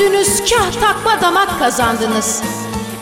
Döndünüz 0.00 0.50
kah 0.50 0.80
takma 0.80 1.22
damak 1.22 1.58
kazandınız. 1.58 2.42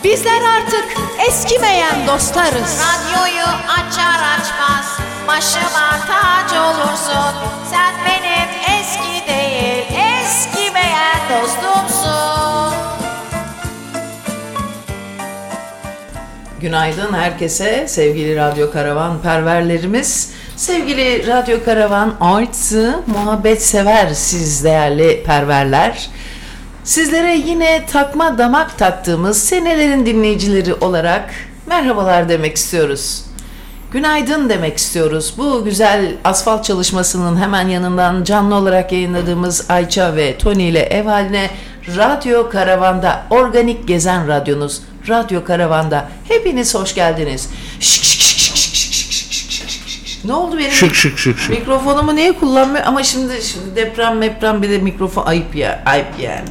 Bizler 0.03 0.41
artık 0.57 0.85
eskimeyen 1.29 2.07
dostlarız. 2.07 2.81
Radyoyu 2.81 3.47
açar 3.67 4.19
açmaz 4.39 4.99
başıma 5.27 5.99
tac 6.07 6.59
olursun. 6.59 7.33
Sen 7.71 7.93
benim 8.05 8.49
eski 8.79 9.27
değil 9.27 9.85
eskimeyen 10.23 11.19
dostumsun. 11.29 12.73
Günaydın 16.61 17.13
herkese 17.13 17.87
sevgili 17.87 18.35
Radyo 18.35 18.71
Karavan 18.71 19.21
perverlerimiz. 19.21 20.31
Sevgili 20.55 21.27
Radyo 21.27 21.65
Karavan 21.65 22.15
artı 22.21 23.03
muhabbet 23.07 23.63
sever 23.63 24.13
siz 24.13 24.63
değerli 24.63 25.23
perverler. 25.23 26.09
Sizlere 26.83 27.35
yine 27.35 27.85
takma 27.85 28.37
damak 28.37 28.77
taktığımız 28.77 29.43
senelerin 29.43 30.05
dinleyicileri 30.05 30.73
olarak 30.73 31.29
merhabalar 31.65 32.29
demek 32.29 32.57
istiyoruz. 32.57 33.25
Günaydın 33.91 34.49
demek 34.49 34.77
istiyoruz. 34.77 35.33
Bu 35.37 35.63
güzel 35.63 36.15
asfalt 36.23 36.63
çalışmasının 36.65 37.41
hemen 37.41 37.67
yanından 37.67 38.23
canlı 38.23 38.55
olarak 38.55 38.91
yayınladığımız 38.91 39.69
Ayça 39.69 40.15
ve 40.15 40.37
Tony 40.37 40.69
ile 40.69 40.79
ev 40.79 41.05
haline 41.05 41.49
Radyo 41.97 42.49
Karavan'da 42.49 43.23
organik 43.29 43.87
gezen 43.87 44.27
radyonuz 44.27 44.81
Radyo 45.09 45.43
Karavan'da 45.43 46.09
hepiniz 46.27 46.75
hoş 46.75 46.95
geldiniz. 46.95 47.49
Şık 47.79 48.03
şık. 50.21 50.25
Ne 50.25 50.33
oldu 50.33 50.57
benim? 50.57 50.71
Şık 50.71 50.95
şık 50.95 51.19
şık 51.19 51.39
şık. 51.39 51.49
Mikrofonumu 51.49 52.15
niye 52.15 52.31
kullanmıyor? 52.31 52.85
Ama 52.85 53.03
şimdi, 53.03 53.41
şimdi 53.41 53.75
deprem 53.75 54.17
meprem 54.17 54.61
bir 54.61 54.69
de 54.69 54.77
mikrofon 54.77 55.25
ayıp 55.25 55.55
ya 55.55 55.83
ayıp 55.85 56.19
yani. 56.19 56.49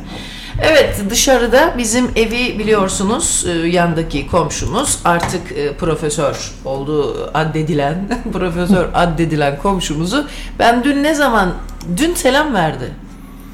Evet 0.60 1.00
dışarıda 1.10 1.74
bizim 1.78 2.10
evi 2.16 2.58
biliyorsunuz 2.58 3.46
e, 3.48 3.68
yandaki 3.68 4.26
komşumuz 4.26 4.98
artık 5.04 5.52
e, 5.52 5.72
profesör 5.76 6.52
olduğu 6.64 7.30
addedilen 7.34 8.08
profesör 8.32 8.86
addedilen 8.94 9.58
komşumuzu 9.58 10.26
ben 10.58 10.84
dün 10.84 11.02
ne 11.02 11.14
zaman 11.14 11.54
dün 11.96 12.14
selam 12.14 12.54
verdi 12.54 12.94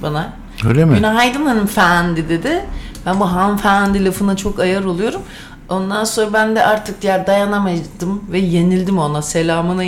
bana. 0.03 0.33
Öyle 0.67 0.85
mi? 0.85 0.97
Günaydın 0.97 1.47
hanımefendi 1.47 2.29
dedi. 2.29 2.65
Ben 3.07 3.21
bu 3.21 3.33
hanımefendi 3.33 4.05
lafına 4.05 4.37
çok 4.37 4.61
ayar 4.61 4.85
oluyorum. 4.85 5.23
Ondan 5.69 6.05
sonra 6.05 6.33
ben 6.33 6.57
de 6.57 6.67
artık 6.67 7.03
diğer 7.03 7.27
dayanamadım 7.27 8.25
ve 8.33 8.39
yenildim 8.39 8.99
ona. 8.99 9.23
Selamına. 9.23 9.83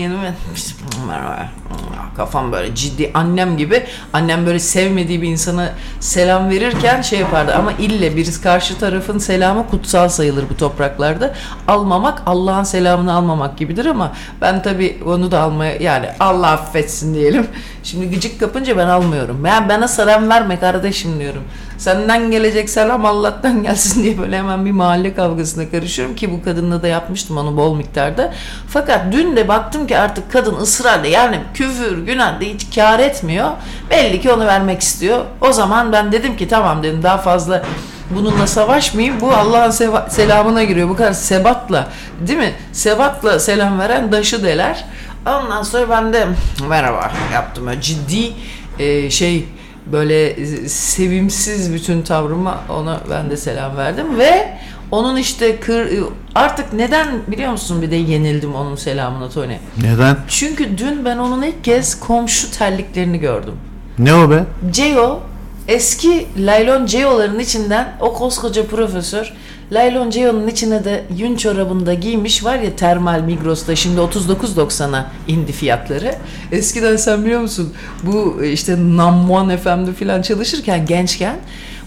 Merhaba. 1.08 1.48
Kafam 2.16 2.52
böyle 2.52 2.74
ciddi 2.74 3.10
annem 3.14 3.56
gibi. 3.56 3.86
Annem 4.12 4.46
böyle 4.46 4.58
sevmediği 4.58 5.22
bir 5.22 5.28
insana 5.28 5.72
selam 6.00 6.50
verirken 6.50 7.02
şey 7.02 7.18
yapardı. 7.20 7.54
Ama 7.54 7.72
ille 7.72 8.16
birisi 8.16 8.42
karşı 8.42 8.78
tarafın 8.78 9.18
selamı 9.18 9.68
kutsal 9.70 10.08
sayılır 10.08 10.44
bu 10.50 10.56
topraklarda. 10.56 11.34
Almamak 11.68 12.22
Allah'ın 12.26 12.64
selamını 12.64 13.12
almamak 13.14 13.58
gibidir 13.58 13.86
ama 13.86 14.12
ben 14.40 14.62
tabii 14.62 15.02
onu 15.06 15.30
da 15.30 15.40
almaya 15.40 15.76
yani 15.76 16.06
Allah 16.20 16.50
affetsin 16.50 17.14
diyelim. 17.14 17.46
Şimdi 17.82 18.10
gıcık 18.10 18.40
kapınca 18.40 18.76
ben 18.76 18.88
almıyorum. 18.88 19.40
Ben 19.44 19.68
bana 19.68 19.88
selam 19.88 20.28
verme 20.28 20.58
kardeşim 20.60 21.20
diyorum. 21.20 21.42
Senden 21.78 22.30
gelecek 22.30 22.70
selam 22.70 23.04
Allah'tan 23.04 23.62
gelsin 23.62 24.02
diye 24.02 24.18
böyle 24.18 24.38
hemen 24.38 24.66
bir 24.66 24.70
mahalle 24.70 25.14
kavgasına 25.14 25.70
karışıyorum 25.70 26.14
ki 26.16 26.32
bu 26.32 26.44
kadınla 26.44 26.82
da 26.82 26.88
yapmıştım 26.88 27.36
onu 27.36 27.56
bol 27.56 27.76
miktarda. 27.76 28.32
Fakat 28.68 29.12
dün 29.12 29.36
de 29.36 29.48
baktım 29.48 29.86
ki 29.86 29.98
artık 29.98 30.32
kadın 30.32 30.56
ısrarla 30.56 31.06
yani 31.06 31.40
küfür 31.54 31.98
günah 31.98 32.40
da 32.40 32.44
hiç 32.44 32.74
kar 32.74 32.98
etmiyor. 32.98 33.50
Belli 33.90 34.20
ki 34.20 34.32
onu 34.32 34.46
vermek 34.46 34.80
istiyor. 34.80 35.24
O 35.40 35.52
zaman 35.52 35.92
ben 35.92 36.12
dedim 36.12 36.36
ki 36.36 36.48
tamam 36.48 36.82
dedim 36.82 37.02
daha 37.02 37.18
fazla 37.18 37.62
bununla 38.10 38.46
savaşmayayım. 38.46 39.20
Bu 39.20 39.32
Allah'ın 39.32 40.08
selamına 40.08 40.64
giriyor. 40.64 40.88
Bu 40.88 40.96
kadar 40.96 41.12
sebatla 41.12 41.88
değil 42.20 42.38
mi? 42.38 42.52
Sebatla 42.72 43.38
selam 43.38 43.78
veren 43.78 44.12
daşı 44.12 44.42
deler. 44.42 44.84
Ondan 45.26 45.62
sonra 45.62 45.90
ben 45.90 46.12
de 46.12 46.26
merhaba 46.68 47.12
yaptım. 47.32 47.68
Ciddi 47.80 48.32
e, 48.78 49.10
şey 49.10 49.44
böyle 49.92 50.46
sevimsiz 50.68 51.72
bütün 51.72 52.02
tavrıma 52.02 52.60
ona 52.68 53.00
ben 53.10 53.30
de 53.30 53.36
selam 53.36 53.76
verdim 53.76 54.18
ve 54.18 54.58
onun 54.90 55.16
işte 55.16 55.60
kır 55.60 55.88
artık 56.34 56.72
neden 56.72 57.08
biliyor 57.26 57.52
musun 57.52 57.82
bir 57.82 57.90
de 57.90 57.96
yenildim 57.96 58.54
onun 58.54 58.76
selamına 58.76 59.28
Tony. 59.28 59.56
Neden? 59.82 60.16
Çünkü 60.28 60.78
dün 60.78 61.04
ben 61.04 61.18
onun 61.18 61.42
ilk 61.42 61.64
kez 61.64 62.00
komşu 62.00 62.50
terliklerini 62.50 63.18
gördüm. 63.18 63.54
Ne 63.98 64.14
o 64.14 64.30
be? 64.30 64.44
Ceo 64.70 65.20
eski 65.68 66.26
laylon 66.38 66.86
Ceo'ların 66.86 67.38
içinden 67.38 67.92
o 68.00 68.12
koskoca 68.12 68.66
profesör 68.66 69.32
laylon 69.72 70.10
Ceo'nun 70.10 70.48
içine 70.48 70.84
de 70.84 71.04
yün 71.16 71.36
çorabını 71.36 71.86
da 71.86 71.94
giymiş 71.94 72.44
var 72.44 72.58
ya 72.58 72.76
termal 72.76 73.20
Migros'ta 73.20 73.76
şimdi 73.76 74.00
39.90'a 74.00 75.10
indi 75.28 75.52
fiyatları. 75.52 76.14
Eskiden 76.52 76.96
sen 76.96 77.24
biliyor 77.24 77.40
musun 77.40 77.72
bu 78.02 78.44
işte 78.44 78.76
Nam 78.78 79.48
FM'de 79.56 79.92
falan 79.92 80.22
çalışırken 80.22 80.86
gençken 80.86 81.36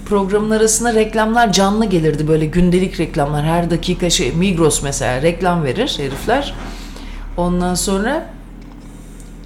programın 0.06 0.50
arasına 0.50 0.94
reklamlar 0.94 1.53
canlı 1.53 1.85
gelirdi 1.85 2.28
böyle 2.28 2.45
gündelik 2.45 3.00
reklamlar 3.00 3.45
her 3.45 3.72
dakika 3.72 4.09
şey 4.09 4.31
Migros 4.31 4.84
mesela 4.84 5.22
reklam 5.22 5.63
verir 5.63 5.95
herifler. 5.97 6.53
Ondan 7.38 7.75
sonra 7.75 8.29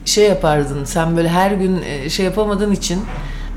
şey 0.06 0.30
yapardın 0.30 0.86
sen 0.86 1.18
böyle 1.18 1.30
her 1.30 1.52
gün 1.52 1.82
e, 1.82 2.10
şey 2.10 2.26
yapamadığın 2.26 2.72
için 2.72 3.02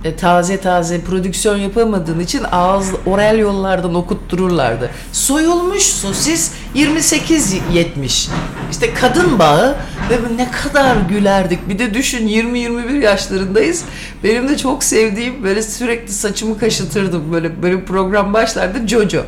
e, 0.05 0.17
taze 0.17 0.61
taze 0.61 1.01
prodüksiyon 1.01 1.57
yapamadığın 1.57 2.21
için 2.21 2.43
ağız 2.53 2.91
oral 3.07 3.39
yollardan 3.39 3.95
okuttururlardı. 3.95 4.91
Soyulmuş 5.13 5.83
sosis 5.83 6.53
28.70. 6.75 8.29
İşte 8.71 8.95
kadın 8.95 9.39
bağı 9.39 9.77
ve 10.11 10.37
ne 10.37 10.51
kadar 10.51 10.97
gülerdik. 11.09 11.69
Bir 11.69 11.79
de 11.79 11.95
düşün 11.95 12.29
20-21 12.29 13.05
yaşlarındayız. 13.05 13.85
Benim 14.25 14.49
de 14.49 14.57
çok 14.57 14.85
sevdiğim 14.85 15.43
böyle 15.43 15.63
sürekli 15.63 16.13
saçımı 16.13 16.59
kaşıtırdım. 16.59 17.33
Böyle 17.33 17.63
böyle 17.63 17.85
program 17.85 18.33
başlardı 18.33 18.89
Jojo. 18.89 19.23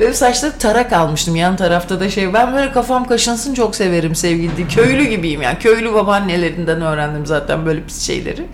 Benim 0.00 0.14
saçları 0.14 0.58
tarak 0.58 0.92
almıştım 0.92 1.36
yan 1.36 1.56
tarafta 1.56 2.00
da 2.00 2.10
şey. 2.10 2.34
Ben 2.34 2.54
böyle 2.54 2.72
kafam 2.72 3.06
kaşınsın 3.06 3.54
çok 3.54 3.76
severim 3.76 4.14
sevgili. 4.14 4.68
Köylü 4.68 5.04
gibiyim 5.04 5.42
yani. 5.42 5.58
Köylü 5.58 5.94
babaannelerinden 5.94 6.80
öğrendim 6.80 7.26
zaten 7.26 7.66
böyle 7.66 7.82
pis 7.82 8.02
şeyleri. 8.02 8.46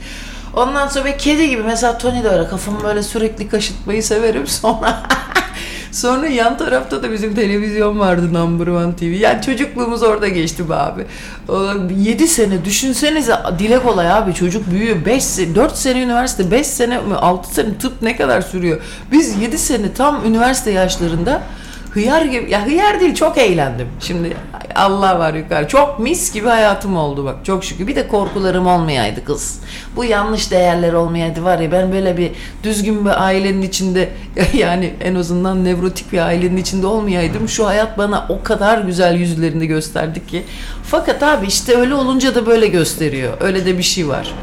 Ondan 0.56 0.88
sonra 0.88 1.04
bir 1.04 1.18
kedi 1.18 1.48
gibi 1.48 1.62
mesela 1.62 1.98
Tony 1.98 2.24
de 2.24 2.28
öyle 2.28 2.48
kafamı 2.48 2.82
böyle 2.84 3.02
sürekli 3.02 3.48
kaşıtmayı 3.48 4.02
severim 4.02 4.46
sonra 4.46 5.02
Sonra 5.92 6.26
yan 6.26 6.58
tarafta 6.58 7.02
da 7.02 7.12
bizim 7.12 7.34
televizyon 7.34 7.98
vardı 7.98 8.34
Number 8.34 8.66
One 8.66 8.96
TV. 8.96 9.04
Yani 9.04 9.42
çocukluğumuz 9.42 10.02
orada 10.02 10.28
geçti 10.28 10.70
be 10.70 10.74
abi. 10.74 11.06
7 11.98 12.28
sene 12.28 12.64
düşünsenize 12.64 13.36
dile 13.58 13.78
kolay 13.82 14.12
abi 14.12 14.34
çocuk 14.34 14.70
büyüyor. 14.70 14.96
5 15.06 15.24
sene, 15.24 15.54
4 15.54 15.76
sene 15.76 16.02
üniversite, 16.02 16.50
5 16.50 16.66
sene 16.66 16.98
6 17.16 17.54
sene 17.54 17.78
tıp 17.78 18.02
ne 18.02 18.16
kadar 18.16 18.40
sürüyor? 18.42 18.80
Biz 19.12 19.42
7 19.42 19.58
sene 19.58 19.92
tam 19.92 20.24
üniversite 20.26 20.70
yaşlarında 20.70 21.42
hıyar 21.90 22.22
gibi 22.22 22.50
ya 22.50 22.66
hıyar 22.66 23.00
değil 23.00 23.14
çok 23.14 23.38
eğlendim. 23.38 23.86
Şimdi 24.00 24.36
Allah 24.74 25.18
var 25.18 25.34
yukarı. 25.34 25.68
Çok 25.68 25.98
mis 25.98 26.32
gibi 26.32 26.48
hayatım 26.48 26.96
oldu 26.96 27.24
bak 27.24 27.36
çok 27.44 27.64
şükür. 27.64 27.86
Bir 27.86 27.96
de 27.96 28.08
korkularım 28.08 28.66
olmayaydı 28.66 29.24
kız. 29.24 29.60
Bu 29.96 30.04
yanlış 30.04 30.50
değerler 30.50 30.92
olmayaydı 30.92 31.44
var 31.44 31.58
ya 31.58 31.72
ben 31.72 31.92
böyle 31.92 32.16
bir 32.16 32.30
düzgün 32.62 33.04
bir 33.04 33.24
ailenin 33.24 33.62
içinde 33.62 34.08
yani 34.54 34.94
en 35.00 35.14
azından 35.14 35.64
nevrotik 35.64 36.12
bir 36.12 36.18
ailenin 36.18 36.56
içinde 36.56 36.86
olmayaydım. 36.86 37.48
Şu 37.48 37.66
hayat 37.66 37.98
bana 37.98 38.26
o 38.28 38.42
kadar 38.42 38.78
güzel 38.78 39.14
yüzlerini 39.14 39.66
gösterdi 39.66 40.26
ki. 40.26 40.42
Fakat 40.82 41.22
abi 41.22 41.46
işte 41.46 41.76
öyle 41.76 41.94
olunca 41.94 42.34
da 42.34 42.46
böyle 42.46 42.66
gösteriyor. 42.66 43.32
Öyle 43.40 43.66
de 43.66 43.78
bir 43.78 43.82
şey 43.82 44.08
var. 44.08 44.34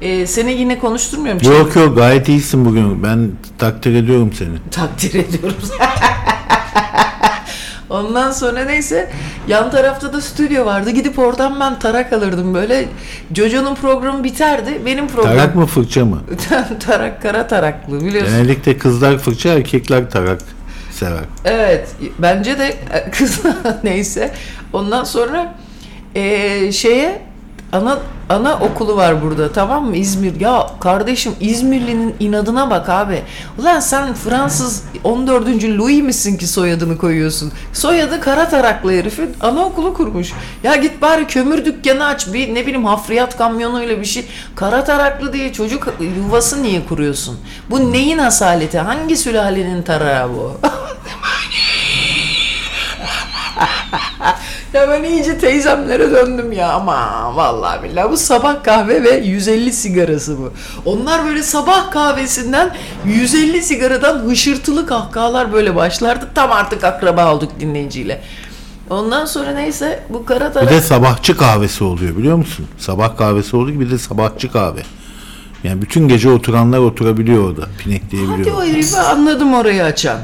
Ee, 0.00 0.26
seni 0.26 0.52
yine 0.52 0.78
konuşturmuyorum. 0.78 1.52
Yok 1.52 1.76
yok 1.76 1.96
gayet 1.96 2.28
iyisin 2.28 2.64
bugün. 2.64 3.02
Ben 3.02 3.30
takdir 3.58 3.94
ediyorum 3.94 4.32
seni. 4.38 4.70
Takdir 4.70 5.14
ediyorum. 5.14 5.56
Ondan 7.90 8.30
sonra 8.30 8.64
neyse 8.64 9.10
yan 9.48 9.70
tarafta 9.70 10.12
da 10.12 10.20
stüdyo 10.20 10.66
vardı. 10.66 10.90
Gidip 10.90 11.18
oradan 11.18 11.60
ben 11.60 11.78
tarak 11.78 12.12
alırdım 12.12 12.54
böyle. 12.54 12.84
Jojo'nun 13.34 13.74
programı 13.74 14.24
biterdi. 14.24 14.82
Benim 14.86 15.08
program. 15.08 15.32
Tarak 15.36 15.54
mı 15.54 15.66
fırça 15.66 16.04
mı? 16.04 16.22
tarak 16.86 17.22
kara 17.22 17.46
taraklı 17.46 18.00
biliyorsun. 18.00 18.32
Genellikle 18.32 18.78
kızlar 18.78 19.18
fırça 19.18 19.48
erkekler 19.48 20.10
tarak 20.10 20.40
sever. 20.90 21.24
Evet 21.44 21.88
bence 22.18 22.58
de 22.58 22.76
kız 23.12 23.40
neyse. 23.84 24.30
Ondan 24.72 25.04
sonra 25.04 25.54
e, 26.14 26.72
şeye 26.72 27.22
ana 27.74 27.98
ana 28.28 28.54
okulu 28.58 28.96
var 28.96 29.22
burada 29.22 29.52
tamam 29.52 29.84
mı? 29.86 29.96
İzmir. 29.96 30.40
Ya 30.40 30.66
kardeşim 30.80 31.34
İzmirli'nin 31.40 32.14
inadına 32.20 32.70
bak 32.70 32.88
abi. 32.88 33.22
Ulan 33.58 33.80
sen 33.80 34.14
Fransız 34.14 34.84
14. 35.04 35.46
Louis 35.64 36.02
misin 36.02 36.36
ki 36.36 36.46
soyadını 36.46 36.98
koyuyorsun? 36.98 37.52
Soyadı 37.72 38.20
kara 38.20 38.48
taraklı 38.48 38.92
herifin 38.92 39.36
anaokulu 39.40 39.94
kurmuş. 39.94 40.32
Ya 40.62 40.76
git 40.76 41.02
bari 41.02 41.26
kömür 41.26 41.64
dükkanı 41.64 42.06
aç 42.06 42.32
bir 42.32 42.54
ne 42.54 42.62
bileyim 42.66 42.84
hafriyat 42.84 43.36
kamyonuyla 43.38 44.00
bir 44.00 44.04
şey. 44.04 44.26
Kara 44.56 44.84
taraklı 44.84 45.32
diye 45.32 45.52
çocuk 45.52 45.94
yuvası 46.16 46.62
niye 46.62 46.86
kuruyorsun? 46.86 47.38
Bu 47.70 47.92
neyin 47.92 48.18
asaleti? 48.18 48.78
Hangi 48.78 49.16
sülalenin 49.16 49.82
tarağı 49.82 50.30
bu 50.30 50.52
Ya 54.74 54.88
ben 54.88 55.04
iyice 55.04 55.38
teyzemlere 55.38 56.10
döndüm 56.10 56.52
ya 56.52 56.72
ama 56.72 56.96
vallahi 57.36 57.82
billahi 57.82 58.10
bu 58.10 58.16
sabah 58.16 58.62
kahve 58.64 59.02
ve 59.02 59.10
150 59.16 59.72
sigarası 59.72 60.38
bu. 60.38 60.52
Onlar 60.84 61.24
böyle 61.26 61.42
sabah 61.42 61.90
kahvesinden 61.90 62.74
150 63.06 63.62
sigaradan 63.62 64.18
hışırtılı 64.18 64.86
kahkahalar 64.86 65.52
böyle 65.52 65.74
başlardı. 65.76 66.28
Tam 66.34 66.52
artık 66.52 66.84
akraba 66.84 67.34
olduk 67.34 67.52
dinleyiciyle. 67.60 68.20
Ondan 68.90 69.24
sonra 69.26 69.50
neyse 69.50 70.00
bu 70.08 70.24
kara 70.26 70.48
Bir 70.48 70.54
taraf... 70.54 70.70
de 70.70 70.80
sabahçı 70.80 71.36
kahvesi 71.36 71.84
oluyor 71.84 72.16
biliyor 72.16 72.36
musun? 72.36 72.66
Sabah 72.78 73.16
kahvesi 73.16 73.56
olduğu 73.56 73.70
gibi 73.70 73.86
bir 73.86 73.90
de 73.90 73.98
sabahçı 73.98 74.52
kahve. 74.52 74.80
Yani 75.64 75.82
bütün 75.82 76.08
gece 76.08 76.30
oturanlar 76.30 76.78
oturabiliyor 76.78 77.50
orada. 77.50 77.62
Hadi 77.62 77.76
Pinekleyebiliyor. 77.84 78.56
o 78.56 78.64
herifi 78.64 78.96
anladım 78.98 79.54
orayı 79.54 79.84
açan. 79.84 80.18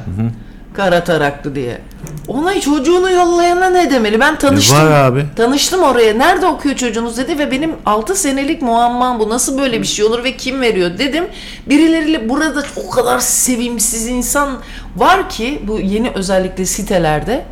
Kara 0.75 1.05
taraklı 1.05 1.55
diye. 1.55 1.81
Ona 2.29 2.61
çocuğunu 2.61 3.11
yollayana 3.11 3.71
ne 3.71 3.91
demeli? 3.91 4.21
Ben 4.21 4.39
tanıştım. 4.39 4.77
E, 4.77 4.81
var 4.81 4.91
abi. 4.91 5.27
Tanıştım 5.37 5.83
oraya. 5.83 6.15
Nerede 6.15 6.47
okuyor 6.47 6.77
çocuğunuz 6.77 7.17
dedi 7.17 7.39
ve 7.39 7.51
benim 7.51 7.73
6 7.87 8.15
senelik 8.15 8.63
muammam 8.63 9.19
bu. 9.21 9.29
Nasıl 9.29 9.59
böyle 9.59 9.83
bir 9.83 9.87
şey 9.87 10.05
olur 10.05 10.25
ve 10.25 10.37
kim 10.37 10.61
veriyor 10.61 10.91
dedim. 10.99 11.25
Birileriyle 11.69 12.29
burada 12.29 12.63
o 12.87 12.91
kadar 12.91 13.19
sevimsiz 13.19 14.07
insan 14.07 14.59
var 14.97 15.29
ki 15.29 15.63
bu 15.69 15.81
yeni 15.81 16.11
özellikle 16.15 16.67
sitelerde. 16.67 17.45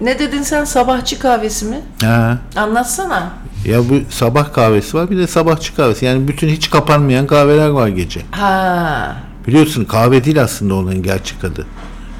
Ne 0.00 0.18
dedin 0.18 0.42
sen 0.42 0.64
sabahçı 0.64 1.18
kahvesi 1.18 1.64
mi? 1.64 1.80
Ha. 2.02 2.38
Anlatsana. 2.56 3.30
Ya 3.66 3.78
bu 3.88 3.94
sabah 4.10 4.52
kahvesi 4.52 4.96
var 4.96 5.10
bir 5.10 5.18
de 5.18 5.26
sabahçı 5.26 5.74
kahvesi. 5.76 6.04
Yani 6.04 6.28
bütün 6.28 6.48
hiç 6.48 6.70
kapanmayan 6.70 7.26
kahveler 7.26 7.68
var 7.68 7.88
gece. 7.88 8.20
Ha. 8.30 9.16
Biliyorsun 9.46 9.84
kahve 9.84 10.24
değil 10.24 10.42
aslında 10.42 10.74
onların 10.74 11.02
gerçek 11.02 11.44
adı. 11.44 11.66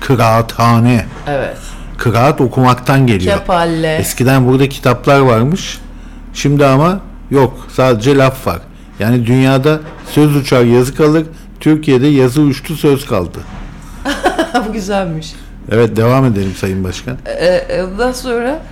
Kıraathane. 0.07 1.07
Evet. 1.29 1.57
Kıraat 1.99 2.41
okumaktan 2.41 3.07
geliyor. 3.07 3.39
Kepalle. 3.39 3.97
Eskiden 3.97 4.47
burada 4.49 4.69
kitaplar 4.69 5.21
varmış. 5.21 5.79
Şimdi 6.35 6.67
ama 6.67 7.01
yok. 7.31 7.67
Sadece 7.73 8.17
laf 8.17 8.47
var. 8.47 8.59
Yani 8.99 9.27
dünyada 9.27 9.81
söz 10.11 10.37
uçar 10.37 10.65
yazı 10.65 10.95
kalır. 10.95 11.27
Türkiye'de 11.61 12.07
yazı 12.07 12.41
uçtu 12.41 12.77
söz 12.77 13.07
kaldı. 13.07 13.39
bu 14.69 14.73
güzelmiş. 14.73 15.33
Evet 15.71 15.97
devam 15.97 16.25
edelim 16.25 16.55
Sayın 16.59 16.85
Başkan. 16.85 17.17
Ee, 17.27 17.83
ondan 17.83 18.13
sonra 18.13 18.63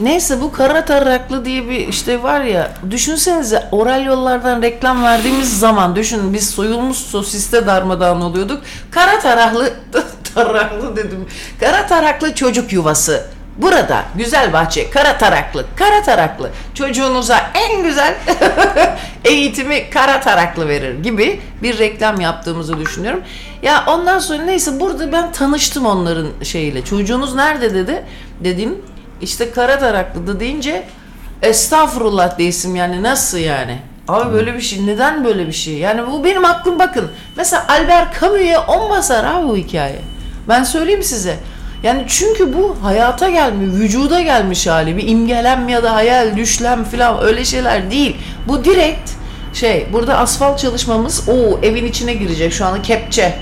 neyse 0.00 0.40
bu 0.40 0.52
kara 0.52 0.84
taraklı 0.84 1.44
diye 1.44 1.68
bir 1.68 1.88
işte 1.88 2.22
var 2.22 2.40
ya 2.40 2.70
düşünsenize 2.90 3.68
oral 3.72 4.04
yollardan 4.04 4.62
reklam 4.62 5.04
verdiğimiz 5.04 5.58
zaman 5.58 5.96
düşünün 5.96 6.34
biz 6.34 6.50
soyulmuş 6.50 6.96
sosiste 6.96 7.66
darmadağın 7.66 8.20
oluyorduk. 8.20 8.62
Kara 8.90 9.20
taraklı 9.20 9.72
taraklı 10.34 10.96
dedim. 10.96 11.26
Kara 11.60 11.86
taraklı 11.86 12.34
çocuk 12.34 12.72
yuvası. 12.72 13.26
Burada 13.56 14.04
güzel 14.16 14.52
bahçe 14.52 14.90
kara 14.90 15.18
taraklı 15.18 15.64
kara 15.76 16.02
taraklı 16.02 16.50
çocuğunuza 16.74 17.50
en 17.54 17.82
güzel 17.82 18.14
eğitimi 19.24 19.90
kara 19.90 20.20
taraklı 20.20 20.68
verir 20.68 20.98
gibi 21.02 21.40
bir 21.62 21.78
reklam 21.78 22.20
yaptığımızı 22.20 22.78
düşünüyorum. 22.78 23.20
Ya 23.62 23.84
ondan 23.86 24.18
sonra 24.18 24.42
neyse 24.42 24.80
burada 24.80 25.12
ben 25.12 25.32
tanıştım 25.32 25.86
onların 25.86 26.26
şeyiyle. 26.42 26.84
Çocuğunuz 26.84 27.34
nerede 27.34 27.74
dedi. 27.74 28.04
Dedim 28.44 28.78
işte 29.20 29.50
kara 29.50 29.78
taraklı 29.78 30.26
da 30.26 30.40
deyince 30.40 30.84
estağfurullah 31.42 32.38
değilsin 32.38 32.74
yani 32.74 33.02
nasıl 33.02 33.38
yani? 33.38 33.78
Abi 34.08 34.32
böyle 34.32 34.54
bir 34.54 34.60
şey 34.60 34.86
neden 34.86 35.24
böyle 35.24 35.46
bir 35.46 35.52
şey? 35.52 35.74
Yani 35.74 36.12
bu 36.12 36.24
benim 36.24 36.44
aklım 36.44 36.78
bakın. 36.78 37.10
Mesela 37.36 37.66
Albert 37.68 38.20
Camus'e 38.20 38.58
on 38.58 38.90
basar 38.90 39.24
abi 39.24 39.48
bu 39.48 39.56
hikaye. 39.56 39.98
Ben 40.48 40.64
söyleyeyim 40.64 41.02
size. 41.02 41.36
Yani 41.82 42.04
çünkü 42.08 42.54
bu 42.54 42.76
hayata 42.82 43.30
gelmiş, 43.30 43.80
vücuda 43.80 44.20
gelmiş 44.20 44.66
hali. 44.66 44.96
Bir 44.96 45.08
imgelem 45.08 45.68
ya 45.68 45.82
da 45.82 45.94
hayal, 45.94 46.36
düşlem 46.36 46.84
falan 46.84 47.22
öyle 47.22 47.44
şeyler 47.44 47.90
değil. 47.90 48.16
Bu 48.48 48.64
direkt 48.64 49.10
şey, 49.54 49.86
burada 49.92 50.18
asfalt 50.18 50.58
çalışmamız 50.58 51.28
o 51.28 51.60
evin 51.62 51.84
içine 51.84 52.14
girecek 52.14 52.52
şu 52.52 52.66
anda 52.66 52.82
kepçe. 52.82 53.34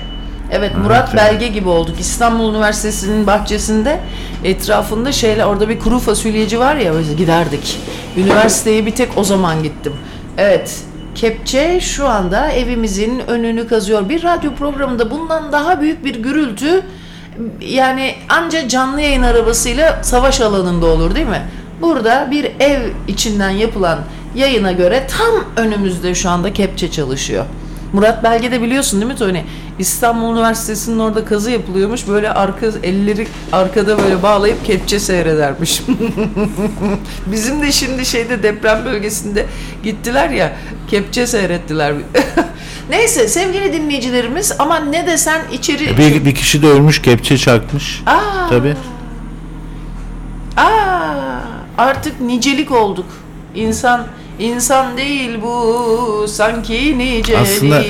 Evet 0.51 0.71
Murat 0.77 1.09
evet. 1.13 1.23
Belge 1.23 1.47
gibi 1.47 1.69
olduk. 1.69 1.99
İstanbul 1.99 2.53
Üniversitesi'nin 2.53 3.27
bahçesinde 3.27 3.99
etrafında 4.43 5.11
şeyler 5.11 5.45
orada 5.45 5.69
bir 5.69 5.79
kuru 5.79 5.99
fasulyeci 5.99 6.59
var 6.59 6.75
ya 6.75 6.93
biz 6.99 7.15
giderdik. 7.15 7.79
Üniversiteye 8.17 8.85
bir 8.85 8.95
tek 8.95 9.17
o 9.17 9.23
zaman 9.23 9.63
gittim. 9.63 9.93
Evet 10.37 10.79
kepçe 11.15 11.81
şu 11.81 12.07
anda 12.07 12.51
evimizin 12.51 13.19
önünü 13.27 13.67
kazıyor. 13.67 14.09
Bir 14.09 14.23
radyo 14.23 14.55
programında 14.55 15.11
bundan 15.11 15.51
daha 15.51 15.81
büyük 15.81 16.05
bir 16.05 16.15
gürültü 16.15 16.81
yani 17.61 18.15
anca 18.29 18.67
canlı 18.67 19.01
yayın 19.01 19.23
arabasıyla 19.23 20.03
savaş 20.03 20.41
alanında 20.41 20.85
olur 20.85 21.15
değil 21.15 21.27
mi? 21.27 21.41
Burada 21.81 22.27
bir 22.31 22.51
ev 22.59 22.79
içinden 23.07 23.49
yapılan 23.49 23.99
yayına 24.35 24.71
göre 24.71 25.07
tam 25.17 25.65
önümüzde 25.65 26.15
şu 26.15 26.29
anda 26.29 26.53
kepçe 26.53 26.91
çalışıyor. 26.91 27.45
Murat 27.93 28.23
Belge'de 28.23 28.61
biliyorsun 28.61 29.01
değil 29.01 29.11
mi 29.11 29.17
Tony? 29.17 29.41
İstanbul 29.79 30.33
Üniversitesi'nin 30.33 30.99
orada 30.99 31.25
kazı 31.25 31.51
yapılıyormuş. 31.51 32.07
Böyle 32.07 32.29
arka 32.31 32.65
elleri 32.83 33.27
arkada 33.51 33.97
böyle 33.97 34.23
bağlayıp 34.23 34.65
kepçe 34.65 34.99
seyredermiş. 34.99 35.81
Bizim 37.25 37.61
de 37.61 37.71
şimdi 37.71 38.05
şeyde 38.05 38.43
deprem 38.43 38.85
bölgesinde 38.85 39.45
gittiler 39.83 40.29
ya 40.29 40.55
kepçe 40.87 41.27
seyrettiler. 41.27 41.93
Neyse 42.89 43.27
sevgili 43.27 43.73
dinleyicilerimiz 43.73 44.51
ama 44.59 44.79
ne 44.79 45.07
desen 45.07 45.41
içeri... 45.51 45.97
Bir, 45.97 46.25
bir 46.25 46.35
kişi 46.35 46.61
de 46.61 46.67
ölmüş 46.67 47.01
kepçe 47.01 47.37
çarpmış. 47.37 48.03
Aa, 48.05 48.49
Tabii. 48.49 48.75
aa, 50.57 51.39
artık 51.77 52.21
nicelik 52.21 52.71
olduk. 52.71 53.05
İnsan 53.55 54.07
insan 54.39 54.97
değil 54.97 55.41
bu 55.41 56.25
sanki 56.27 56.97
nicelik. 56.97 57.39
Aslında 57.41 57.83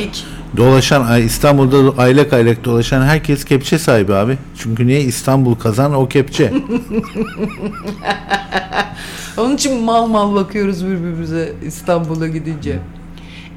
dolaşan 0.57 1.21
İstanbul'da 1.21 2.01
aylak 2.01 2.33
aylak 2.33 2.65
dolaşan 2.65 3.01
herkes 3.01 3.45
kepçe 3.45 3.79
sahibi 3.79 4.13
abi. 4.13 4.37
Çünkü 4.57 4.87
niye 4.87 5.01
İstanbul 5.01 5.55
kazan 5.55 5.93
o 5.93 6.07
kepçe. 6.07 6.53
Onun 9.37 9.55
için 9.55 9.83
mal 9.83 10.07
mal 10.07 10.35
bakıyoruz 10.35 10.85
birbirimize 10.85 11.53
İstanbul'a 11.65 12.27
gidince. 12.27 12.79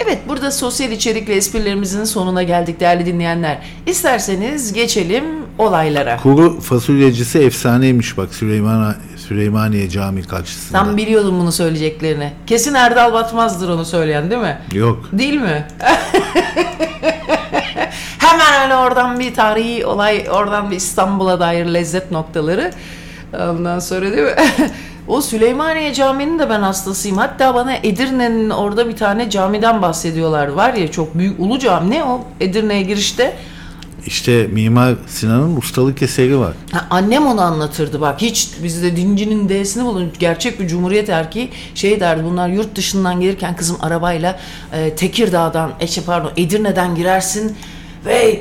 Evet 0.00 0.18
burada 0.28 0.50
sosyal 0.50 0.90
içerik 0.90 1.28
ve 1.28 1.34
esprilerimizin 1.34 2.04
sonuna 2.04 2.42
geldik 2.42 2.80
değerli 2.80 3.06
dinleyenler. 3.06 3.58
İsterseniz 3.86 4.72
geçelim 4.72 5.24
olaylara. 5.58 6.16
Kuru 6.16 6.60
fasulyecisi 6.60 7.38
efsaneymiş 7.38 8.16
bak 8.16 8.34
Süleyman 8.34 8.94
Süleymaniye 9.16 9.88
Cami 9.88 10.22
karşısında. 10.22 10.78
Tam 10.78 10.96
biliyordum 10.96 11.40
bunu 11.40 11.52
söyleyeceklerini. 11.52 12.32
Kesin 12.46 12.74
Erdal 12.74 13.12
Batmaz'dır 13.12 13.68
onu 13.68 13.84
söyleyen 13.84 14.30
değil 14.30 14.42
mi? 14.42 14.58
Yok. 14.72 15.08
Değil 15.12 15.34
mi? 15.40 15.66
Hemen 18.18 18.62
öyle 18.64 18.76
oradan 18.76 19.18
bir 19.20 19.34
tarihi 19.34 19.86
olay, 19.86 20.26
oradan 20.30 20.70
bir 20.70 20.76
İstanbul'a 20.76 21.40
dair 21.40 21.66
lezzet 21.66 22.10
noktaları. 22.10 22.70
Ondan 23.40 23.78
sonra 23.78 24.12
değil 24.12 24.22
mi? 24.22 24.34
o 25.08 25.20
Süleymaniye 25.20 25.94
Camii'nin 25.94 26.38
de 26.38 26.50
ben 26.50 26.62
hastasıyım. 26.62 27.18
Hatta 27.18 27.54
bana 27.54 27.74
Edirne'nin 27.74 28.50
orada 28.50 28.88
bir 28.88 28.96
tane 28.96 29.30
camiden 29.30 29.82
bahsediyorlar. 29.82 30.48
Var 30.48 30.74
ya 30.74 30.90
çok 30.90 31.18
büyük 31.18 31.40
ulu 31.40 31.58
cami. 31.58 31.90
Ne 31.90 32.04
o? 32.04 32.24
Edirne'ye 32.40 32.82
girişte. 32.82 33.36
İşte 34.06 34.46
Mimar 34.46 34.94
Sinan'ın 35.06 35.56
ustalık 35.56 36.02
eseri 36.02 36.38
var. 36.38 36.52
Ha, 36.72 36.86
annem 36.90 37.26
onu 37.26 37.40
anlatırdı 37.40 38.00
bak 38.00 38.22
hiç 38.22 38.48
bizde 38.62 38.96
dincinin 38.96 39.48
D'sini 39.48 39.84
bulun 39.84 40.12
gerçek 40.18 40.60
bir 40.60 40.68
cumhuriyet 40.68 41.08
erkeği 41.08 41.50
şey 41.74 42.00
derdi 42.00 42.24
bunlar 42.24 42.48
yurt 42.48 42.76
dışından 42.76 43.20
gelirken 43.20 43.56
kızım 43.56 43.76
arabayla 43.80 44.38
e, 44.72 44.94
Tekirdağ'dan 44.94 45.72
e, 45.80 45.86
şey, 45.86 46.04
pardon 46.04 46.30
Edirne'den 46.36 46.94
girersin 46.94 47.56
ve 48.06 48.40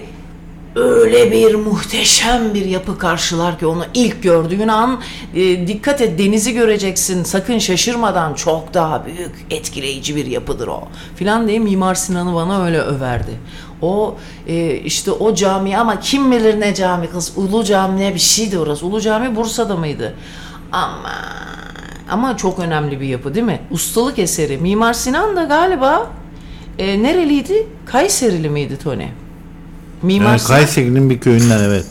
öyle 0.76 1.32
bir 1.32 1.56
muhteşem 1.56 2.54
bir 2.54 2.66
yapı 2.66 2.98
karşılar 2.98 3.60
ki 3.60 3.66
onu 3.66 3.86
ilk 3.94 4.24
gördüğün 4.24 4.68
an 4.68 5.02
e, 5.36 5.68
dikkat 5.68 6.02
et 6.02 6.20
denizi 6.20 6.54
göreceksin 6.54 7.24
sakın 7.24 7.60
şaşırmadan 7.60 8.34
çok 8.34 8.74
daha 8.74 9.06
büyük 9.06 9.32
etkileyici 9.50 10.16
bir 10.16 10.26
yapıdır 10.26 10.68
o 10.68 10.84
filan 11.16 11.48
diye 11.48 11.60
Mimar 11.60 11.96
Sinan'ı 11.96 12.36
bana 12.36 12.64
öyle 12.64 12.80
överdi. 12.80 13.32
O 13.82 14.16
e, 14.48 14.76
işte 14.76 15.12
o 15.12 15.36
cami 15.36 15.78
ama 15.78 16.00
kim 16.00 16.32
bilir 16.32 16.60
ne 16.60 16.74
cami 16.74 17.10
kız 17.10 17.34
Ulu 17.36 17.64
Cami 17.64 18.00
ne 18.00 18.14
bir 18.14 18.20
şeydi 18.20 18.60
orası 18.60 18.86
Ulu 18.86 19.02
Cami 19.02 19.36
Bursa'da 19.36 19.76
mıydı? 19.76 20.16
Ama 20.72 21.12
ama 22.10 22.38
çok 22.38 22.60
önemli 22.60 23.02
bir 23.02 23.08
yapı 23.08 23.36
değil 23.36 23.46
mi? 23.46 23.60
Ustalık 23.72 24.20
eseri. 24.20 24.58
Mimar 24.58 24.94
Sinan 24.94 25.36
da 25.36 25.44
galiba 25.44 26.12
e, 26.80 27.04
nereliydi? 27.04 27.68
Kayserili 27.86 28.50
miydi 28.50 28.78
Tony? 28.84 29.08
Mimar, 30.04 30.26
Yani 30.30 30.40
Sinan, 30.40 30.60
Kayseri'nin 30.60 31.10
bir 31.10 31.20
köyünden 31.20 31.64
evet. 31.64 31.86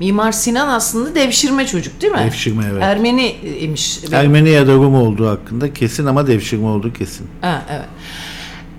Mimar 0.00 0.32
Sinan 0.32 0.68
aslında 0.68 1.14
devşirme 1.14 1.66
çocuk 1.66 2.00
değil 2.02 2.12
mi? 2.12 2.18
Devşirme, 2.18 2.64
evet. 2.72 2.82
Ermeni 2.82 3.30
imiş. 3.60 3.98
Ermeni 4.12 4.50
ya 4.50 4.66
da 4.66 4.72
Rum 4.72 4.94
olduğu 4.94 5.28
hakkında 5.28 5.72
kesin 5.72 6.06
ama 6.06 6.26
devşirme 6.26 6.66
olduğu 6.66 6.92
kesin. 6.92 7.26
Ha, 7.40 7.62
evet. 7.70 7.86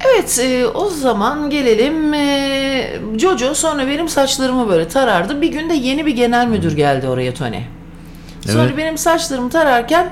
Evet 0.07 0.39
e, 0.39 0.67
o 0.67 0.89
zaman 0.89 1.49
gelelim 1.49 2.13
e, 2.13 2.99
Jojo 3.17 3.53
sonra 3.53 3.87
benim 3.87 4.09
saçlarımı 4.09 4.69
böyle 4.69 4.87
tarardı. 4.87 5.41
Bir 5.41 5.47
günde 5.51 5.73
yeni 5.73 6.05
bir 6.05 6.15
genel 6.15 6.47
müdür 6.47 6.75
geldi 6.75 7.07
oraya 7.07 7.33
Tony. 7.33 7.59
Sonra 8.47 8.63
Evet. 8.63 8.77
benim 8.77 8.97
saçlarımı 8.97 9.49
tararken 9.49 10.09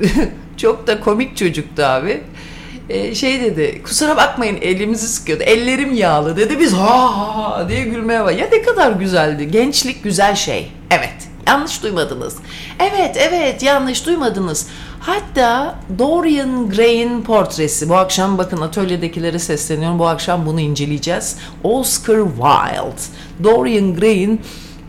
çok 0.56 0.86
da 0.86 1.00
komik 1.00 1.36
çocuktu 1.36 1.82
abi. 1.82 2.20
E, 2.90 3.14
şey 3.14 3.40
dedi 3.40 3.82
kusura 3.82 4.16
bakmayın 4.16 4.58
elimizi 4.62 5.08
sıkıyordu. 5.08 5.42
Ellerim 5.42 5.94
yağlı 5.94 6.36
dedi. 6.36 6.58
Biz 6.60 6.72
ha 6.72 7.18
ha 7.18 7.36
ha 7.36 7.68
diye 7.68 7.84
gülmeye 7.84 8.24
var. 8.24 8.32
Ya 8.32 8.48
ne 8.52 8.62
kadar 8.62 8.92
güzeldi. 8.92 9.50
Gençlik 9.50 10.04
güzel 10.04 10.34
şey. 10.34 10.72
Evet. 10.90 11.14
Yanlış 11.46 11.82
duymadınız. 11.82 12.36
Evet, 12.78 13.16
evet 13.18 13.62
yanlış 13.62 14.06
duymadınız. 14.06 14.66
Hatta 15.00 15.78
Dorian 15.98 16.70
Gray'in 16.70 17.22
portresi. 17.22 17.88
Bu 17.88 17.96
akşam 17.96 18.38
bakın 18.38 18.60
atölyedekilere 18.60 19.38
sesleniyorum. 19.38 19.98
Bu 19.98 20.06
akşam 20.06 20.46
bunu 20.46 20.60
inceleyeceğiz. 20.60 21.36
Oscar 21.64 22.18
Wilde. 22.18 23.02
Dorian 23.44 23.94
Gray'in 23.94 24.40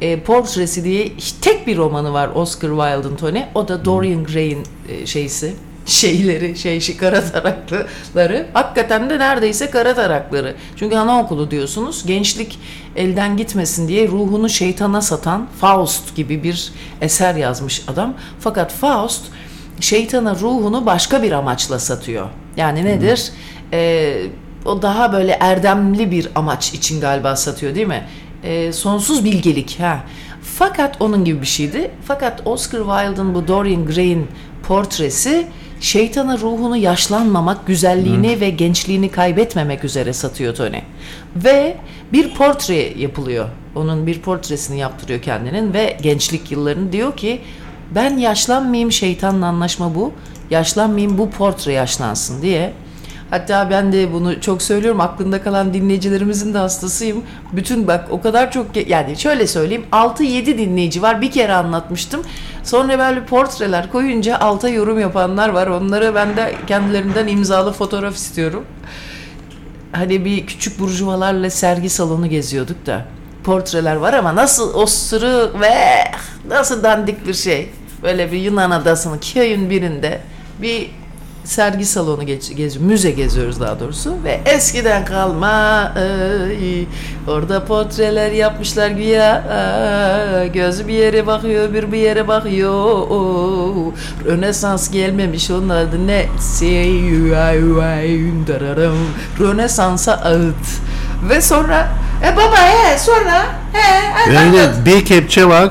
e, 0.01 0.19
portresi 0.19 0.83
diye 0.83 1.11
tek 1.41 1.67
bir 1.67 1.77
romanı 1.77 2.13
var 2.13 2.29
Oscar 2.35 2.69
Wilde'ın 2.69 3.15
Tony. 3.15 3.43
O 3.55 3.67
da 3.67 3.85
Dorian 3.85 4.23
Gray'in 4.23 4.63
e, 4.89 5.05
şeysi 5.05 5.53
şeyleri, 5.85 6.57
şey, 6.57 6.79
şey 6.79 6.97
kara 6.97 7.23
taraklıları. 7.31 8.47
Hakikaten 8.53 9.09
de 9.09 9.19
neredeyse 9.19 9.69
kara 9.69 9.95
tarakları. 9.95 10.55
Çünkü 10.75 10.95
anaokulu 10.95 11.51
diyorsunuz. 11.51 12.05
Gençlik 12.05 12.59
elden 12.95 13.37
gitmesin 13.37 13.87
diye 13.87 14.07
ruhunu 14.07 14.49
şeytana 14.49 15.01
satan 15.01 15.47
Faust 15.61 16.15
gibi 16.15 16.43
bir 16.43 16.71
eser 17.01 17.35
yazmış 17.35 17.83
adam. 17.87 18.13
Fakat 18.39 18.71
Faust 18.71 19.25
şeytana 19.79 20.35
ruhunu 20.35 20.85
başka 20.85 21.23
bir 21.23 21.31
amaçla 21.31 21.79
satıyor. 21.79 22.29
Yani 22.57 22.85
nedir? 22.85 23.31
Ee, 23.73 24.21
o 24.65 24.81
daha 24.81 25.13
böyle 25.13 25.31
erdemli 25.31 26.11
bir 26.11 26.27
amaç 26.35 26.73
için 26.73 27.01
galiba 27.01 27.35
satıyor 27.35 27.75
değil 27.75 27.87
mi? 27.87 28.07
Ee, 28.43 28.73
sonsuz 28.73 29.25
bilgelik. 29.25 29.79
ha. 29.79 29.99
Fakat 30.57 31.01
onun 31.01 31.25
gibi 31.25 31.41
bir 31.41 31.47
şeydi. 31.47 31.91
Fakat 32.05 32.47
Oscar 32.47 32.79
Wilde'ın 32.79 33.35
bu 33.35 33.47
Dorian 33.47 33.85
Gray'in 33.85 34.27
portresi 34.67 35.47
şeytana 35.81 36.37
ruhunu 36.37 36.77
yaşlanmamak, 36.77 37.67
güzelliğini 37.67 38.39
ve 38.41 38.49
gençliğini 38.49 39.11
kaybetmemek 39.11 39.83
üzere 39.83 40.13
satıyor 40.13 40.55
Tony. 40.55 40.81
Ve 41.35 41.77
bir 42.13 42.33
portre 42.33 42.99
yapılıyor. 42.99 43.49
Onun 43.75 44.07
bir 44.07 44.21
portresini 44.21 44.79
yaptırıyor 44.79 45.21
kendinin 45.21 45.73
ve 45.73 45.97
gençlik 46.01 46.51
yıllarını 46.51 46.91
diyor 46.91 47.17
ki 47.17 47.41
ben 47.95 48.17
yaşlanmayayım 48.17 48.91
şeytanla 48.91 49.45
anlaşma 49.45 49.95
bu. 49.95 50.13
Yaşlanmayayım 50.49 51.17
bu 51.17 51.29
portre 51.29 51.73
yaşlansın 51.73 52.41
diye. 52.41 52.73
Hatta 53.31 53.69
ben 53.69 53.93
de 53.93 54.13
bunu 54.13 54.41
çok 54.41 54.61
söylüyorum 54.61 55.01
aklında 55.01 55.43
kalan 55.43 55.73
dinleyicilerimizin 55.73 56.53
de 56.53 56.57
hastasıyım. 56.57 57.23
Bütün 57.53 57.87
bak 57.87 58.07
o 58.09 58.21
kadar 58.21 58.51
çok 58.51 58.87
yani 58.89 59.17
şöyle 59.17 59.47
söyleyeyim 59.47 59.85
6-7 59.91 60.45
dinleyici 60.45 61.01
var 61.01 61.21
bir 61.21 61.31
kere 61.31 61.53
anlatmıştım. 61.53 62.21
Sonra 62.63 62.99
böyle 62.99 63.25
portreler 63.25 63.91
koyunca 63.91 64.37
alta 64.37 64.69
yorum 64.69 64.99
yapanlar 64.99 65.49
var. 65.49 65.67
Onlara 65.67 66.15
ben 66.15 66.37
de 66.37 66.55
kendilerinden 66.67 67.27
imzalı 67.27 67.73
fotoğraf 67.73 68.15
istiyorum. 68.15 68.65
Hani 69.91 70.25
bir 70.25 70.47
küçük 70.47 70.79
burjuvalarla 70.79 71.49
sergi 71.49 71.89
salonu 71.89 72.29
geziyorduk 72.29 72.85
da 72.85 73.05
portreler 73.43 73.95
var 73.95 74.13
ama 74.13 74.35
nasıl 74.35 74.73
osuru 74.73 75.59
ve 75.61 75.75
nasıl 76.47 76.83
dandik 76.83 77.27
bir 77.27 77.33
şey. 77.33 77.69
Böyle 78.03 78.31
bir 78.31 78.37
Yunan 78.37 78.71
adasının 78.71 79.17
köyün 79.33 79.69
birinde 79.69 80.21
bir 80.61 80.91
sergi 81.43 81.85
salonu 81.85 82.25
gez, 82.25 82.51
gez- 82.51 82.77
müze 82.77 83.11
geziyoruz 83.11 83.59
daha 83.59 83.79
doğrusu. 83.79 84.13
Ve 84.23 84.41
eskiden 84.45 85.05
kalma 85.05 85.47
ay, 85.95 86.85
orada 87.27 87.65
portreler 87.65 88.31
yapmışlar 88.31 88.89
güya. 88.89 89.43
Ay, 90.39 90.51
gözü 90.51 90.87
bir 90.87 90.93
yere 90.93 91.27
bakıyor 91.27 91.73
bir 91.73 91.91
bir 91.91 91.97
yere 91.97 92.27
bakıyor. 92.27 92.73
Rönesans 94.25 94.91
gelmemiş 94.91 95.49
adı 95.73 96.07
ne? 96.07 96.25
Rönesans'a 99.39 100.13
ağıt. 100.13 100.81
Ve 101.29 101.41
sonra 101.41 101.87
e 102.25 102.37
baba 102.37 102.57
he 102.57 102.99
sonra 102.99 103.45
he 103.73 103.91
Öyle 104.29 104.69
bir 104.85 105.05
kepçe 105.05 105.45
var, 105.45 105.69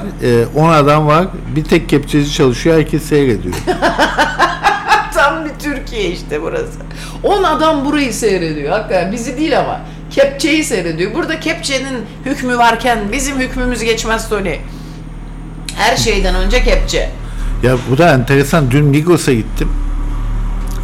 10 0.56 0.68
adam 0.68 1.06
var, 1.06 1.26
bir 1.56 1.64
tek 1.64 1.88
kepçeci 1.88 2.32
çalışıyor, 2.32 2.76
herkes 2.76 3.02
seyrediyor. 3.02 3.54
Türkiye 5.90 6.10
işte 6.10 6.42
burası. 6.42 6.78
10 7.22 7.42
adam 7.42 7.84
burayı 7.84 8.14
seyrediyor. 8.14 8.72
Hakikaten 8.72 9.12
bizi 9.12 9.36
değil 9.36 9.60
ama. 9.60 9.80
Kepçeyi 10.10 10.64
seyrediyor. 10.64 11.14
Burada 11.14 11.40
kepçenin 11.40 12.04
hükmü 12.24 12.58
varken 12.58 12.98
bizim 13.12 13.40
hükmümüz 13.40 13.82
geçmez 13.82 14.28
Tony. 14.28 14.54
Her 15.76 15.96
şeyden 15.96 16.34
önce 16.34 16.62
kepçe. 16.64 17.10
Ya 17.62 17.76
bu 17.90 17.98
da 17.98 18.14
enteresan. 18.14 18.70
Dün 18.70 18.84
Migros'a 18.84 19.32
gittim. 19.32 19.68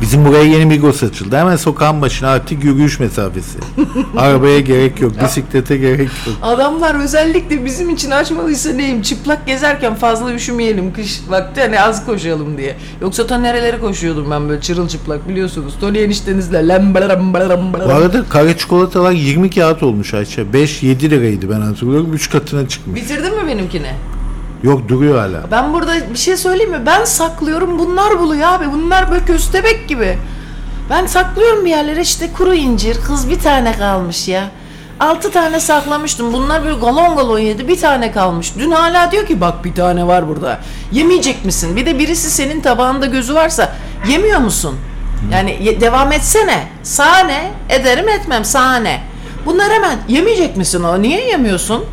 Bizim 0.01 0.25
buraya 0.25 0.45
yeni 0.45 0.67
Migros 0.67 1.03
açıldı. 1.03 1.37
Hemen 1.37 1.57
sokağın 1.57 2.03
başına 2.03 2.29
artık 2.29 2.65
yürüyüş 2.65 3.01
mesafesi. 3.01 3.59
Arabaya 4.17 4.61
gerek 4.61 5.01
yok, 5.01 5.13
bisiklete 5.25 5.77
gerek 5.77 6.11
yok. 6.27 6.37
Adamlar 6.43 6.95
özellikle 7.05 7.65
bizim 7.65 7.91
için 7.91 8.11
açmalıysa 8.11 8.73
neyim? 8.73 9.03
Çıplak 9.03 9.47
gezerken 9.47 9.95
fazla 9.95 10.33
üşümeyelim 10.35 10.93
kış 10.93 11.21
vakti 11.29 11.61
hani 11.61 11.81
az 11.81 12.07
koşalım 12.07 12.59
diye. 12.59 12.77
Yoksa 13.01 13.27
ta 13.27 13.39
nerelere 13.39 13.79
koşuyordum 13.79 14.31
ben 14.31 14.49
böyle 14.49 14.61
çırılçıplak 14.61 15.29
biliyorsunuz. 15.29 15.75
Tony 15.81 16.05
eniştenizle 16.05 16.69
lambalam 16.69 17.73
Bu 17.73 17.79
arada 17.93 18.25
kare 18.29 18.57
çikolatalar 18.57 19.13
20 19.13 19.51
kağıt 19.51 19.83
olmuş 19.83 20.15
Ayça. 20.15 20.43
5-7 20.43 21.11
liraydı 21.11 21.51
ben 21.51 21.61
hatırlıyorum. 21.61 22.15
3 22.15 22.31
katına 22.31 22.69
çıkmış. 22.69 23.03
Bitirdin 23.03 23.37
mi 23.37 23.47
benimkini? 23.47 23.91
Yok 24.67 24.89
duruyor 24.89 25.19
hala. 25.19 25.51
Ben 25.51 25.73
burada 25.75 26.13
bir 26.13 26.19
şey 26.19 26.37
söyleyeyim 26.37 26.71
mi? 26.71 26.87
Ben 26.87 27.05
saklıyorum 27.05 27.79
bunlar 27.79 28.19
buluyor 28.19 28.49
abi. 28.49 28.73
Bunlar 28.73 29.11
böyle 29.11 29.25
köstebek 29.25 29.89
gibi. 29.89 30.19
Ben 30.91 31.07
saklıyorum 31.07 31.65
bir 31.65 31.71
yerlere 31.71 32.01
işte 32.01 32.33
kuru 32.33 32.55
incir. 32.55 32.97
Kız 33.07 33.31
bir 33.31 33.39
tane 33.39 33.73
kalmış 33.73 34.29
ya. 34.29 34.51
Altı 35.01 35.31
tane 35.31 35.61
saklamıştım. 35.61 36.33
Bunlar 36.33 36.65
böyle 36.65 36.79
galon 36.79 37.17
galon 37.17 37.39
yedi. 37.39 37.69
Bir 37.69 37.81
tane 37.81 38.13
kalmış. 38.13 38.53
Dün 38.59 38.71
hala 38.71 39.13
diyor 39.13 39.27
ki 39.27 39.41
bak 39.41 39.65
bir 39.65 39.75
tane 39.75 40.07
var 40.07 40.29
burada. 40.29 40.59
Yemeyecek 40.93 41.45
misin? 41.45 41.77
Bir 41.77 41.87
de 41.87 41.99
birisi 41.99 42.31
senin 42.31 42.61
tabağında 42.61 43.07
gözü 43.07 43.35
varsa 43.35 43.73
yemiyor 44.09 44.41
musun? 44.41 44.77
Yani 45.33 45.81
devam 45.81 46.13
etsene. 46.13 46.69
Sahne 46.83 47.51
ederim 47.69 48.09
etmem 48.09 48.45
sahne. 48.45 49.01
Bunlar 49.47 49.73
hemen 49.73 49.99
yemeyecek 50.09 50.57
misin 50.57 50.83
o? 50.83 51.03
Niye 51.03 51.25
yemiyorsun? 51.27 51.85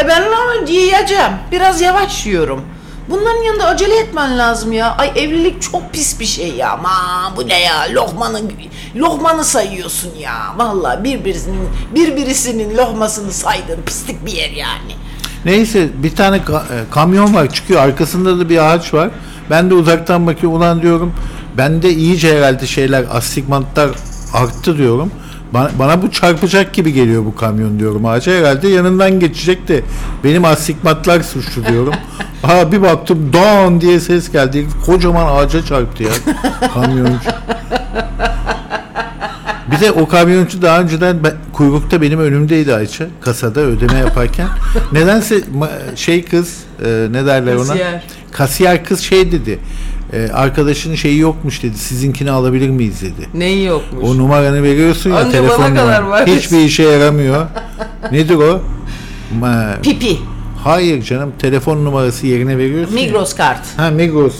E 0.00 0.08
ben 0.08 0.22
onu 0.22 0.70
yiyeceğim. 0.70 1.32
Biraz 1.52 1.80
yavaş 1.80 2.26
yiyorum. 2.26 2.60
Bunların 3.10 3.42
yanında 3.42 3.66
acele 3.66 3.98
etmen 3.98 4.38
lazım 4.38 4.72
ya. 4.72 4.96
Ay 4.96 5.10
evlilik 5.16 5.62
çok 5.62 5.92
pis 5.92 6.20
bir 6.20 6.24
şey 6.26 6.52
ya. 6.54 6.70
Aman 6.70 7.36
bu 7.36 7.48
ne 7.48 7.60
ya? 7.60 7.86
Lokmanı 7.92 8.40
lokmanı 8.96 9.44
sayıyorsun 9.44 10.10
ya. 10.20 10.34
Vallahi 10.56 11.04
birbirisinin 11.04 11.68
birbirisinin 11.94 12.76
lokmasını 12.76 13.32
saydın. 13.32 13.82
Pislik 13.86 14.26
bir 14.26 14.32
yer 14.32 14.50
yani. 14.50 14.92
Neyse 15.44 15.88
bir 16.02 16.16
tane 16.16 16.36
ka- 16.36 16.62
e, 16.64 16.90
kamyon 16.90 17.34
var 17.34 17.52
çıkıyor. 17.52 17.80
Arkasında 17.82 18.38
da 18.38 18.48
bir 18.48 18.72
ağaç 18.74 18.94
var. 18.94 19.10
Ben 19.50 19.70
de 19.70 19.74
uzaktan 19.74 20.26
bakıyorum. 20.26 20.58
Ulan 20.58 20.82
diyorum 20.82 21.12
bende 21.58 21.90
iyice 21.90 22.36
herhalde 22.38 22.66
şeyler 22.66 23.04
astigmatlar 23.12 23.90
arttı 24.34 24.78
diyorum. 24.78 25.10
Bana, 25.54 25.70
bana 25.78 26.02
bu 26.02 26.10
çarpacak 26.10 26.74
gibi 26.74 26.92
geliyor 26.92 27.24
bu 27.24 27.34
kamyon 27.34 27.78
diyorum 27.78 28.06
ağaca. 28.06 28.32
Herhalde 28.32 28.68
yanından 28.68 29.20
geçecek 29.20 29.68
de 29.68 29.82
benim 30.24 30.44
astigmatlar 30.44 31.20
suçlu 31.20 31.66
diyorum. 31.66 31.94
Ha 32.42 32.72
bir 32.72 32.82
baktım 32.82 33.32
don 33.32 33.80
diye 33.80 34.00
ses 34.00 34.32
geldi. 34.32 34.66
Kocaman 34.86 35.36
ağaca 35.36 35.64
çarptı 35.64 36.02
ya 36.02 36.10
kamyoncu. 36.74 37.30
Bir 39.70 39.80
de 39.80 39.92
o 39.92 40.08
kamyoncu 40.08 40.62
daha 40.62 40.80
önceden 40.80 41.24
ben, 41.24 41.32
kuyrukta 41.52 42.02
benim 42.02 42.20
önümdeydi 42.20 42.74
Ayça 42.74 43.06
kasada 43.20 43.60
ödeme 43.60 43.98
yaparken. 43.98 44.48
Nedense 44.92 45.40
şey 45.96 46.24
kız 46.24 46.58
e, 46.84 47.08
ne 47.10 47.26
derler 47.26 47.54
ona? 47.54 47.66
Kasiyer. 47.66 48.02
Kasiyer 48.32 48.84
kız 48.84 49.00
şey 49.00 49.32
dedi. 49.32 49.58
E, 50.12 50.28
arkadaşının 50.32 50.94
şeyi 50.94 51.18
yokmuş 51.18 51.62
dedi. 51.62 51.78
Sizinkini 51.78 52.30
alabilir 52.30 52.68
miyiz 52.70 53.02
dedi. 53.02 53.28
Neyi 53.34 53.64
yokmuş? 53.64 54.04
O 54.04 54.18
numaranı 54.18 54.62
veriyorsun 54.62 55.10
ya 55.10 55.16
Anne 55.16 55.32
telefon 55.32 55.64
bana 55.64 55.74
kadar 55.74 56.02
var. 56.02 56.26
Hiçbir 56.26 56.58
işe 56.58 56.82
yaramıyor. 56.82 57.46
Nedir 58.12 58.34
o? 58.34 58.60
Ma- 59.40 59.80
Pipi. 59.82 60.18
Hayır 60.64 61.02
canım 61.02 61.32
telefon 61.38 61.84
numarası 61.84 62.26
yerine 62.26 62.58
veriyorsun. 62.58 62.96
ya. 62.96 63.04
Migros 63.04 63.34
kart. 63.34 63.60
Ha 63.76 63.90
Migros. 63.90 64.34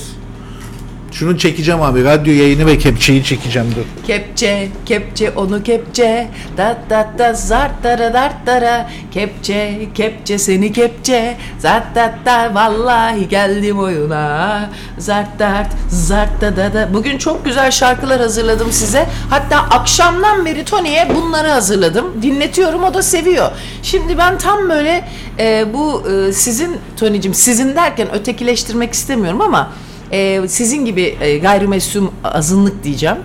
Şunu 1.13 1.39
çekeceğim 1.39 1.83
abi. 1.83 2.05
Radyo 2.05 2.35
yayını 2.35 2.67
ve 2.67 2.79
kepçeyi 2.79 3.25
çekeceğim 3.25 3.69
dur. 3.77 4.07
Kepçe, 4.07 4.69
kepçe, 4.87 5.31
onu 5.31 5.63
kepçe. 5.63 6.29
Da 6.57 6.79
da 6.91 7.11
da 7.19 7.35
zart 7.35 7.85
dara 7.85 8.15
dart 8.15 8.47
dara. 8.47 8.91
Kepçe, 9.11 9.79
kepçe, 9.95 10.39
seni 10.39 10.73
kepçe. 10.73 11.37
Zart 11.59 11.95
da 11.95 12.15
da 12.27 12.55
vallahi 12.55 13.29
geldim 13.29 13.79
oyuna. 13.79 14.71
Zart 14.99 15.39
dart, 15.39 15.73
zart 15.89 16.41
da 16.41 16.57
da 16.57 16.75
da. 16.75 16.89
Bugün 16.95 17.19
çok 17.19 17.45
güzel 17.45 17.71
şarkılar 17.71 18.21
hazırladım 18.21 18.73
size. 18.73 19.07
Hatta 19.31 19.57
akşamdan 19.57 20.45
beri 20.45 20.65
Tony'ye 20.65 21.09
bunları 21.15 21.49
hazırladım. 21.49 22.23
Dinletiyorum 22.23 22.85
o 22.85 22.95
da 22.95 23.03
seviyor. 23.03 23.51
Şimdi 23.83 24.19
ben 24.19 24.39
tam 24.39 24.71
böyle 24.71 25.09
e, 25.39 25.67
bu 25.75 26.03
e, 26.11 26.33
sizin 26.33 26.77
Tony'cim 26.97 27.35
sizin 27.35 27.77
derken 27.77 28.15
ötekileştirmek 28.15 28.93
istemiyorum 28.93 29.41
ama 29.41 29.73
e, 30.13 30.49
sizin 30.49 30.85
gibi 30.85 31.17
e, 31.21 31.39
gayrimüslim 31.39 32.09
azınlık 32.25 32.85
diyeceğim. 32.85 33.17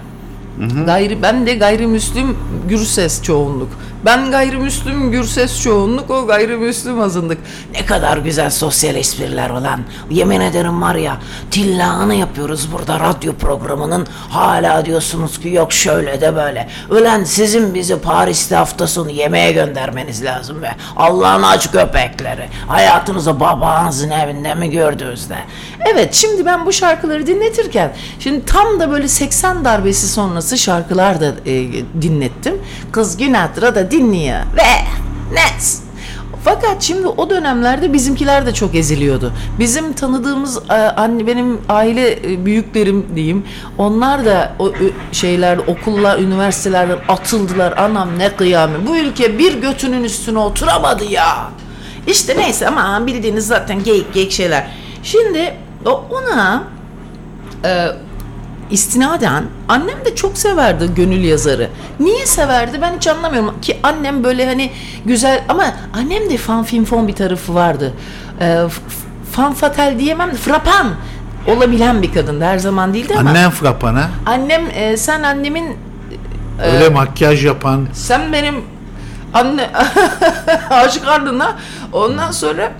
Gayri, 0.86 1.22
ben 1.22 1.46
de 1.48 1.56
gayrimüslim 1.56 2.38
gürses 2.70 3.24
çoğunluk. 3.24 3.70
Ben 4.08 4.32
gayrimüslim 4.32 5.12
gürses 5.12 5.62
çoğunluk, 5.62 6.10
o 6.10 6.28
gayrimüslim 6.28 7.02
azınlık. 7.02 7.38
Ne 7.74 7.86
kadar 7.86 8.18
güzel 8.18 8.50
sosyal 8.50 8.96
espriler 8.96 9.50
olan. 9.50 9.80
Yemin 10.10 10.42
ederim 10.42 10.82
var 10.82 10.96
ya, 10.96 11.18
tillağını 11.52 12.16
yapıyoruz 12.16 12.72
burada 12.72 13.00
radyo 13.00 13.34
programının. 13.34 14.08
Hala 14.30 14.86
diyorsunuz 14.86 15.40
ki 15.40 15.50
yok 15.50 15.74
şöyle 15.74 16.22
de 16.22 16.36
böyle. 16.36 16.70
Ulan 16.90 17.24
sizin 17.24 17.74
bizi 17.74 18.00
Paris'te 18.00 18.56
hafta 18.56 18.88
sonu 18.88 19.10
yemeğe 19.10 19.52
göndermeniz 19.52 20.24
lazım 20.24 20.62
be. 20.62 20.76
Allah'ın 20.96 21.44
aç 21.44 21.72
köpekleri. 21.72 22.50
Hayatınızı 22.68 23.40
babanızın 23.40 24.10
evinde 24.10 24.56
mi 24.56 24.72
gördünüz 24.72 25.30
de? 25.30 25.38
Evet 25.94 26.14
şimdi 26.14 26.46
ben 26.46 26.66
bu 26.66 26.74
şarkıları 26.74 27.28
dinletirken 27.28 27.94
şimdi 28.20 28.46
tam 28.46 28.80
da 28.80 28.92
böyle 28.92 29.08
80 29.08 29.66
darbesi 29.66 30.08
sonrası 30.08 30.58
şarkılar 30.58 31.22
da 31.22 31.28
e, 31.46 31.54
dinlettim. 32.02 32.62
Kız 32.92 33.18
Günaydra 33.18 33.76
da 33.76 33.92
dinliyor 33.98 34.39
ve 34.39 34.72
net. 35.34 35.82
Fakat 36.44 36.82
şimdi 36.84 37.08
o 37.08 37.30
dönemlerde 37.30 37.94
bizimkiler 37.94 38.46
de 38.46 38.54
çok 38.54 38.75
eziliyordu. 38.75 39.34
Bizim 39.60 39.94
tanıdığımız 39.94 40.58
e, 40.70 40.74
anne 40.74 41.27
benim 41.27 41.62
aile 41.70 42.12
e, 42.12 42.46
büyüklerim 42.46 43.06
diyeyim. 43.16 43.44
Onlar 43.77 44.25
da 44.25 44.54
o 44.60 44.72
şeyler 45.12 45.58
okullar, 45.58 46.20
üniversitelerden 46.20 46.98
atıldılar. 47.08 47.77
Anam 47.77 48.20
ne 48.20 48.36
kıyamet. 48.36 48.88
Bu 48.88 48.98
ülke 48.98 49.39
bir 49.39 49.62
götünün 49.62 50.04
üstüne 50.04 50.39
oturamadı 50.39 51.04
ya. 51.04 51.50
İşte 52.08 52.38
neyse 52.38 52.68
ama 52.68 53.08
bildiğiniz 53.08 53.48
zaten 53.48 53.84
geyik 53.84 54.13
geyik 54.13 54.32
şeyler. 54.32 54.68
Şimdi 55.04 55.54
ona 55.86 56.63
e, 57.66 57.88
istinaden 58.71 59.43
annem 59.67 60.05
de 60.05 60.15
çok 60.15 60.38
severdi 60.38 60.89
gönül 60.95 61.24
yazarı. 61.24 61.69
Niye 62.00 62.25
severdi 62.25 62.81
ben 62.81 62.95
hiç 62.95 63.07
anlamıyorum 63.07 63.62
ki 63.62 63.77
annem 63.83 64.24
böyle 64.24 64.45
hani 64.45 64.71
güzel 65.05 65.43
ama 65.50 65.63
annem 65.93 66.29
de 66.29 66.38
fan 66.38 66.63
fin 66.63 66.86
fon 66.86 67.07
bir 67.07 67.13
tarafı 67.15 67.55
vardı. 67.55 67.93
E, 68.41 68.62
fan 69.31 69.53
fatal 69.53 70.00
diyemem 70.00 70.31
de 70.31 70.36
frapan 70.36 70.88
olabilen 71.47 72.01
bir 72.01 72.13
kadındı 72.13 72.45
her 72.45 72.57
zaman 72.57 72.93
değildi 72.93 73.15
ama 73.19 73.29
Annen 73.29 73.50
frapana. 73.51 74.09
annem 74.25 74.62
e, 74.74 74.97
sen 74.97 75.24
annemin 75.24 75.75
Öyle 76.74 76.89
makyaj 76.89 77.45
yapan. 77.45 77.88
sen 77.93 78.33
benim 78.33 78.55
anne 79.33 79.69
aşık 80.69 81.07
ardına 81.07 81.55
ondan 81.93 82.31
sonra 82.31 82.71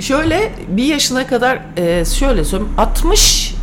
şöyle 0.00 0.52
bir 0.68 0.84
yaşına 0.84 1.26
kadar 1.26 1.58
e, 1.76 2.04
şöyle 2.04 2.44
söyleyeyim 2.44 2.72
60 2.78 3.54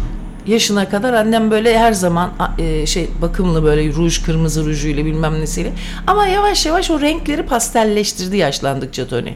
yaşına 0.47 0.89
kadar 0.89 1.13
annem 1.13 1.51
böyle 1.51 1.79
her 1.79 1.93
zaman 1.93 2.31
e, 2.57 2.85
şey 2.85 3.09
bakımlı 3.21 3.63
böyle 3.63 3.93
ruj 3.93 4.23
kırmızı 4.23 4.65
rujuyla 4.65 5.05
bilmem 5.05 5.41
nesiyle 5.41 5.71
ama 6.07 6.27
yavaş 6.27 6.65
yavaş 6.65 6.91
o 6.91 7.01
renkleri 7.01 7.43
pastelleştirdi 7.43 8.37
yaşlandıkça 8.37 9.07
Tony. 9.07 9.33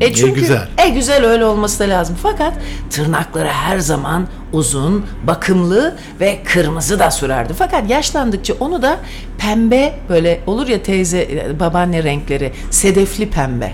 E 0.00 0.14
çünkü 0.14 0.40
güzel. 0.40 0.68
e 0.86 0.88
güzel 0.88 1.24
öyle 1.24 1.44
olması 1.44 1.78
da 1.78 1.88
lazım. 1.88 2.16
Fakat 2.22 2.54
tırnakları 2.90 3.48
her 3.48 3.78
zaman 3.78 4.26
uzun, 4.52 5.06
bakımlı 5.26 5.96
ve 6.20 6.42
kırmızı 6.44 6.98
da 6.98 7.10
sürerdi. 7.10 7.52
Fakat 7.58 7.90
yaşlandıkça 7.90 8.54
onu 8.60 8.82
da 8.82 8.98
pembe 9.38 9.94
böyle 10.08 10.40
olur 10.46 10.68
ya 10.68 10.82
teyze 10.82 11.46
babaanne 11.60 12.04
renkleri 12.04 12.52
sedefli 12.70 13.30
pembe. 13.30 13.72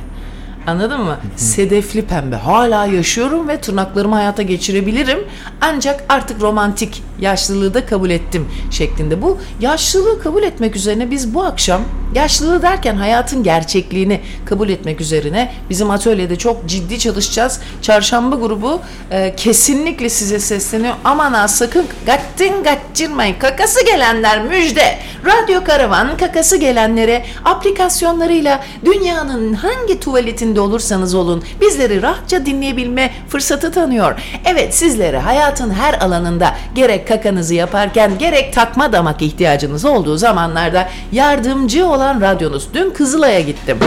Anladın 0.66 1.00
mı? 1.00 1.18
Sedefli 1.37 2.02
pembe. 2.02 2.37
Hala 2.37 2.87
yaşıyorum 2.87 3.48
ve 3.48 3.61
tırnaklarımı 3.61 4.14
hayata 4.14 4.42
geçirebilirim. 4.42 5.18
Ancak 5.61 6.05
artık 6.09 6.40
romantik 6.42 7.02
yaşlılığı 7.20 7.74
da 7.74 7.87
kabul 7.87 8.11
ettim 8.11 8.48
şeklinde. 8.70 9.22
Bu 9.22 9.38
yaşlılığı 9.61 10.22
kabul 10.22 10.42
etmek 10.42 10.76
üzerine 10.76 11.11
biz 11.11 11.35
bu 11.35 11.44
akşam 11.44 11.83
yaşlılığı 12.14 12.62
derken 12.62 12.96
hayatın 12.96 13.42
gerçekliğini 13.42 14.20
kabul 14.44 14.68
etmek 14.68 15.00
üzerine 15.00 15.52
bizim 15.70 15.90
atölyede 15.90 16.37
çok 16.37 16.66
ciddi 16.66 16.98
çalışacağız. 16.98 17.61
Çarşamba 17.83 18.37
grubu 18.37 18.81
e, 19.11 19.37
kesinlikle 19.37 20.09
size 20.09 20.38
sesleniyor. 20.38 20.94
Aman 21.05 21.33
ha 21.33 21.48
sakın 21.48 21.87
gattin 22.07 22.64
gatçırmayın. 22.64 23.38
Kakası 23.38 23.85
gelenler 23.85 24.42
müjde. 24.42 24.98
Radyo 25.26 25.64
Karavan 25.64 26.16
kakası 26.16 26.57
gelenlere 26.57 27.24
aplikasyonlarıyla 27.44 28.64
dünyanın 28.85 29.52
hangi 29.52 30.00
tuvaletinde 30.00 30.56
olursanız 30.61 31.14
olun 31.14 31.45
bizleri 31.61 32.03
rahatça 32.03 32.47
dinleyebilme 32.47 33.11
fırsatı 33.29 33.73
tanıyor. 33.73 34.21
Evet 34.45 34.75
sizlere 34.75 35.19
hayatın 35.19 35.71
her 35.71 35.95
alanında 35.95 36.55
gerek 36.75 37.09
kakanızı 37.09 37.55
yaparken 37.55 38.19
gerek 38.19 38.53
takma 38.53 38.92
damak 38.92 39.23
ihtiyacınız 39.23 39.85
olduğu 39.85 40.16
zamanlarda 40.16 40.88
yardımcı 41.12 41.87
olan 41.87 42.21
radyonuz. 42.21 42.69
Dün 42.75 42.90
Kızılay'a 42.90 43.40
gittim. 43.40 43.79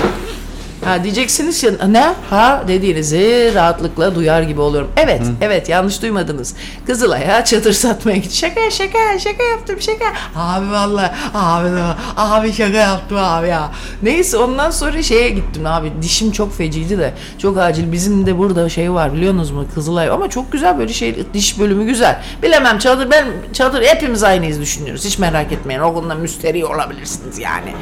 Ha 0.85 1.03
diyeceksiniz 1.03 1.61
ki 1.61 1.71
ne? 1.87 2.13
Ha 2.29 2.63
dediğinizi 2.67 3.51
rahatlıkla 3.55 4.15
duyar 4.15 4.41
gibi 4.41 4.61
oluyorum. 4.61 4.91
Evet, 4.97 5.21
evet 5.41 5.69
yanlış 5.69 6.01
duymadınız. 6.01 6.55
Kızılay'a 6.87 7.45
çadır 7.45 7.73
satmaya 7.73 8.17
gitti. 8.17 8.37
Şaka 8.37 8.71
şaka 8.71 9.19
şaka 9.19 9.43
yaptım 9.43 9.81
şaka. 9.81 10.05
Abi 10.35 10.71
vallahi 10.71 11.11
abi 11.33 11.69
abi 12.17 12.53
şaka 12.53 12.77
yaptım 12.77 13.17
abi 13.21 13.47
ya. 13.47 13.71
Neyse 14.03 14.37
ondan 14.37 14.71
sonra 14.71 15.03
şeye 15.03 15.29
gittim 15.29 15.65
abi. 15.65 15.91
Dişim 16.01 16.31
çok 16.31 16.57
feciydi 16.57 16.97
de. 16.97 17.13
Çok 17.37 17.57
acil. 17.57 17.91
Bizim 17.91 18.25
de 18.25 18.37
burada 18.37 18.69
şey 18.69 18.91
var 18.93 19.13
biliyorsunuz 19.13 19.51
mu 19.51 19.65
Kızılay 19.75 20.09
ama 20.09 20.29
çok 20.29 20.51
güzel 20.51 20.77
böyle 20.79 20.93
şey 20.93 21.15
diş 21.33 21.59
bölümü 21.59 21.85
güzel. 21.85 22.21
Bilemem 22.43 22.79
çadır 22.79 23.11
ben 23.11 23.25
çadır 23.53 23.81
hepimiz 23.81 24.23
aynıyız 24.23 24.61
düşünüyoruz. 24.61 25.05
Hiç 25.05 25.19
merak 25.19 25.51
etmeyin. 25.51 25.79
O 25.79 25.93
konuda 25.93 26.15
müsteri 26.15 26.65
olabilirsiniz 26.65 27.39
yani. 27.39 27.73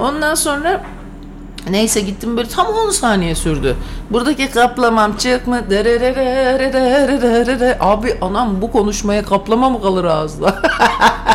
Ondan 0.00 0.34
sonra 0.34 0.82
Neyse 1.70 2.00
gittim 2.00 2.36
böyle 2.36 2.48
tam 2.48 2.66
10 2.66 2.90
saniye 2.90 3.34
sürdü. 3.34 3.76
Buradaki 4.10 4.50
kaplamam 4.50 5.16
çıkma. 5.16 5.56
Abi 7.80 8.16
anam 8.20 8.62
bu 8.62 8.72
konuşmaya 8.72 9.24
kaplama 9.24 9.70
mı 9.70 9.82
kalır 9.82 10.04
ağızda? 10.04 10.62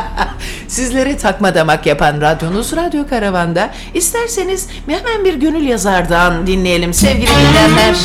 Sizlere 0.68 1.18
takma 1.18 1.56
damak 1.56 1.86
yapan 1.86 2.22
radyonuz 2.22 2.76
Radyo 2.76 3.08
Karavan'da. 3.10 3.70
İsterseniz 3.94 4.68
hemen 4.88 5.26
bir 5.26 5.34
gönül 5.34 5.64
yazardan 5.68 6.48
dinleyelim 6.48 6.94
sevgili 6.94 7.28
dinleyenler. 7.28 7.96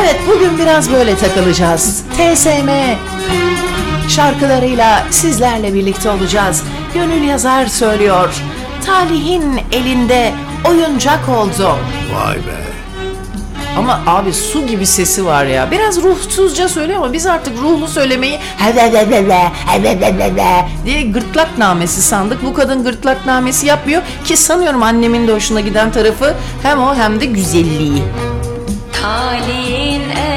Evet 0.00 0.20
bugün 0.28 0.58
biraz 0.58 0.92
böyle 0.92 1.16
takılacağız. 1.16 2.04
TSM 2.12 2.68
şarkılarıyla 4.08 5.06
sizlerle 5.10 5.74
birlikte 5.74 6.10
olacağız. 6.10 6.62
Gönül 6.94 7.22
yazar 7.22 7.66
söylüyor. 7.66 8.42
Talihin 8.86 9.60
elinde 9.72 10.32
oyuncak 10.68 11.28
oldum. 11.28 11.78
Vay 12.14 12.36
be. 12.36 12.62
Ama 13.78 14.00
abi 14.06 14.32
su 14.32 14.66
gibi 14.66 14.86
sesi 14.86 15.26
var 15.26 15.44
ya. 15.44 15.70
Biraz 15.70 16.02
ruhsuzca 16.02 16.68
söylüyor 16.68 16.98
ama 16.98 17.12
biz 17.12 17.26
artık 17.26 17.58
ruhlu 17.58 17.88
söylemeyi 17.88 18.38
diye 20.84 21.02
gırtlak 21.02 21.58
namesi 21.58 22.02
sandık. 22.02 22.44
Bu 22.44 22.54
kadın 22.54 22.84
gırtlak 22.84 23.26
namesi 23.26 23.66
yapmıyor 23.66 24.02
ki 24.24 24.36
sanıyorum 24.36 24.82
annemin 24.82 25.28
de 25.28 25.32
hoşuna 25.32 25.60
giden 25.60 25.92
tarafı 25.92 26.34
hem 26.62 26.82
o 26.82 26.94
hem 26.94 27.20
de 27.20 27.24
güzelliği. 27.24 28.02
Talin 29.02 30.02
elinde 30.10 30.31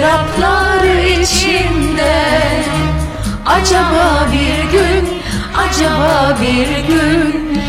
ıstıraplar 0.00 0.84
içinde 1.20 2.22
Acaba 3.46 4.28
bir 4.32 4.70
gün, 4.72 5.08
acaba 5.56 6.38
bir 6.42 6.68
gün 6.88 7.60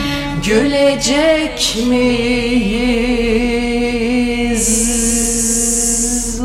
Gülecek 0.46 1.78
miyiz? 1.89 3.02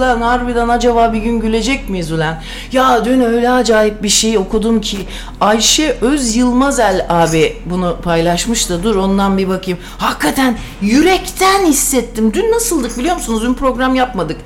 Lan 0.00 0.20
harbiden 0.20 0.68
acaba 0.68 1.12
bir 1.12 1.18
gün 1.18 1.40
gülecek 1.40 1.88
miyiz 1.88 2.12
ulan? 2.12 2.34
Ya 2.72 3.04
dün 3.04 3.20
öyle 3.20 3.50
acayip 3.50 4.02
bir 4.02 4.08
şey 4.08 4.38
okudum 4.38 4.80
ki 4.80 4.98
Ayşe 5.40 5.96
Öz 6.00 6.36
Yılmazel 6.36 7.06
abi 7.08 7.56
bunu 7.66 7.96
paylaşmış 8.02 8.70
da 8.70 8.82
dur 8.82 8.96
ondan 8.96 9.38
bir 9.38 9.48
bakayım. 9.48 9.78
Hakikaten 9.98 10.58
yürekten 10.80 11.66
hissettim. 11.66 12.32
Dün 12.34 12.52
nasıldık 12.52 12.98
biliyor 12.98 13.14
musunuz? 13.14 13.42
Dün 13.42 13.54
program 13.54 13.94
yapmadık. 13.94 14.36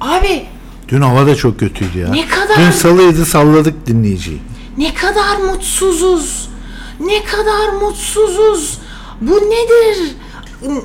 Abi 0.00 0.46
Dün 0.88 1.00
hava 1.00 1.26
da 1.26 1.34
çok 1.36 1.60
kötüydü 1.60 1.98
ya. 1.98 2.08
Ne 2.10 2.26
kadar- 2.28 2.56
Dün 2.58 2.70
salıydı 2.70 3.24
salladık 3.26 3.86
dinleyiciyi. 3.86 4.38
Ne 4.78 4.94
kadar 4.94 5.36
mutsuzuz. 5.36 6.48
Ne 7.00 7.24
kadar 7.24 7.68
mutsuzuz. 7.80 8.78
Bu 9.20 9.34
nedir? 9.36 10.12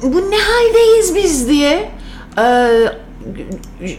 Bu 0.04 0.32
ne 0.32 0.38
haldeyiz 0.38 1.16
biz 1.16 1.50
diye. 1.50 1.92
Ee, 2.40 2.70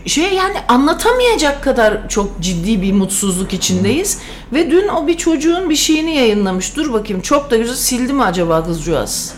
şey 0.07 0.35
yani 0.35 0.55
anlatamayacak 0.69 1.63
kadar 1.65 2.09
çok 2.09 2.41
ciddi 2.41 2.83
bir 2.83 2.93
mutsuzluk 2.93 3.53
içindeyiz. 3.53 4.19
Ve 4.53 4.71
dün 4.71 4.89
o 4.89 5.07
bir 5.07 5.17
çocuğun 5.17 5.71
bir 5.71 5.77
şeyini 5.77 6.17
yayınlamış. 6.17 6.77
Dur 6.77 6.93
bakayım 6.93 7.23
çok 7.23 7.51
da 7.51 7.57
güzel 7.57 7.75
sildi 7.77 8.13
mi 8.13 8.23
acaba 8.25 8.65
kızcağız? 8.65 9.35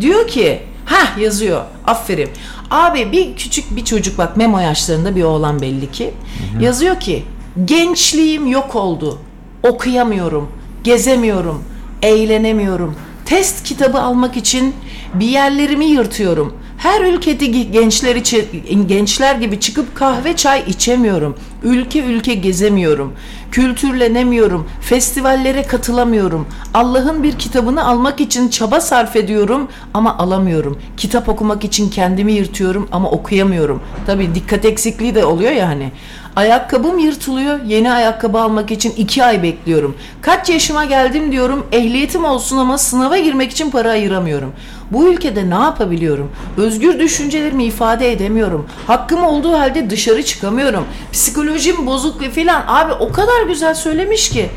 Diyor 0.00 0.28
ki, 0.28 0.62
ha 0.84 1.20
yazıyor. 1.20 1.62
Aferin. 1.86 2.28
Abi 2.70 3.12
bir 3.12 3.36
küçük 3.36 3.76
bir 3.76 3.84
çocuk 3.84 4.18
bak 4.18 4.36
memo 4.36 4.58
yaşlarında 4.58 5.16
bir 5.16 5.22
oğlan 5.22 5.60
belli 5.60 5.90
ki. 5.90 6.14
Yazıyor 6.60 7.00
ki, 7.00 7.24
gençliğim 7.64 8.46
yok 8.46 8.76
oldu. 8.76 9.18
Okuyamıyorum, 9.62 10.48
gezemiyorum, 10.84 11.64
eğlenemiyorum. 12.02 12.94
Test 13.24 13.64
kitabı 13.64 13.98
almak 14.00 14.36
için 14.36 14.74
bir 15.14 15.26
yerlerimi 15.26 15.84
yırtıyorum. 15.84 16.54
Her 16.78 17.00
ülkede 17.04 17.46
ge- 17.46 17.70
gençler 17.70 18.16
için 18.16 18.46
gençler 18.88 19.34
gibi 19.34 19.60
çıkıp 19.60 19.94
kahve 19.94 20.36
çay 20.36 20.62
içemiyorum. 20.66 21.36
Ülke 21.62 22.00
ülke 22.04 22.34
gezemiyorum. 22.34 23.12
Kültürlenemiyorum. 23.52 24.68
Festivallere 24.80 25.62
katılamıyorum. 25.62 26.46
Allah'ın 26.74 27.22
bir 27.22 27.32
kitabını 27.32 27.84
almak 27.84 28.20
için 28.20 28.48
çaba 28.48 28.80
sarf 28.80 29.16
ediyorum 29.16 29.68
ama 29.94 30.18
alamıyorum. 30.18 30.78
Kitap 30.96 31.28
okumak 31.28 31.64
için 31.64 31.90
kendimi 31.90 32.32
yırtıyorum 32.32 32.88
ama 32.92 33.10
okuyamıyorum. 33.10 33.82
Tabii 34.06 34.34
dikkat 34.34 34.64
eksikliği 34.64 35.14
de 35.14 35.24
oluyor 35.24 35.52
ya 35.52 35.68
hani. 35.68 35.92
Ayakkabım 36.38 36.98
yırtılıyor. 36.98 37.58
Yeni 37.66 37.92
ayakkabı 37.92 38.38
almak 38.38 38.70
için 38.70 38.92
iki 38.96 39.24
ay 39.24 39.42
bekliyorum. 39.42 39.96
Kaç 40.22 40.48
yaşıma 40.48 40.84
geldim 40.84 41.32
diyorum. 41.32 41.66
Ehliyetim 41.72 42.24
olsun 42.24 42.56
ama 42.56 42.78
sınava 42.78 43.18
girmek 43.18 43.50
için 43.50 43.70
para 43.70 43.90
ayıramıyorum. 43.90 44.52
Bu 44.90 45.08
ülkede 45.08 45.50
ne 45.50 45.54
yapabiliyorum? 45.54 46.32
Özgür 46.56 46.98
düşüncelerimi 46.98 47.64
ifade 47.64 48.12
edemiyorum. 48.12 48.68
Hakkım 48.86 49.24
olduğu 49.24 49.52
halde 49.52 49.90
dışarı 49.90 50.22
çıkamıyorum. 50.22 50.84
Psikolojim 51.12 51.86
bozuk 51.86 52.20
ve 52.20 52.30
filan. 52.30 52.64
Abi 52.66 52.92
o 52.92 53.12
kadar 53.12 53.42
güzel 53.48 53.74
söylemiş 53.74 54.30
ki. 54.30 54.50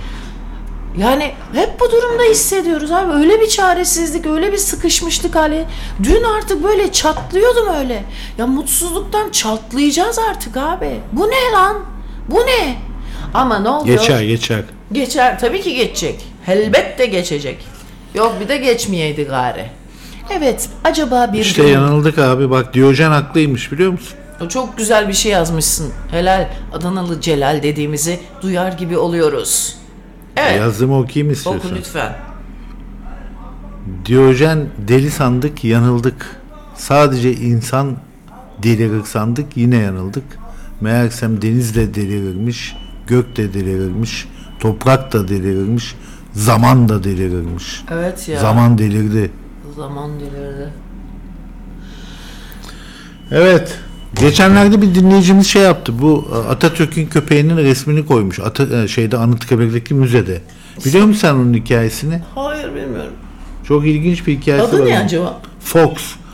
Yani 0.98 1.32
hep 1.54 1.80
bu 1.80 1.92
durumda 1.92 2.24
hissediyoruz 2.24 2.92
abi. 2.92 3.14
Öyle 3.14 3.42
bir 3.42 3.48
çaresizlik, 3.48 4.26
öyle 4.26 4.52
bir 4.52 4.58
sıkışmışlık 4.58 5.36
hali. 5.36 5.66
Dün 6.04 6.24
artık 6.24 6.64
böyle 6.64 6.92
çatlıyordum 6.92 7.68
öyle. 7.80 8.04
Ya 8.38 8.48
mutsuzluktan 8.48 9.30
çatlayacağız 9.30 10.20
artık 10.20 10.58
abi. 10.58 11.00
Bu 11.12 11.28
ne 11.28 11.52
lan? 11.54 11.78
Bu 12.30 12.40
ne? 12.40 12.76
Ama 13.34 13.60
ne 13.60 13.70
oluyor? 13.70 14.00
Geçer 14.00 14.22
geçer. 14.22 14.64
Geçer. 14.92 15.40
Tabii 15.40 15.62
ki 15.62 15.76
geçecek. 15.76 16.26
Elbette 16.48 17.06
geçecek. 17.06 17.58
Yok 18.14 18.34
bir 18.42 18.48
de 18.50 18.58
geçmeyeydi 18.58 19.24
gari. 19.24 19.66
Evet, 20.32 20.70
acaba 20.84 21.30
bir 21.34 21.40
İşte 21.40 21.62
gün... 21.64 21.70
yanıldık 21.70 22.20
abi 22.20 22.50
bak 22.50 22.74
Diyojen 22.74 23.12
haklıymış 23.12 23.72
biliyor 23.72 23.92
musun? 23.92 24.18
Çok 24.50 24.78
güzel 24.78 25.08
bir 25.08 25.14
şey 25.14 25.32
yazmışsın. 25.32 25.94
Helal 26.12 26.48
Adanalı 26.74 27.22
Celal 27.22 27.64
dediğimizi 27.64 28.20
duyar 28.42 28.72
gibi 28.72 28.98
oluyoruz. 28.98 29.76
Evet. 30.38 30.58
Yazdığımı 30.60 31.00
okuyayım 31.00 31.28
Oku 31.28 31.38
istiyorsan. 31.38 31.76
lütfen. 31.76 32.16
Diyojen 34.06 34.68
deli 34.88 35.12
sandık 35.12 35.64
yanıldık. 35.64 36.42
Sadece 36.76 37.34
insan 37.34 37.98
delirir 38.64 39.04
sandık 39.04 39.58
yine 39.58 39.76
yanıldık. 39.78 40.24
Meğersem 40.82 41.42
deniz 41.42 41.76
de 41.76 41.96
delirirmiş, 41.96 42.76
gök 43.08 43.38
de 43.38 43.54
delirirmiş, 43.54 44.28
toprak 44.60 45.14
da 45.14 45.28
delirirmiş, 45.28 45.96
zaman 46.34 46.90
da 46.90 47.04
delirirmiş. 47.04 47.84
Evet 47.92 48.30
ya. 48.30 48.40
Zaman 48.40 48.78
delirdi. 48.78 49.32
Zaman 49.76 50.20
delirdi. 50.20 50.74
Evet. 53.32 53.80
Geçenlerde 54.20 54.82
bir 54.82 54.96
dinleyicimiz 54.96 55.48
şey 55.48 55.62
yaptı. 55.62 55.94
Bu 56.02 56.28
e, 56.34 56.50
Atatürk'ün 56.52 57.06
köpeğinin 57.08 57.58
resmini 57.58 58.06
koymuş. 58.06 58.40
Ata, 58.40 58.78
e, 58.84 58.88
şeyde 58.88 59.18
Anıtkabir'deki 59.18 59.94
müzede. 59.94 60.42
Biliyor 60.86 61.06
musun 61.06 61.20
sen 61.22 61.34
onun 61.34 61.54
hikayesini? 61.54 62.22
Hayır 62.36 62.68
bilmiyorum. 62.76 63.14
Çok 63.68 63.88
ilginç 63.88 64.28
bir 64.28 64.38
hikayesi 64.38 64.66
Adı 64.68 64.80
var. 64.82 64.86
ne 64.86 64.94
onun. 64.96 65.06
acaba? 65.06 65.42
Fox. 65.60 65.92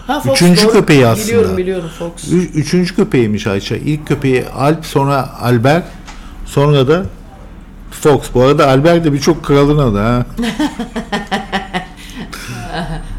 Ha, 0.08 0.20
Fox, 0.22 0.34
Üçüncü 0.36 0.64
doğru. 0.64 0.72
köpeği 0.74 1.08
aslında. 1.08 1.28
Biliyorum 1.28 1.58
biliyorum 1.58 1.90
Fox. 2.00 2.32
Ü- 2.32 2.52
üçüncü 2.54 2.96
köpeğiymiş 2.96 3.48
Ayça. 3.48 3.76
İlk 3.76 4.08
köpeği 4.08 4.46
Alp, 4.50 4.86
sonra 4.86 5.30
Albert, 5.42 5.86
sonra 6.46 6.88
da 6.88 7.06
Fox. 7.92 8.20
Bu 8.34 8.42
arada 8.44 8.68
Albert 8.68 9.06
de 9.06 9.14
birçok 9.14 9.44
kralın 9.46 9.78
adı 9.78 9.98
ha. 10.00 10.26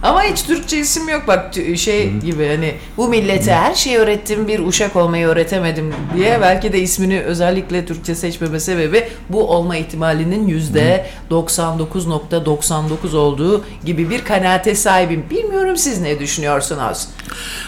Ama 0.08 0.22
hiç 0.22 0.42
Türkçe 0.42 0.78
isim 0.78 1.08
yok 1.08 1.22
bak 1.26 1.54
şey 1.76 2.12
gibi 2.12 2.48
hani 2.48 2.74
bu 2.96 3.08
millete 3.08 3.54
her 3.54 3.74
şeyi 3.74 3.98
öğrettim 3.98 4.48
bir 4.48 4.58
uşak 4.58 4.96
olmayı 4.96 5.26
öğretemedim 5.26 5.94
diye 6.16 6.38
belki 6.40 6.72
de 6.72 6.80
ismini 6.80 7.20
özellikle 7.20 7.86
Türkçe 7.86 8.14
seçmeme 8.14 8.60
sebebi 8.60 9.08
bu 9.28 9.50
olma 9.50 9.76
ihtimalinin 9.76 10.48
yüzde 10.48 11.06
99.99 11.30 13.16
olduğu 13.16 13.64
gibi 13.84 14.10
bir 14.10 14.24
kanaate 14.24 14.74
sahibim. 14.74 15.24
Bilmiyorum 15.30 15.76
siz 15.76 16.00
ne 16.00 16.18
düşünüyorsunuz? 16.18 17.08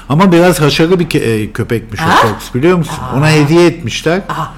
Ama 0.09 0.33
biraz 0.33 0.61
haşarı 0.61 1.00
bir 1.00 1.20
e, 1.20 1.53
köpekmiş 1.53 2.00
Ha? 2.00 2.20
o 2.24 2.26
Fox 2.29 2.55
biliyor 2.55 2.79
musun? 2.79 2.94
Ona 3.16 3.31
hediye 3.31 3.66
etmişler. 3.66 4.20
Aha. 4.29 4.55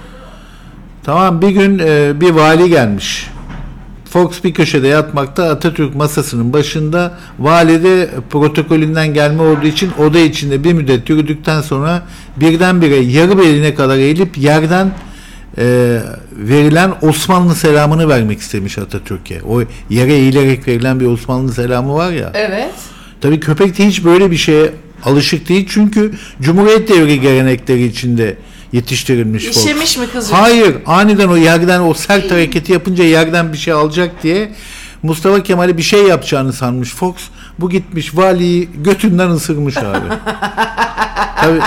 Tamam 1.04 1.42
bir 1.42 1.48
gün 1.48 1.78
e, 1.78 2.20
bir 2.20 2.30
vali 2.30 2.68
gelmiş. 2.68 3.30
Fox 4.12 4.44
bir 4.44 4.54
köşede 4.54 4.88
yatmakta 4.88 5.44
Atatürk 5.44 5.94
masasının 5.94 6.52
başında 6.52 7.18
vali 7.38 7.84
de 7.84 8.10
protokolünden 8.30 9.14
gelme 9.14 9.42
olduğu 9.42 9.66
için 9.66 9.90
oda 9.98 10.18
içinde 10.18 10.64
bir 10.64 10.72
müddet 10.72 11.10
yürüdükten 11.10 11.60
sonra 11.60 12.02
birdenbire 12.36 12.96
yarı 12.96 13.38
beline 13.38 13.74
kadar 13.74 13.96
eğilip 13.96 14.38
yerden 14.38 14.90
e, 15.58 15.98
verilen 16.32 16.92
Osmanlı 17.02 17.54
selamını 17.54 18.08
vermek 18.08 18.40
istemiş 18.40 18.78
Atatürk'e. 18.78 19.42
O 19.42 19.62
yere 19.90 20.12
eğilerek 20.12 20.68
verilen 20.68 21.00
bir 21.00 21.06
Osmanlı 21.06 21.52
selamı 21.52 21.94
var 21.94 22.12
ya. 22.12 22.30
Evet. 22.34 22.74
Tabii 23.20 23.40
köpek 23.40 23.78
de 23.78 23.86
hiç 23.86 24.04
böyle 24.04 24.30
bir 24.30 24.36
şeye 24.36 24.70
alışık 25.04 25.48
değil 25.48 25.68
çünkü 25.70 26.12
Cumhuriyet 26.40 26.88
devri 26.88 27.20
gelenekleri 27.20 27.84
içinde 27.84 28.36
yetiştirilmiş 28.72 29.44
Fox. 29.46 29.56
İşemiş 29.56 29.98
mi 29.98 30.06
kızım? 30.10 30.36
Hayır, 30.36 30.76
aniden 30.86 31.28
o 31.28 31.36
yerden 31.36 31.80
o 31.80 31.94
sert 31.94 32.30
hareketi 32.30 32.72
yapınca 32.72 33.04
yerden 33.04 33.52
bir 33.52 33.58
şey 33.58 33.72
alacak 33.72 34.22
diye 34.22 34.52
Mustafa 35.02 35.42
Kemal'e 35.42 35.76
bir 35.76 35.82
şey 35.82 36.02
yapacağını 36.02 36.52
sanmış 36.52 36.94
Fox. 36.94 37.14
Bu 37.58 37.70
gitmiş 37.70 38.16
valiyi 38.16 38.68
götünden 38.84 39.30
ısırmış 39.30 39.76
abi. 39.76 40.06
Tabii 41.40 41.60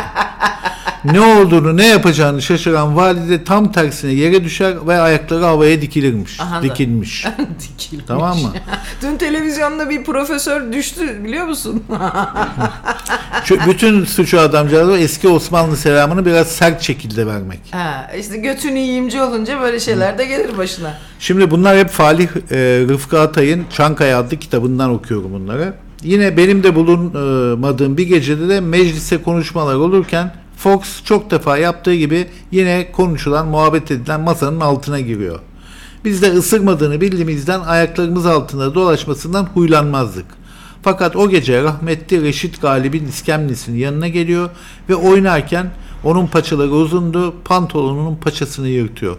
ne 1.12 1.22
olduğunu 1.22 1.78
ne 1.78 1.88
yapacağını 1.88 2.42
şaşıran 2.42 2.96
valide 2.96 3.44
tam 3.44 3.72
tersine 3.72 4.12
yere 4.14 4.44
düşer 4.44 4.88
ve 4.88 5.00
ayakları 5.00 5.44
havaya 5.44 5.82
dikilirmiş. 5.82 6.40
Aha. 6.40 6.64
Dikilmiş. 6.64 7.26
Dikilmiş. 7.62 8.06
tamam 8.08 8.38
mı? 8.38 8.54
Dün 9.02 9.18
televizyonda 9.18 9.90
bir 9.90 10.04
profesör 10.04 10.74
düştü 10.74 11.24
biliyor 11.24 11.46
musun? 11.48 11.84
Bütün 13.68 14.06
suçu 14.06 14.40
adamcağızı 14.40 14.98
eski 14.98 15.28
Osmanlı 15.28 15.78
selamını 15.78 16.26
biraz 16.26 16.48
sert 16.48 16.82
şekilde 16.82 17.28
vermek. 17.28 17.60
ha, 17.72 18.12
işte 18.20 18.38
götün 18.38 18.76
iyimci 18.76 19.22
olunca 19.22 19.62
böyle 19.62 19.80
şeyler 19.80 20.18
de 20.18 20.26
gelir 20.26 20.58
başına. 20.58 20.98
Şimdi 21.20 21.52
bunlar 21.52 21.78
hep 21.78 21.90
Falih 21.90 22.28
e, 22.52 22.58
Rıfkı 22.90 23.20
Atay'ın 23.20 23.66
Çankaya 23.74 24.20
adlı 24.20 24.38
kitabından 24.38 24.90
okuyorum 24.90 25.34
bunları. 25.34 25.74
Yine 26.04 26.38
benim 26.38 26.64
de 26.64 26.76
bulunmadığım 26.76 27.98
bir 27.98 28.08
gecede 28.08 28.50
de 28.50 28.60
mecliste 28.62 29.22
konuşmalar 29.22 29.76
olurken 29.76 30.32
Fox 30.58 31.04
çok 31.04 31.32
defa 31.32 31.58
yaptığı 31.58 31.96
gibi 31.96 32.28
yine 32.52 32.92
konuşulan, 32.92 33.48
muhabbet 33.48 33.92
edilen 33.92 34.22
masanın 34.22 34.60
altına 34.60 35.00
giriyor. 35.00 35.40
Biz 36.06 36.22
de 36.22 36.32
ısırmadığını 36.32 37.02
bildiğimizden 37.02 37.60
ayaklarımız 37.60 38.26
altında 38.26 38.76
dolaşmasından 38.76 39.44
huylanmazdık. 39.44 40.26
Fakat 40.82 41.16
o 41.16 41.30
gece 41.30 41.64
rahmetli 41.64 42.22
Reşit 42.22 42.62
Galip'in 42.62 43.08
iskemlesinin 43.08 43.78
yanına 43.78 44.08
geliyor 44.08 44.50
ve 44.90 44.96
oynarken 44.96 45.72
onun 46.04 46.28
paçaları 46.28 46.70
uzundu, 46.70 47.36
pantolonunun 47.46 48.16
paçasını 48.16 48.68
yırtıyor. 48.68 49.18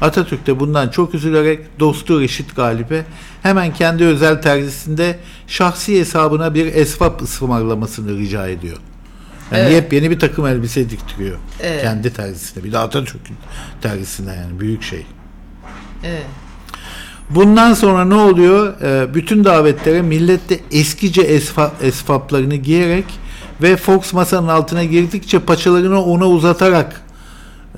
Atatürk 0.00 0.46
de 0.46 0.60
bundan 0.60 0.88
çok 0.88 1.14
üzülerek 1.14 1.80
dostu 1.80 2.20
Reşit 2.20 2.56
Galip'e 2.56 3.04
hemen 3.42 3.74
kendi 3.74 4.04
özel 4.04 4.42
terzisinde 4.42 5.18
şahsi 5.46 6.00
hesabına 6.00 6.54
bir 6.54 6.66
esvap 6.66 7.22
ısmarlamasını 7.22 8.18
rica 8.18 8.48
ediyor. 8.48 8.76
Yani 9.52 9.62
Evet. 9.62 9.72
yepyeni 9.72 10.10
bir 10.10 10.18
takım 10.18 10.46
elbise 10.46 10.90
diktiriyor. 10.90 11.36
Evet. 11.60 11.82
Kendi 11.82 12.12
terzisine. 12.12 12.64
Bir 12.64 12.72
de 12.72 12.78
Atatürk'ün 12.78 13.36
terzisine 13.82 14.34
yani 14.34 14.60
büyük 14.60 14.82
şey. 14.82 15.06
Evet. 16.04 16.26
Bundan 17.30 17.74
sonra 17.74 18.04
ne 18.04 18.14
oluyor? 18.14 18.80
Ee, 18.82 19.14
bütün 19.14 19.44
davetlere 19.44 20.02
millet 20.02 20.48
de 20.48 20.60
eskice 20.72 21.22
esfa, 21.22 21.72
esfaplarını 21.82 22.54
giyerek 22.56 23.04
ve 23.62 23.76
Fox 23.76 24.12
masanın 24.12 24.48
altına 24.48 24.84
girdikçe 24.84 25.38
paçalarını 25.38 26.02
ona 26.04 26.28
uzatarak 26.28 27.02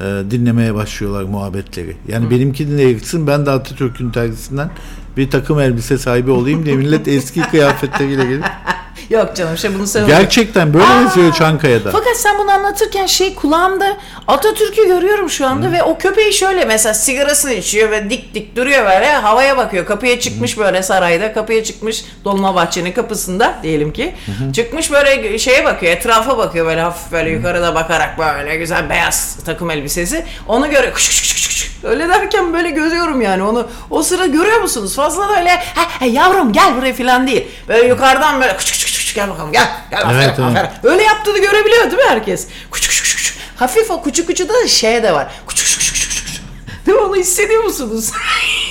e, 0.00 0.04
dinlemeye 0.30 0.74
başlıyorlar 0.74 1.22
muhabbetleri. 1.22 1.96
Yani 2.08 2.30
benimkini 2.30 2.78
de 2.78 2.82
yırtsın 2.82 3.26
ben 3.26 3.46
de 3.46 3.50
Atatürk'ün 3.50 4.10
tercihsinden 4.10 4.70
bir 5.16 5.30
takım 5.30 5.60
elbise 5.60 5.98
sahibi 5.98 6.30
olayım 6.30 6.66
diye 6.66 6.76
millet 6.76 7.08
eski 7.08 7.40
kıyafetleriyle 7.40 8.24
gelip 8.26 8.44
Yok 9.10 9.36
canım 9.36 9.58
şey 9.58 9.74
bunu 9.74 9.86
sen 9.86 10.06
gerçekten 10.06 10.74
böyle 10.74 10.84
yazıyor 11.02 11.34
Çankaya'da. 11.34 11.90
Fakat 11.90 12.16
sen 12.16 12.38
bunu 12.38 12.50
anlatırken 12.50 13.06
şey 13.06 13.34
kulağımda 13.34 13.96
Atatürk'ü 14.26 14.86
görüyorum 14.86 15.30
şu 15.30 15.46
anda 15.46 15.72
ve 15.72 15.82
o 15.82 15.98
köpeği 15.98 16.32
şöyle 16.32 16.64
mesela 16.64 16.94
sigarasını 16.94 17.52
içiyor 17.52 17.90
ve 17.90 18.10
dik 18.10 18.34
dik 18.34 18.56
duruyor 18.56 18.86
böyle 18.86 19.12
havaya 19.12 19.56
bakıyor. 19.56 19.86
Kapıya 19.86 20.20
çıkmış 20.20 20.58
böyle 20.58 20.82
sarayda 20.82 21.32
kapıya 21.32 21.64
çıkmış 21.64 22.04
Dolmabahçe'nin 22.24 22.92
kapısında 22.92 23.54
diyelim 23.62 23.92
ki. 23.92 24.14
Çıkmış 24.52 24.92
böyle 24.92 25.38
şeye 25.38 25.64
bakıyor 25.64 25.92
etrafa 25.92 26.38
bakıyor 26.38 26.66
böyle 26.66 26.80
hafif 26.80 27.12
böyle 27.12 27.30
yukarıda 27.30 27.74
bakarak 27.74 28.18
böyle 28.18 28.56
güzel 28.56 28.90
beyaz 28.90 29.36
takım 29.46 29.70
elbisesi. 29.70 30.24
Onu 30.48 30.70
görüyor. 30.70 30.94
Kuş, 30.94 31.08
kuş, 31.08 31.34
kuş, 31.34 31.48
kuş. 31.48 31.70
Öyle 31.84 32.08
derken 32.08 32.52
böyle 32.52 32.70
görüyorum 32.70 33.20
yani 33.20 33.42
onu. 33.42 33.68
O 33.90 34.02
sıra 34.02 34.26
görüyor 34.26 34.60
musunuz? 34.60 34.96
Fazla 34.96 35.28
da 35.28 35.38
öyle 35.38 35.50
ha, 35.50 35.82
ha, 36.00 36.04
yavrum 36.06 36.52
gel 36.52 36.76
buraya 36.76 36.92
falan 36.92 37.26
değil. 37.26 37.46
Böyle 37.68 37.88
yukarıdan 37.88 38.40
böyle 38.40 38.56
kuş, 38.56 38.72
kuş, 38.72 38.84
gel 39.18 39.30
bakalım 39.30 39.52
gel. 39.52 39.68
Gel 39.90 40.00
aferin, 40.00 40.18
Evet, 40.18 40.34
evet. 40.38 40.56
aferin. 40.56 40.70
Öyle 40.92 41.02
yaptığını 41.02 41.38
görebiliyor 41.38 41.82
değil 41.84 42.02
mi 42.02 42.08
herkes? 42.08 42.48
Kuçu 42.70 42.88
kuçu 42.88 43.16
kuçu. 43.16 43.34
Hafif 43.56 43.90
o 43.90 44.02
kuçu 44.02 44.26
kuçu 44.26 44.48
da 44.48 44.66
şey 44.68 45.02
de 45.02 45.12
var. 45.12 45.28
Kuçu 45.46 45.64
kuçu 45.64 45.78
kuçu 45.92 46.08
kuçu 46.08 46.24
kuçu. 46.26 46.42
Değil 46.86 46.98
mi? 46.98 47.04
Onu 47.04 47.16
hissediyor 47.16 47.64
musunuz? 47.64 48.10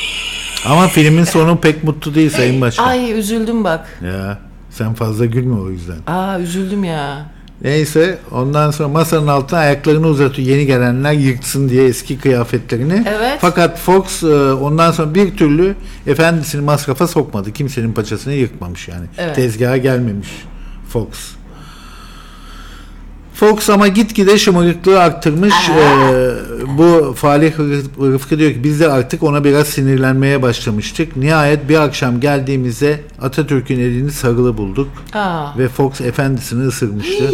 Ama 0.66 0.88
filmin 0.88 1.24
sonu 1.24 1.58
pek 1.62 1.84
mutlu 1.84 2.16
değil 2.16 2.30
Sayın 2.30 2.62
Başkan. 2.62 2.88
Ay 2.88 3.20
üzüldüm 3.20 3.64
bak. 3.64 4.00
Ya 4.06 4.40
sen 4.70 4.94
fazla 4.94 5.26
gülme 5.26 5.62
o 5.62 5.70
yüzden. 5.70 5.98
Aa 6.08 6.40
üzüldüm 6.40 6.84
ya. 6.84 7.26
Neyse 7.62 8.18
ondan 8.32 8.72
sonra 8.72 8.90
masanın 8.90 9.28
altına 9.28 9.60
ayaklarını 9.60 10.08
uzatıyor 10.08 10.48
yeni 10.48 10.66
gelenler 10.66 11.12
yırtsın 11.14 11.70
diye 11.70 11.88
eski 11.88 12.20
kıyafetlerini. 12.20 13.04
Evet. 13.08 13.38
Fakat 13.42 13.80
Fox 13.80 14.24
e, 14.24 14.28
ondan 14.54 14.92
sonra 14.92 15.14
bir 15.14 15.38
türlü 15.38 15.76
efendisini 16.08 16.62
masrafa 16.62 17.08
sokmadı. 17.08 17.54
Kimsenin 17.54 17.94
paçasını 17.94 18.34
yırtmamış 18.34 18.88
yani. 18.88 19.06
Evet. 19.18 19.36
Tezgaha 19.36 19.78
gelmemiş 19.78 20.30
Fox. 20.90 21.08
Fox 23.40 23.70
ama 23.70 23.88
gitgide 23.88 24.38
şımarıklığı 24.38 25.00
arttırmış. 25.00 25.54
Ee, 25.70 26.32
bu 26.78 27.14
Falih 27.18 27.54
Rıf- 27.54 28.14
Rıfkı 28.14 28.40
diyor 28.40 28.52
ki 28.52 28.64
biz 28.64 28.80
de 28.80 28.88
artık 28.92 29.24
ona 29.24 29.44
biraz 29.44 29.68
sinirlenmeye 29.68 30.42
başlamıştık. 30.42 31.18
Nihayet 31.18 31.70
bir 31.70 31.76
akşam 31.80 32.20
geldiğimizde 32.20 33.02
Atatürk'ün 33.22 33.80
elini 33.80 34.12
sarılı 34.12 34.58
bulduk. 34.58 34.88
Aa. 35.14 35.58
Ve 35.58 35.68
Fox 35.68 36.02
efendisini 36.02 36.68
ısırmıştı. 36.68 37.32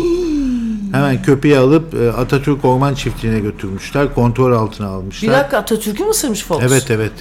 Hemen 0.91 1.21
köpeği 1.21 1.57
alıp 1.57 1.93
e, 1.93 2.11
Atatürk 2.11 2.65
Orman 2.65 2.93
Çiftliği'ne 2.93 3.39
götürmüşler. 3.39 4.13
Kontrol 4.15 4.51
altına 4.53 4.87
almışlar. 4.87 5.29
Bir 5.31 5.35
dakika 5.37 5.57
Atatürk'ü 5.57 6.03
mü 6.03 6.09
ısırmış 6.09 6.43
Fox? 6.43 6.59
Evet 6.61 6.85
evet. 6.91 7.11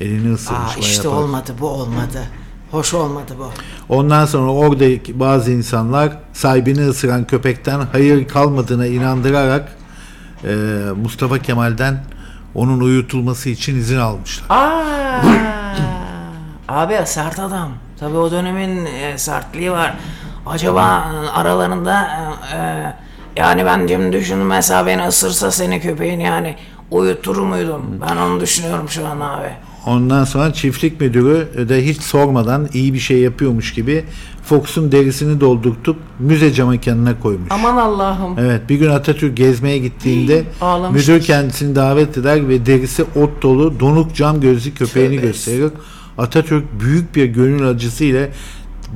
Elini 0.00 0.34
ısırmış. 0.34 0.76
Aa 0.76 0.80
işte 0.80 1.02
fazla. 1.02 1.10
olmadı 1.18 1.52
bu 1.60 1.66
olmadı. 1.68 2.22
Hoş 2.74 2.94
olmadı 2.94 3.34
bu. 3.38 3.50
Ondan 3.94 4.26
sonra 4.26 4.52
oradaki 4.52 5.20
bazı 5.20 5.52
insanlar 5.52 6.12
sahibini 6.32 6.88
ısıran 6.88 7.24
köpekten 7.24 7.80
hayır 7.92 8.28
kalmadığına 8.28 8.86
inandırarak 8.86 9.76
e, 10.44 10.54
Mustafa 11.02 11.38
Kemal'den 11.38 12.04
onun 12.54 12.80
uyutulması 12.80 13.48
için 13.48 13.76
izin 13.76 13.98
almışlar. 13.98 14.46
Aa. 14.48 15.22
Abi 16.68 16.94
sert 17.04 17.38
adam. 17.38 17.72
Tabii 18.00 18.16
o 18.16 18.30
dönemin 18.30 18.86
e, 18.86 19.18
sertliği 19.18 19.70
var. 19.70 19.94
Acaba 20.46 21.12
aralarında 21.34 22.08
e, 22.52 22.56
e, 22.56 22.92
yani 23.36 23.66
ben 23.66 23.88
dün 23.88 24.12
düşündüm 24.12 24.46
mesela 24.46 24.86
beni 24.86 25.06
ısırsa 25.06 25.50
seni 25.50 25.80
köpeğin 25.80 26.20
yani 26.20 26.56
uyutur 26.90 27.36
muydum? 27.36 28.00
Ben 28.08 28.16
onu 28.16 28.40
düşünüyorum 28.40 28.88
şu 28.88 29.06
an 29.06 29.20
abi. 29.20 29.50
Ondan 29.86 30.24
sonra 30.24 30.52
çiftlik 30.52 31.00
müdürü 31.00 31.68
de 31.68 31.86
hiç 31.86 32.02
sormadan 32.02 32.68
iyi 32.72 32.94
bir 32.94 32.98
şey 32.98 33.18
yapıyormuş 33.18 33.72
gibi 33.72 34.04
Fox'un 34.44 34.92
derisini 34.92 35.40
doldurtup 35.40 35.96
müze 36.18 36.52
cam 36.52 36.68
mekanına 36.68 37.20
koymuş. 37.20 37.48
Aman 37.50 37.76
Allah'ım. 37.76 38.38
Evet 38.38 38.68
bir 38.68 38.76
gün 38.76 38.90
Atatürk 38.90 39.36
gezmeye 39.36 39.78
gittiğinde 39.78 40.44
müdür 40.92 41.20
kendisini 41.20 41.74
davet 41.74 42.18
eder 42.18 42.48
ve 42.48 42.66
derisi 42.66 43.02
ot 43.02 43.42
dolu 43.42 43.80
donuk 43.80 44.14
cam 44.14 44.40
gözlü 44.40 44.74
köpeğini 44.74 45.16
Tövbe 45.16 45.26
gösterir. 45.26 45.70
Atatürk 46.18 46.64
büyük 46.80 47.16
bir 47.16 47.24
gönül 47.24 47.68
acısı 47.68 48.04
ile 48.04 48.30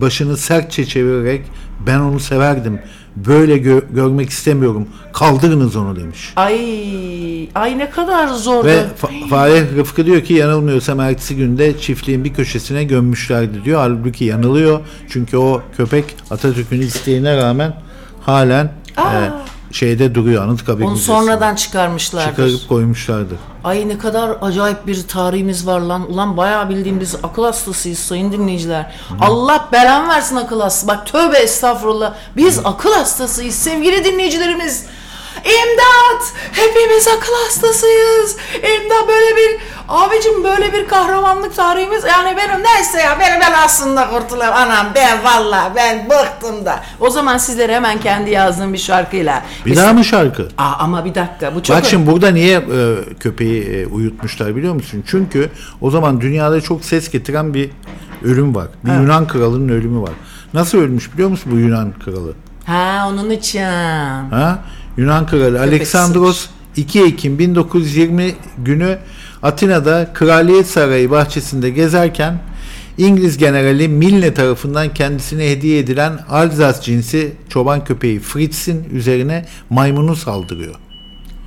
başını 0.00 0.36
sertçe 0.36 0.84
çevirerek 0.84 1.42
ben 1.86 2.00
onu 2.00 2.20
severdim. 2.20 2.80
Böyle 3.26 3.56
gö- 3.56 3.94
görmek 3.94 4.30
istemiyorum. 4.30 4.88
Kaldırınız 5.12 5.76
onu 5.76 5.96
demiş. 5.96 6.32
Ay, 6.36 7.48
ay 7.54 7.78
ne 7.78 7.90
kadar 7.90 8.28
zordu. 8.28 8.66
Ve 8.66 8.84
Fa- 9.02 9.28
Fahri 9.28 9.76
Rıfkı 9.76 10.06
diyor 10.06 10.20
ki 10.20 10.34
yanılmıyorsam 10.34 11.00
ertesi 11.00 11.36
günde 11.36 11.78
çiftliğin 11.78 12.24
bir 12.24 12.34
köşesine 12.34 12.84
gömmüşlerdi 12.84 13.64
diyor. 13.64 13.78
Halbuki 13.80 14.24
yanılıyor. 14.24 14.80
Çünkü 15.08 15.36
o 15.36 15.62
köpek 15.76 16.04
Atatürk'ün 16.30 16.80
isteğine 16.80 17.36
rağmen 17.36 17.74
halen 18.20 18.72
e, 18.98 19.02
şeyde 19.72 20.14
duruyor 20.14 20.44
Anıtkabir 20.44 20.84
Onu 20.84 20.90
Müzesi'nde. 20.90 21.16
sonradan 21.16 21.54
çıkarmışlardır. 21.54 22.30
çıkarıp 22.30 22.68
koymuşlardı. 22.68 23.34
Ay 23.64 23.88
ne 23.88 23.98
kadar 23.98 24.36
acayip 24.42 24.86
bir 24.86 25.02
tarihimiz 25.08 25.66
var 25.66 25.80
lan. 25.80 26.10
Ulan 26.12 26.36
bayağı 26.36 26.68
bildiğim 26.68 27.00
biz 27.00 27.14
akıl 27.22 27.44
hastasıyız 27.44 27.98
sayın 27.98 28.32
dinleyiciler. 28.32 28.92
Allah 29.20 29.68
belan 29.72 30.08
versin 30.08 30.36
akıl 30.36 30.60
hastası. 30.60 30.88
Bak 30.88 31.06
tövbe 31.06 31.36
estağfurullah. 31.38 32.14
Biz 32.36 32.58
akıl 32.64 32.92
hastasıyız 32.92 33.54
sevgili 33.54 34.04
dinleyicilerimiz. 34.04 34.86
İmdat! 35.44 36.32
Hepimiz 36.52 37.08
akıl 37.08 37.32
hastasıyız. 37.44 38.36
İmdat 38.54 39.08
böyle 39.08 39.36
bir 39.36 39.60
abicim 39.88 40.44
böyle 40.44 40.72
bir 40.72 40.88
kahramanlık 40.88 41.56
tarihimiz 41.56 42.04
yani 42.04 42.36
benim 42.36 42.64
neyse 42.64 43.00
ya 43.00 43.16
beni 43.20 43.40
ben 43.40 43.52
aslında 43.64 44.10
kurtulayım 44.10 44.54
anam 44.54 44.86
ben 44.94 45.24
valla 45.24 45.72
ben 45.76 46.10
bıktım 46.10 46.64
da. 46.64 46.80
O 47.00 47.10
zaman 47.10 47.38
sizlere 47.38 47.74
hemen 47.74 48.00
kendi 48.00 48.30
yazdığım 48.30 48.72
bir 48.72 48.78
şarkıyla. 48.78 49.42
Bir 49.66 49.76
daha 49.76 49.92
mı 49.92 50.04
şarkı? 50.04 50.48
Aa, 50.58 50.72
ama 50.78 51.04
bir 51.04 51.14
dakika 51.14 51.54
bu 51.54 51.62
çok 51.62 51.76
Bak 51.76 51.84
şimdi 51.84 52.10
burada 52.10 52.30
niye 52.30 52.56
e, 52.58 52.96
köpeği 53.20 53.62
e, 53.64 53.86
uyutmuşlar 53.86 54.56
biliyor 54.56 54.74
musun? 54.74 55.04
Çünkü 55.06 55.50
o 55.80 55.90
zaman 55.90 56.20
dünyada 56.20 56.60
çok 56.60 56.84
ses 56.84 57.10
getiren 57.10 57.54
bir 57.54 57.70
ölüm 58.24 58.54
var. 58.54 58.68
Bir 58.84 58.92
Yunan 58.92 59.26
kralının 59.26 59.68
ölümü 59.68 60.02
var. 60.02 60.12
Nasıl 60.54 60.78
ölmüş 60.78 61.12
biliyor 61.14 61.28
musun 61.28 61.52
bu 61.54 61.58
Yunan 61.58 61.92
kralı? 62.04 62.34
Ha 62.66 63.08
onun 63.10 63.30
için. 63.30 63.62
Ha? 64.30 64.58
Yunan 64.98 65.26
kralı 65.26 65.60
Alexandros 65.60 66.46
2 66.76 67.02
Ekim 67.02 67.38
1920 67.38 68.34
günü 68.58 68.98
Atina'da 69.42 70.10
Kraliyet 70.14 70.66
Sarayı 70.66 71.10
bahçesinde 71.10 71.70
gezerken 71.70 72.38
İngiliz 72.98 73.38
generali 73.38 73.88
Milne 73.88 74.34
tarafından 74.34 74.94
kendisine 74.94 75.50
hediye 75.50 75.78
edilen 75.78 76.18
Alsaz 76.28 76.84
cinsi 76.84 77.32
çoban 77.48 77.84
köpeği 77.84 78.20
Fritz'in 78.20 78.84
üzerine 78.92 79.46
maymunu 79.70 80.16
saldırıyor. 80.16 80.74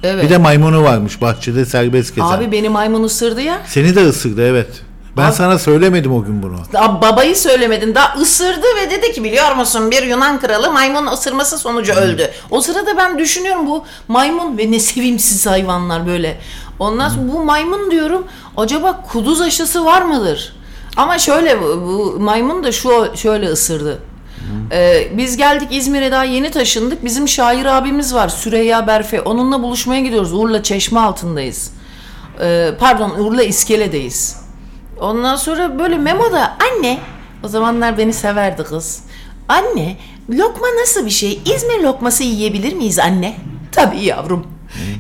Evet. 0.04 0.24
Bir 0.24 0.30
de 0.30 0.38
maymunu 0.38 0.84
varmış 0.84 1.22
bahçede 1.22 1.66
serbest 1.66 2.16
gezen. 2.16 2.28
Abi 2.28 2.52
beni 2.52 2.70
maymun 2.70 3.04
ısırdı 3.04 3.42
ya. 3.42 3.62
Seni 3.68 3.96
de 3.96 4.06
ısırdı 4.06 4.42
evet. 4.48 4.82
Ben 5.18 5.26
Abi- 5.26 5.36
sana 5.36 5.60
söylemedim 5.60 6.14
o 6.14 6.24
gün 6.24 6.44
bunu. 6.44 6.56
Daha 6.74 7.02
babayı 7.02 7.36
söylemedin. 7.36 7.96
Daha 7.96 8.20
ısırdı 8.22 8.66
ve 8.82 8.92
dedi 8.92 9.12
ki 9.12 9.24
biliyor 9.24 9.56
musun 9.56 9.92
bir 9.92 10.04
Yunan 10.04 10.40
kralı 10.40 10.72
maymun 10.72 11.08
ısırması 11.08 11.58
sonucu 11.58 11.94
öldü. 11.94 12.32
O 12.50 12.62
sırada 12.62 12.98
ben 12.98 13.20
düşünüyorum 13.20 13.68
bu 13.68 13.84
maymun 14.08 14.58
ve 14.58 14.72
ne 14.72 14.80
sevimsiz 14.80 15.48
hayvanlar 15.48 16.08
böyle. 16.08 16.38
Ondan 16.80 17.10
sonra 17.10 17.28
bu 17.34 17.44
maymun 17.44 17.92
diyorum 17.92 18.28
acaba 18.58 19.04
kuduz 19.12 19.42
aşısı 19.42 19.86
var 19.86 20.02
mıdır? 20.02 20.56
Ama 20.98 21.20
şöyle 21.20 21.62
bu, 21.62 21.66
bu 21.66 22.20
maymun 22.20 22.64
da 22.64 22.72
şu 22.72 23.12
şöyle 23.16 23.48
ısırdı. 23.48 24.00
Ee, 24.72 25.08
biz 25.18 25.38
geldik 25.38 25.68
İzmir'e 25.72 26.12
daha 26.12 26.24
yeni 26.24 26.52
taşındık. 26.52 27.06
Bizim 27.06 27.28
şair 27.28 27.66
abimiz 27.66 28.14
var 28.14 28.30
Süreyya 28.30 28.88
Berfe. 28.88 29.22
Onunla 29.22 29.64
buluşmaya 29.64 30.02
gidiyoruz. 30.02 30.34
Urla 30.34 30.64
Çeşme 30.64 31.00
altındayız. 31.00 31.72
Ee, 32.42 32.72
pardon 32.80 33.10
Urla 33.10 33.44
İskele'deyiz. 33.44 34.41
Ondan 35.02 35.36
sonra 35.36 35.80
böyle 35.80 35.98
Memo 35.98 36.32
da 36.32 36.58
anne 36.72 37.00
o 37.44 37.48
zamanlar 37.48 37.98
beni 37.98 38.14
severdi 38.14 38.64
kız. 38.64 39.04
Anne 39.50 39.98
lokma 40.30 40.68
nasıl 40.82 41.06
bir 41.06 41.12
şey? 41.12 41.42
İzmir 41.56 41.84
lokması 41.84 42.24
yiyebilir 42.24 42.74
miyiz 42.74 43.00
anne? 43.00 43.36
Tabii 43.72 44.04
yavrum. 44.04 44.48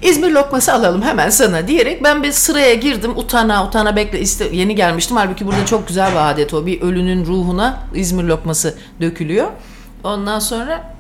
İzmir 0.01 0.31
lokması 0.31 0.73
alalım 0.73 1.01
hemen 1.01 1.29
sana 1.29 1.67
diyerek 1.67 2.03
ben 2.03 2.23
bir 2.23 2.31
sıraya 2.31 2.73
girdim 2.73 3.17
utana 3.17 3.67
utana 3.67 3.95
bekle 3.95 4.19
iste, 4.19 4.49
yeni 4.51 4.75
gelmiştim 4.75 5.17
halbuki 5.17 5.47
burada 5.47 5.65
çok 5.65 5.87
güzel 5.87 6.11
bir 6.11 6.31
adet 6.31 6.53
o 6.53 6.65
bir 6.65 6.81
ölünün 6.81 7.25
ruhuna 7.25 7.79
İzmir 7.95 8.23
lokması 8.23 8.75
dökülüyor 9.01 9.47
ondan 10.03 10.39
sonra 10.39 10.93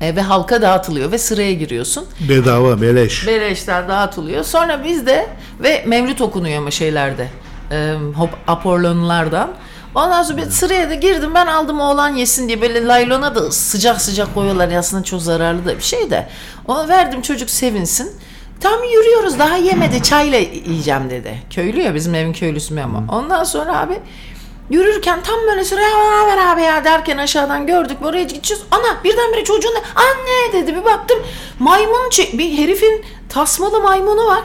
e, 0.00 0.16
ve 0.16 0.20
halka 0.20 0.62
dağıtılıyor 0.62 1.12
ve 1.12 1.18
sıraya 1.18 1.52
giriyorsun 1.52 2.04
Bedava 2.28 2.80
beleş. 2.82 3.26
beleşler 3.26 3.88
dağıtılıyor. 3.88 4.44
Sonra 4.44 4.84
bizde 4.84 5.26
ve 5.60 5.84
mevlüt 5.86 6.20
okunuyor 6.20 6.58
ama 6.58 6.70
şeylerde. 6.70 7.28
E, 7.72 7.94
hop 8.16 8.30
aporlonlardan. 8.46 9.50
Ondan 9.94 10.22
sonra 10.22 10.38
bir 10.38 10.50
sıraya 10.50 10.90
da 10.90 10.94
girdim 10.94 11.34
ben 11.34 11.46
aldım 11.46 11.80
oğlan 11.80 12.14
yesin 12.14 12.48
diye 12.48 12.60
böyle 12.60 12.86
laylona 12.86 13.34
da 13.34 13.50
sıcak 13.50 14.00
sıcak 14.00 14.34
koyuyorlar 14.34 14.72
aslında 14.72 15.02
çok 15.04 15.22
zararlı 15.22 15.64
da 15.66 15.76
bir 15.76 15.82
şey 15.82 16.10
de. 16.10 16.28
Ona 16.68 16.88
verdim 16.88 17.22
çocuk 17.22 17.50
sevinsin. 17.50 18.12
Tam 18.60 18.84
yürüyoruz 18.84 19.38
daha 19.38 19.56
yemedi 19.56 20.02
çayla 20.02 20.38
yiyeceğim 20.38 21.10
dedi. 21.10 21.42
Köylü 21.50 21.80
ya 21.80 21.94
bizim 21.94 22.14
evin 22.14 22.32
köylüsü 22.32 22.80
ama. 22.80 23.04
Ondan 23.12 23.44
sonra 23.44 23.78
abi 23.78 24.00
Yürürken 24.70 25.22
tam 25.22 25.36
böyle 25.50 25.64
sıraya 25.64 26.26
ver 26.26 26.52
abi 26.52 26.62
ya 26.62 26.84
derken 26.84 27.18
aşağıdan 27.18 27.66
gördük 27.66 27.96
oraya 28.04 28.22
gideceğiz. 28.22 28.62
Ana 28.70 29.04
birdenbire 29.04 29.44
çocuğun 29.44 29.74
da 29.74 29.80
anne 29.94 30.52
dedi 30.52 30.76
bir 30.76 30.84
baktım 30.84 31.18
maymun 31.58 32.10
çek 32.10 32.38
bir 32.38 32.58
herifin 32.58 33.04
tasmalı 33.28 33.80
maymunu 33.80 34.26
var. 34.26 34.42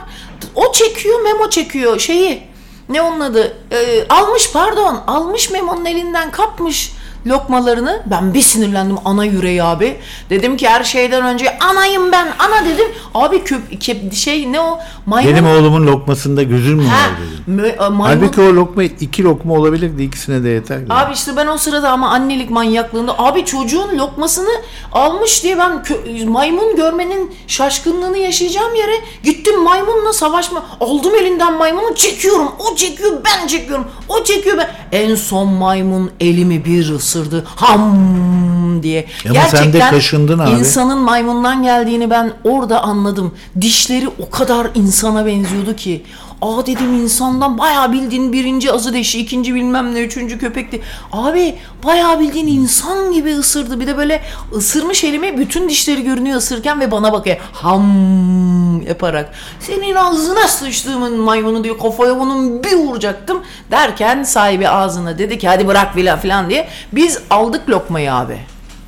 O 0.56 0.72
çekiyor 0.72 1.22
memo 1.22 1.50
çekiyor 1.50 2.00
şeyi. 2.00 2.55
Ne 2.90 3.02
onun 3.02 3.20
adı? 3.20 3.58
Ee, 3.72 4.08
almış 4.10 4.52
pardon 4.54 5.04
almış 5.08 5.52
memonun 5.52 5.86
elinden 5.86 6.32
kapmış 6.32 6.94
lokmalarını. 7.28 8.04
Ben 8.06 8.34
bir 8.34 8.42
sinirlendim 8.42 8.98
ana 9.06 9.26
yüreği 9.26 9.64
abi. 9.64 9.98
Dedim 10.30 10.58
ki 10.58 10.68
her 10.70 10.84
şeyden 10.84 11.26
önce 11.26 11.60
anayım 11.60 12.12
ben 12.12 12.28
ana 12.40 12.66
dedim. 12.66 12.86
Abi 13.14 13.44
köp, 13.44 13.82
kep- 13.82 14.14
şey 14.14 14.52
ne 14.52 14.60
o 14.60 14.80
maymun. 15.06 15.32
Benim 15.32 15.48
oğlumun 15.48 15.88
lokmasında 15.88 16.44
gözüm 16.44 16.78
mü 16.78 16.86
var 16.86 17.10
dedim. 17.48 17.60
mö- 17.66 17.78
maymun. 17.80 18.06
Halbuki 18.06 18.42
o 18.42 18.56
lokma 18.56 18.84
iki 18.84 19.24
lokma 19.24 19.54
olabilirdi 19.54 20.04
ikisine 20.04 20.44
de 20.44 20.50
yeter. 20.50 20.80
Abi 20.90 21.14
işte 21.14 21.32
ben 21.38 21.48
o 21.48 21.58
sırada 21.58 21.90
ama 21.92 22.10
annelik 22.10 22.50
manyaklığında 22.50 23.20
abi 23.20 23.46
çocuğun 23.46 23.98
lokmasını 23.98 24.50
almış 24.92 25.44
diye 25.44 25.58
ben 25.58 25.72
kö- 25.72 26.26
maymun 26.26 26.76
görmenin 26.76 27.36
şaşkınlığını 27.48 28.18
yaşayacağım 28.18 28.76
yere 28.76 28.96
gittim 29.24 29.62
maymunla 29.64 30.14
savaşma 30.14 30.66
aldım 30.82 31.16
elinden 31.16 31.54
maymunu 31.58 31.96
çekiyorum 31.96 32.48
o 32.60 32.76
çekiyor 32.76 33.12
ben 33.26 33.48
çekiyorum 33.48 33.88
o 34.10 34.24
çekiyor 34.24 34.58
ben 34.58 34.70
en 34.92 35.16
son 35.16 35.48
maymun 35.48 36.12
elimi 36.20 36.66
bir 36.66 36.90
ısırdı 36.90 37.15
ham 37.56 38.84
diye. 38.84 39.06
Ama 39.30 39.42
sen 39.52 39.74
de 39.74 39.80
kaşındın 39.80 40.40
abi. 40.40 40.52
insanın 40.52 40.98
maymundan 40.98 41.64
geldiğini 41.64 42.10
ben 42.10 42.34
orada 42.44 42.82
anladım. 42.84 43.34
Dişleri 43.62 44.10
o 44.20 44.30
kadar 44.30 44.68
insana 44.76 45.26
benziyordu 45.26 45.76
ki 45.76 46.04
Aa 46.42 46.66
dedim 46.66 46.94
insandan 46.94 47.58
bayağı 47.58 47.92
bildiğin 47.92 48.34
birinci 48.34 48.72
azı 48.72 48.94
deşi, 48.94 49.20
ikinci 49.20 49.56
bilmem 49.56 49.96
ne, 49.96 50.00
üçüncü 50.00 50.40
köpekti. 50.40 50.82
Abi 51.12 51.56
bayağı 51.84 52.20
bildiğin 52.20 52.48
insan 52.48 53.14
gibi 53.14 53.36
ısırdı. 53.36 53.80
Bir 53.80 53.88
de 53.88 53.98
böyle 53.98 54.22
ısırmış 54.56 55.04
elimi 55.04 55.38
bütün 55.38 55.70
dişleri 55.70 56.04
görünüyor 56.04 56.38
ısırırken 56.38 56.80
ve 56.80 56.92
bana 56.92 57.14
bakıyor. 57.14 57.38
Ham 57.54 58.82
yaparak. 58.82 59.34
Senin 59.60 59.96
ağzına 59.96 60.48
sıçtığımın 60.48 61.20
maymunu 61.20 61.64
diyor 61.64 61.78
kafaya 61.78 62.20
bunun 62.20 62.64
bir 62.64 62.74
vuracaktım. 62.74 63.42
Derken 63.72 64.24
sahibi 64.24 64.70
ağzına 64.70 65.18
dedi 65.18 65.38
ki 65.38 65.48
hadi 65.48 65.68
bırak 65.68 65.94
filan 65.94 66.20
filan 66.20 66.50
diye. 66.50 66.68
Biz 66.92 67.20
aldık 67.30 67.70
lokmayı 67.70 68.14
abi. 68.14 68.38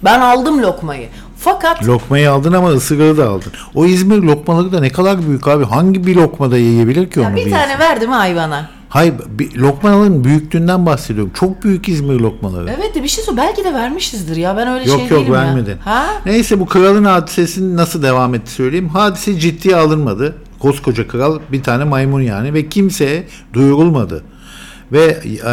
Ben 0.03 0.19
aldım 0.19 0.61
lokmayı. 0.61 1.09
Fakat 1.53 1.87
Lokmayı 1.87 2.31
aldın 2.31 2.53
ama 2.53 2.69
ısırığı 2.69 3.17
da 3.17 3.29
aldın. 3.29 3.51
O 3.75 3.85
İzmir 3.85 4.17
lokmaları 4.17 4.71
da 4.71 4.79
ne 4.79 4.89
kadar 4.89 5.27
büyük 5.27 5.47
abi. 5.47 5.65
Hangi 5.65 6.07
bir 6.07 6.15
lokmada 6.15 6.57
yiyebilir 6.57 7.09
ki 7.11 7.19
onu? 7.19 7.29
ya 7.29 7.35
bir 7.35 7.41
insan? 7.45 7.59
tane 7.59 7.79
verdim 7.79 8.09
hayvana. 8.09 8.69
Hayır 8.89 9.13
bir, 9.29 9.55
lokmaların 9.55 10.23
büyüklüğünden 10.23 10.85
bahsediyorum. 10.85 11.31
Çok 11.39 11.63
büyük 11.63 11.89
İzmir 11.89 12.19
lokmaları. 12.19 12.69
Evet 12.77 12.95
de 12.95 13.03
bir 13.03 13.07
şey 13.07 13.23
sor. 13.23 13.37
Belki 13.37 13.63
de 13.63 13.73
vermişizdir 13.73 14.35
ya. 14.35 14.57
Ben 14.57 14.67
öyle 14.67 14.89
Yok 14.89 14.99
şey 14.99 15.07
yok 15.09 15.19
değilim 15.19 15.33
ya. 15.33 15.39
vermedin. 15.39 15.77
Ha? 15.77 16.05
Neyse 16.25 16.59
bu 16.59 16.65
kralın 16.65 17.03
hadisesinin 17.05 17.77
nasıl 17.77 18.03
devam 18.03 18.35
etti 18.35 18.51
söyleyeyim. 18.51 18.89
Hadise 18.89 19.39
ciddiye 19.39 19.75
alınmadı. 19.75 20.35
Koskoca 20.59 21.07
kral 21.07 21.39
bir 21.51 21.63
tane 21.63 21.83
maymun 21.83 22.21
yani 22.21 22.53
ve 22.53 22.69
kimseye 22.69 23.27
duyurulmadı. 23.53 24.23
Ve 24.91 25.19
e, 25.25 25.45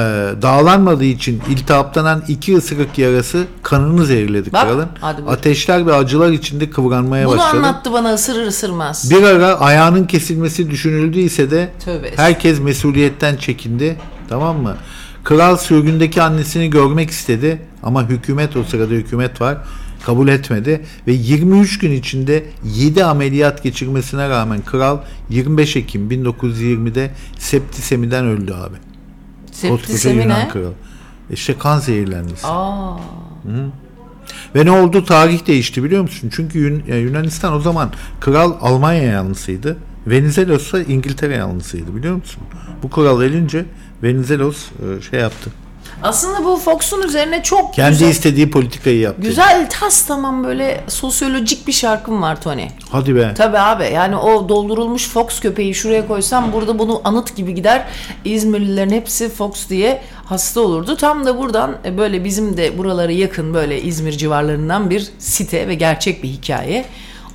dağlanmadığı 0.43 1.05
için 1.05 1.43
iltihaptanan 1.51 2.23
iki 2.29 2.57
ısırık 2.57 2.99
yarası 2.99 3.45
kanını 3.63 4.05
zehirledi 4.05 4.53
Bak, 4.53 4.63
kralın. 4.63 4.89
Ateşler 5.29 5.87
ve 5.87 5.95
acılar 5.95 6.31
içinde 6.31 6.71
kıvranmaya 6.71 7.29
Bunu 7.29 7.37
başladı. 7.37 7.57
anlattı 7.57 7.93
bana 7.93 8.15
ısırır 8.15 8.47
ısırmaz. 8.47 9.11
Bir 9.11 9.23
ara 9.23 9.61
ayağının 9.61 10.05
kesilmesi 10.05 10.71
düşünüldüyse 10.71 11.51
de 11.51 11.71
Tövbe 11.85 12.17
herkes 12.17 12.61
mesuliyetten 12.61 13.37
çekindi. 13.37 13.97
Tamam 14.29 14.63
mı? 14.63 14.77
Kral 15.25 15.57
sürgündeki 15.57 16.23
annesini 16.23 16.71
görmek 16.71 17.11
istedi 17.11 17.63
ama 17.83 18.09
hükümet 18.09 18.57
o 18.57 18.65
sırada 18.65 18.95
hükümet 18.95 19.41
var 19.41 19.59
kabul 20.07 20.29
etmedi 20.29 20.85
ve 21.07 21.13
23 21.13 21.79
gün 21.79 21.93
içinde 21.93 22.45
7 22.65 23.05
ameliyat 23.05 23.63
geçirmesine 23.63 24.29
rağmen 24.29 24.61
kral 24.61 24.99
25 25.31 25.77
Ekim 25.77 26.11
1920'de 26.11 27.11
septisemiden 27.39 28.27
öldü 28.27 28.53
abi. 28.53 28.94
Koskoca 29.71 30.11
Yunan 30.11 30.49
kralı. 30.49 30.73
İşte 31.31 31.59
kan 31.59 31.79
zehirlenmesi. 31.79 32.47
Aa. 32.47 32.97
Ve 34.55 34.65
ne 34.65 34.71
oldu? 34.71 35.05
Tarih 35.05 35.47
değişti 35.47 35.85
biliyor 35.85 36.03
musun? 36.03 36.31
Çünkü 36.35 36.59
Yun- 36.59 36.83
e, 36.89 36.97
Yunanistan 36.97 37.53
o 37.53 37.61
zaman 37.61 37.91
kral 38.21 38.53
Almanya 38.61 39.03
yanlısıydı. 39.03 39.77
Venizelos 40.07 40.67
ise 40.67 40.85
İngiltere 40.89 41.35
yanlısıydı 41.37 41.97
biliyor 41.97 42.15
musun? 42.17 42.43
Bu 42.83 42.91
kral 42.91 43.23
elince 43.23 43.65
Venizelos 44.03 44.67
e, 44.67 45.03
şey 45.11 45.21
yaptı. 45.21 45.51
Aslında 46.05 46.45
bu 46.45 46.57
Fox'un 46.57 47.03
üzerine 47.03 47.43
çok 47.43 47.75
Kendi 47.75 47.91
güzel, 47.91 48.09
istediği 48.09 48.51
politikayı 48.51 48.99
yaptı. 48.99 49.23
güzel 49.23 49.71
tas 49.71 50.07
tamam 50.07 50.45
böyle 50.45 50.81
sosyolojik 50.89 51.67
bir 51.67 51.73
şarkım 51.73 52.23
var 52.23 52.41
Tony. 52.43 52.69
Hadi 52.91 53.17
be. 53.17 53.35
Tabii 53.37 53.59
abi 53.59 53.85
yani 53.95 54.17
o 54.17 54.49
doldurulmuş 54.49 55.09
Fox 55.09 55.41
köpeği 55.41 55.75
şuraya 55.75 56.07
koysam 56.09 56.53
burada 56.53 56.79
bunu 56.79 57.01
anıt 57.05 57.37
gibi 57.37 57.55
gider. 57.55 57.85
İzmirlilerin 58.25 58.91
hepsi 58.91 59.29
Fox 59.29 59.69
diye 59.69 60.03
hasta 60.25 60.61
olurdu. 60.61 60.97
Tam 60.97 61.27
da 61.27 61.39
buradan 61.39 61.77
e, 61.85 61.99
böyle 61.99 62.25
bizim 62.25 62.57
de 62.57 62.79
buralara 62.79 63.13
yakın 63.13 63.55
böyle 63.55 63.83
İzmir 63.83 64.13
civarlarından 64.13 64.91
bir 64.91 65.09
site 65.19 65.69
ve 65.69 65.75
gerçek 65.75 66.23
bir 66.23 66.29
hikaye. 66.29 66.85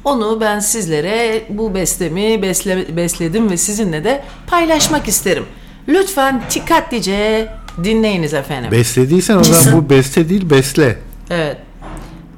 Onu 0.04 0.42
ben 0.42 0.60
sizlere 0.60 1.44
bu 1.50 1.76
bestemi 1.76 2.42
besle, 2.42 2.98
besledim 2.98 3.50
ve 3.50 3.58
sizinle 3.58 4.04
de 4.04 4.24
paylaşmak 4.48 5.08
isterim. 5.08 5.46
Lütfen 5.88 6.42
dikkatlice 6.56 7.48
dinleyiniz 7.84 8.34
efendim. 8.34 8.72
Beslediysen 8.72 9.38
o 9.38 9.44
zaman 9.44 9.82
bu 9.82 9.90
beste 9.90 10.30
değil 10.30 10.50
besle. 10.50 11.00
Evet. 11.30 11.58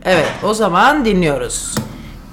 Evet 0.06 0.28
o 0.44 0.54
zaman 0.54 1.06
dinliyoruz. 1.06 1.76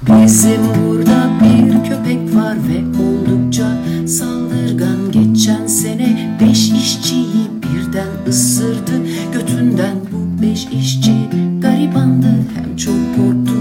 Bizim 0.03 0.61
burada 0.77 1.31
bir 1.41 1.89
köpek 1.89 2.35
var 2.37 2.55
ve 2.55 3.03
oldukça 3.03 3.67
saldırgan 4.07 5.13
Geçen 5.13 5.67
sene 5.67 6.39
beş 6.41 6.71
işçiyi 6.71 7.51
birden 7.63 8.29
ısırdı 8.29 8.93
Götünden 9.33 9.97
bu 10.13 10.43
beş 10.43 10.67
işçi 10.67 11.15
garibandı 11.61 12.35
Hem 12.55 12.77
çok 12.77 13.17
korktu 13.17 13.55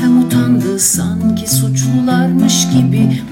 hem 0.00 0.24
utandı 0.24 0.78
Sanki 0.78 1.50
suçlularmış 1.50 2.68
gibi 2.70 3.22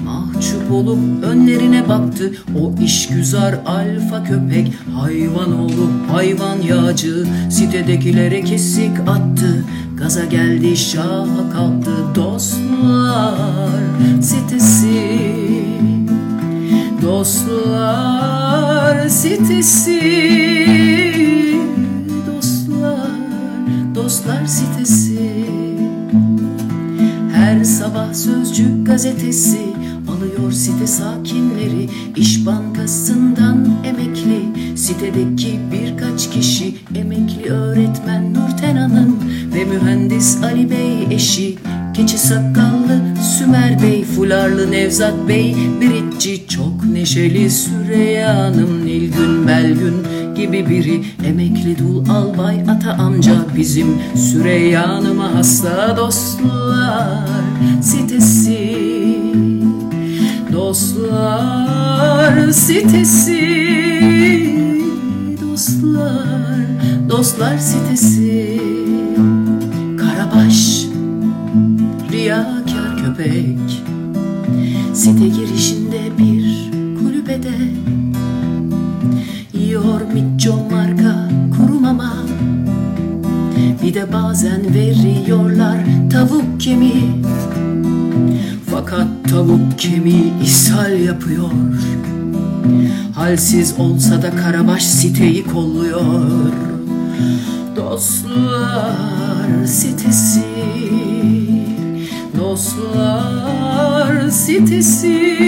olup 0.71 1.23
önlerine 1.23 1.89
baktı. 1.89 2.31
O 2.61 2.83
işgüzar 2.83 3.55
alfa 3.65 4.23
köpek 4.23 4.73
hayvan 4.95 5.59
olup 5.59 6.11
hayvan 6.11 6.61
yağcı. 6.61 7.27
Sitedekilere 7.49 8.41
kesik 8.41 8.99
attı 8.99 9.65
Gaza 9.99 10.25
geldi 10.25 10.77
şaha 10.77 11.49
kalktı 11.53 11.91
dostlar 12.15 13.73
sitesi 14.21 15.19
Dostlar 17.01 19.09
sitesi 19.09 19.99
Dostlar, 22.27 23.09
dostlar 23.95 24.45
sitesi. 24.45 25.45
Her 27.33 27.63
sabah 27.63 28.13
Sözcü 28.13 28.83
gazetesi 28.83 29.61
alıyor 30.09 30.51
site 30.51 30.87
sakinleri. 30.87 31.89
İş 32.15 32.45
Bankası'ndan 32.45 33.67
emekli 33.85 34.49
Sitedeki 34.77 35.59
birkaç 35.71 36.29
kişi 36.29 36.75
Emekli 36.95 37.49
öğretmen 37.49 38.33
Nurten 38.33 38.75
Hanım 38.75 39.17
Ve 39.53 39.65
mühendis 39.65 40.43
Ali 40.43 40.69
Bey 40.69 41.07
eşi. 41.11 41.57
Keçi 41.93 42.17
sakallı 42.17 43.01
Sümer 43.37 43.81
Bey 43.81 44.03
Fularlı 44.03 44.71
Nevzat 44.71 45.27
Bey 45.27 45.55
Biritçi 45.81 46.47
çok 46.47 46.83
neşeli 46.83 47.49
Süreyya 47.49 48.37
Hanım 48.37 48.85
Nilgün 48.85 49.47
Belgün 49.47 49.95
gibi 50.35 50.69
biri. 50.69 51.01
Emekli 51.27 51.77
dul 51.79 52.09
albay 52.09 52.61
ata 52.61 52.91
amca 52.91 53.45
Bizim 53.57 53.87
Süreyya 54.15 54.89
Hanım'a 54.89 55.35
hasta 55.35 55.97
dostlar 55.97 57.25
sitesi 57.81 58.89
Dostlar 60.59 62.51
sitesi 62.51 63.41
Dostlar, 65.41 66.65
dostlar 67.09 67.57
sitesi. 67.57 68.61
Karabaş 69.97 70.85
Riyakar 72.11 72.97
köpek. 72.97 73.83
Site 74.93 75.27
girişinde 75.27 75.99
bir 76.17 76.71
kulübede. 76.99 77.57
Yiyor 79.53 80.01
Mitcho 80.13 80.55
marka 80.71 81.29
kuru 81.57 81.79
mama 81.79 82.13
Bir 83.83 83.93
de 83.93 84.13
bazen 84.13 84.73
veriyorlar 84.73 85.77
tavuk 86.11 86.61
kemiği 86.61 87.11
Fakat 88.71 89.07
tavuk 89.29 89.79
kemiği 89.79 90.33
ishal 90.43 90.99
yapıyor. 90.99 91.49
Halsiz 93.15 93.73
olsa 93.79 94.21
da 94.21 94.35
Karabaş 94.35 94.83
siteyi 94.83 95.43
kolluyor. 95.47 96.51
Dostlar 97.75 99.65
sitesi 99.65 100.43
Dostlar 102.39 104.29
sitesi 104.29 105.39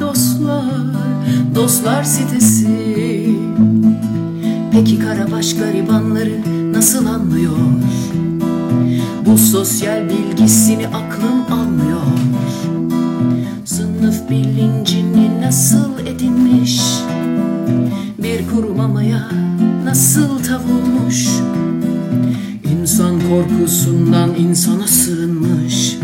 Dostlar, 0.00 0.64
dostlar 1.54 2.04
sitesi. 2.04 2.68
Peki 4.72 4.98
Karabaş 4.98 5.56
garibanları 5.56 6.40
nasıl 6.72 7.06
anlıyor? 7.06 7.56
Bu 9.26 9.38
sosyal 9.38 10.08
bilgisini 10.08 10.88
aklım 10.88 11.52
almıyor. 11.52 12.00
Sınıf 13.64 14.30
bilincini 14.30 15.40
nasıl 15.40 16.06
edinmiş? 16.06 16.80
Bir 18.22 18.48
kuru 18.48 18.74
mamaya 18.74 19.28
nasıl 19.84 20.42
tavulmuş 20.44 21.28
İnsan 22.82 23.20
korkusundan 23.28 24.34
insana 24.34 24.86
sığınmış. 24.86 25.98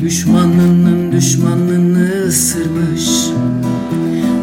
Düşmanının 0.00 1.12
düşmanını 1.12 2.26
ısırmış. 2.28 3.10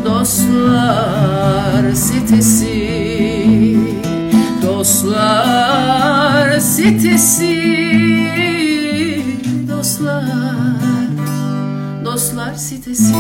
Dostlar 0.06 1.92
sitesi 1.94 2.94
Dostlar 4.68 6.60
sitesi 6.60 7.53
sitesi 12.96 13.14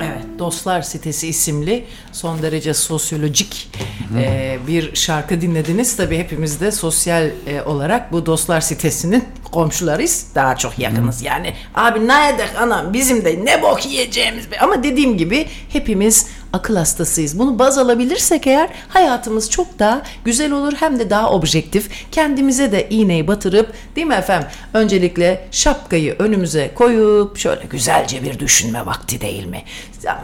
Evet, 0.00 0.38
Dostlar 0.38 0.82
Sitesi 0.82 1.28
isimli 1.28 1.84
son 2.12 2.42
derece 2.42 2.74
sosyolojik 2.74 3.70
e, 4.18 4.58
bir 4.66 4.94
şarkı 4.94 5.40
dinlediniz. 5.40 5.96
Tabii 5.96 6.18
hepimiz 6.18 6.60
de 6.60 6.72
sosyal 6.72 7.30
e, 7.46 7.62
olarak 7.62 8.12
bu 8.12 8.26
Dostlar 8.26 8.60
Sitesi'nin 8.60 9.24
komşularıyız. 9.52 10.26
Daha 10.34 10.56
çok 10.56 10.78
yakınız 10.78 11.22
yani. 11.22 11.54
Abi 11.74 12.08
ne 12.08 12.28
edek 12.28 12.50
anam 12.58 12.92
bizim 12.92 13.24
de 13.24 13.44
ne 13.44 13.62
bok 13.62 13.86
yiyeceğimiz 13.86 14.50
be. 14.50 14.58
Ama 14.58 14.82
dediğim 14.82 15.16
gibi 15.16 15.48
hepimiz 15.72 16.26
akıl 16.54 16.76
hastasıyız. 16.76 17.38
Bunu 17.38 17.58
baz 17.58 17.78
alabilirsek 17.78 18.46
eğer 18.46 18.68
hayatımız 18.88 19.50
çok 19.50 19.78
daha 19.78 20.02
güzel 20.24 20.52
olur 20.52 20.72
hem 20.72 20.98
de 20.98 21.10
daha 21.10 21.30
objektif. 21.30 22.12
Kendimize 22.12 22.72
de 22.72 22.88
iğneyi 22.88 23.28
batırıp 23.28 23.72
değil 23.96 24.06
mi 24.06 24.14
efendim? 24.14 24.48
Öncelikle 24.74 25.48
şapkayı 25.50 26.16
önümüze 26.18 26.74
koyup 26.74 27.38
şöyle 27.38 27.64
güzelce 27.64 28.22
bir 28.22 28.38
düşünme 28.38 28.86
vakti 28.86 29.20
değil 29.20 29.46
mi? 29.46 29.62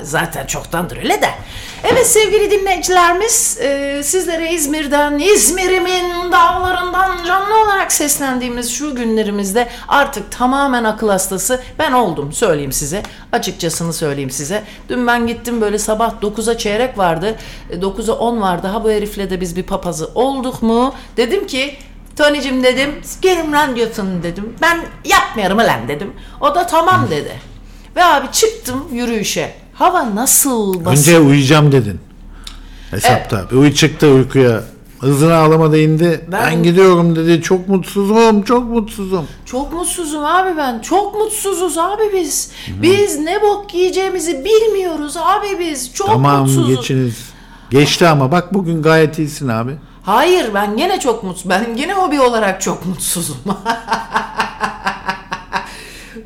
Zaten 0.03 0.47
çoktandır 0.47 0.97
öyle 0.97 1.23
de. 1.23 1.31
Evet 1.85 2.07
sevgili 2.07 2.51
dinleyicilerimiz 2.51 3.59
e, 3.61 4.01
sizlere 4.05 4.53
İzmir'den, 4.53 5.19
İzmir'imin 5.19 6.33
dağlarından 6.33 7.25
canlı 7.27 7.63
olarak 7.65 7.93
seslendiğimiz 7.93 8.73
şu 8.73 8.95
günlerimizde 8.95 9.69
artık 9.89 10.33
tamamen 10.33 10.85
akıl 10.85 11.09
hastası 11.09 11.61
ben 11.79 11.93
oldum 11.93 12.33
söyleyeyim 12.33 12.73
size. 12.73 13.03
Açıkçasını 13.33 13.93
söyleyeyim 13.93 14.31
size. 14.31 14.63
Dün 14.89 15.07
ben 15.07 15.27
gittim 15.27 15.61
böyle 15.61 15.79
sabah 15.79 16.20
9'a 16.23 16.59
çeyrek 16.59 16.99
vardı. 16.99 17.37
e, 17.71 17.75
9'a 17.77 18.13
10 18.15 18.41
vardı. 18.41 18.67
Ha 18.67 18.85
bu 18.85 18.91
herifle 18.91 19.31
de 19.31 19.41
biz 19.41 19.57
bir 19.57 19.63
papazı 19.63 20.11
olduk 20.15 20.63
mu? 20.63 20.95
Dedim 21.17 21.47
ki 21.47 21.77
Tony'cim 22.17 22.63
dedim 22.65 22.91
gelin 23.23 23.53
radyosunu 23.53 24.23
dedim. 24.23 24.55
Ben 24.63 24.81
yapmıyorum 25.05 25.59
lan 25.59 25.89
dedim. 25.89 26.13
O 26.41 26.55
da 26.55 26.67
tamam 26.67 27.07
dedi. 27.11 27.33
Ve 27.97 28.05
abi 28.05 28.27
çıktım 28.33 28.85
yürüyüşe. 28.93 29.55
Hava 29.75 30.15
nasıl 30.15 30.85
basit. 30.85 31.09
Önce 31.09 31.19
uyuyacağım 31.19 31.73
dedin. 31.73 32.01
Hesapta. 32.91 33.51
Bir 33.51 33.57
uyu 33.57 33.75
çıktı 33.75 34.07
uykuya. 34.09 34.63
Hızını 35.01 35.35
ağlamadı 35.35 35.79
indi. 35.79 36.25
Ben- 36.33 36.43
Ben... 36.53 36.63
gidiyorum 36.63 37.17
dedi. 37.17 37.43
Çok 37.43 37.69
mutsuzum, 37.69 38.43
çok 38.43 38.65
mutsuzum. 38.69 39.27
Çok 39.47 39.73
mutsuzum 39.73 40.25
abi 40.25 40.57
ben. 40.57 40.79
Çok 40.81 41.15
mutsuzuz 41.15 41.79
abi 41.79 42.03
biz. 42.15 42.53
Biz 42.83 43.19
ne 43.19 43.43
bok 43.43 43.75
yiyeceğimizi 43.75 44.45
bilmiyoruz 44.45 45.17
abi 45.17 45.59
biz. 45.59 45.95
Çok 45.95 46.07
tamam 46.07 46.41
mutsuzuz. 46.41 46.77
geçiniz. 46.77 47.31
Geçti 47.71 48.09
ama 48.09 48.33
bak 48.33 48.55
bugün 48.55 48.83
gayet 48.83 49.19
iyisin 49.19 49.49
abi. 49.49 49.73
Hayır 50.03 50.55
ben 50.55 50.77
gene 50.77 51.01
çok 51.01 51.23
mutsuz. 51.25 51.49
Ben 51.51 51.77
gene 51.77 51.93
hobi 51.93 52.21
olarak 52.21 52.61
çok 52.61 52.87
mutsuzum. 52.87 53.37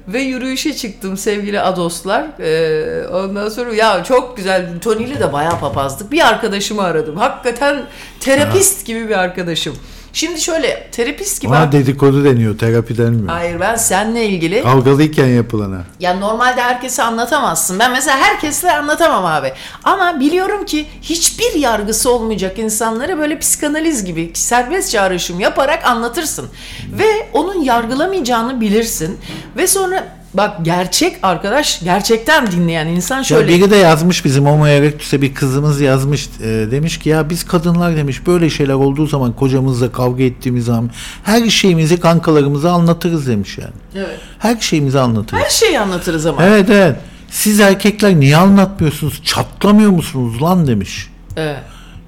Ve 0.09 0.21
yürüyüşe 0.21 0.77
çıktım 0.77 1.17
sevgili 1.17 1.61
adoslar. 1.61 2.25
Ee, 2.41 3.09
ondan 3.09 3.49
sonra 3.49 3.75
ya 3.75 4.05
çok 4.05 4.37
güzel. 4.37 4.81
Tony 4.81 5.05
ile 5.05 5.21
de 5.21 5.33
bayağı 5.33 5.61
papazdık. 5.61 6.13
Bir 6.13 6.29
arkadaşımı 6.29 6.83
aradım. 6.83 7.17
Hakikaten 7.17 7.83
terapist 8.21 8.87
gibi 8.87 9.09
bir 9.09 9.19
arkadaşım. 9.19 9.77
Şimdi 10.15 10.41
şöyle 10.41 10.89
terapist 10.93 11.41
gibi... 11.41 11.53
Ona 11.53 11.73
dedikodu 11.73 12.25
deniyor, 12.25 12.59
terapi 12.59 12.99
denmiyor. 12.99 13.29
Hayır 13.29 13.61
ben 13.61 13.77
seninle 13.77 14.27
ilgili 14.27 14.63
Kavgalıyken 14.63 15.27
yapılana. 15.27 15.81
ya 16.01 16.15
normalde 16.19 16.63
herkese 16.63 17.03
anlatamazsın. 17.03 17.79
Ben 17.79 17.93
mesela 17.93 18.19
herkesle 18.19 18.73
anlatamam 18.73 19.25
abi. 19.25 19.53
Ama 19.85 20.21
biliyorum 20.21 20.65
ki 20.67 20.87
hiçbir 21.03 21.55
yargısı 21.55 22.11
olmayacak 22.13 22.59
insanlara 22.59 23.19
böyle 23.19 23.39
psikanaliz 23.39 24.05
gibi 24.05 24.31
serbest 24.35 24.91
çağrışım 24.93 25.41
yaparak 25.41 25.85
anlatırsın. 25.87 26.51
Ve 26.93 27.29
onun 27.33 27.63
yargılamayacağını 27.63 28.61
bilirsin. 28.61 29.19
Ve 29.57 29.67
sonra 29.67 30.05
bak 30.35 30.65
gerçek 30.65 31.17
arkadaş 31.23 31.81
gerçekten 31.85 32.53
dinleyen 32.53 32.87
insan 32.87 33.19
Ya 33.19 33.25
şöyle 33.25 33.49
biri 33.49 33.71
de 33.71 33.77
yazmış 33.77 34.25
bizim 34.25 34.47
Homo 34.47 34.67
erectus'e 34.67 35.23
bir 35.23 35.35
kızımız 35.35 35.81
yazmış 35.81 36.29
e, 36.41 36.47
demiş 36.47 36.99
ki 36.99 37.09
ya 37.09 37.31
biz 37.31 37.47
kadınlar 37.47 37.97
demiş 37.97 38.27
böyle 38.27 38.51
şeyler 38.51 38.75
olduğu 38.75 39.07
zaman 39.07 39.33
kocamızla 39.33 39.93
kavga 39.93 40.23
ettiğimiz 40.23 40.65
zaman 40.65 40.91
her 41.25 41.49
şeyimizi 41.51 42.01
kankalarımıza 42.01 42.73
anlatırız 42.73 43.27
demiş 43.27 43.59
yani. 43.59 43.73
Evet. 43.97 44.21
Her 44.39 44.61
şeyimizi 44.61 45.01
anlatırız. 45.01 45.43
her 45.43 45.51
şeyi 45.51 45.81
anlatırız 45.81 46.27
ama. 46.27 46.45
Evet 46.45 46.71
evet. 46.71 46.97
Siz 47.31 47.61
erkekler 47.61 48.21
niye 48.21 48.37
anlatmıyorsunuz? 48.37 49.23
Çatlamıyor 49.25 49.91
musunuz 49.91 50.43
lan 50.43 50.67
demiş. 50.67 51.11
Evet. 51.37 51.59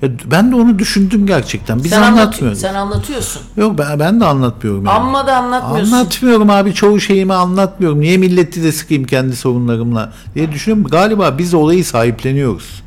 Ya 0.03 0.09
ben 0.31 0.51
de 0.53 0.55
onu 0.57 0.79
düşündüm 0.79 1.27
gerçekten. 1.27 1.85
Biz 1.85 1.91
Sen, 1.91 2.03
anlat- 2.03 2.09
anlatmıyoruz. 2.21 2.61
sen 2.61 2.75
anlatıyorsun. 2.75 3.43
Yok 3.57 3.79
ben, 3.79 3.99
ben 3.99 4.21
de 4.21 4.25
anlatmıyorum. 4.25 4.85
Yani. 4.87 4.95
Amma 4.99 5.27
da 5.27 5.37
anlatmıyorsun. 5.37 5.93
Anlatmıyorum 5.93 6.51
abi 6.51 6.75
çoğu 6.75 7.01
şeyimi 7.01 7.35
anlatmıyorum. 7.35 8.01
Niye 8.01 8.17
milleti 8.17 8.63
de 8.63 8.73
sıkayım 8.73 9.05
kendi 9.05 9.37
sorunlarımla 9.37 10.13
diye 10.35 10.53
düşünüyorum. 10.53 10.91
Galiba 10.91 11.39
biz 11.39 11.55
olayı 11.55 11.85
sahipleniyoruz. 11.85 12.83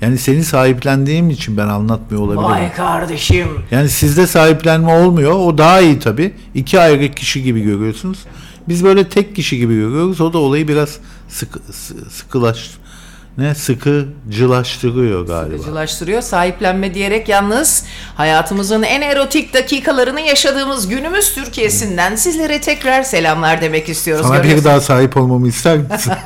Yani 0.00 0.18
seni 0.18 0.44
sahiplendiğim 0.44 1.30
için 1.30 1.56
ben 1.56 1.68
anlatmıyor 1.68 2.22
olabilirim. 2.22 2.44
Vay 2.50 2.72
kardeşim. 2.72 3.48
Yani 3.70 3.88
sizde 3.88 4.26
sahiplenme 4.26 4.92
olmuyor. 4.94 5.32
O 5.32 5.58
daha 5.58 5.80
iyi 5.80 5.98
tabii. 5.98 6.34
İki 6.54 6.80
ayrı 6.80 7.10
kişi 7.10 7.42
gibi 7.42 7.60
görüyorsunuz. 7.62 8.18
Biz 8.68 8.84
böyle 8.84 9.08
tek 9.08 9.36
kişi 9.36 9.58
gibi 9.58 9.74
görüyoruz. 9.74 10.20
O 10.20 10.32
da 10.32 10.38
olayı 10.38 10.68
biraz 10.68 10.98
sıkı, 11.28 11.58
sı- 11.72 12.10
sıkılaş 12.10 12.70
ne 13.38 13.54
sıkıcılaştırıyor 13.54 15.26
galiba. 15.26 15.58
Sıkıcılaştırıyor. 15.58 16.22
Sahiplenme 16.22 16.94
diyerek 16.94 17.28
yalnız 17.28 17.84
hayatımızın 18.14 18.82
en 18.82 19.00
erotik 19.00 19.54
dakikalarını 19.54 20.20
yaşadığımız 20.20 20.88
günümüz 20.88 21.34
Türkiye'sinden 21.34 22.16
sizlere 22.16 22.60
tekrar 22.60 23.02
selamlar 23.02 23.60
demek 23.60 23.88
istiyoruz. 23.88 24.26
Sana 24.26 24.44
bir 24.44 24.64
daha 24.64 24.80
sahip 24.80 25.16
olmamı 25.16 25.48
ister 25.48 25.78
misin? 25.78 26.12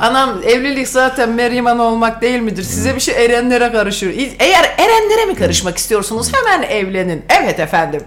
Anam 0.00 0.42
evlilik 0.44 0.88
zaten 0.88 1.30
Meryem 1.30 1.66
Ana 1.66 1.82
olmak 1.82 2.22
değil 2.22 2.40
midir? 2.40 2.62
Size 2.62 2.94
bir 2.94 3.00
şey 3.00 3.24
erenlere 3.24 3.72
karışıyor. 3.72 4.12
Eğer 4.38 4.64
erenlere 4.78 5.24
mi 5.26 5.34
karışmak 5.34 5.78
istiyorsunuz 5.78 6.32
hemen 6.34 6.62
evlenin. 6.62 7.24
Evet 7.40 7.60
efendim. 7.60 8.00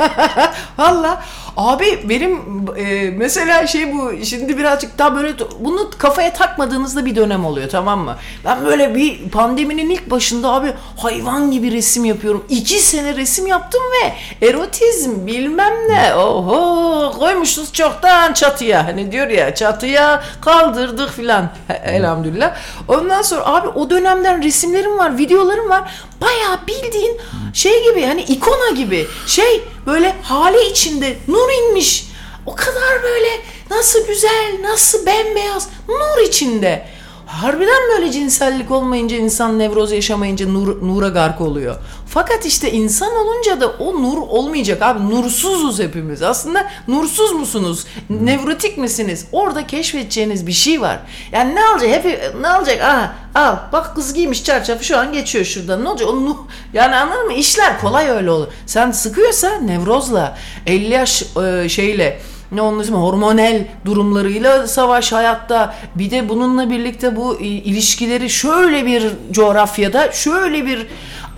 Valla 0.78 1.22
abi 1.58 2.08
benim 2.08 2.40
e, 2.76 3.10
mesela 3.10 3.66
şey 3.66 3.92
bu 3.94 4.12
şimdi 4.24 4.58
birazcık 4.58 4.98
daha 4.98 5.16
böyle 5.16 5.32
bunu 5.60 5.90
kafaya 5.98 6.32
takmadığınızda 6.32 7.06
bir 7.06 7.16
dönem 7.16 7.44
oluyor 7.44 7.68
tamam 7.68 8.00
mı? 8.00 8.16
Ben 8.44 8.64
böyle 8.64 8.94
bir 8.94 9.28
pandeminin 9.28 9.90
ilk 9.90 10.10
başında 10.10 10.48
abi 10.52 10.72
hayvan 10.96 11.50
gibi 11.50 11.72
resim 11.72 12.04
yapıyorum. 12.04 12.44
İki 12.48 12.78
sene 12.80 13.16
resim 13.16 13.46
yaptım 13.46 13.80
ve 13.82 14.12
erotizm 14.46 15.26
bilmem 15.26 15.72
ne. 15.88 16.14
Oho 16.14 17.18
koymuşuz 17.18 17.72
çoktan 17.72 18.32
çatıya. 18.32 18.86
Hani 18.86 19.12
diyor 19.12 19.28
ya 19.28 19.54
çatıya 19.54 20.22
kaldırdık 20.40 21.10
filan. 21.10 21.50
Elhamdülillah. 21.84 22.56
Ondan 22.88 23.22
sonra 23.22 23.46
abi 23.46 23.68
o 23.68 23.90
dönemden 23.90 24.42
resimlerim 24.42 24.98
var, 24.98 25.18
videolarım 25.18 25.68
var. 25.70 25.90
Bayağı 26.20 26.58
bildiğin 26.66 27.20
şey 27.52 27.84
gibi 27.84 28.06
hani 28.06 28.22
ikona 28.22 28.70
gibi. 28.76 29.06
Şey 29.26 29.62
böyle 29.86 30.14
hali 30.22 30.70
içinde 30.70 31.16
nur 31.28 31.47
inmiş. 31.50 32.08
O 32.46 32.54
kadar 32.54 33.02
böyle 33.02 33.28
nasıl 33.70 34.06
güzel, 34.06 34.58
nasıl 34.62 35.06
bembeyaz, 35.06 35.68
nur 35.88 36.28
içinde. 36.28 36.86
Harbiden 37.26 37.82
böyle 37.92 38.12
cinsellik 38.12 38.70
olmayınca 38.70 39.16
insan 39.16 39.58
nevroz 39.58 39.92
yaşamayınca 39.92 40.48
nur, 40.48 40.82
nura 40.82 41.08
gark 41.08 41.40
oluyor. 41.40 41.76
Fakat 42.10 42.46
işte 42.46 42.72
insan 42.72 43.12
olunca 43.16 43.60
da 43.60 43.68
o 43.68 44.02
nur 44.02 44.16
olmayacak 44.18 44.82
abi. 44.82 45.10
Nursuzuz 45.10 45.78
hepimiz. 45.80 46.22
Aslında 46.22 46.66
nursuz 46.88 47.32
musunuz? 47.32 47.84
Nevrotik 48.10 48.78
misiniz? 48.78 49.26
Orada 49.32 49.66
keşfedeceğiniz 49.66 50.46
bir 50.46 50.52
şey 50.52 50.80
var. 50.80 50.98
Yani 51.32 51.54
ne 51.54 51.64
alacak? 51.64 51.90
Hep 51.90 52.34
ne 52.40 52.48
alacak? 52.48 52.80
Aha 52.82 53.12
al. 53.34 53.56
Bak 53.72 53.94
kız 53.94 54.14
giymiş 54.14 54.44
çarşafı 54.44 54.84
şu 54.84 54.98
an 54.98 55.12
geçiyor 55.12 55.44
şuradan. 55.44 55.84
Ne 55.84 55.88
olacak? 55.88 56.08
O 56.08 56.16
nu- 56.16 56.46
yani 56.72 56.96
anladın 56.96 57.26
mı? 57.26 57.32
İşler 57.32 57.80
kolay 57.80 58.08
öyle 58.10 58.30
olur. 58.30 58.46
Sen 58.66 58.90
sıkıyorsa 58.90 59.50
nevrozla 59.58 60.38
50 60.66 60.92
yaş 60.92 61.22
e, 61.44 61.68
şeyle 61.68 62.20
ne 62.52 62.62
onun 62.62 62.80
ismi 62.80 62.96
hormonal 62.96 63.64
durumlarıyla 63.84 64.66
savaş 64.68 65.12
hayatta 65.12 65.74
bir 65.94 66.10
de 66.10 66.28
bununla 66.28 66.70
birlikte 66.70 67.16
bu 67.16 67.40
ilişkileri 67.40 68.30
şöyle 68.30 68.86
bir 68.86 69.06
coğrafyada 69.30 70.12
şöyle 70.12 70.66
bir 70.66 70.86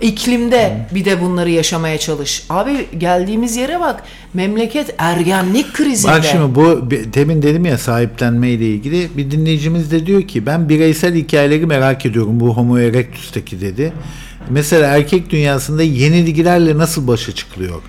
iklimde 0.01 0.87
bir 0.91 1.05
de 1.05 1.21
bunları 1.21 1.49
yaşamaya 1.49 1.97
çalış. 1.97 2.43
Abi 2.49 2.87
geldiğimiz 2.97 3.55
yere 3.55 3.79
bak 3.79 4.03
memleket 4.33 4.95
ergenlik 4.97 5.73
krizinde. 5.73 6.11
Bak 6.11 6.25
şimdi 6.25 6.55
bu 6.55 6.89
demin 7.13 7.41
dedim 7.41 7.65
ya 7.65 7.77
sahiplenme 7.77 8.49
ile 8.49 8.67
ilgili 8.67 9.17
bir 9.17 9.31
dinleyicimiz 9.31 9.91
de 9.91 10.05
diyor 10.05 10.21
ki 10.21 10.45
ben 10.45 10.69
bireysel 10.69 11.15
hikayeleri 11.15 11.65
merak 11.65 12.05
ediyorum 12.05 12.39
bu 12.39 12.57
Homo 12.57 12.79
erectus'taki 12.79 13.61
dedi. 13.61 13.93
Mesela 14.49 14.97
erkek 14.97 15.29
dünyasında 15.29 15.83
yenilgilerle 15.83 16.77
nasıl 16.77 17.07
başa 17.07 17.31
çıkılıyor? 17.31 17.81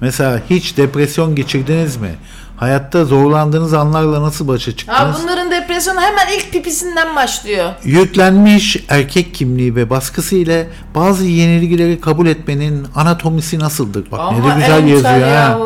Mesela 0.00 0.42
hiç 0.50 0.76
depresyon 0.76 1.34
geçirdiniz 1.34 1.96
mi? 1.96 2.10
Hayatta 2.58 3.04
zorlandığınız 3.04 3.74
anlarla 3.74 4.22
nasıl 4.22 4.48
başa 4.48 4.76
çıktınız? 4.76 5.16
bunların 5.22 5.50
depresyonu 5.50 6.00
hemen 6.00 6.26
ilk 6.38 6.52
pipisinden 6.52 7.16
başlıyor. 7.16 7.70
Yüklenmiş 7.84 8.76
erkek 8.88 9.34
kimliği 9.34 9.76
ve 9.76 9.90
baskısı 9.90 10.36
ile 10.36 10.66
bazı 10.94 11.24
yenilgileri 11.24 12.00
kabul 12.00 12.26
etmenin 12.26 12.86
anatomisi 12.94 13.58
nasıldır? 13.58 14.10
Bak 14.12 14.20
ne 14.32 14.38
de 14.38 14.54
güzel 14.60 14.86
yazıyor 14.86 15.28
ha. 15.36 15.58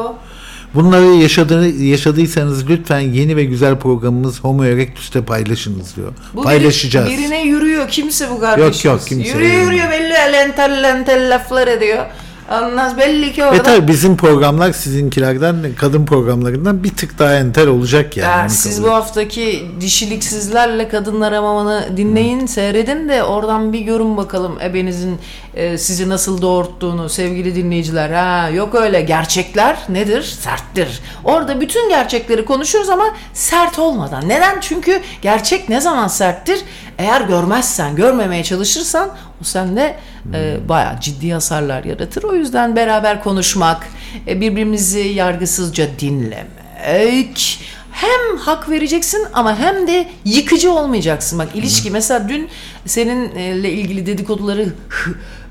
Bunları 0.75 1.05
yaşadığı, 1.05 1.69
yaşadıysanız 1.69 2.69
lütfen 2.71 3.01
yeni 3.01 3.37
ve 3.37 3.45
güzel 3.45 3.77
programımız 3.79 4.41
Homo 4.41 4.65
Erectus'te 4.65 5.25
paylaşınız 5.25 5.97
diyor. 5.97 6.13
Bu 6.35 6.41
biri- 6.41 6.45
Paylaşacağız. 6.45 7.09
birine 7.09 7.43
yürüyor 7.43 7.89
kimse 7.89 8.31
bu 8.31 8.41
kardeşimiz. 8.41 8.85
yok, 8.85 9.01
kimse 9.07 9.29
Yürüyor 9.29 9.63
yürüyor 9.63 9.91
belli 9.91 10.13
lentel 10.33 10.83
lentel 10.83 11.35
laflar 11.35 11.69
ediyor. 11.69 12.07
Anlas 12.53 12.97
belli 12.99 13.33
ki 13.33 13.45
orada. 13.45 13.59
Ve 13.59 13.63
tabii 13.63 13.89
bizim 13.89 14.17
programlar 14.17 14.73
sizinkilerden, 14.73 15.57
kadın 15.77 16.07
programlarından 16.07 16.85
bir 16.85 16.91
tık 16.91 17.19
daha 17.19 17.35
enter 17.35 17.67
olacak 17.67 18.17
yani. 18.17 18.31
Ya 18.31 18.43
Onu 18.43 18.51
siz 18.51 18.83
bu 18.85 18.91
haftaki 18.91 19.67
dişiliksizlerle 19.81 20.89
kadınlar 20.89 21.35
hamamını 21.35 21.97
dinleyin, 21.97 22.47
seyredin 22.47 23.09
de 23.09 23.23
oradan 23.23 23.73
bir 23.73 23.81
görün 23.81 24.17
bakalım 24.17 24.59
ebenizin 24.61 25.19
e, 25.55 25.79
sizi 25.79 26.09
nasıl 26.09 26.43
doğurttuğunu 26.43 27.09
sevgili 27.09 27.55
dinleyiciler. 27.55 28.11
Ha 28.11 28.49
yok 28.49 28.75
öyle 28.75 29.01
gerçekler 29.01 29.77
nedir? 29.89 30.23
Serttir. 30.23 31.01
Orada 31.25 31.61
bütün 31.61 31.89
gerçekleri 31.89 32.45
konuşuyoruz 32.45 32.91
ama 32.91 33.15
sert 33.35 33.79
olmadan. 33.79 34.29
Neden? 34.29 34.61
Çünkü 34.61 35.01
gerçek 35.23 35.69
ne 35.69 35.81
zaman 35.81 36.09
serttir? 36.09 36.61
Eğer 36.99 37.21
görmezsen, 37.21 37.97
görmemeye 37.97 38.45
çalışırsan 38.45 39.11
o 39.41 39.45
sende 39.45 39.97
e, 40.35 40.69
bayağı 40.69 41.01
ciddi 41.01 41.33
hasarlar 41.33 41.85
yaratır. 41.85 42.23
O 42.23 42.35
yüzden 42.35 42.77
beraber 42.77 43.23
konuşmak, 43.23 43.89
e, 44.27 44.41
birbirimizi 44.41 45.01
yargısızca 45.01 45.89
dinlemek, 45.99 47.59
hem 47.93 48.39
hak 48.39 48.71
vereceksin 48.71 49.27
ama 49.33 49.59
hem 49.59 49.87
de 49.87 50.09
yıkıcı 50.25 50.73
olmayacaksın. 50.73 51.39
Bak 51.39 51.49
ilişki 51.55 51.91
mesela 51.91 52.29
dün 52.29 52.49
seninle 52.87 53.73
ilgili 53.73 54.07
dedikoduları 54.07 54.69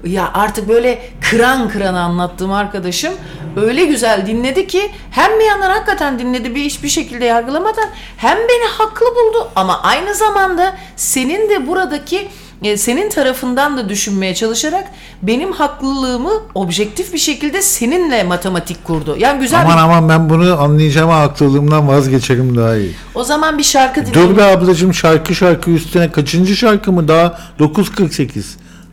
ya 0.06 0.32
artık 0.34 0.70
böyle 0.70 1.02
kıran 1.30 1.70
kıran 1.70 1.94
anlattığım 1.94 2.52
arkadaşım 2.52 3.14
öyle 3.56 3.86
güzel 3.86 4.28
dinledi 4.28 4.68
ki 4.68 4.92
hem 5.12 5.40
bir 5.40 5.46
yandan 5.46 5.70
hakikaten 5.70 6.20
dinledi 6.20 6.56
bir 6.56 6.62
hiçbir 6.62 6.90
şekilde 6.90 7.26
yargılamadan 7.26 7.90
hem 8.18 8.38
beni 8.38 8.68
haklı 8.78 9.06
buldu 9.06 9.52
ama 9.56 9.82
aynı 9.82 10.16
zamanda 10.16 10.76
senin 10.96 11.50
de 11.50 11.68
buradaki 11.68 12.28
e, 12.64 12.78
senin 12.78 13.10
tarafından 13.10 13.78
da 13.78 13.90
düşünmeye 13.90 14.36
çalışarak 14.36 14.88
benim 15.22 15.52
haklılığımı 15.52 16.32
objektif 16.56 17.14
bir 17.14 17.18
şekilde 17.18 17.62
seninle 17.62 18.24
matematik 18.24 18.84
kurdu. 18.84 19.16
Yani 19.20 19.40
güzel 19.40 19.62
Aman 19.62 19.78
bir... 19.78 19.82
aman 19.82 20.10
ben 20.10 20.30
bunu 20.30 20.62
anlayacağım 20.62 21.10
haklılığımdan 21.10 21.88
vazgeçerim 21.88 22.58
daha 22.58 22.76
iyi. 22.76 22.96
O 23.16 23.24
zaman 23.24 23.58
bir 23.58 23.64
şarkı 23.64 24.06
dinleyelim. 24.06 24.30
Dur 24.32 24.38
be 24.38 24.44
ablacığım 24.44 24.94
şarkı 24.94 25.36
şarkı 25.36 25.72
üstüne 25.72 26.12
kaçıncı 26.12 26.56
şarkı 26.56 26.92
mı 26.92 27.08
daha 27.08 27.40
9.48. 27.60 28.44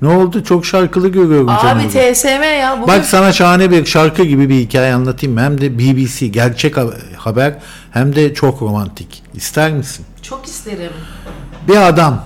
Ne 0.03 0.09
oldu? 0.09 0.45
Çok 0.45 0.67
şarkılı 0.67 1.09
görüyorum 1.09 1.49
Abi 1.49 1.63
canım. 1.63 1.89
TSM 1.89 2.43
ya. 2.61 2.73
Bugün... 2.83 2.95
Bak 2.95 3.05
sana 3.05 3.33
şahane 3.33 3.71
bir 3.71 3.85
şarkı 3.85 4.25
gibi 4.25 4.49
bir 4.49 4.55
hikaye 4.61 4.95
anlatayım. 4.95 5.37
Hem 5.39 5.61
de 5.61 5.79
BBC 5.79 6.27
gerçek 6.27 6.77
ha- 6.77 6.87
haber 7.17 7.55
hem 7.91 8.17
de 8.17 8.35
çok 8.35 8.63
romantik. 8.63 9.23
İster 9.35 9.73
misin? 9.73 10.07
Çok 10.23 10.47
isterim. 10.47 10.93
Bir 11.69 11.77
adam 11.77 12.25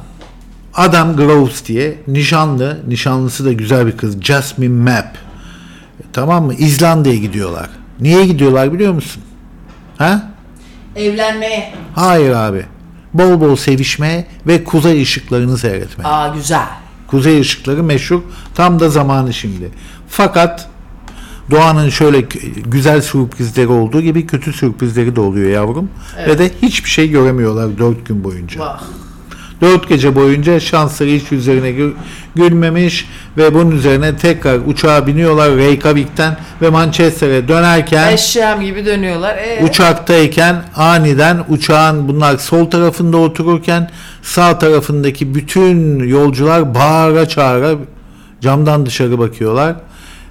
Adam 0.75 1.17
Groves 1.17 1.67
diye 1.67 1.99
nişanlı, 2.07 2.81
nişanlısı 2.89 3.45
da 3.45 3.53
güzel 3.53 3.87
bir 3.87 3.97
kız. 3.97 4.23
Jasmine 4.23 4.91
Map. 4.91 5.19
Tamam 6.13 6.45
mı? 6.45 6.55
İzlanda'ya 6.55 7.17
gidiyorlar. 7.17 7.71
Niye 8.01 8.27
gidiyorlar 8.27 8.73
biliyor 8.73 8.93
musun? 8.93 9.23
Ha? 9.99 10.31
Evlenmeye. 10.97 11.75
Hayır 11.95 12.31
abi. 12.31 12.67
Bol 13.15 13.41
bol 13.41 13.57
sevişmeye 13.57 14.27
ve 14.47 14.65
kuzey 14.65 15.03
ışıklarını 15.03 15.59
seyretmeye. 15.59 16.09
Aa 16.09 16.29
güzel. 16.29 16.67
Kuzey 17.13 17.41
ışıkları 17.41 17.83
meşhur. 17.83 18.21
Tam 18.55 18.81
da 18.81 18.91
zamanı 18.91 19.33
şimdi. 19.33 19.71
Fakat 20.09 20.69
doğanın 21.51 21.89
şöyle 21.89 22.21
güzel 22.65 23.01
sürprizleri 23.01 23.69
olduğu 23.69 24.01
gibi 24.01 24.27
kötü 24.27 24.53
sürprizleri 24.53 25.17
de 25.17 25.21
oluyor 25.21 25.51
yavrum. 25.51 25.91
Ve 26.27 26.39
de 26.39 26.51
hiçbir 26.63 26.91
şey 26.91 27.11
göremiyorlar 27.11 27.79
dört 27.79 28.07
gün 28.07 28.25
boyunca. 28.25 28.61
Vah. 28.61 28.83
Dört 29.63 29.89
gece 29.89 30.15
boyunca 30.17 30.61
şansları 30.61 31.11
hiç 31.11 31.33
üzerine 31.33 31.71
gü- 31.71 31.93
gülmemiş 32.35 33.09
ve 33.37 33.55
bunun 33.55 33.71
üzerine 33.71 34.17
tekrar 34.17 34.59
uçağa 34.67 35.07
biniyorlar 35.07 35.57
Reykjavik'ten 35.57 36.37
ve 36.63 36.71
Manchester'e 36.71 37.49
dönerken 37.49 38.13
Eşyam 38.13 38.61
gibi 38.61 38.87
dönüyorlar. 38.87 39.37
Ee, 39.37 39.65
uçaktayken 39.65 40.57
aniden 40.77 41.45
uçağın 41.49 42.09
bunlar 42.09 42.39
sol 42.39 42.71
tarafında 42.71 43.17
otururken 43.17 43.91
sağ 44.23 44.59
tarafındaki 44.59 45.35
bütün 45.35 45.99
yolcular 46.09 46.75
bağıra 46.75 47.29
çağıra 47.29 47.75
camdan 48.41 48.87
dışarı 48.87 49.19
bakıyorlar. 49.19 49.75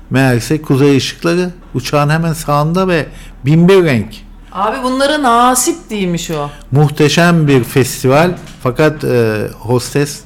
Meğerse 0.09 0.61
kuzey 0.61 0.97
ışıkları 0.97 1.49
uçağın 1.73 2.09
hemen 2.09 2.33
sağında 2.33 2.87
ve 2.87 3.05
binbir 3.45 3.83
renk. 3.83 4.07
Abi 4.51 4.83
bunlara 4.83 5.23
nasip 5.23 5.89
değilmiş 5.89 6.31
o. 6.31 6.49
Muhteşem 6.71 7.47
bir 7.47 7.63
festival 7.63 8.31
fakat 8.63 9.03
e, 9.03 9.47
hostes 9.59 10.23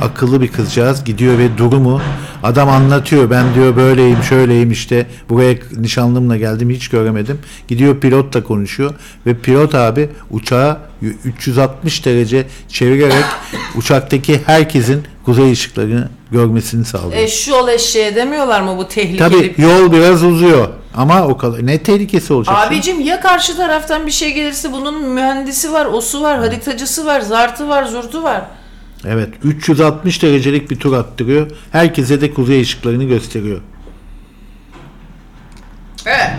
akıllı 0.00 0.40
bir 0.40 0.48
kızcağız 0.48 1.04
gidiyor 1.04 1.38
ve 1.38 1.58
durumu 1.58 2.00
adam 2.42 2.68
anlatıyor 2.68 3.30
ben 3.30 3.54
diyor 3.54 3.76
böyleyim 3.76 4.22
şöyleyim 4.22 4.70
işte 4.70 5.06
buraya 5.28 5.54
nişanlımla 5.76 6.36
geldim 6.36 6.70
hiç 6.70 6.88
göremedim 6.88 7.38
gidiyor 7.68 8.00
pilotla 8.00 8.44
konuşuyor 8.44 8.94
ve 9.26 9.34
pilot 9.34 9.74
abi 9.74 10.08
uçağı 10.30 10.78
360 11.24 12.04
derece 12.04 12.46
çevirerek 12.68 13.24
uçaktaki 13.76 14.40
herkesin 14.46 15.02
kuzey 15.24 15.52
ışıklarını 15.52 16.08
görmesini 16.30 16.84
sağlıyor. 16.84 17.22
Eşşol 17.22 17.68
eşeğe 17.68 18.14
demiyorlar 18.14 18.60
mı 18.60 18.78
bu 18.78 18.88
tehlikeli? 18.88 19.18
Tabi 19.18 19.54
yol 19.58 19.92
biraz 19.92 20.24
uzuyor 20.24 20.68
ama 20.94 21.26
o 21.26 21.36
kadar 21.36 21.66
ne 21.66 21.82
tehlikesi 21.82 22.32
olacak? 22.32 22.56
şimdi? 22.60 22.68
Abicim 22.74 23.00
ya 23.00 23.20
karşı 23.20 23.56
taraftan 23.56 24.06
bir 24.06 24.12
şey 24.12 24.34
gelirse 24.34 24.72
bunun 24.72 25.08
mühendisi 25.08 25.72
var, 25.72 25.86
osu 25.86 26.22
var, 26.22 26.38
haritacısı 26.38 27.06
var, 27.06 27.20
zartı 27.20 27.68
var, 27.68 27.84
zurtu 27.84 28.22
var. 28.22 28.42
Evet 29.08 29.28
360 29.44 30.22
derecelik 30.22 30.70
bir 30.70 30.76
tur 30.76 30.92
attırıyor. 30.92 31.50
Herkese 31.72 32.20
de 32.20 32.34
kuzey 32.34 32.60
ışıklarını 32.60 33.04
gösteriyor. 33.04 33.60
Evet. 36.06 36.30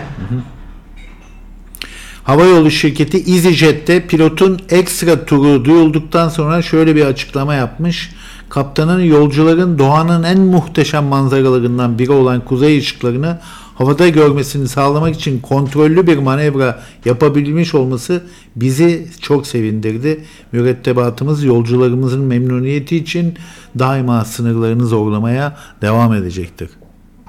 Havayolu 2.24 2.70
şirketi 2.70 3.18
EasyJet'te 3.18 4.06
pilotun 4.06 4.60
ekstra 4.70 5.24
turu 5.24 5.64
duyulduktan 5.64 6.28
sonra 6.28 6.62
şöyle 6.62 6.96
bir 6.96 7.04
açıklama 7.04 7.54
yapmış. 7.54 8.10
Kaptanın 8.48 9.00
yolcuların 9.00 9.78
doğanın 9.78 10.22
en 10.22 10.40
muhteşem 10.40 11.04
manzaralarından 11.04 11.98
biri 11.98 12.12
olan 12.12 12.44
kuzey 12.44 12.78
ışıklarını 12.78 13.38
havada 13.78 14.08
görmesini 14.08 14.68
sağlamak 14.68 15.14
için 15.16 15.40
kontrollü 15.40 16.06
bir 16.06 16.18
manevra 16.18 16.82
yapabilmiş 17.04 17.74
olması 17.74 18.22
bizi 18.56 19.06
çok 19.20 19.46
sevindirdi. 19.46 20.24
Mürettebatımız 20.52 21.44
yolcularımızın 21.44 22.20
memnuniyeti 22.20 22.96
için 22.96 23.34
daima 23.78 24.24
sınırlarını 24.24 24.86
zorlamaya 24.86 25.56
devam 25.82 26.14
edecektir. 26.14 26.70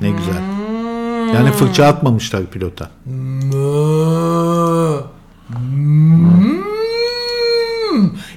Ne 0.02 0.10
güzel. 0.10 0.42
Yani 1.36 1.52
fırça 1.52 1.86
atmamışlar 1.86 2.46
pilota. 2.46 2.90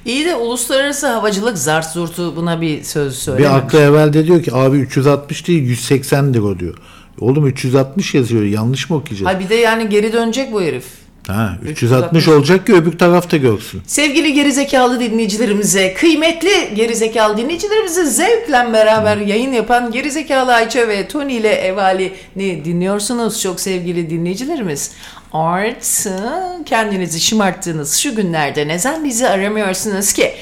İyi 0.05 0.27
de 0.27 0.37
uluslararası 0.37 1.07
havacılık 1.07 1.59
zart 1.59 1.87
zurtu 1.87 2.37
buna 2.37 2.61
bir 2.61 2.83
söz 2.83 3.13
Bir 3.13 3.17
söylememiş. 3.19 3.63
aklı 3.65 3.79
evvelde 3.79 4.27
diyor 4.27 4.43
ki 4.43 4.55
abi 4.55 4.77
360 4.79 5.49
değil 5.49 5.77
180'dir 5.79 6.41
o 6.41 6.59
diyor. 6.59 6.75
Oğlum 7.21 7.47
360 7.47 8.15
yazıyor 8.15 8.43
yanlış 8.43 8.91
mı 8.91 8.97
okuyacağız? 8.97 9.35
Ha 9.35 9.41
bir 9.41 9.49
de 9.49 9.55
yani 9.55 9.89
geri 9.89 10.13
dönecek 10.13 10.53
bu 10.53 10.63
herif. 10.63 10.85
Ha 11.31 11.57
360 11.69 12.29
olacak 12.29 12.67
ki 12.67 12.75
öbür 12.75 12.99
tarafta 12.99 13.37
görsün. 13.37 13.83
Sevgili 13.87 14.33
gerizekalı 14.33 15.01
dinleyicilerimize, 15.01 15.95
kıymetli 15.95 16.75
gerizekalı 16.75 17.37
dinleyicilerimize 17.37 18.05
zevkle 18.05 18.73
beraber 18.73 19.17
yayın 19.17 19.53
yapan 19.53 19.93
gerizekalı 19.93 20.55
Ayça 20.55 20.89
ve 20.89 21.09
Tony 21.09 21.37
ile 21.37 21.55
Evali'ni 21.55 22.65
dinliyorsunuz 22.65 23.41
çok 23.41 23.61
sevgili 23.61 24.11
dinleyicilerimiz. 24.11 24.91
Artı 25.33 26.21
kendinizi 26.67 27.21
şımarttığınız 27.21 27.97
şu 27.97 28.17
günlerde 28.17 28.69
neden 28.69 29.05
bizi 29.05 29.29
aramıyorsunuz 29.29 30.13
ki? 30.13 30.33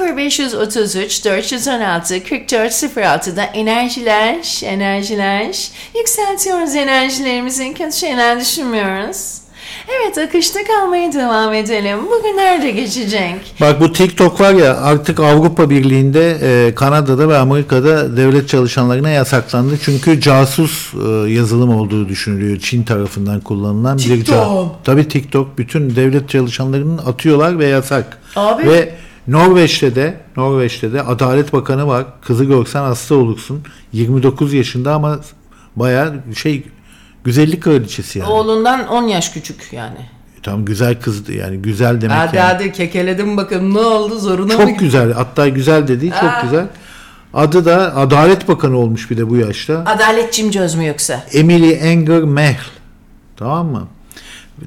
0533 0.00 1.24
416 1.24 2.14
4406'da 2.14 3.42
enerjiler, 3.42 4.60
enerjiler, 4.64 5.68
yükseltiyoruz 5.98 6.74
enerjilerimizi, 6.74 7.74
kötü 7.74 7.96
şeyler 7.96 8.40
düşünmüyoruz. 8.40 9.45
Evet 9.88 10.18
akışta 10.18 10.60
kalmaya 10.64 11.12
devam 11.12 11.54
edelim. 11.54 11.98
Bugün 12.06 12.36
nerede 12.36 12.70
geçecek? 12.70 13.54
Bak 13.60 13.80
bu 13.80 13.92
TikTok 13.92 14.40
var 14.40 14.54
ya 14.54 14.76
artık 14.76 15.20
Avrupa 15.20 15.70
Birliği'nde 15.70 16.38
e, 16.42 16.74
Kanada'da 16.74 17.28
ve 17.28 17.36
Amerika'da 17.36 18.16
devlet 18.16 18.48
çalışanlarına 18.48 19.10
yasaklandı. 19.10 19.78
Çünkü 19.84 20.20
casus 20.20 20.94
e, 20.94 21.30
yazılım 21.30 21.70
olduğu 21.76 22.08
düşünülüyor. 22.08 22.58
Çin 22.58 22.82
tarafından 22.82 23.40
kullanılan 23.40 23.98
bir 23.98 24.02
TikTok. 24.02 24.34
ca- 24.36 24.68
Tabii 24.84 25.08
TikTok 25.08 25.58
bütün 25.58 25.96
devlet 25.96 26.28
çalışanlarının 26.28 26.98
atıyorlar 26.98 27.58
ve 27.58 27.66
yasak. 27.66 28.18
Abi. 28.36 28.66
Ve 28.70 28.94
Norveç'te 29.28 29.94
de 29.94 30.14
Norveç'te 30.36 30.92
de 30.92 31.02
Adalet 31.02 31.52
Bakanı 31.52 31.86
var. 31.86 32.04
Kızı 32.22 32.44
görsen 32.44 32.80
hasta 32.82 33.14
olursun. 33.14 33.62
29 33.92 34.52
yaşında 34.54 34.94
ama 34.94 35.18
bayağı 35.76 36.14
şey 36.36 36.62
güzellik 37.26 37.62
kraliçesi 37.62 38.18
yani. 38.18 38.30
Oğlundan 38.30 38.88
10 38.88 39.02
yaş 39.02 39.32
küçük 39.32 39.72
yani. 39.72 39.98
Tam 40.42 40.64
güzel 40.64 41.00
kızdı 41.00 41.32
yani 41.32 41.56
güzel 41.56 42.00
demek 42.00 42.16
Hadi 42.18 42.36
yani. 42.36 42.52
hadi 42.52 42.72
kekeledim 42.72 43.36
bakın 43.36 43.74
ne 43.74 43.78
oldu 43.78 44.18
zoruna 44.18 44.58
mı 44.58 44.62
Çok 44.68 44.78
güzel. 44.78 45.12
Hatta 45.12 45.48
güzel 45.48 45.88
dediği 45.88 46.10
çok 46.10 46.22
Aa. 46.24 46.40
güzel. 46.42 46.66
Adı 47.34 47.64
da 47.64 47.96
Adalet 47.96 48.48
Bakanı 48.48 48.76
olmuş 48.78 49.10
bir 49.10 49.16
de 49.16 49.30
bu 49.30 49.36
yaşta. 49.36 49.82
Adalet 49.86 50.32
cimcöz 50.32 50.74
mü 50.74 50.86
yoksa? 50.86 51.24
Emily 51.32 51.72
Enger 51.72 52.22
Mehl. 52.22 52.64
Tamam 53.36 53.66
mı? 53.66 53.88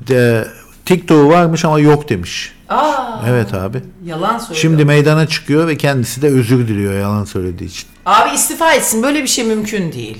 De, 0.08 0.48
TikTok'u 0.86 1.30
varmış 1.30 1.66
ama 1.66 1.80
yok 1.80 2.10
demiş. 2.10 2.54
Aa, 2.70 3.22
Evet 3.30 3.54
abi. 3.54 3.78
yalan 4.06 4.38
söylüyor. 4.38 4.62
Şimdi 4.62 4.86
meydana 4.86 5.28
çıkıyor 5.28 5.68
ve 5.68 5.78
kendisi 5.78 6.22
de 6.22 6.28
özür 6.28 6.68
diliyor 6.68 6.94
yalan 7.00 7.26
söylediği 7.26 7.70
için. 7.70 7.88
Abi 8.06 8.36
istifa 8.36 8.74
etsin 8.74 9.04
böyle 9.04 9.24
bir 9.24 9.28
şey 9.28 9.46
mümkün 9.46 9.92
değil. 9.92 10.18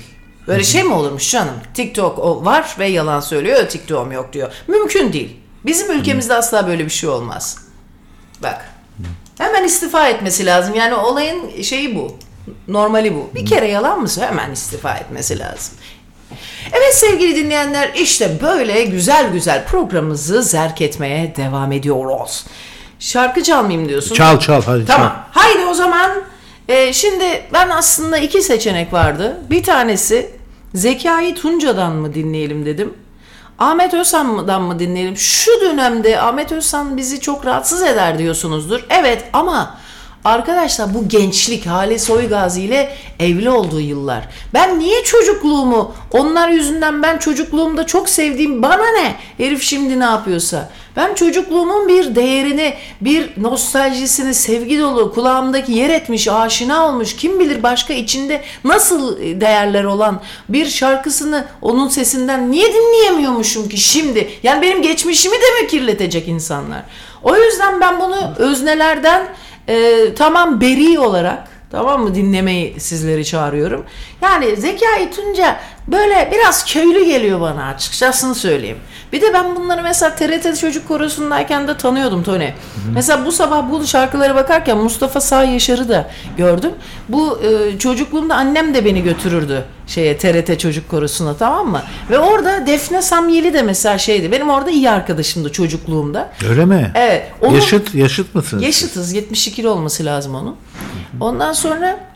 Böyle 0.50 0.64
şey 0.64 0.82
mi 0.82 0.94
olurmuş 0.94 1.30
canım? 1.30 1.54
TikTok 1.74 2.18
o 2.18 2.44
var 2.44 2.76
ve 2.78 2.86
yalan 2.86 3.20
söylüyor. 3.20 3.68
TikTok'um 3.68 4.12
yok 4.12 4.32
diyor. 4.32 4.52
Mümkün 4.68 5.12
değil. 5.12 5.36
Bizim 5.66 5.90
ülkemizde 5.90 6.34
asla 6.34 6.66
böyle 6.66 6.84
bir 6.84 6.90
şey 6.90 7.08
olmaz. 7.08 7.58
Bak. 8.42 8.68
Hemen 9.38 9.64
istifa 9.64 10.08
etmesi 10.08 10.46
lazım. 10.46 10.74
Yani 10.74 10.94
olayın 10.94 11.62
şeyi 11.62 11.94
bu. 11.94 12.16
Normali 12.68 13.14
bu. 13.14 13.30
Bir 13.34 13.46
kere 13.46 13.68
yalan 13.68 14.00
mı? 14.00 14.08
Hemen 14.20 14.50
istifa 14.52 14.94
etmesi 14.94 15.38
lazım. 15.38 15.74
Evet 16.72 16.94
sevgili 16.94 17.36
dinleyenler 17.36 17.90
işte 17.94 18.38
böyle 18.42 18.84
güzel 18.84 19.32
güzel 19.32 19.64
programımızı 19.66 20.42
zerk 20.42 20.80
etmeye 20.80 21.36
devam 21.36 21.72
ediyoruz. 21.72 22.46
Şarkı 22.98 23.42
çalmayayım 23.42 23.88
diyorsun. 23.88 24.14
Çal 24.14 24.40
çal 24.40 24.62
hadi 24.62 24.86
Tamam. 24.86 25.26
Haydi 25.30 25.64
o 25.64 25.74
zaman. 25.74 26.10
e, 26.68 26.92
şimdi 26.92 27.42
ben 27.52 27.68
aslında 27.68 28.18
iki 28.18 28.42
seçenek 28.42 28.92
vardı. 28.92 29.36
Bir 29.50 29.62
tanesi 29.62 30.39
Zekai 30.74 31.34
Tunca'dan 31.34 31.92
mı 31.92 32.14
dinleyelim 32.14 32.66
dedim. 32.66 32.94
Ahmet 33.58 33.94
Özhan'dan 33.94 34.62
mı 34.62 34.78
dinleyelim? 34.78 35.16
Şu 35.16 35.60
dönemde 35.60 36.20
Ahmet 36.20 36.52
Özhan 36.52 36.96
bizi 36.96 37.20
çok 37.20 37.46
rahatsız 37.46 37.82
eder 37.82 38.18
diyorsunuzdur. 38.18 38.86
Evet 38.90 39.24
ama 39.32 39.78
Arkadaşlar 40.24 40.94
bu 40.94 41.08
gençlik 41.08 41.66
Hale 41.66 41.98
Soygazi 41.98 42.62
ile 42.62 42.92
evli 43.18 43.50
olduğu 43.50 43.80
yıllar. 43.80 44.28
Ben 44.54 44.78
niye 44.78 45.04
çocukluğumu 45.04 45.94
onlar 46.10 46.48
yüzünden 46.48 47.02
ben 47.02 47.18
çocukluğumda 47.18 47.86
çok 47.86 48.08
sevdiğim 48.08 48.62
bana 48.62 48.92
ne? 48.92 49.14
Herif 49.38 49.62
şimdi 49.62 50.00
ne 50.00 50.04
yapıyorsa. 50.04 50.70
Ben 50.96 51.14
çocukluğumun 51.14 51.88
bir 51.88 52.14
değerini, 52.14 52.74
bir 53.00 53.42
nostaljisini 53.42 54.34
sevgi 54.34 54.78
dolu 54.78 55.14
kulağımdaki 55.14 55.72
yer 55.72 55.90
etmiş, 55.90 56.28
aşina 56.28 56.88
olmuş, 56.88 57.16
kim 57.16 57.40
bilir 57.40 57.62
başka 57.62 57.94
içinde 57.94 58.42
nasıl 58.64 59.18
değerler 59.18 59.84
olan 59.84 60.20
bir 60.48 60.66
şarkısını 60.66 61.44
onun 61.62 61.88
sesinden 61.88 62.50
niye 62.50 62.74
dinleyemiyormuşum 62.74 63.68
ki 63.68 63.76
şimdi? 63.76 64.30
Yani 64.42 64.62
benim 64.62 64.82
geçmişimi 64.82 65.36
de 65.36 65.62
mi 65.62 65.68
kirletecek 65.68 66.28
insanlar? 66.28 66.82
O 67.22 67.36
yüzden 67.36 67.80
ben 67.80 68.00
bunu 68.00 68.34
öznelerden 68.38 69.26
e, 69.70 70.14
tamam 70.14 70.60
beri 70.60 70.98
olarak 70.98 71.48
tamam 71.70 72.02
mı 72.02 72.14
dinlemeyi 72.14 72.80
sizleri 72.80 73.24
çağırıyorum. 73.24 73.84
Yani 74.22 74.56
Zekai 74.56 75.10
Tunca 75.10 75.60
böyle 75.88 76.30
biraz 76.32 76.64
köylü 76.64 77.04
geliyor 77.04 77.40
bana 77.40 77.64
açıkçası 77.66 78.34
söyleyeyim. 78.34 78.78
Bir 79.12 79.20
de 79.20 79.34
ben 79.34 79.56
bunları 79.56 79.82
mesela 79.82 80.14
TRT 80.14 80.60
Çocuk 80.60 80.88
Korosu'ndayken 80.88 81.68
de 81.68 81.76
tanıyordum 81.76 82.22
Tony. 82.22 82.48
Mesela 82.94 83.26
bu 83.26 83.32
sabah 83.32 83.70
bu 83.70 83.86
şarkılara 83.86 84.34
bakarken 84.34 84.78
Mustafa 84.78 85.20
Sağ 85.20 85.44
Yaşar'ı 85.44 85.88
da 85.88 86.10
gördüm. 86.36 86.72
Bu 87.08 87.38
e, 87.42 87.78
çocukluğumda 87.78 88.34
annem 88.34 88.74
de 88.74 88.84
beni 88.84 89.02
götürürdü 89.02 89.64
şeye 89.86 90.18
TRT 90.18 90.58
Çocuk 90.60 90.88
Korosu'na 90.90 91.34
tamam 91.36 91.68
mı? 91.70 91.82
Ve 92.10 92.18
orada 92.18 92.66
Defne 92.66 93.02
Samyeli 93.02 93.54
de 93.54 93.62
mesela 93.62 93.98
şeydi. 93.98 94.32
Benim 94.32 94.50
orada 94.50 94.70
iyi 94.70 94.90
arkadaşımdı 94.90 95.52
çocukluğumda. 95.52 96.30
Öyle 96.50 96.64
mi? 96.64 96.92
Evet. 96.94 97.32
onun- 97.40 97.54
Yaşıt, 97.54 97.94
yaşıt 97.94 98.34
mısınız? 98.34 98.62
Yaşıtız. 98.62 99.12
72 99.12 99.68
olması 99.68 100.04
lazım 100.04 100.34
onun. 100.34 100.56
Ondan 101.20 101.52
sonra 101.52 102.09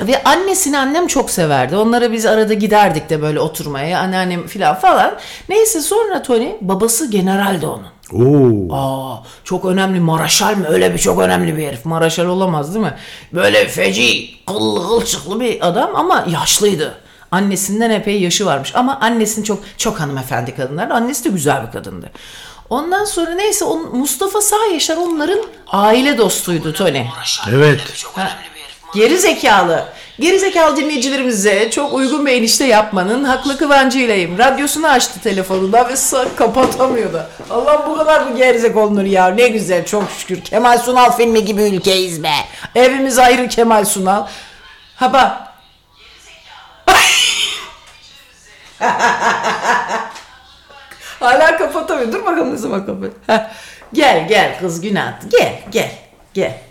ve 0.00 0.24
annesini 0.24 0.78
annem 0.78 1.06
çok 1.06 1.30
severdi. 1.30 1.76
Onlara 1.76 2.12
biz 2.12 2.26
arada 2.26 2.54
giderdik 2.54 3.10
de 3.10 3.22
böyle 3.22 3.40
oturmaya. 3.40 4.00
Anneannem 4.00 4.46
filan 4.46 4.74
falan. 4.74 5.14
Neyse 5.48 5.80
sonra 5.80 6.22
Tony 6.22 6.48
babası 6.60 7.10
generaldi 7.10 7.66
onun. 7.66 7.86
Oo. 8.12 8.74
Aa 8.76 9.22
çok 9.44 9.64
önemli 9.64 10.00
Maraşal 10.00 10.56
mı? 10.56 10.66
Öyle 10.68 10.94
bir 10.94 10.98
çok 10.98 11.20
önemli 11.20 11.56
bir 11.56 11.66
herif. 11.66 11.84
Maraşal 11.84 12.26
olamaz 12.26 12.74
değil 12.74 12.84
mi? 12.84 12.94
Böyle 13.32 13.68
feci, 13.68 14.30
kıllı 14.46 14.88
kılçıklı 14.88 15.40
bir 15.40 15.68
adam 15.68 15.96
ama 15.96 16.24
yaşlıydı. 16.28 16.94
Annesinden 17.30 17.90
epey 17.90 18.22
yaşı 18.22 18.46
varmış 18.46 18.72
ama 18.74 18.98
annesinin 19.00 19.44
çok 19.44 19.58
çok 19.76 20.00
hanımefendi 20.00 20.54
kadınlar. 20.54 20.90
Annesi 20.90 21.24
de 21.24 21.28
güzel 21.28 21.66
bir 21.66 21.72
kadındı. 21.72 22.10
Ondan 22.70 23.04
sonra 23.04 23.30
neyse 23.30 23.64
on, 23.64 23.96
Mustafa 23.96 24.40
Sağ 24.40 24.66
Yaşar 24.72 24.96
onların 24.96 25.40
aile 25.68 26.18
dostuydu 26.18 26.72
Tony. 26.72 27.02
Evet. 27.50 27.80
Geri 28.96 29.18
zekalı. 29.18 29.84
Geri 30.20 30.38
zekalı 30.38 30.76
dinleyicilerimize 30.76 31.70
çok 31.70 31.92
uygun 31.94 32.26
bir 32.26 32.32
enişte 32.32 32.66
yapmanın 32.66 33.24
haklı 33.24 33.58
kıvancıylayım. 33.58 34.38
Radyosunu 34.38 34.86
açtı 34.86 35.20
telefonunda 35.20 35.88
ve 35.88 35.94
kapatamıyordu. 36.36 37.26
Allah 37.50 37.86
bu 37.88 37.96
kadar 37.96 38.30
bu 38.32 38.36
gerizek 38.36 38.76
olunur 38.76 39.04
ya. 39.04 39.28
Ne 39.28 39.48
güzel 39.48 39.84
çok 39.86 40.04
şükür. 40.18 40.40
Kemal 40.40 40.78
Sunal 40.78 41.16
filmi 41.16 41.44
gibi 41.44 41.62
ülkeyiz 41.62 42.22
be. 42.22 42.32
Evimiz 42.74 43.18
ayrı 43.18 43.48
Kemal 43.48 43.84
Sunal. 43.84 44.26
Ha 44.96 45.12
bak. 45.12 45.32
Hala 51.20 51.56
kapatamıyor. 51.56 52.12
Dur 52.12 52.24
bakalım 52.26 52.52
ne 52.52 52.56
zaman 52.56 52.86
kapat. 52.86 53.10
Gel 53.92 54.28
gel 54.28 54.58
kız 54.60 54.80
günah. 54.80 55.12
Gel 55.30 55.62
gel 55.70 55.90
gel. 56.34 56.65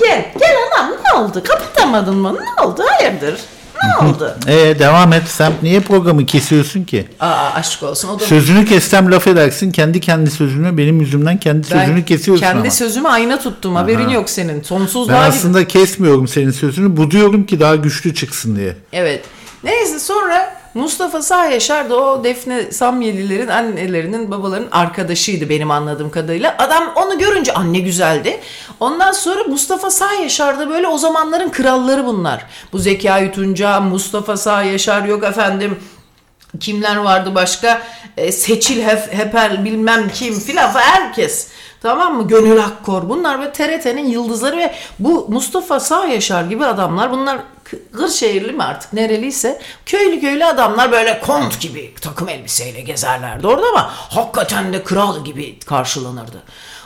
Gel 0.00 0.32
gel 0.40 0.56
anam 0.72 0.90
ne 1.04 1.18
oldu? 1.20 1.42
Kapatamadın 1.48 2.16
mı? 2.16 2.34
Ne 2.58 2.64
oldu? 2.64 2.82
Hayırdır? 2.98 3.40
Ne 3.82 4.06
oldu? 4.08 4.36
Ee, 4.46 4.78
devam 4.78 5.12
et. 5.12 5.22
Sen 5.26 5.52
niye 5.62 5.80
programı 5.80 6.26
kesiyorsun 6.26 6.84
ki? 6.84 7.08
Aa 7.20 7.50
aşk 7.54 7.82
olsun. 7.82 8.08
O 8.08 8.20
da 8.20 8.24
Sözünü 8.24 8.64
kessem 8.66 9.12
laf 9.12 9.26
edersin. 9.26 9.70
Kendi 9.72 10.00
kendi 10.00 10.30
sözünü 10.30 10.78
benim 10.78 11.00
yüzümden 11.00 11.40
kendi 11.40 11.66
sözünü 11.66 12.04
kesiyorsun 12.04 12.44
kendi 12.44 12.60
ama. 12.60 12.70
sözümü 12.70 13.08
ayna 13.08 13.38
tuttum. 13.38 13.74
Haberin 13.74 14.08
yok 14.08 14.30
senin. 14.30 14.58
ben 14.58 14.62
Sonsuzluğa 14.62 15.16
gidip- 15.26 15.28
aslında 15.28 15.66
kesmiyorum 15.68 16.28
senin 16.28 16.50
sözünü. 16.50 16.96
Bu 16.96 17.10
diyorum 17.10 17.46
ki 17.46 17.60
daha 17.60 17.76
güçlü 17.76 18.14
çıksın 18.14 18.56
diye. 18.56 18.76
Evet. 18.92 19.24
Neyse 19.64 19.98
sonra 19.98 20.61
Mustafa 20.74 21.22
Sağ 21.22 21.46
Yaşar 21.46 21.90
da 21.90 21.96
o 21.96 22.24
Defne 22.24 22.72
Samyelilerin 22.72 23.48
annelerinin 23.48 24.30
babaların 24.30 24.68
arkadaşıydı 24.70 25.48
benim 25.48 25.70
anladığım 25.70 26.10
kadarıyla. 26.10 26.54
Adam 26.58 26.92
onu 26.96 27.18
görünce 27.18 27.54
anne 27.54 27.78
güzeldi. 27.78 28.40
Ondan 28.80 29.12
sonra 29.12 29.44
Mustafa 29.44 29.90
Sağ 29.90 30.12
Yaşar 30.12 30.58
da 30.58 30.70
böyle 30.70 30.86
o 30.86 30.98
zamanların 30.98 31.50
kralları 31.50 32.06
bunlar. 32.06 32.46
Bu 32.72 32.78
Zekai 32.78 33.32
Tunca, 33.32 33.80
Mustafa 33.80 34.36
Sağ 34.36 34.62
Yaşar 34.62 35.04
yok 35.04 35.24
efendim 35.24 35.78
kimler 36.60 36.96
vardı 36.96 37.34
başka? 37.34 37.82
E, 38.16 38.32
Seçil 38.32 38.82
Hef, 38.82 39.12
Heper 39.12 39.64
bilmem 39.64 40.08
kim 40.14 40.40
filan 40.40 40.70
herkes. 40.74 41.48
Tamam 41.82 42.16
mı? 42.16 42.28
Gönül 42.28 42.64
Akkor. 42.64 43.08
Bunlar 43.08 43.40
ve 43.40 43.52
TRT'nin 43.52 44.06
yıldızları 44.06 44.56
ve 44.56 44.74
bu 44.98 45.26
Mustafa 45.28 45.80
Sağ 45.80 46.06
Yaşar 46.06 46.44
gibi 46.44 46.64
adamlar 46.66 47.10
bunlar 47.10 47.38
Kırşehirli 47.96 48.52
mi 48.52 48.62
artık 48.62 48.92
nereliyse 48.92 49.60
köylü 49.86 50.20
köylü 50.20 50.44
adamlar 50.44 50.92
böyle 50.92 51.20
kont 51.20 51.60
gibi 51.60 51.94
takım 52.00 52.28
elbiseyle 52.28 52.80
gezerlerdi 52.80 53.46
orada 53.46 53.66
ama 53.68 53.90
hakikaten 53.94 54.72
de 54.72 54.84
kral 54.84 55.24
gibi 55.24 55.58
karşılanırdı. 55.58 56.42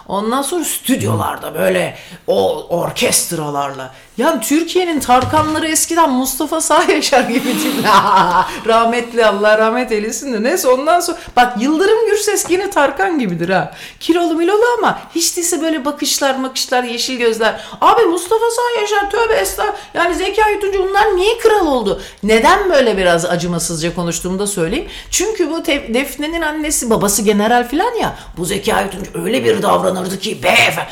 Ondan 0.09 0.43
sonra 0.43 0.65
stüdyolarda 0.65 1.55
böyle 1.55 1.99
o 2.27 2.67
orkestralarla. 2.69 3.95
Yani 4.19 4.41
Türkiye'nin 4.41 5.01
Tarkanları 5.01 5.69
eskiden 5.69 6.11
Mustafa 6.11 6.61
Sağ 6.61 6.83
Yaşar 6.83 7.21
gibi. 7.21 7.49
Rahmetli 8.67 9.27
Allah 9.27 9.59
rahmet 9.59 9.93
eylesin 9.93 10.33
de. 10.33 10.43
Neyse 10.43 10.69
ondan 10.69 11.01
sonra 11.01 11.19
bak 11.37 11.63
Yıldırım 11.63 12.07
Gürses 12.11 12.47
yine 12.51 12.71
Tarkan 12.71 13.19
gibidir 13.19 13.49
ha. 13.49 13.75
Kilolu 14.01 14.35
milolu 14.35 14.65
ama 14.79 14.99
hiç 15.15 15.37
değilse 15.37 15.63
böyle 15.63 15.85
bakışlar 15.85 16.35
makışlar 16.35 16.85
yeşil 16.85 17.19
gözler. 17.19 17.61
Abi 17.81 18.03
Mustafa 18.03 18.45
Sağ 18.51 18.81
Yaşar 18.81 19.11
tövbe 19.11 19.35
estağfurullah. 19.35 19.77
Yani 19.95 20.15
Zekai 20.15 20.61
Tuncu 20.61 20.89
bunlar 20.89 21.17
niye 21.17 21.39
kral 21.39 21.67
oldu? 21.67 22.03
Neden 22.23 22.71
böyle 22.71 22.97
biraz 22.97 23.25
acımasızca 23.25 23.95
konuştuğumu 23.95 24.39
da 24.39 24.47
söyleyeyim. 24.47 24.89
Çünkü 25.11 25.51
bu 25.51 25.65
Defne'nin 25.67 26.43
annesi 26.43 26.91
babası 26.91 27.23
general 27.23 27.69
filan 27.69 27.95
ya. 27.95 28.17
Bu 28.37 28.45
Zekai 28.45 28.91
Tuncu 28.91 29.11
öyle 29.25 29.45
bir 29.45 29.63
davranırdı 29.63 30.19
ki 30.19 30.43
beyefendi 30.43 30.89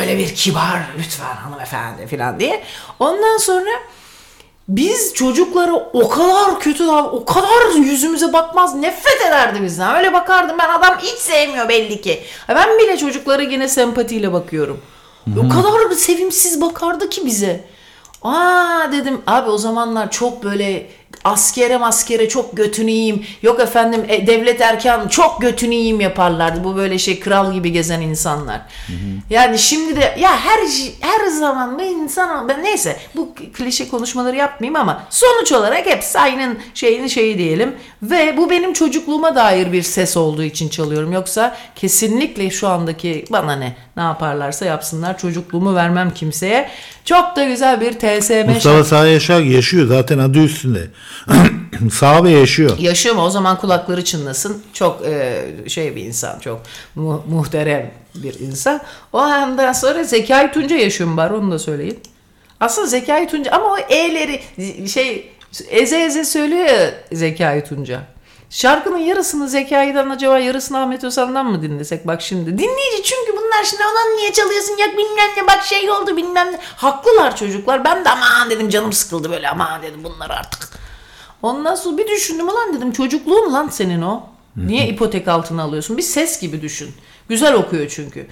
öyle 0.00 0.18
bir 0.18 0.34
kibar 0.34 0.80
lütfen 0.98 1.36
hanımefendi 1.36 2.06
filan 2.06 2.40
diye. 2.40 2.65
Ondan 3.00 3.36
sonra 3.38 3.70
biz 4.68 5.14
çocukları 5.14 5.74
o 5.74 6.08
kadar 6.08 6.60
kötü 6.60 6.84
dav- 6.86 7.10
o 7.10 7.24
kadar 7.24 7.74
yüzümüze 7.76 8.32
bakmaz 8.32 8.74
nefret 8.74 9.20
ederdi 9.28 9.62
bizden. 9.62 9.96
Öyle 9.96 10.12
bakardım 10.12 10.56
ben 10.58 10.68
adam 10.78 10.98
hiç 10.98 11.18
sevmiyor 11.18 11.68
belli 11.68 12.00
ki. 12.00 12.22
Ben 12.48 12.78
bile 12.78 12.96
çocuklara 12.96 13.42
yine 13.42 13.68
sempatiyle 13.68 14.32
bakıyorum. 14.32 14.80
O 15.38 15.48
kadar 15.48 15.90
sevimsiz 15.96 16.60
bakardı 16.60 17.08
ki 17.10 17.26
bize. 17.26 17.64
Aa 18.22 18.92
dedim 18.92 19.20
abi 19.26 19.50
o 19.50 19.58
zamanlar 19.58 20.10
çok 20.10 20.44
böyle 20.44 20.90
askere 21.26 21.76
maskere 21.76 22.28
çok 22.28 22.56
götünü 22.56 22.90
yiyeyim. 22.90 23.26
Yok 23.42 23.60
efendim 23.60 24.04
e, 24.08 24.26
devlet 24.26 24.60
erkan 24.60 25.08
çok 25.08 25.40
götünü 25.40 25.74
yiyeyim 25.74 26.00
yaparlardı. 26.00 26.64
Bu 26.64 26.76
böyle 26.76 26.98
şey 26.98 27.20
kral 27.20 27.52
gibi 27.52 27.72
gezen 27.72 28.00
insanlar. 28.00 28.60
Yani 29.30 29.58
şimdi 29.58 29.96
de 29.96 30.16
ya 30.18 30.40
her 30.40 30.58
her 31.00 31.26
zaman 31.26 31.78
bir 31.78 31.84
insan 31.84 32.48
ben 32.48 32.64
neyse 32.64 32.96
bu 33.16 33.34
klişe 33.34 33.88
konuşmaları 33.88 34.36
yapmayayım 34.36 34.76
ama 34.76 35.02
sonuç 35.10 35.52
olarak 35.52 35.86
hepsi 35.86 36.18
aynı 36.18 36.56
şeyin 36.74 37.06
şeyi 37.06 37.38
diyelim. 37.38 37.74
Ve 38.02 38.36
bu 38.36 38.50
benim 38.50 38.72
çocukluğuma 38.72 39.36
dair 39.36 39.72
bir 39.72 39.82
ses 39.82 40.16
olduğu 40.16 40.42
için 40.42 40.68
çalıyorum. 40.68 41.12
Yoksa 41.12 41.56
kesinlikle 41.76 42.50
şu 42.50 42.68
andaki 42.68 43.24
bana 43.30 43.56
ne 43.56 43.76
ne 43.96 44.02
yaparlarsa 44.02 44.64
yapsınlar 44.64 45.18
çocukluğumu 45.18 45.74
vermem 45.74 46.10
kimseye. 46.14 46.70
Çok 47.06 47.36
da 47.36 47.44
güzel 47.44 47.80
bir 47.80 47.92
TSM 47.92 48.50
Mustafa 48.50 48.84
Sağ 48.84 49.06
Yaşar 49.06 49.40
yaşıyor 49.40 49.86
zaten 49.88 50.18
adı 50.18 50.38
üstünde. 50.38 50.86
Sağ 51.92 52.24
ve 52.24 52.30
yaşıyor. 52.30 52.78
Yaşıyor 52.78 53.14
mu? 53.14 53.22
O 53.22 53.30
zaman 53.30 53.58
kulakları 53.58 54.04
çınlasın. 54.04 54.62
Çok 54.72 55.02
e, 55.06 55.44
şey 55.68 55.96
bir 55.96 56.02
insan, 56.04 56.38
çok 56.38 56.62
mu- 56.94 57.24
muhterem 57.28 57.90
bir 58.14 58.40
insan. 58.40 58.80
O 59.12 59.18
andan 59.18 59.72
sonra 59.72 60.04
Zekai 60.04 60.52
Tunca 60.52 60.76
yaşıyor 60.76 61.10
mu 61.10 61.16
var 61.16 61.30
onu 61.30 61.50
da 61.50 61.58
söyleyin. 61.58 61.98
Aslında 62.60 62.86
Zekai 62.88 63.28
Tunca 63.28 63.50
ama 63.50 63.64
o 63.66 63.76
E'leri 63.78 64.40
şey 64.88 65.30
eze 65.70 65.98
eze 66.04 66.24
söylüyor 66.24 66.66
ya 66.66 66.90
Zekai 67.12 67.64
Tunca. 67.64 68.00
Şarkının 68.50 68.98
yarısını 68.98 69.48
Zekai'den 69.48 70.10
acaba 70.10 70.38
yarısını 70.38 70.78
Ahmet 70.78 71.04
Özal'dan 71.04 71.46
mı 71.46 71.62
dinlesek? 71.62 72.06
Bak 72.06 72.22
şimdi 72.22 72.58
dinleyici 72.58 73.02
çünkü 73.02 73.32
bunlar 73.32 73.64
şimdi 73.64 73.82
olan 73.82 74.16
niye 74.16 74.32
çalıyorsun 74.32 74.76
ya 74.76 74.86
bilmem 74.92 75.30
ne 75.36 75.46
bak 75.46 75.62
şey 75.62 75.90
oldu 75.90 76.16
bilmem 76.16 76.52
ne. 76.52 76.58
Haklılar 76.76 77.36
çocuklar. 77.36 77.84
Ben 77.84 78.04
de 78.04 78.10
aman 78.10 78.50
dedim 78.50 78.68
canım 78.68 78.92
sıkıldı 78.92 79.30
böyle 79.30 79.48
aman 79.48 79.82
dedim 79.82 80.04
bunlar 80.04 80.30
artık. 80.30 80.68
Ondan 81.42 81.74
sonra 81.74 81.98
bir 81.98 82.08
düşündüm 82.08 82.48
ulan 82.48 82.76
dedim 82.76 82.92
çocukluğun 82.92 83.52
lan 83.52 83.68
senin 83.68 84.02
o. 84.02 84.22
Niye 84.56 84.88
ipotek 84.88 85.28
altına 85.28 85.62
alıyorsun? 85.62 85.96
Bir 85.96 86.02
ses 86.02 86.40
gibi 86.40 86.62
düşün. 86.62 86.90
Güzel 87.28 87.54
okuyor 87.54 87.88
çünkü. 87.88 88.26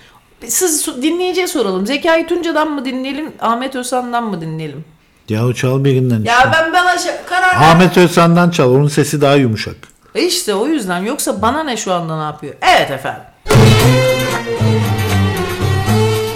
Siz 0.47 0.87
dinleyiciye 0.87 1.47
soralım. 1.47 1.87
Zekai 1.87 2.27
Tunca'dan 2.27 2.71
mı 2.71 2.85
dinleyelim, 2.85 3.33
Ahmet 3.41 3.77
Özhan'dan 3.77 4.25
mı 4.25 4.41
dinleyelim? 4.41 4.85
Yahu 5.29 5.55
çal 5.55 5.85
birinden 5.85 6.19
işte. 6.19 6.31
Ya 6.31 6.53
ben 6.53 6.73
bana 6.73 6.99
şey, 6.99 7.13
karar 7.27 7.61
ver. 7.61 7.71
Ahmet 7.71 7.97
Özsan'dan 7.99 8.51
çal. 8.51 8.71
Onun 8.71 8.89
sesi 8.89 9.21
daha 9.21 9.35
yumuşak. 9.35 9.94
E 10.15 10.23
İşte 10.23 10.55
o 10.55 10.67
yüzden. 10.67 11.03
Yoksa 11.03 11.43
bana 11.43 11.63
ne 11.65 11.77
şu 11.77 11.93
anda 11.93 12.17
ne 12.19 12.23
yapıyor? 12.25 12.55
Evet 12.63 12.91
efendim. 12.91 13.23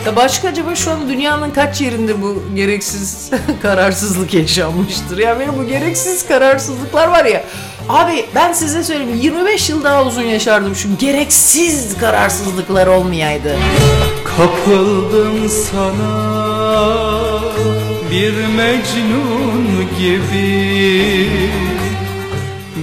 Ya 0.06 0.16
başka 0.16 0.48
acaba 0.48 0.74
şu 0.74 0.90
an 0.90 1.08
dünyanın 1.08 1.50
kaç 1.50 1.80
yerinde 1.80 2.22
bu 2.22 2.42
gereksiz 2.54 3.30
kararsızlık 3.62 4.34
yaşanmıştır? 4.34 5.18
Ya 5.18 5.40
benim 5.40 5.58
bu 5.58 5.66
gereksiz 5.66 6.28
kararsızlıklar 6.28 7.08
var 7.08 7.24
ya. 7.24 7.44
Abi 7.88 8.26
ben 8.34 8.52
size 8.52 8.84
söyleyeyim 8.84 9.14
25 9.22 9.70
yıl 9.70 9.84
daha 9.84 10.04
uzun 10.04 10.22
yaşardım 10.22 10.74
şu 10.76 10.88
gereksiz 10.98 11.98
kararsızlıklar 11.98 12.86
olmayaydı. 12.86 13.56
Kapıldım 14.36 15.48
sana 15.48 16.18
bir 18.10 18.32
mecnun 18.46 19.66
gibi 19.98 21.28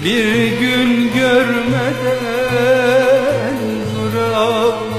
Bir 0.05 0.59
gün 0.59 1.13
görmeden 1.13 1.95
duramıyorum. 3.95 4.91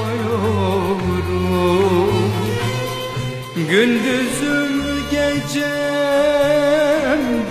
Gündüzüm 3.56 4.82
gecem 5.10 5.66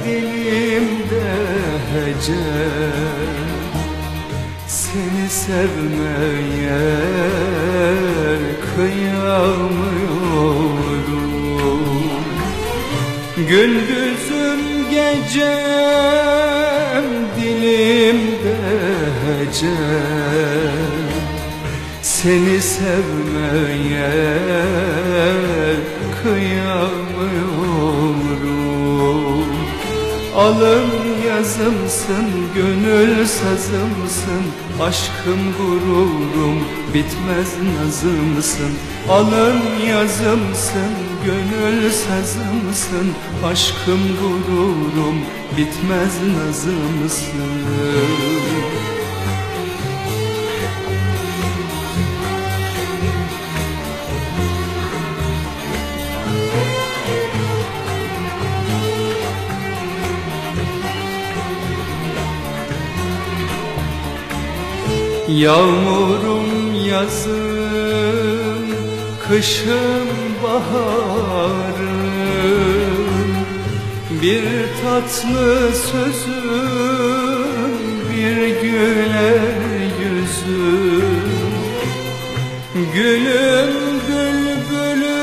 dilimde 0.05 1.31
hecem. 1.93 3.35
Seni 4.67 5.29
sevmeye 5.29 6.85
kıyamıyorum. 8.75 9.75
Gündüzüm 13.37 14.61
gecem 14.91 15.65
dilimde 17.85 18.57
hecem 19.25 19.71
Seni 22.01 22.61
sevmeye 22.61 24.11
kıyamıyorum 26.23 27.45
Alın 30.35 30.91
yazımsın, 31.27 32.25
gönül 32.55 33.25
sazımsın. 33.25 34.43
Aşkım 34.81 35.39
gururum, 35.57 36.59
bitmez 36.93 37.49
nazımsın. 37.77 38.71
Alın 39.09 39.61
yazımsın, 39.87 40.91
gönül 41.25 41.91
sazımsın. 41.91 43.13
Aşkım 43.43 43.99
gururum, 44.21 45.15
bitmez 45.57 46.13
nazımsın 46.37 48.44
Yağmurum 65.35 66.73
yazım, 66.89 68.65
kışım 69.27 70.09
baharım 70.43 71.95
Bir 74.21 74.43
tatlı 74.83 75.71
sözüm, 75.91 77.73
bir 78.09 78.37
güler 78.61 79.55
yüzüm. 79.99 81.25
Gülüm 82.93 83.73
bülbülüm, 84.07 85.21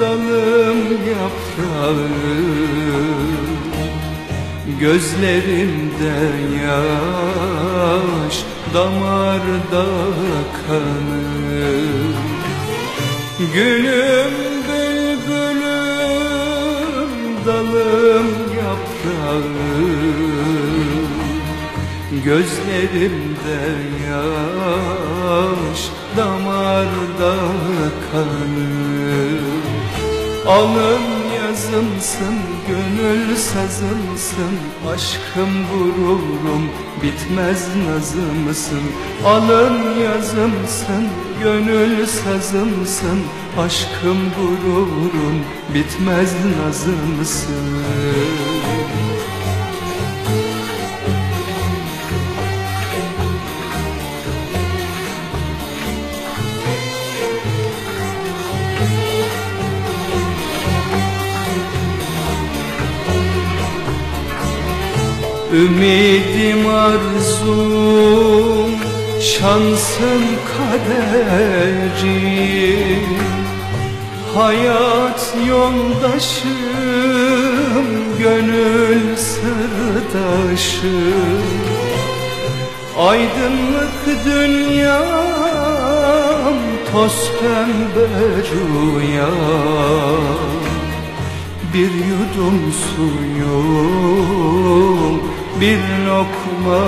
dalım 0.00 0.80
yaprağım. 1.08 2.12
Gözlerimde 4.80 6.16
yaş, 7.82 8.36
damarda 8.74 9.84
kanım 10.66 12.14
Gülüm 13.54 14.34
bülbülüm, 14.68 15.90
dalım 17.46 18.28
yaprağım. 18.62 19.44
Gözlerimde 22.24 23.62
yaş, 24.08 25.80
damarda 26.16 27.34
kanım 28.12 28.82
Alın 30.46 31.02
yazımsın, 31.42 32.36
gönül 32.68 33.36
sazımsın 33.36 34.54
Aşkım 34.94 35.50
gururum, 35.72 36.70
bitmez 37.02 37.68
nazımsın. 37.86 38.82
Alın 39.24 40.00
yazımsın, 40.00 41.08
gönül 41.42 42.06
sazımsın 42.06 43.20
Aşkım 43.58 44.18
gururum, 44.36 45.44
bitmez 45.74 46.34
nazımsın 46.44 47.82
Ümidim 65.52 66.66
arzum, 66.68 67.50
şansım 69.20 70.24
kaderim. 70.52 72.02
Hayat 74.34 75.34
yoldaşım, 75.48 76.50
gönül 78.18 79.16
sırdaşım. 79.16 80.62
Aydınlık 82.98 84.24
dünyam, 84.24 85.74
toz 86.92 87.30
pembe 87.40 88.08
rüyam. 88.50 89.32
Bir 91.74 91.92
yudum 92.10 92.58
suyum, 92.96 94.12
bir 95.62 95.82
lokma 96.06 96.82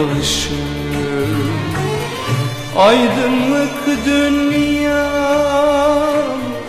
aşım 0.00 0.74
Aydınlık 2.76 3.78
dünyam, 4.06 5.04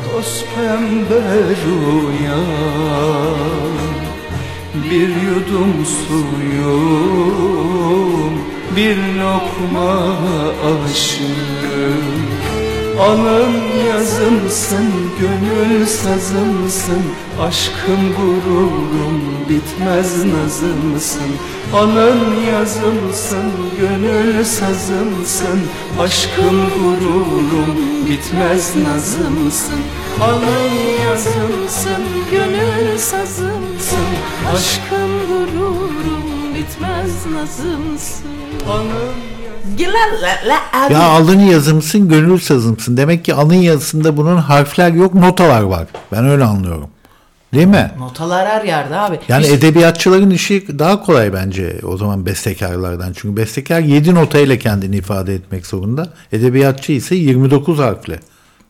toz 0.03 0.45
pembe 0.55 1.25
rüyam 1.61 2.55
Bir 4.91 5.09
yudum 5.27 5.73
suyum, 6.07 7.13
bir 8.75 8.97
lokma 8.97 9.91
aşım 10.71 12.15
Alın 12.99 13.64
yazımsın, 13.89 14.91
gönül 15.19 15.85
sazımsın. 15.85 17.03
Aşkım 17.41 18.13
gururum, 18.17 19.21
bitmez 19.49 20.25
nazımsın. 20.25 21.31
Alın 21.73 22.43
yazımsın, 22.51 23.51
gönül 23.79 24.43
sazımsın. 24.43 25.59
Aşkım 25.99 26.69
gururum, 26.69 27.75
bitmez 28.09 28.75
nazımsın. 28.75 29.81
Alın 30.21 30.71
yazımsın, 31.05 32.03
gönül 32.31 32.97
sazımsın. 32.97 34.07
Aşkım 34.53 35.11
gururum, 35.27 36.55
bitmez 36.55 37.25
nazımsın. 37.25 38.35
Alın 38.69 39.34
Ya 40.91 41.03
alın 41.03 41.39
yazımsın, 41.39 42.09
gönül 42.09 42.39
sazımsın. 42.39 42.97
Demek 42.97 43.25
ki 43.25 43.33
alın 43.33 43.53
yazısında 43.53 44.17
bunun 44.17 44.37
harfler 44.37 44.91
yok, 44.91 45.13
notalar 45.15 45.61
var. 45.61 45.87
Ben 46.11 46.25
öyle 46.29 46.43
anlıyorum. 46.43 46.89
Değil 47.53 47.67
mi? 47.67 47.91
Notalar 47.99 48.47
her 48.47 48.63
yerde 48.63 48.95
abi. 48.95 49.19
Yani 49.27 49.43
Bir- 49.43 49.51
edebiyatçıların 49.57 50.29
işi 50.29 50.79
daha 50.79 51.03
kolay 51.03 51.33
bence 51.33 51.79
o 51.83 51.97
zaman 51.97 52.25
bestekarlardan. 52.25 53.13
Çünkü 53.17 53.37
bestekar 53.37 53.79
7 53.79 54.15
notayla 54.15 54.57
kendini 54.59 54.95
ifade 54.95 55.35
etmek 55.35 55.65
zorunda. 55.67 56.07
Edebiyatçı 56.31 56.91
ise 56.91 57.15
29 57.15 57.79
harfle. 57.79 58.19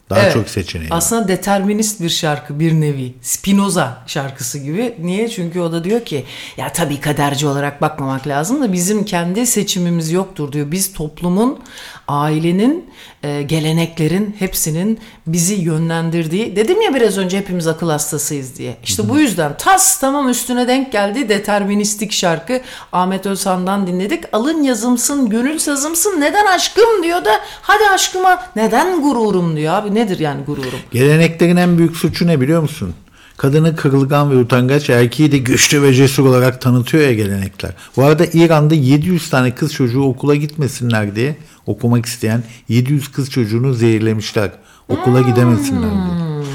Daha 0.09 0.19
Evet. 0.23 0.33
çok 0.33 0.49
seçeneği 0.49 0.89
var. 0.89 0.97
Aslında 0.97 1.27
determinist 1.27 2.01
bir 2.01 2.09
şarkı 2.09 2.59
bir 2.59 2.73
nevi. 2.73 3.13
Spinoza 3.21 4.03
şarkısı 4.07 4.59
gibi. 4.59 4.95
Niye? 4.99 5.29
Çünkü 5.29 5.59
o 5.59 5.71
da 5.71 5.83
diyor 5.83 6.05
ki 6.05 6.25
ya 6.57 6.73
tabii 6.73 6.99
kaderci 6.99 7.47
olarak 7.47 7.81
bakmamak 7.81 8.27
lazım 8.27 8.61
da 8.61 8.73
bizim 8.73 9.05
kendi 9.05 9.47
seçimimiz 9.47 10.11
yoktur 10.11 10.51
diyor. 10.51 10.71
Biz 10.71 10.93
toplumun, 10.93 11.59
ailenin, 12.07 12.85
e, 13.23 13.41
geleneklerin 13.41 14.35
hepsinin 14.39 14.99
bizi 15.27 15.53
yönlendirdiği. 15.53 16.55
Dedim 16.55 16.81
ya 16.81 16.95
biraz 16.95 17.17
önce 17.17 17.37
hepimiz 17.37 17.67
akıl 17.67 17.89
hastasıyız 17.89 18.57
diye. 18.57 18.77
İşte 18.83 19.09
bu 19.09 19.19
yüzden 19.19 19.57
tas 19.57 19.99
tamam 19.99 20.29
üstüne 20.29 20.67
denk 20.67 20.91
geldi 20.91 21.29
deterministik 21.29 22.11
şarkı. 22.11 22.61
Ahmet 22.91 23.25
Özhan'dan 23.25 23.87
dinledik. 23.87 24.23
Alın 24.33 24.63
yazımsın, 24.63 25.29
gönül 25.29 25.59
sazımsın. 25.59 26.21
Neden 26.21 26.45
aşkım 26.45 27.03
diyor 27.03 27.25
da 27.25 27.31
hadi 27.61 27.83
aşkıma 27.93 28.43
neden 28.55 29.01
gururum 29.01 29.57
diyor 29.57 29.73
abi. 29.73 29.95
Nedir 29.95 30.19
yani 30.19 30.43
gururum? 30.43 30.79
Geleneklerin 30.91 31.55
en 31.55 31.77
büyük 31.77 31.97
suçu 31.97 32.27
ne 32.27 32.41
biliyor 32.41 32.61
musun? 32.61 32.93
Kadını 33.37 33.75
kırılgan 33.75 34.31
ve 34.31 34.35
utangaç, 34.35 34.89
erkeği 34.89 35.31
de 35.31 35.37
güçlü 35.37 35.81
ve 35.81 35.93
cesur 35.93 36.25
olarak 36.25 36.61
tanıtıyor 36.61 37.03
ya 37.03 37.13
gelenekler. 37.13 37.71
Bu 37.97 38.03
arada 38.03 38.25
İran'da 38.33 38.75
700 38.75 39.29
tane 39.29 39.55
kız 39.55 39.73
çocuğu 39.73 40.03
okula 40.03 40.35
gitmesinler 40.35 41.15
diye 41.15 41.35
okumak 41.66 42.05
isteyen 42.05 42.43
700 42.70 43.11
kız 43.11 43.30
çocuğunu 43.30 43.74
zehirlemişler. 43.74 44.51
Okula 44.89 45.22
gidemesinler 45.22 45.91
diye. 45.91 46.45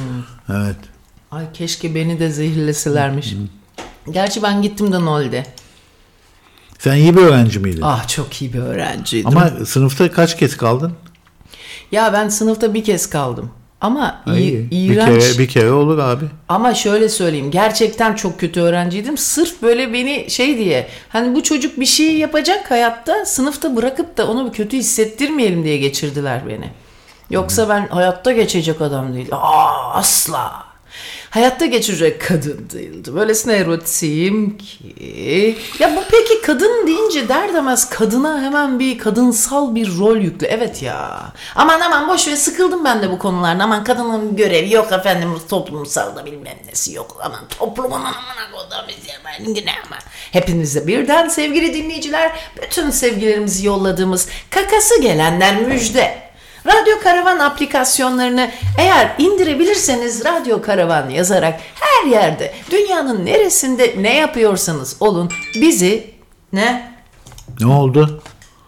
Evet. 0.58 0.76
Ay 1.30 1.52
keşke 1.52 1.94
beni 1.94 2.20
de 2.20 2.30
zehirleselermiş. 2.30 3.34
Gerçi 4.10 4.42
ben 4.42 4.62
gittim 4.62 4.92
de 4.92 5.00
ne 5.00 5.08
oldu? 5.08 5.36
Sen 6.78 6.96
iyi 6.96 7.16
bir 7.16 7.22
öğrenci 7.22 7.58
miydin? 7.58 7.82
Ah 7.82 8.08
çok 8.08 8.42
iyi 8.42 8.52
bir 8.52 8.58
öğrenciydim. 8.58 9.28
Ama 9.28 9.50
sınıfta 9.66 10.10
kaç 10.12 10.38
kez 10.38 10.56
kaldın? 10.56 10.92
Ya 11.92 12.12
ben 12.12 12.28
sınıfta 12.28 12.74
bir 12.74 12.84
kez 12.84 13.10
kaldım. 13.10 13.50
Ama 13.80 14.22
Ay, 14.26 14.48
i- 14.48 14.70
bir 14.70 14.94
iğrenç. 14.94 15.22
kere 15.22 15.38
bir 15.38 15.48
kere 15.48 15.72
olur 15.72 15.98
abi. 15.98 16.24
Ama 16.48 16.74
şöyle 16.74 17.08
söyleyeyim 17.08 17.50
gerçekten 17.50 18.14
çok 18.14 18.40
kötü 18.40 18.60
öğrenciydim. 18.60 19.18
Sırf 19.18 19.62
böyle 19.62 19.92
beni 19.92 20.30
şey 20.30 20.58
diye 20.58 20.86
hani 21.08 21.34
bu 21.34 21.42
çocuk 21.42 21.80
bir 21.80 21.86
şey 21.86 22.16
yapacak 22.16 22.70
hayatta 22.70 23.24
sınıfta 23.26 23.76
bırakıp 23.76 24.16
da 24.16 24.28
onu 24.28 24.52
kötü 24.52 24.76
hissettirmeyelim 24.76 25.64
diye 25.64 25.76
geçirdiler 25.76 26.40
beni. 26.48 26.70
Yoksa 27.30 27.68
ben 27.68 27.88
hayatta 27.88 28.32
geçecek 28.32 28.80
adam 28.80 29.14
değildim. 29.14 29.34
Aa 29.34 29.92
asla. 29.94 30.52
Hayatta 31.30 31.66
geçecek 31.66 32.20
kadın 32.28 32.68
değildim. 32.72 33.16
Öylesine 33.16 33.56
erotiyim 33.56 34.58
ki. 34.58 35.58
Ya 35.78 35.96
bu 35.96 36.00
peki 36.10 36.42
kadın 36.42 36.86
deyince 36.86 37.28
der 37.28 37.54
demez 37.54 37.88
kadına 37.88 38.42
hemen 38.42 38.78
bir 38.78 38.98
kadınsal 38.98 39.74
bir 39.74 39.98
rol 39.98 40.16
yükle. 40.16 40.46
Evet 40.46 40.82
ya. 40.82 41.32
Aman 41.56 41.80
aman 41.80 42.08
boş 42.08 42.28
ver 42.28 42.36
sıkıldım 42.36 42.84
ben 42.84 43.02
de 43.02 43.10
bu 43.10 43.18
konulardan. 43.18 43.58
Aman 43.58 43.84
kadının 43.84 44.36
görevi 44.36 44.74
yok 44.74 44.92
efendim 44.92 45.38
toplumsal 45.48 46.16
da 46.16 46.26
bilmem 46.26 46.58
nesi 46.68 46.94
yok. 46.94 47.16
Aman 47.24 47.40
toplumun 47.58 47.90
anamına 48.00 48.50
kodum 48.52 48.94
ben 49.24 49.44
yine 49.44 49.72
ama. 49.86 49.96
Hepinize 50.32 50.86
birden 50.86 51.28
sevgili 51.28 51.74
dinleyiciler 51.74 52.32
bütün 52.62 52.90
sevgilerimizi 52.90 53.66
yolladığımız 53.66 54.28
kakası 54.50 55.00
gelenler 55.00 55.60
müjde. 55.62 56.29
Radyo 56.66 57.00
Karavan 57.02 57.38
aplikasyonlarını 57.38 58.50
eğer 58.78 59.14
indirebilirseniz 59.18 60.24
Radyo 60.24 60.62
Karavan 60.62 61.08
yazarak 61.10 61.60
her 61.80 62.10
yerde 62.10 62.54
dünyanın 62.70 63.26
neresinde 63.26 63.94
ne 63.98 64.16
yapıyorsanız 64.16 64.96
olun 65.00 65.30
bizi 65.54 66.14
ne? 66.52 66.92
Ne 67.60 67.66
oldu? 67.66 68.22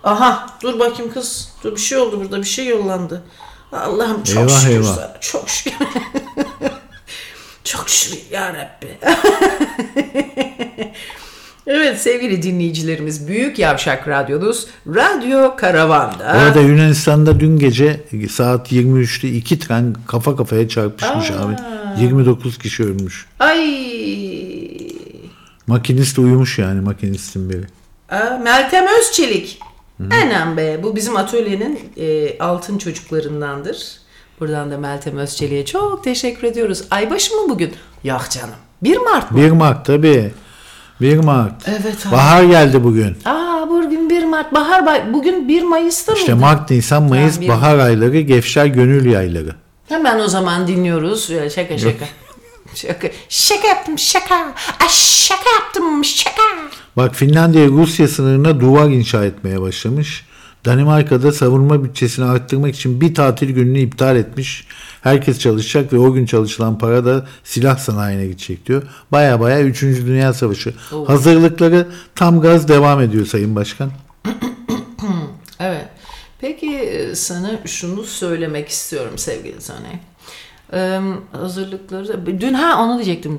Aha 0.05 0.47
dur 0.63 0.79
bakayım 0.79 1.13
kız. 1.13 1.53
Dur 1.65 1.73
bir 1.77 1.81
şey 1.81 1.99
oldu 1.99 2.21
burada 2.21 2.39
bir 2.39 2.47
şey 2.47 2.67
yollandı. 2.67 3.23
Allah'ım 3.73 4.23
çok 4.25 4.37
Eyvah, 4.37 4.61
şükür 4.61 4.71
eyvah. 4.75 4.95
sana. 4.95 5.21
Çok 5.21 5.49
şükür. 5.51 5.87
çok 7.65 7.89
şükür 7.89 8.21
ya 8.31 8.55
Rabbi. 8.55 8.99
evet 11.67 12.01
sevgili 12.01 12.43
dinleyicilerimiz 12.43 13.29
Büyük 13.29 13.59
Yavşak 13.59 14.09
Radyonuz 14.09 14.67
Radyo 14.87 15.57
Karavan'da. 15.57 16.35
Bu 16.35 16.39
arada 16.39 16.61
Yunanistan'da 16.61 17.41
dün 17.41 17.59
gece 17.59 18.01
saat 18.31 18.73
23'te 18.73 19.29
iki 19.29 19.59
tren 19.59 19.97
kafa 20.07 20.37
kafaya 20.37 20.69
çarpışmış 20.69 21.31
abi. 21.31 21.57
29 22.01 22.59
kişi 22.59 22.85
ölmüş. 22.85 23.27
Ay. 23.39 23.63
Makinist 25.67 26.19
uyumuş 26.19 26.59
yani 26.59 26.81
makinistin 26.81 27.51
biri. 27.51 27.65
Aa, 28.11 28.39
Meltem 28.45 28.85
Özçelik. 29.01 29.59
Enem 30.11 30.57
be. 30.57 30.81
Bu 30.83 30.97
bizim 30.97 31.17
atölyenin 31.17 31.81
e, 31.97 32.39
altın 32.39 32.79
çocuklarındandır. 32.79 33.93
Buradan 34.41 34.71
da 34.71 34.79
Meltem 34.79 35.17
Özçelik'e 35.19 35.65
çok 35.65 36.05
teşekkür 36.05 36.47
ediyoruz. 36.47 36.85
Aybaşı 36.91 37.35
mı 37.35 37.49
bugün? 37.49 37.73
Yok 38.05 38.23
canım. 38.31 38.55
1 38.83 38.97
Mart 38.97 39.31
mı? 39.31 39.39
1 39.39 39.51
Mart 39.51 39.87
tabii. 39.87 40.33
1 41.03 41.17
Mart. 41.19 41.69
Evet 41.69 42.07
abi. 42.07 42.13
Bahar 42.13 42.43
geldi 42.45 42.85
bugün. 42.85 43.17
Aa 43.25 43.67
bugün 43.71 44.11
1 44.11 44.25
Mart. 44.25 44.55
Bahar 44.55 45.13
bugün 45.13 45.49
1 45.49 45.63
Mayıs'ta 45.63 46.13
İşte 46.13 46.35
mıydı? 46.35 46.47
Mart, 46.47 46.71
Nisan, 46.71 47.03
Mayıs 47.03 47.41
bir- 47.41 47.49
bahar 47.49 47.79
ayları, 47.79 48.21
Gevşer 48.21 48.67
Gönül 48.67 49.11
yayları. 49.13 49.55
Hemen 49.89 50.19
o 50.19 50.29
zaman 50.29 50.67
dinliyoruz. 50.67 51.27
Şaka 51.55 51.79
şaka. 51.79 52.05
şaka. 52.75 53.09
Şaka 53.29 53.69
yaptım 53.69 53.99
şaka. 53.99 54.35
Ay, 54.81 54.89
şaka 54.91 55.51
yaptım 55.61 56.05
şaka. 56.05 56.43
Bak 56.97 57.15
Finlandiya 57.15 57.67
Rusya 57.67 58.09
sınırına 58.09 58.61
duvar 58.61 58.89
inşa 58.91 59.25
etmeye 59.25 59.61
başlamış. 59.61 60.25
Danimarka'da 60.65 61.33
savunma 61.33 61.85
bütçesini 61.85 62.25
arttırmak 62.25 62.75
için 62.75 63.01
bir 63.01 63.15
tatil 63.15 63.51
gününü 63.51 63.79
iptal 63.79 64.17
etmiş. 64.17 64.67
Herkes 65.03 65.39
çalışacak 65.39 65.93
ve 65.93 65.99
o 65.99 66.13
gün 66.13 66.27
çalışılan 66.27 66.79
para 66.79 67.05
da 67.05 67.27
silah 67.45 67.79
sanayine 67.79 68.27
gidecek 68.27 68.67
diyor. 68.67 68.83
Baya 69.13 69.41
baya 69.41 69.63
3. 69.63 69.83
Dünya 69.83 70.33
Savaşı. 70.33 70.75
Hazırlıkları 71.07 71.87
tam 72.15 72.41
gaz 72.41 72.69
devam 72.69 73.01
ediyor 73.01 73.27
Sayın 73.27 73.57
Başkan. 73.57 73.91
Evet. 75.61 75.89
Peki 76.39 76.77
e, 76.77 77.15
sana 77.15 77.59
şunu 77.65 78.05
söylemek 78.05 78.69
istiyorum 78.69 79.19
sevgili 79.19 79.61
Sane. 79.61 80.01
Ee, 80.73 81.01
hazırlıkları 81.33 82.27
dün 82.41 82.55
ha 82.55 82.83
onu 82.85 82.95
diyecektim. 82.95 83.39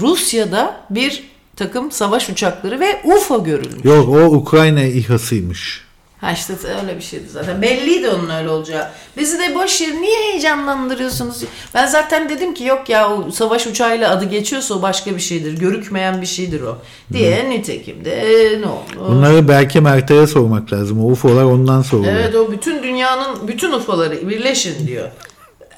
Rusya'da 0.00 0.80
bir 0.90 1.24
takım 1.56 1.90
savaş 1.90 2.30
uçakları 2.30 2.80
ve 2.80 3.00
UFO 3.04 3.44
görülmüş. 3.44 3.84
Yok 3.84 4.08
o 4.08 4.24
Ukrayna 4.24 4.82
İHA'sıymış. 4.82 5.87
Ha 6.20 6.32
işte 6.32 6.54
öyle 6.82 6.96
bir 6.96 7.02
şeydi 7.02 7.28
zaten. 7.28 7.62
Belliydi 7.62 8.08
onun 8.08 8.30
öyle 8.30 8.48
olacağı. 8.48 8.88
Bizi 9.16 9.38
de 9.38 9.54
boş 9.54 9.80
yer 9.80 9.90
niye 9.90 10.18
heyecanlandırıyorsunuz? 10.18 11.44
Ben 11.74 11.86
zaten 11.86 12.28
dedim 12.28 12.54
ki 12.54 12.64
yok 12.64 12.88
ya 12.88 13.10
o 13.10 13.30
savaş 13.30 13.66
uçağıyla 13.66 14.10
adı 14.10 14.24
geçiyorsa 14.24 14.74
o 14.74 14.82
başka 14.82 15.14
bir 15.14 15.20
şeydir. 15.20 15.58
Görükmeyen 15.58 16.20
bir 16.22 16.26
şeydir 16.26 16.60
o. 16.60 16.78
Diye 17.12 17.50
nitekim 17.50 18.04
de 18.04 18.10
e, 18.12 18.60
ne 18.60 18.66
oldu? 18.66 19.08
Bunları 19.08 19.48
belki 19.48 19.80
Mert'e 19.80 20.26
sormak 20.26 20.72
lazım. 20.72 21.04
O 21.04 21.10
UFO'lar 21.10 21.44
ondan 21.44 21.82
soruluyor. 21.82 22.14
Evet 22.14 22.34
o 22.34 22.52
bütün 22.52 22.82
dünyanın 22.82 23.48
bütün 23.48 23.72
UFO'ları 23.72 24.28
birleşin 24.28 24.86
diyor. 24.86 25.08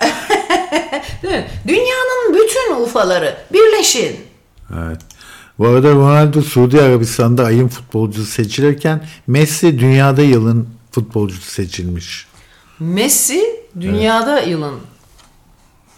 Değil 1.22 1.34
mi? 1.34 1.47
Dünyanın 1.68 2.34
bütün 2.34 2.74
UFO'ları 2.74 3.36
birleşin. 3.53 4.16
Evet. 4.78 5.01
Bu 5.61 5.66
arada 5.66 5.90
Ronaldo 5.90 6.42
Suudi 6.42 6.80
Arabistan'da 6.80 7.44
ayın 7.44 7.68
futbolcusu 7.68 8.30
seçilirken 8.30 9.04
Messi 9.26 9.78
dünyada 9.78 10.22
yılın 10.22 10.68
futbolcusu 10.90 11.50
seçilmiş. 11.50 12.26
Messi 12.78 13.44
dünyada 13.80 14.40
yılın. 14.40 14.74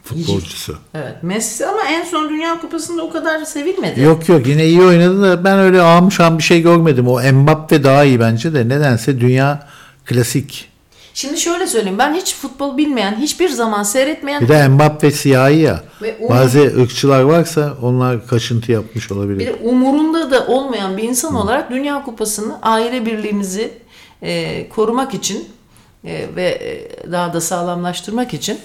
Futbolcusu. 0.05 0.79
Evet 0.95 1.23
Messi 1.23 1.67
ama 1.67 1.83
en 1.83 2.05
son 2.05 2.29
Dünya 2.31 2.61
Kupası'nda 2.61 3.03
o 3.03 3.11
kadar 3.11 3.45
sevilmedi. 3.45 4.01
Yok 4.01 4.29
yok 4.29 4.47
yine 4.47 4.67
iyi 4.67 4.83
oynadı 4.83 5.23
da 5.23 5.45
ben 5.45 5.59
öyle 5.59 5.83
ağam 5.83 6.39
bir 6.39 6.43
şey 6.43 6.63
görmedim. 6.63 7.09
O 7.09 7.33
Mbappe 7.33 7.85
daha 7.85 8.05
iyi 8.05 8.21
bence 8.21 8.55
de 8.55 8.69
nedense 8.69 9.21
dünya 9.21 9.69
klasik. 10.05 10.72
Şimdi 11.15 11.41
şöyle 11.41 11.67
söyleyeyim 11.67 11.99
ben 11.99 12.15
hiç 12.15 12.35
futbol 12.35 12.77
bilmeyen, 12.77 13.15
hiçbir 13.15 13.49
zaman 13.49 13.83
seyretmeyen 13.83 14.43
Bir 14.43 14.49
de 14.49 14.69
Mbappe 14.69 15.11
siyahi 15.11 15.59
ya. 15.59 15.83
O- 16.21 16.29
Bazı 16.31 16.61
ırkçılar 16.61 17.23
varsa 17.23 17.75
onlar 17.83 18.27
kaşıntı 18.27 18.73
yapmış 18.73 19.11
bir 19.11 19.15
olabilir. 19.15 19.47
de 19.47 19.55
umurunda 19.63 20.31
da 20.31 20.47
olmayan 20.47 20.97
bir 20.97 21.03
insan 21.03 21.35
olarak 21.35 21.71
Dünya 21.71 22.03
Kupası'nı 22.05 22.59
aile 22.63 23.07
birliğimizi 23.07 23.71
e, 24.23 24.69
korumak 24.69 25.15
için 25.15 25.49
e, 26.05 26.27
ve 26.37 26.49
e, 26.49 27.13
daha 27.13 27.33
da 27.33 27.41
sağlamlaştırmak 27.41 28.35
için 28.35 28.59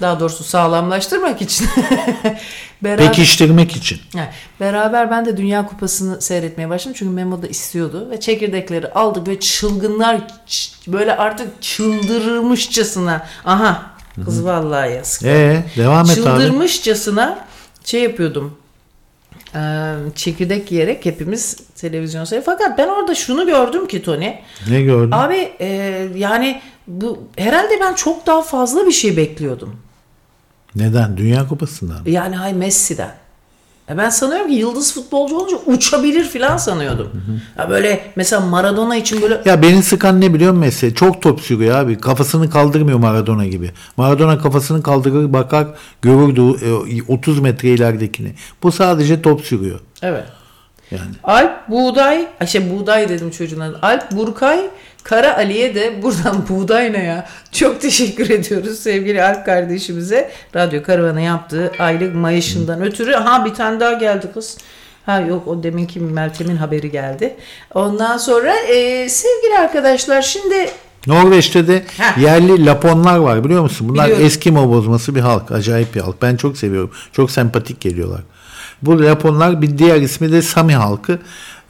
daha 0.00 0.20
doğrusu 0.20 0.44
sağlamlaştırmak 0.44 1.42
için 1.42 1.66
beraber 2.82 3.06
Pekiştirmek 3.06 3.76
için. 3.76 4.00
Yani 4.14 4.28
beraber 4.60 5.10
ben 5.10 5.26
de 5.26 5.36
Dünya 5.36 5.66
Kupası'nı 5.66 6.20
seyretmeye 6.20 6.68
başladım 6.68 6.96
çünkü 6.98 7.12
Memo 7.12 7.42
da 7.42 7.46
istiyordu 7.46 8.08
ve 8.10 8.20
çekirdekleri 8.20 8.92
aldık 8.92 9.28
ve 9.28 9.40
çılgınlar 9.40 10.20
böyle 10.86 11.16
artık 11.16 11.62
çıldırmışçasına 11.62 13.26
aha 13.44 13.82
kız 14.24 14.44
vallahi 14.44 14.94
yazık. 14.94 15.22
Ee 15.22 15.64
devam 15.76 16.04
et 16.04 16.10
abi. 16.10 16.14
Çıldırmışçasına 16.14 17.46
şey 17.84 18.02
yapıyordum. 18.02 18.58
Ee, 19.54 19.94
çekirdek 20.14 20.72
yiyerek 20.72 21.04
hepimiz 21.04 21.56
televizyon 21.56 22.24
seyrediyor. 22.24 22.58
Fakat 22.58 22.78
ben 22.78 22.88
orada 22.88 23.14
şunu 23.14 23.46
gördüm 23.46 23.86
ki 23.86 24.02
Tony. 24.02 24.34
Ne 24.68 24.82
gördün? 24.82 25.12
Abi 25.12 25.52
e, 25.60 25.66
yani 26.16 26.60
bu 26.86 27.18
herhalde 27.36 27.80
ben 27.80 27.94
çok 27.94 28.26
daha 28.26 28.42
fazla 28.42 28.86
bir 28.86 28.92
şey 28.92 29.16
bekliyordum. 29.16 29.76
Neden? 30.76 31.16
Dünya 31.16 31.48
Kupası'ndan. 31.48 31.96
mı? 32.02 32.10
Yani 32.10 32.36
hay 32.36 32.52
Messi'den. 32.52 33.14
Ya 33.88 33.98
ben 33.98 34.10
sanıyorum 34.10 34.48
ki 34.48 34.54
yıldız 34.54 34.94
futbolcu 34.94 35.36
olunca 35.36 35.56
uçabilir 35.66 36.24
falan 36.24 36.56
sanıyordum. 36.56 37.10
Ya 37.58 37.70
böyle 37.70 38.00
mesela 38.16 38.40
Maradona 38.40 38.96
için 38.96 39.22
böyle 39.22 39.40
Ya 39.44 39.62
beni 39.62 39.82
sıkan 39.82 40.20
ne 40.20 40.34
biliyor 40.34 40.52
musun 40.52 40.60
Messi? 40.60 40.94
Çok 40.94 41.22
top 41.22 41.40
sürüyor 41.40 41.78
abi. 41.78 41.98
Kafasını 41.98 42.50
kaldırmıyor 42.50 42.98
Maradona 42.98 43.46
gibi. 43.46 43.70
Maradona 43.96 44.38
kafasını 44.38 44.82
kaldırır 44.82 45.32
bakar 45.32 45.66
görürdü 46.02 46.40
e, 46.98 47.02
30 47.12 47.40
metre 47.40 47.68
ileridekini. 47.68 48.34
Bu 48.62 48.72
sadece 48.72 49.22
top 49.22 49.40
sürüyor. 49.40 49.80
evet. 50.02 50.24
Yani. 50.90 51.10
Alp 51.24 51.68
Buğday, 51.68 52.26
ay 52.40 52.46
şey 52.46 52.70
Buğday 52.70 53.08
dedim 53.08 53.30
çocuğun 53.30 53.60
adı. 53.60 53.78
Alp 53.82 54.12
Burkay 54.12 54.60
Kara 55.08 55.36
Ali'ye 55.36 55.74
de 55.74 56.02
buradan 56.02 56.48
Buğday 56.48 56.92
ne 56.92 57.04
ya? 57.04 57.26
Çok 57.52 57.80
teşekkür 57.80 58.30
ediyoruz 58.30 58.78
sevgili 58.78 59.22
Alp 59.22 59.46
kardeşimize. 59.46 60.30
Radyo 60.56 60.82
Karavanı 60.82 61.20
yaptığı 61.20 61.72
aylık 61.78 62.14
mayışından 62.14 62.82
ötürü. 62.82 63.12
Ha 63.12 63.44
bir 63.44 63.54
tane 63.54 63.80
daha 63.80 63.92
geldi 63.92 64.26
kız. 64.34 64.58
Ha 65.06 65.20
yok 65.20 65.48
o 65.48 65.62
deminki 65.62 66.00
Meltem'in 66.00 66.56
haberi 66.56 66.90
geldi. 66.90 67.36
Ondan 67.74 68.16
sonra 68.16 68.54
e, 68.54 69.08
sevgili 69.08 69.58
arkadaşlar 69.58 70.22
şimdi 70.22 70.70
Norveç'te 71.06 71.68
de 71.68 71.82
Heh. 71.96 72.22
yerli 72.22 72.66
Laponlar 72.66 73.18
var 73.18 73.44
biliyor 73.44 73.62
musun? 73.62 73.88
Bunlar 73.88 74.04
Biliyorum. 74.04 74.26
Eskimo 74.26 74.68
bozması 74.68 75.14
bir 75.14 75.20
halk. 75.20 75.52
Acayip 75.52 75.94
bir 75.94 76.00
halk. 76.00 76.22
Ben 76.22 76.36
çok 76.36 76.56
seviyorum. 76.56 76.90
Çok 77.12 77.30
sempatik 77.30 77.80
geliyorlar. 77.80 78.20
Bu 78.82 79.02
Laponlar 79.02 79.62
bir 79.62 79.78
diğer 79.78 80.00
ismi 80.00 80.32
de 80.32 80.42
Sami 80.42 80.74
halkı 80.74 81.18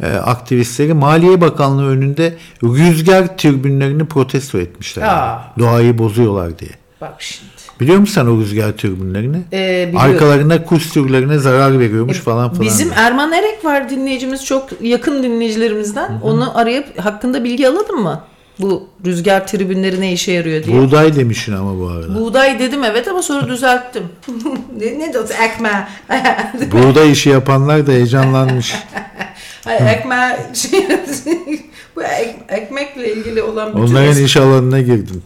e, 0.03 0.07
aktivistleri 0.07 0.95
Maliye 0.95 1.41
Bakanlığı 1.41 1.89
önünde 1.89 2.35
rüzgar 2.63 3.37
türbinlerini 3.37 4.05
protesto 4.05 4.59
etmişler. 4.59 5.03
Aa. 5.03 5.53
Doğayı 5.59 5.99
bozuyorlar 5.99 6.59
diye. 6.59 6.71
bak 7.01 7.15
şimdi. 7.19 7.59
Biliyor 7.81 7.99
musun 7.99 8.15
sen 8.15 8.27
o 8.27 8.37
rüzgar 8.41 8.73
türbinlerini? 8.73 9.37
Ee, 9.53 9.89
biliyorum. 9.89 10.11
Arkalarında 10.13 10.65
kuş 10.65 10.91
türlerine 10.91 11.39
zarar 11.39 11.79
veriyormuş 11.79 12.19
falan 12.19 12.49
falan. 12.49 12.61
Bizim 12.63 12.93
Erman 12.97 13.33
Erek 13.33 13.65
var 13.65 13.91
dinleyicimiz 13.91 14.45
çok 14.45 14.69
yakın 14.83 15.23
dinleyicilerimizden. 15.23 16.21
Onu 16.23 16.59
arayıp 16.59 16.99
hakkında 16.99 17.45
bilgi 17.45 17.69
alalım 17.69 18.03
mı? 18.03 18.21
Bu 18.59 18.89
rüzgar 19.07 19.47
tribünleri 19.47 20.01
ne 20.01 20.13
işe 20.13 20.33
yarıyor 20.33 20.65
diye. 20.65 20.77
Buğday 20.77 21.17
demişsin 21.17 21.53
ama 21.53 21.79
bu 21.79 21.89
arada. 21.89 22.15
Buğday 22.15 22.59
dedim 22.59 22.85
evet 22.85 23.09
ama 23.09 23.23
sonra 23.23 23.49
düzelttim. 23.49 24.03
ne, 24.81 24.99
ne 24.99 25.13
diyorsun? 25.13 25.35
Ekme. 25.43 25.89
Buğday 26.73 27.13
işi 27.13 27.29
yapanlar 27.29 27.87
da 27.87 27.93
heyecanlanmış. 27.93 28.75
Hayır 29.69 29.87
ekme 29.99 30.39
şey, 30.55 30.87
bu 31.97 32.03
ek- 32.03 32.37
ekmekle 32.49 33.13
ilgili 33.13 33.43
olan 33.43 33.69
bütün 33.69 33.81
Onların 33.83 34.13
es- 34.13 34.25
iş 34.25 34.37
alanına 34.37 34.81
girdin. 34.81 35.23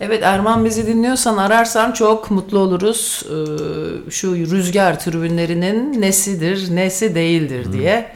Evet 0.00 0.22
Erman 0.22 0.64
bizi 0.64 0.86
dinliyorsan 0.86 1.36
ararsan 1.36 1.92
çok 1.92 2.30
mutlu 2.30 2.58
oluruz. 2.58 3.22
Ee, 3.30 4.10
şu 4.10 4.34
rüzgar 4.36 5.00
tribünlerinin 5.00 6.00
nesidir, 6.00 6.76
nesi 6.76 7.14
değildir 7.14 7.72
diye 7.72 8.06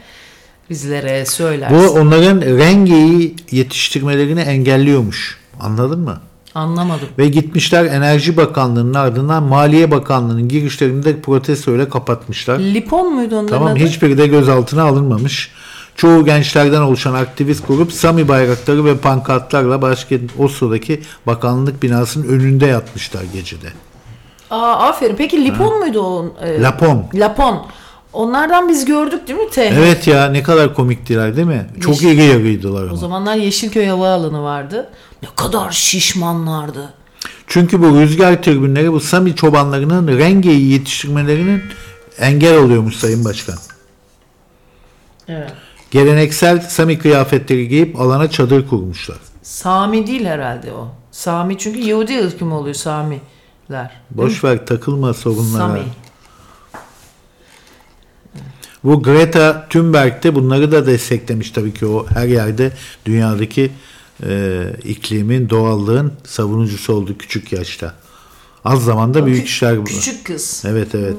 bizlere 0.69 1.25
söylersin. 1.25 1.77
Bu 1.77 1.89
onların 1.99 2.41
rengeyi 2.41 3.35
yetiştirmelerini 3.51 4.41
engelliyormuş. 4.41 5.37
Anladın 5.59 5.99
mı? 5.99 6.21
Anlamadım. 6.55 7.07
Ve 7.17 7.27
gitmişler 7.27 7.85
Enerji 7.85 8.37
Bakanlığı'nın 8.37 8.93
ardından 8.93 9.43
Maliye 9.43 9.91
Bakanlığı'nın 9.91 10.47
girişlerini 10.47 11.03
de 11.03 11.21
protestoyla 11.21 11.89
kapatmışlar. 11.89 12.59
Lipon 12.59 13.13
muydu 13.15 13.35
onların 13.35 13.47
Tamam 13.57 13.67
adı? 13.73 13.79
hiçbiri 13.79 14.17
de 14.17 14.27
gözaltına 14.27 14.83
alınmamış. 14.83 15.51
Çoğu 15.95 16.25
gençlerden 16.25 16.81
oluşan 16.81 17.13
aktivist 17.13 17.67
grup 17.67 17.93
Sami 17.93 18.27
bayrakları 18.27 18.85
ve 18.85 18.97
pankartlarla 18.97 19.81
başkent 19.81 20.31
Oslo'daki 20.39 21.01
bakanlık 21.27 21.83
binasının 21.83 22.27
önünde 22.27 22.65
yatmışlar 22.65 23.21
gecede. 23.33 23.67
Aa, 24.51 24.87
aferin. 24.89 25.15
Peki 25.15 25.45
Lipon 25.45 25.79
muydu 25.79 26.01
o? 26.01 26.35
e, 26.41 26.61
Lapon. 26.61 27.03
Lapon. 27.13 27.65
Onlardan 28.13 28.69
biz 28.69 28.85
gördük 28.85 29.27
değil 29.27 29.39
mi 29.39 29.49
T? 29.49 29.63
Evet 29.65 30.07
ya 30.07 30.29
ne 30.29 30.43
kadar 30.43 30.73
komiktiler 30.73 31.35
değil 31.35 31.47
mi? 31.47 31.67
Çok 31.81 31.95
Yeşil- 32.01 32.13
iri 32.13 32.23
yarıydılar 32.23 32.83
O 32.83 32.87
ama. 32.87 32.95
zamanlar 32.95 33.35
Yeşilköy 33.35 33.85
Havaalanı 33.87 34.43
vardı. 34.43 34.89
Ne 35.23 35.29
kadar 35.35 35.71
şişmanlardı. 35.71 36.93
Çünkü 37.47 37.81
bu 37.81 37.99
rüzgar 37.99 38.41
türbinleri 38.41 38.93
bu 38.93 38.99
Sami 38.99 39.35
çobanlarının 39.35 40.07
rengeyi 40.17 40.71
yetiştirmelerinin 40.71 41.63
engel 42.19 42.57
oluyormuş 42.57 42.95
Sayın 42.95 43.25
Başkan. 43.25 43.55
Evet. 45.27 45.51
Geleneksel 45.91 46.59
Sami 46.61 46.99
kıyafetleri 46.99 47.67
giyip 47.67 47.99
alana 48.01 48.29
çadır 48.29 48.67
kurmuşlar. 48.67 49.17
Sami 49.43 50.07
değil 50.07 50.25
herhalde 50.25 50.73
o. 50.73 50.87
Sami 51.11 51.57
çünkü 51.57 51.79
Yahudi 51.79 52.19
ırkı 52.25 52.45
mı 52.45 52.57
oluyor 52.57 52.75
Samiler? 52.75 53.91
Boş 54.11 54.43
ver 54.43 54.65
takılma 54.65 55.13
sorunlara. 55.13 55.67
Sami. 55.67 55.79
Bu 58.83 59.03
Greta 59.03 59.67
Thunberg 59.69 60.23
de 60.23 60.35
bunları 60.35 60.71
da 60.71 60.85
desteklemiş 60.85 61.51
tabii 61.51 61.73
ki 61.73 61.85
o 61.85 62.07
her 62.07 62.27
yerde 62.27 62.71
dünyadaki 63.05 63.71
e, 64.23 64.63
iklimin, 64.83 65.49
doğallığın 65.49 66.13
savunucusu 66.25 66.93
oldu 66.93 67.17
küçük 67.17 67.51
yaşta. 67.51 67.93
Az 68.65 68.85
zamanda 68.85 69.25
büyük 69.25 69.41
Kü- 69.41 69.45
işler 69.45 69.77
bu. 69.77 69.83
Küçük 69.83 70.25
kız. 70.25 70.63
Evet 70.67 70.95
evet. 70.95 71.17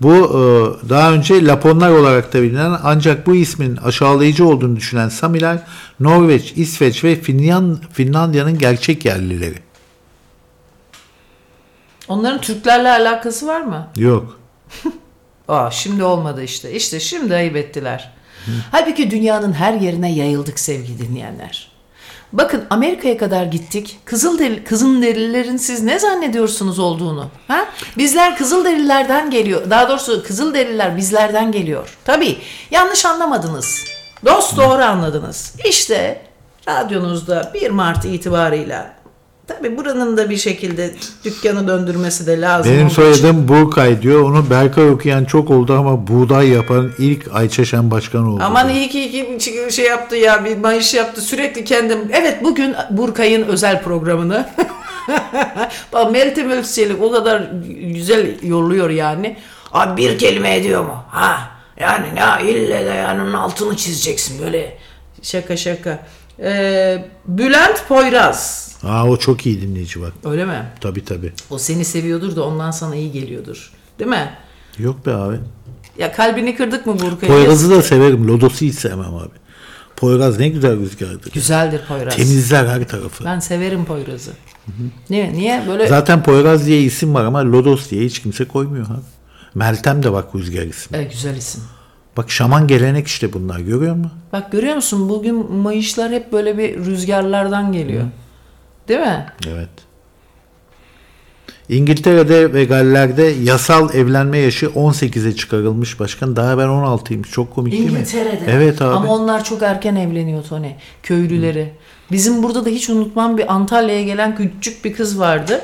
Bu 0.00 0.12
e, 0.14 0.40
daha 0.88 1.12
önce 1.12 1.46
Laponlar 1.46 1.90
olarak 1.90 2.32
da 2.32 2.42
bilinen 2.42 2.78
ancak 2.82 3.26
bu 3.26 3.34
ismin 3.34 3.76
aşağılayıcı 3.76 4.46
olduğunu 4.46 4.76
düşünen 4.76 5.08
Samiler 5.08 5.58
Norveç, 6.00 6.52
İsveç 6.56 7.04
ve 7.04 7.16
Finland, 7.20 7.76
Finlandiya'nın 7.92 8.58
gerçek 8.58 9.04
yerlileri. 9.04 9.58
Onların 12.08 12.40
Türklerle 12.40 12.90
alakası 12.90 13.46
var 13.46 13.60
mı? 13.60 13.88
Yok. 13.96 14.38
Aa 15.48 15.70
şimdi 15.70 16.04
olmadı 16.04 16.42
işte. 16.42 16.72
İşte 16.72 17.00
şimdi 17.00 17.34
ayıp 17.34 17.56
ettiler. 17.56 18.12
Halbuki 18.70 19.10
dünyanın 19.10 19.52
her 19.52 19.74
yerine 19.74 20.12
yayıldık 20.12 20.60
sevgili 20.60 20.98
dinleyenler. 20.98 21.74
Bakın 22.32 22.64
Amerika'ya 22.70 23.16
kadar 23.18 23.44
gittik. 23.44 23.98
Kızılderili, 24.04 24.64
Kızılderililerin 24.64 25.56
siz 25.56 25.82
ne 25.82 25.98
zannediyorsunuz 25.98 26.78
olduğunu? 26.78 27.28
Ha? 27.48 27.66
Bizler 27.98 28.36
Kızılderililerden 28.36 29.30
geliyor. 29.30 29.70
Daha 29.70 29.88
doğrusu 29.88 30.22
Kızılderililer 30.22 30.96
bizlerden 30.96 31.52
geliyor. 31.52 31.96
Tabii 32.04 32.38
yanlış 32.70 33.04
anlamadınız. 33.06 33.84
Dost 34.24 34.56
doğru 34.56 34.82
anladınız. 34.82 35.54
İşte 35.64 36.22
radyonuzda 36.68 37.50
1 37.54 37.70
Mart 37.70 38.04
itibarıyla 38.04 38.94
Tabii 39.46 39.76
buranın 39.76 40.16
da 40.16 40.30
bir 40.30 40.36
şekilde 40.36 40.94
dükkanı 41.24 41.68
döndürmesi 41.68 42.26
de 42.26 42.40
lazım. 42.40 42.72
Benim 42.72 42.86
için- 42.86 42.94
soyadım 42.96 43.48
Burkay 43.48 44.02
diyor. 44.02 44.22
Onu 44.22 44.50
Berkay 44.50 44.90
okuyan 44.90 45.24
çok 45.24 45.50
oldu 45.50 45.74
ama 45.78 46.06
buğday 46.06 46.48
yapan 46.48 46.90
ilk 46.98 47.34
Ayça 47.34 47.64
Şen 47.64 47.90
Başkan 47.90 48.24
oldu. 48.26 48.42
Aman 48.44 48.68
iyi 48.68 48.88
ki 48.88 49.00
iyi 49.10 49.38
ki 49.38 49.68
şey 49.70 49.84
yaptı 49.86 50.16
ya 50.16 50.44
bir 50.44 50.56
mayış 50.56 50.94
yaptı 50.94 51.20
sürekli 51.20 51.64
kendim. 51.64 51.98
Evet 52.12 52.44
bugün 52.44 52.74
Burkay'ın 52.90 53.42
özel 53.42 53.82
programını. 53.82 54.48
Bak 55.92 56.12
Meltem 56.12 56.50
Özçelik 56.50 57.02
o 57.02 57.10
kadar 57.12 57.42
güzel 57.92 58.26
yolluyor 58.42 58.90
yani. 58.90 59.36
Abi 59.72 60.02
bir 60.02 60.18
kelime 60.18 60.56
ediyor 60.56 60.84
mu? 60.84 61.04
Ha 61.10 61.38
yani 61.80 62.06
ne 62.14 62.50
ille 62.50 62.86
de 62.86 62.90
yani 62.90 63.22
onun 63.22 63.32
altını 63.32 63.76
çizeceksin 63.76 64.42
böyle. 64.44 64.78
Şaka 65.22 65.56
şaka. 65.56 65.98
Ee, 66.42 67.04
Bülent 67.26 67.88
Poyraz. 67.88 68.63
Aa 68.86 69.08
o 69.08 69.16
çok 69.16 69.46
iyi 69.46 69.62
dinleyici 69.62 70.00
bak. 70.02 70.12
Öyle 70.24 70.44
mi? 70.44 70.62
Tabii 70.80 71.04
tabii. 71.04 71.32
O 71.50 71.58
seni 71.58 71.84
seviyordur 71.84 72.36
da 72.36 72.44
ondan 72.44 72.70
sana 72.70 72.96
iyi 72.96 73.12
geliyordur. 73.12 73.72
Değil 73.98 74.10
mi? 74.10 74.30
Yok 74.78 75.06
be 75.06 75.14
abi. 75.14 75.36
Ya 75.98 76.12
kalbini 76.12 76.56
kırdık 76.56 76.86
mı 76.86 76.92
Burkay'ın? 76.92 77.34
Poyraz'ı 77.34 77.70
da 77.70 77.82
severim. 77.82 78.28
Lodos'u 78.28 78.64
hiç 78.64 78.74
sevmem 78.74 79.14
abi. 79.14 79.34
Poyraz 79.96 80.38
ne 80.38 80.48
güzel 80.48 80.78
rüzgardır. 80.80 81.32
Güzeldir 81.32 81.80
Poyraz. 81.88 82.16
Temizler 82.16 82.66
her 82.66 82.88
tarafı. 82.88 83.24
Ben 83.24 83.38
severim 83.38 83.84
Poyraz'ı. 83.84 84.32
Niye? 85.10 85.32
Niye? 85.32 85.62
Böyle 85.68 85.86
Zaten 85.86 86.22
Poyraz 86.22 86.66
diye 86.66 86.82
isim 86.82 87.14
var 87.14 87.24
ama 87.24 87.44
Lodos 87.52 87.90
diye 87.90 88.04
hiç 88.04 88.22
kimse 88.22 88.44
koymuyor 88.44 88.86
abi. 88.86 89.00
Meltem 89.54 90.02
de 90.02 90.12
bak 90.12 90.34
rüzgar 90.34 90.62
ismi. 90.62 90.96
Evet, 90.96 91.12
güzel 91.12 91.36
isim. 91.36 91.62
Bak 92.16 92.30
şaman 92.30 92.66
gelenek 92.66 93.06
işte 93.06 93.32
bunlar 93.32 93.58
görüyor 93.60 93.94
musun? 93.94 94.12
Bak 94.32 94.52
görüyor 94.52 94.74
musun? 94.74 95.08
Bugün 95.08 95.52
mayışlar 95.52 96.12
hep 96.12 96.32
böyle 96.32 96.58
bir 96.58 96.76
rüzgarlardan 96.84 97.72
geliyor. 97.72 98.04
Değil 98.88 99.00
mi? 99.00 99.26
Evet. 99.48 99.68
İngiltere'de 101.68 102.52
ve 102.54 102.64
Galler'de 102.64 103.22
yasal 103.22 103.94
evlenme 103.94 104.38
yaşı 104.38 104.66
18'e 104.66 105.36
çıkarılmış 105.36 106.00
başkan. 106.00 106.36
Daha 106.36 106.58
ben 106.58 106.66
16'yım. 106.66 107.22
Çok 107.22 107.54
komik 107.54 107.72
değil 107.72 107.84
mi? 107.84 107.90
İngiltere'de. 107.90 108.44
Evet 108.48 108.82
abi. 108.82 108.94
Ama 108.94 109.14
onlar 109.14 109.44
çok 109.44 109.62
erken 109.62 109.96
evleniyor 109.96 110.44
Tony. 110.44 110.70
Köylüleri. 111.02 111.72
Bizim 112.12 112.42
burada 112.42 112.64
da 112.64 112.68
hiç 112.68 112.90
unutmam 112.90 113.38
bir 113.38 113.54
Antalya'ya 113.54 114.02
gelen 114.02 114.36
küçük 114.36 114.84
bir 114.84 114.92
kız 114.92 115.20
vardı. 115.20 115.62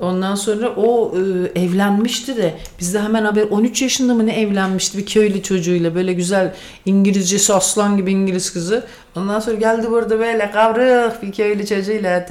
Ondan 0.00 0.34
sonra 0.34 0.68
o 0.68 1.14
e, 1.54 1.60
evlenmişti 1.60 2.36
de 2.36 2.54
bizde 2.80 3.00
hemen 3.00 3.24
haber 3.24 3.42
13 3.42 3.82
yaşında 3.82 4.14
mı 4.14 4.26
ne 4.26 4.40
evlenmişti 4.40 4.98
bir 4.98 5.06
köylü 5.06 5.42
çocuğuyla 5.42 5.94
böyle 5.94 6.12
güzel 6.12 6.54
İngilizcesi 6.86 7.54
aslan 7.54 7.96
gibi 7.96 8.12
İngiliz 8.12 8.52
kızı. 8.52 8.86
Ondan 9.16 9.40
sonra 9.40 9.56
geldi 9.56 9.86
burada 9.90 10.18
böyle 10.18 10.50
kavruk 10.50 11.22
bir 11.22 11.32
köylü 11.32 11.66
çocuğuyla. 11.66 12.26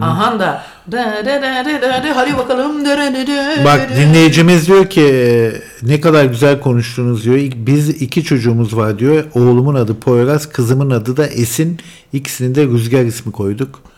Aha 0.00 0.38
da 0.40 0.62
hadi 2.14 2.36
bakalım. 2.36 2.84
Bak 3.64 3.88
dinleyicimiz 3.96 4.66
diyor 4.66 4.86
ki 4.86 5.52
ne 5.82 6.00
kadar 6.00 6.24
güzel 6.24 6.60
konuştunuz 6.60 7.24
diyor. 7.24 7.36
Biz 7.56 7.88
iki 7.88 8.24
çocuğumuz 8.24 8.76
var 8.76 8.98
diyor. 8.98 9.24
Oğlumun 9.34 9.74
adı 9.74 10.00
Poyraz, 10.00 10.48
kızımın 10.48 10.90
adı 10.90 11.16
da 11.16 11.26
Esin. 11.26 11.78
İkisini 12.12 12.54
de 12.54 12.64
Rüzgar 12.66 13.04
ismi 13.04 13.32
koyduk. 13.32 13.93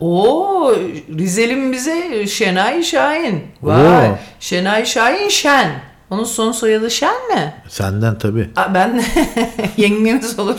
Oo 0.00 0.72
Rizelim 1.18 1.72
bize 1.72 2.26
Şenay 2.26 2.82
Şahin. 2.82 3.42
Vay. 3.62 4.08
Oo. 4.10 4.18
Şenay 4.40 4.86
Şahin 4.86 5.28
Şen. 5.28 5.70
Onun 6.10 6.24
son 6.24 6.52
soyadı 6.52 6.90
Şen 6.90 7.28
mi? 7.34 7.54
Senden 7.68 8.18
tabii. 8.18 8.50
Aa, 8.56 8.74
ben 8.74 9.04
yengeniz 9.76 10.38
olur. 10.38 10.56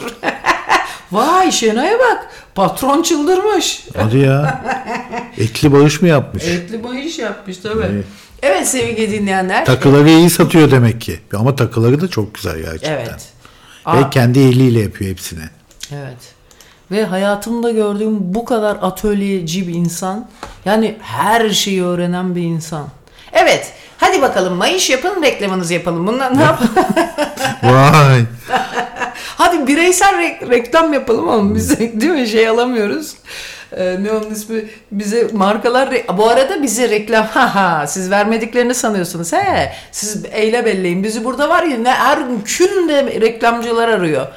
Vay 1.12 1.52
Şenay'a 1.52 2.00
bak. 2.00 2.28
Patron 2.56 3.02
çıldırmış. 3.02 3.84
Hadi 3.98 4.18
ya. 4.18 4.64
Etli 5.38 5.72
bağış 5.74 6.02
mı 6.02 6.08
yapmış? 6.08 6.44
Etli 6.44 7.06
iş 7.06 7.20
yapmış 7.20 7.58
tabii. 7.58 7.84
Evet. 7.92 8.06
Evet 8.42 8.68
sevgili 8.68 9.12
dinleyenler. 9.12 9.66
Takıları 9.66 10.10
iyi 10.10 10.30
satıyor 10.30 10.72
demek 10.72 11.02
ki. 11.02 11.20
Ama 11.34 11.56
takıları 11.56 12.02
da 12.02 12.08
çok 12.08 12.36
güzel 12.36 12.58
gerçekten. 12.58 12.90
Evet. 12.96 13.28
Ve 13.88 13.92
Aa, 13.92 14.10
kendi 14.10 14.40
eliyle 14.40 14.80
yapıyor 14.80 15.12
hepsini. 15.12 15.44
evet. 15.94 16.18
Ve 16.92 17.06
hayatımda 17.06 17.72
gördüğüm 17.72 18.34
bu 18.34 18.46
kadar 18.46 18.78
atölyeci 18.82 19.68
bir 19.68 19.74
insan. 19.74 20.28
Yani 20.66 20.96
her 21.02 21.50
şeyi 21.50 21.84
öğrenen 21.84 22.36
bir 22.36 22.42
insan. 22.42 22.88
Evet. 23.34 23.74
Hadi 23.98 24.22
bakalım 24.22 24.54
mayış 24.54 24.90
yapın 24.90 25.24
reklamınızı 25.24 25.74
yapalım. 25.74 26.08
Bunlar 26.08 26.38
ne 26.38 26.42
yapalım? 26.42 26.72
Vay. 27.64 28.22
Hadi 29.38 29.68
bireysel 29.68 30.14
re- 30.14 30.50
reklam 30.50 30.94
yapalım 30.94 31.30
ama 31.30 31.56
bize 31.56 32.02
değil 32.02 32.12
mi 32.12 32.28
şey 32.28 32.48
alamıyoruz. 32.48 33.16
Ee, 33.78 33.98
ne 34.04 34.12
onun 34.12 34.30
ismi? 34.30 34.66
Bize 34.92 35.28
markalar 35.34 35.88
re- 35.92 36.18
bu 36.18 36.30
arada 36.30 36.64
bize 36.64 36.90
reklam 36.90 37.26
ha 37.34 37.56
ha 37.56 37.88
siz 37.88 38.12
vermediklerini 38.12 38.74
sanıyorsunuz. 38.74 39.34
He 39.34 39.74
siz 39.92 40.26
eyle 40.32 40.66
belleyin. 40.66 41.04
Bizi 41.04 41.26
burada 41.26 41.50
var 41.50 41.64
ya 41.64 41.78
ne 41.78 41.92
her 41.92 42.18
gün 42.18 42.90
de 42.90 43.22
reklamcılar 43.22 43.88
arıyor. 43.90 44.28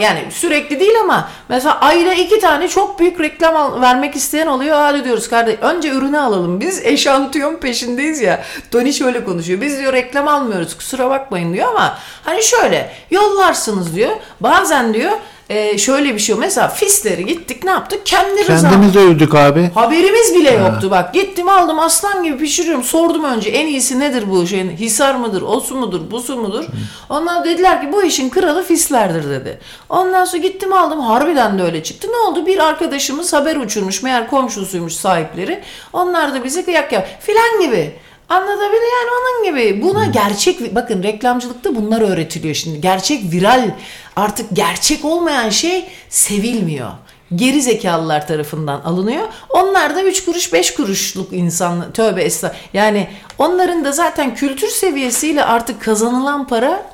Yani 0.00 0.24
sürekli 0.30 0.80
değil 0.80 1.00
ama 1.00 1.28
mesela 1.48 1.80
ayda 1.80 2.14
iki 2.14 2.40
tane 2.40 2.68
çok 2.68 2.98
büyük 2.98 3.20
reklam 3.20 3.82
vermek 3.82 4.16
isteyen 4.16 4.46
oluyor. 4.46 4.76
Hadi 4.76 5.04
diyoruz 5.04 5.28
kardeş 5.28 5.56
önce 5.60 5.88
ürünü 5.88 6.18
alalım. 6.18 6.60
Biz 6.60 6.80
eşantiyon 6.86 7.56
peşindeyiz 7.56 8.20
ya. 8.20 8.44
Tony 8.70 8.92
şöyle 8.92 9.24
konuşuyor. 9.24 9.60
Biz 9.60 9.78
diyor 9.78 9.92
reklam 9.92 10.28
almıyoruz 10.28 10.76
kusura 10.76 11.10
bakmayın 11.10 11.52
diyor 11.52 11.68
ama 11.68 11.98
hani 12.24 12.42
şöyle 12.42 12.92
yollarsınız 13.10 13.94
diyor. 13.96 14.10
Bazen 14.40 14.94
diyor 14.94 15.12
e, 15.48 15.78
şöyle 15.78 16.14
bir 16.14 16.18
şey 16.18 16.32
yok. 16.32 16.40
Mesela 16.40 16.68
fisleri 16.68 17.26
gittik 17.26 17.64
ne 17.64 17.70
yaptık? 17.70 18.06
Kendimiz 18.06 18.46
Kendimiz 18.46 18.96
öldük 18.96 19.34
abi. 19.34 19.70
Haberimiz 19.74 20.34
bile 20.34 20.50
yoktu 20.50 20.90
bak. 20.90 21.14
Gittim 21.14 21.48
aldım 21.48 21.78
aslan 21.78 22.24
gibi 22.24 22.38
pişiriyorum. 22.38 22.84
Sordum 22.84 23.24
önce 23.24 23.50
en 23.50 23.66
iyisi 23.66 23.98
nedir 24.00 24.24
bu 24.30 24.46
şeyin? 24.46 24.70
Hisar 24.70 25.14
mıdır? 25.14 25.42
O 25.42 25.60
su 25.60 25.74
mudur? 25.76 26.00
Bu 26.10 26.20
su 26.20 26.36
mudur? 26.36 26.64
Onlar 27.08 27.44
dediler 27.44 27.80
ki 27.80 27.92
bu 27.92 28.04
işin 28.04 28.28
kralı 28.30 28.62
fislerdir 28.64 29.30
dedi. 29.30 29.58
Ondan 29.88 30.24
sonra 30.24 30.42
gittim 30.42 30.72
aldım. 30.72 31.00
Harbiden 31.00 31.58
de 31.58 31.62
öyle 31.62 31.82
çıktı. 31.82 32.08
Ne 32.12 32.16
oldu? 32.16 32.46
Bir 32.46 32.58
arkadaşımız 32.58 33.32
haber 33.32 33.56
uçurmuş. 33.56 34.02
Meğer 34.02 34.30
komşusuymuş 34.30 34.92
sahipleri. 34.92 35.60
Onlar 35.92 36.34
da 36.34 36.44
bize 36.44 36.64
kıyak 36.64 36.92
yap. 36.92 37.08
Filan 37.20 37.60
gibi. 37.60 37.92
Anlatabiliyor 38.28 38.92
yani 39.00 39.10
onun 39.20 39.44
gibi. 39.44 39.82
Buna 39.82 40.06
gerçek 40.06 40.74
bakın 40.74 41.02
reklamcılıkta 41.02 41.76
bunlar 41.76 42.00
öğretiliyor 42.00 42.54
şimdi. 42.54 42.80
Gerçek 42.80 43.32
viral 43.32 43.70
artık 44.16 44.46
gerçek 44.52 45.04
olmayan 45.04 45.50
şey 45.50 45.88
sevilmiyor 46.08 46.90
geri 47.34 47.62
zekalılar 47.62 48.26
tarafından 48.26 48.80
alınıyor. 48.80 49.28
Onlar 49.48 49.96
da 49.96 50.02
3 50.02 50.24
kuruş 50.24 50.52
5 50.52 50.74
kuruşluk 50.74 51.32
insan 51.32 51.92
tövbe 51.92 52.22
estağ. 52.22 52.56
Yani 52.74 53.08
onların 53.38 53.84
da 53.84 53.92
zaten 53.92 54.34
kültür 54.34 54.68
seviyesiyle 54.68 55.44
artık 55.44 55.82
kazanılan 55.82 56.46
para 56.46 56.90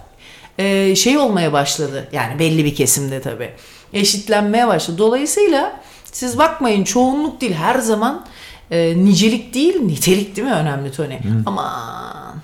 e, 0.59 0.97
şey 0.97 1.19
olmaya 1.19 1.52
başladı. 1.52 2.09
Yani 2.12 2.39
belli 2.39 2.65
bir 2.65 2.74
kesimde 2.74 3.20
tabii. 3.20 3.52
Eşitlenmeye 3.93 4.66
başladı. 4.66 4.98
Dolayısıyla 4.98 5.81
siz 6.12 6.39
bakmayın 6.39 6.85
çoğunluk 6.85 7.40
değil 7.40 7.55
her 7.55 7.78
zaman 7.78 8.27
e, 8.70 9.05
nicelik 9.05 9.55
değil 9.55 9.81
nitelik 9.81 10.36
değil 10.36 10.49
mi 10.49 10.55
önemli 10.55 10.93
Tony? 10.93 11.19
Aman 11.47 12.35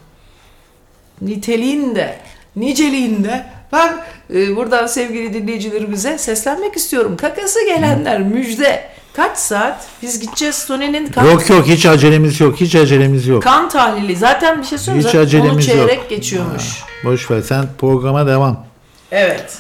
niteliğinde, 1.23 2.19
niceliğinde 2.57 3.47
ben 3.73 3.97
e, 4.35 4.57
buradan 4.57 4.87
sevgili 4.87 5.35
dinleyicilerimize 5.35 6.19
seslenmek 6.19 6.77
istiyorum. 6.77 7.17
Kakası 7.17 7.65
gelenler 7.67 8.21
müjde. 8.21 8.91
Kaç 9.13 9.39
saat? 9.39 9.87
Biz 10.03 10.21
gideceğiz 10.21 10.67
Tony'nin 10.67 11.07
kan, 11.07 11.25
Yok 11.25 11.51
yok 11.51 11.67
hiç 11.67 11.87
acelemiz 11.87 12.41
yok. 12.41 12.61
Hiç 12.61 12.75
acelemiz 12.75 13.27
yok. 13.27 13.43
kan 13.43 13.69
tahlili. 13.69 14.17
Zaten 14.17 14.59
bir 14.61 14.67
şey 14.67 14.79
söyleyeyim. 14.79 15.07
Hiç 15.07 15.13
zaten 15.13 15.27
acelemiz 15.27 15.69
onu 15.69 15.79
yok. 15.79 15.89
çeyrek 15.89 16.11
geçiyormuş. 16.11 16.83
Boş 17.05 17.31
ver 17.31 17.43
sen 17.43 17.65
programa 17.79 18.27
devam. 18.27 18.67
Evet. 19.11 19.59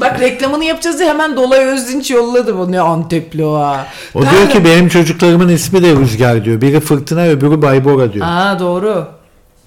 Bak 0.00 0.20
reklamını 0.20 0.64
yapacağız 0.64 0.98
diye 0.98 1.08
hemen 1.08 1.36
Dolay 1.36 1.64
Özdinç 1.64 2.10
yolladı 2.10 2.58
bu 2.58 2.72
ne 2.72 2.80
Antepli 2.80 3.44
o 3.44 3.54
ha. 3.54 3.86
O 4.14 4.22
Ben 4.22 4.30
diyor 4.30 4.42
de- 4.42 4.48
ki 4.48 4.64
benim 4.64 4.88
çocuklarımın 4.88 5.48
ismi 5.48 5.82
de 5.82 5.96
Rüzgar 5.96 6.44
diyor. 6.44 6.60
Biri 6.60 6.80
Fırtına 6.80 7.24
öbürü 7.24 7.62
Baybora 7.62 8.12
diyor. 8.12 8.26
Aa 8.28 8.58
doğru. 8.58 9.06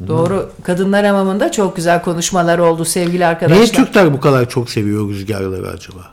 Doğru. 0.08 0.50
Kadınlar 0.64 1.06
hamamında 1.06 1.52
çok 1.52 1.76
güzel 1.76 2.02
konuşmalar 2.02 2.60
oldu 2.60 2.86
sevgili 2.86 3.26
arkadaşlar. 3.26 3.58
Niye 3.58 3.72
Türkler 3.72 4.14
bu 4.14 4.20
kadar 4.20 4.50
çok 4.50 4.70
seviyor 4.70 5.10
rüzgarları 5.10 5.68
acaba? 5.70 6.12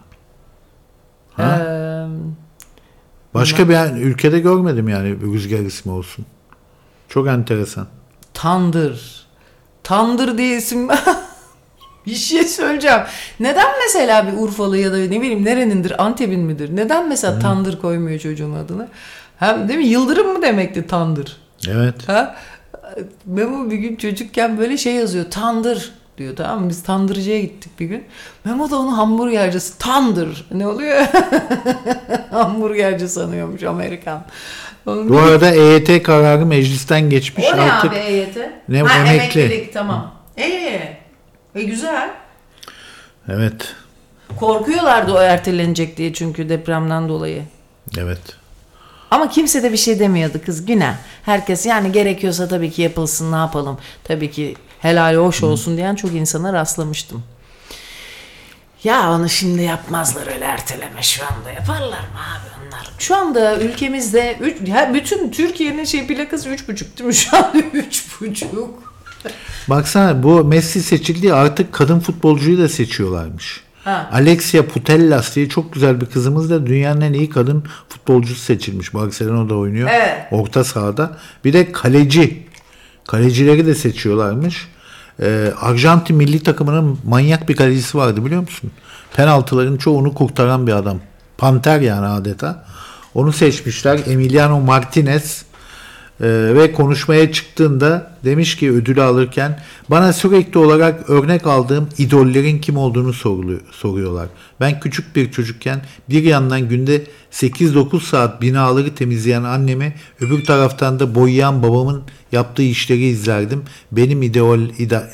Ee, 1.39 1.45
Başka 3.35 3.69
bir 3.69 3.75
yani 3.75 4.01
ülkede 4.01 4.39
görmedim 4.41 4.89
yani 4.89 5.21
bir 5.23 5.33
rüzgar 5.33 5.59
ismi 5.59 5.93
olsun. 5.93 6.27
Çok 7.09 7.29
enteresan. 7.29 7.87
Tandır. 8.35 9.27
Tandır 9.83 10.39
diye 10.39 10.57
isim. 10.57 10.89
bir 12.07 12.15
şey 12.15 12.45
söyleyeceğim. 12.45 13.01
Neden 13.41 13.67
mesela 13.87 14.27
bir 14.27 14.33
Urfalı 14.39 14.79
ya 14.79 14.93
da 14.93 14.97
ne 14.97 15.21
bileyim 15.21 15.45
nerenindir 15.45 16.05
Antep'in 16.05 16.41
midir? 16.41 16.77
Neden 16.77 17.09
mesela 17.09 17.39
Tandır 17.39 17.81
koymuyor 17.81 18.19
çocuğun 18.19 18.55
adını? 18.55 18.89
Hem 19.39 19.69
değil 19.69 19.79
mi? 19.79 19.87
Yıldırım 19.87 20.33
mı 20.33 20.43
demekti 20.43 20.87
Tandır? 20.87 21.37
Evet. 21.69 22.09
Ha? 22.09 22.37
Memo 23.27 23.71
bir 23.71 23.77
gün 23.77 23.97
çocukken 23.97 24.59
böyle 24.59 24.77
şey 24.77 24.95
yazıyor. 24.95 25.25
Tandır 25.31 25.93
diyor 26.19 26.37
tamam 26.37 26.63
mı? 26.65 26.69
Biz 26.71 26.83
tandırcıya 26.83 27.41
gittik 27.41 27.81
bir 27.81 27.87
gün. 27.87 28.05
Memo 28.45 28.71
da 28.71 28.77
onu 28.79 28.99
hamburgercisi. 28.99 29.79
Tandır. 29.79 30.47
Ne 30.53 30.67
oluyor? 30.67 31.07
Hamburgerci 32.31 33.09
sanıyormuş 33.09 33.63
Amerikan. 33.63 34.25
Onun 34.87 35.09
Bu 35.09 35.19
arada 35.19 35.51
EYT 35.51 36.03
kararı 36.03 36.47
meclisten 36.47 37.11
geçmiş 37.11 37.47
o 37.55 37.57
ne 37.57 37.61
artık. 37.73 37.91
abi 37.93 37.97
EYT? 37.99 38.37
Ne, 38.69 38.83
ha, 38.83 38.99
emekli. 38.99 39.41
emeklilik 39.41 39.73
tamam. 39.73 40.15
Ee, 40.39 40.98
e 41.59 41.65
güzel. 41.65 42.11
Evet. 43.29 43.75
Korkuyorlardı 44.37 45.13
o 45.13 45.21
ertelenecek 45.21 45.97
diye 45.97 46.13
çünkü 46.13 46.49
depremden 46.49 47.09
dolayı. 47.09 47.43
Evet. 47.99 48.21
Ama 49.11 49.31
kimse 49.31 49.63
de 49.63 49.73
bir 49.73 49.77
şey 49.77 49.99
demiyordu 49.99 50.41
kız 50.47 50.67
günah. 50.67 50.95
Herkes 51.23 51.67
yani 51.67 51.93
gerekiyorsa 51.93 52.49
tabii 52.49 52.71
ki 52.71 52.83
yapılsın 52.83 53.33
ne 53.33 53.37
yapalım. 53.37 53.79
Tabii 54.05 54.31
ki 54.31 54.57
helal 54.79 55.17
hoş 55.17 55.43
olsun 55.43 55.77
diyen 55.77 55.95
çok 55.95 56.13
insana 56.13 56.53
rastlamıştım. 56.53 57.25
Ya 58.85 59.13
onu 59.13 59.29
şimdi 59.29 59.63
yapmazlar 59.63 60.27
öyle 60.35 60.45
erteleme 60.45 61.03
şu 61.03 61.23
anda 61.25 61.51
yaparlar 61.51 62.01
mı 62.01 62.19
abi 62.35 62.67
onlar? 62.67 62.91
Şu 62.99 63.17
anda 63.17 63.59
ülkemizde 63.59 64.37
üç, 64.41 64.69
ya 64.69 64.95
bütün 64.95 65.31
Türkiye'nin 65.31 65.85
şey 65.85 66.07
plakası 66.07 66.49
üç 66.49 66.69
buçuk 66.69 66.99
değil 66.99 67.07
mi? 67.07 67.15
Şu 67.15 67.37
anda 67.37 67.59
üç 67.59 68.21
buçuk. 68.21 68.88
Baksana 69.69 70.23
bu 70.23 70.45
Messi 70.45 70.83
seçildi 70.83 71.35
artık 71.35 71.73
kadın 71.73 72.01
futbolcuyu 72.01 72.59
da 72.59 72.69
seçiyorlarmış. 72.69 73.61
Ha. 73.85 74.11
Alexia 74.13 74.67
Putellas 74.67 75.37
diye 75.37 75.49
çok 75.49 75.73
güzel 75.73 76.01
bir 76.01 76.07
kızımız 76.07 76.51
da 76.51 76.67
dünyanın 76.67 77.01
en 77.01 77.13
iyi 77.13 77.31
kadın 77.31 77.65
futbolcusu 77.89 78.41
seçilmiş. 78.41 78.95
Barcelona'da 78.95 79.55
oynuyor. 79.55 79.89
Evet. 79.93 80.27
Orta 80.31 80.65
sahada. 80.65 81.17
Bir 81.45 81.53
de 81.53 81.73
kaleci. 81.73 82.47
Kalecileri 83.07 83.67
de 83.67 83.75
seçiyorlarmış. 83.75 84.69
Ee, 85.23 85.53
Arjantin 85.61 86.17
milli 86.17 86.43
takımının 86.43 86.99
manyak 87.05 87.49
bir 87.49 87.57
kalecisi 87.57 87.99
vardı 87.99 88.25
biliyor 88.25 88.41
musun? 88.41 88.71
Penaltıların 89.17 89.77
çoğunu 89.77 90.15
kurtaran 90.15 90.67
bir 90.67 90.73
adam. 90.73 90.99
Panter 91.39 91.81
yani 91.81 92.07
adeta. 92.07 92.65
Onu 93.15 93.33
seçmişler. 93.33 94.01
Emiliano 94.07 94.61
Martinez. 94.61 95.45
Ee, 96.21 96.27
ve 96.55 96.73
konuşmaya 96.73 97.33
çıktığında 97.33 98.11
demiş 98.25 98.57
ki 98.57 98.73
ödülü 98.73 99.03
alırken 99.03 99.61
bana 99.91 100.13
sürekli 100.13 100.59
olarak 100.59 101.11
örnek 101.11 101.47
aldığım 101.47 101.89
idollerin 101.99 102.59
kim 102.59 102.77
olduğunu 102.77 103.13
soruluyor, 103.13 103.61
soruyorlar. 103.71 104.27
Ben 104.61 104.81
küçük 104.81 105.17
bir 105.17 105.33
çocukken 105.33 105.81
bir 106.09 106.23
yandan 106.23 106.69
günde 106.69 107.03
8-9 107.33 108.01
saat 108.01 108.43
binaları 108.43 108.95
temizleyen 108.95 109.43
annemi 109.45 109.95
öbür 110.21 110.45
taraftan 110.45 111.01
da 111.01 111.15
boyayan 111.15 111.63
babamın 111.63 112.03
yaptığı 112.33 112.63
işleri 112.63 113.05
izlerdim. 113.05 113.65
Benim 113.93 114.23
idol, 114.23 114.59
ida- 114.59 115.07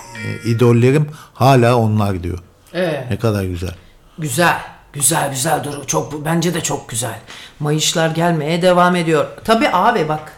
e, 0.45 0.51
idollerim 0.51 1.07
hala 1.35 1.77
onlar 1.77 2.23
diyor. 2.23 2.39
Evet. 2.73 3.05
Ne 3.11 3.19
kadar 3.19 3.45
güzel. 3.45 3.75
Güzel. 4.19 4.59
Güzel 4.93 5.31
güzel 5.31 5.65
dur. 5.65 5.87
Çok 5.87 6.25
bence 6.25 6.55
de 6.55 6.61
çok 6.61 6.89
güzel. 6.89 7.19
Mayışlar 7.61 8.11
gelmeye 8.11 8.63
devam 8.63 8.97
ediyor. 8.97 9.27
Tabii 9.45 9.69
abi 9.73 10.09
bak. 10.09 10.33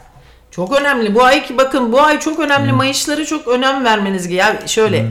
Çok 0.57 0.81
önemli. 0.81 1.15
Bu 1.15 1.25
ay 1.25 1.47
ki 1.47 1.59
bakın 1.59 1.93
bu 1.93 2.01
ay 2.01 2.21
çok 2.21 2.41
önemli. 2.41 2.73
Mayışları 2.73 3.27
çok 3.27 3.49
önem 3.49 3.85
vermeniz 3.85 4.29
gerekiyor. 4.29 4.61
Ya 4.61 4.67
şöyle. 4.67 5.07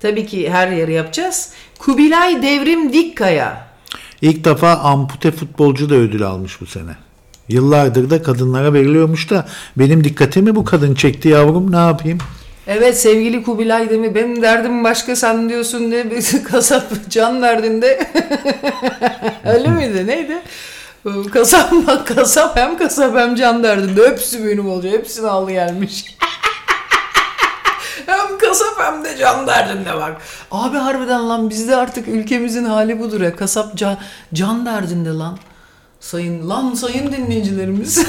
Tabii 0.00 0.26
ki 0.26 0.50
her 0.50 0.68
yeri 0.68 0.92
yapacağız. 0.92 1.52
Kubilay 1.78 2.42
Devrim 2.42 2.92
Dikkaya. 2.92 3.66
İlk 4.22 4.44
defa 4.44 4.74
ampute 4.74 5.30
futbolcu 5.30 5.90
da 5.90 5.94
ödül 5.94 6.22
almış 6.22 6.60
bu 6.60 6.66
sene. 6.66 6.96
Yıllardır 7.48 8.10
da 8.10 8.22
kadınlara 8.22 8.72
veriliyormuş 8.72 9.30
da 9.30 9.48
benim 9.76 10.04
dikkatimi 10.04 10.56
bu 10.56 10.64
kadın 10.64 10.94
çekti 10.94 11.28
yavrum 11.28 11.72
ne 11.72 11.76
yapayım? 11.76 12.18
Evet 12.66 13.00
sevgili 13.00 13.42
Kubilay 13.42 13.86
mi? 13.86 14.14
Benim 14.14 14.42
derdim 14.42 14.84
başka 14.84 15.16
sen 15.16 15.48
diyorsun 15.48 15.90
ne 15.90 16.10
bir 16.10 16.44
kasap 16.44 17.10
can 17.10 17.42
derdinde. 17.42 18.06
Öyle 19.44 19.68
miydi? 19.68 20.06
Neydi? 20.06 20.38
Kasap 21.04 21.72
bak 21.86 22.06
kasap 22.06 22.56
hem 22.56 22.78
kasap 22.78 23.16
hem 23.16 23.34
can 23.34 23.62
derdinde. 23.62 24.08
Hepsi 24.08 24.46
benim 24.46 24.68
olacak. 24.68 24.92
Hepsini 24.92 25.26
aldı 25.26 25.50
gelmiş. 25.50 26.16
hem 28.06 28.38
kasap 28.38 28.78
hem 28.78 29.04
de 29.04 29.16
can 29.16 29.46
derdinde 29.46 29.94
bak. 29.94 30.16
Abi 30.50 30.76
harbiden 30.76 31.28
lan 31.28 31.50
bizde 31.50 31.76
artık 31.76 32.08
ülkemizin 32.08 32.64
hali 32.64 33.00
budur 33.00 33.20
ya. 33.20 33.36
Kasap 33.36 33.76
can, 33.76 33.98
can 34.34 34.66
derdinde 34.66 35.10
lan. 35.10 35.38
Sayın 36.00 36.48
lan 36.48 36.74
sayın 36.74 37.12
dinleyicilerimiz. 37.12 38.06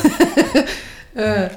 evet. 1.15 1.51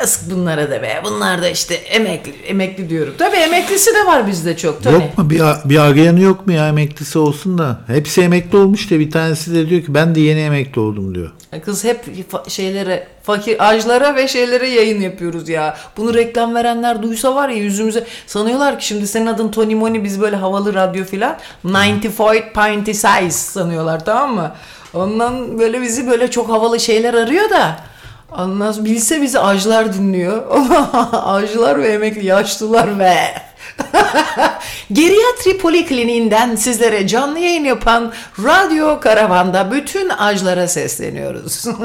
Yazık 0.00 0.30
bunlara 0.30 0.70
da 0.70 0.82
be. 0.82 1.00
Bunlar 1.04 1.42
da 1.42 1.48
işte 1.48 1.74
emekli, 1.74 2.32
emekli 2.46 2.90
diyorum. 2.90 3.14
Tabii 3.18 3.36
emeklisi 3.36 3.94
de 3.94 4.06
var 4.06 4.26
bizde 4.26 4.56
çok 4.56 4.82
tabii. 4.82 4.94
Yok 4.94 5.18
mu 5.18 5.30
bir, 5.30 5.40
bir 5.64 5.78
arayanı 5.78 6.20
yok 6.20 6.46
mu 6.46 6.52
ya 6.52 6.68
emeklisi 6.68 7.18
olsun 7.18 7.58
da. 7.58 7.80
Hepsi 7.86 8.22
emekli 8.22 8.58
olmuş 8.58 8.90
da 8.90 8.98
bir 9.00 9.10
tanesi 9.10 9.54
de 9.54 9.68
diyor 9.68 9.82
ki 9.82 9.94
ben 9.94 10.14
de 10.14 10.20
yeni 10.20 10.40
emekli 10.40 10.80
oldum 10.80 11.14
diyor. 11.14 11.30
Kız 11.64 11.84
hep 11.84 12.04
fa- 12.32 12.50
şeylere, 12.50 13.06
fakir 13.22 13.68
ajlara 13.68 14.16
ve 14.16 14.28
şeylere 14.28 14.68
yayın 14.68 15.00
yapıyoruz 15.00 15.48
ya. 15.48 15.76
Bunu 15.96 16.14
reklam 16.14 16.54
verenler 16.54 17.02
duysa 17.02 17.34
var 17.34 17.48
ya 17.48 17.56
yüzümüze 17.56 18.04
sanıyorlar 18.26 18.78
ki 18.78 18.86
şimdi 18.86 19.06
senin 19.06 19.26
adın 19.26 19.48
Tony 19.48 19.74
Moni 19.74 20.04
biz 20.04 20.20
böyle 20.20 20.36
havalı 20.36 20.74
radyo 20.74 21.04
filan 21.04 21.36
95 21.64 22.42
pinty 22.54 22.92
size 22.92 23.30
sanıyorlar 23.30 24.04
tamam 24.04 24.34
mı? 24.34 24.52
Ondan 24.94 25.58
böyle 25.58 25.82
bizi 25.82 26.06
böyle 26.06 26.30
çok 26.30 26.48
havalı 26.48 26.80
şeyler 26.80 27.14
arıyor 27.14 27.50
da 27.50 27.76
Sonra 28.36 28.84
bilse 28.84 29.22
bizi 29.22 29.38
ajlar 29.38 29.94
dinliyor. 29.94 30.42
ajlar 31.12 31.82
ve 31.82 31.88
emekli 31.88 32.26
yaşlılar 32.26 32.98
ve 32.98 33.14
Geriatri 34.92 35.58
Polikliniğinden 35.58 36.56
sizlere 36.56 37.06
canlı 37.06 37.38
yayın 37.38 37.64
yapan 37.64 38.12
Radyo 38.44 39.00
Karavan'da 39.00 39.72
bütün 39.72 40.08
ajlara 40.08 40.68
sesleniyoruz. 40.68 41.64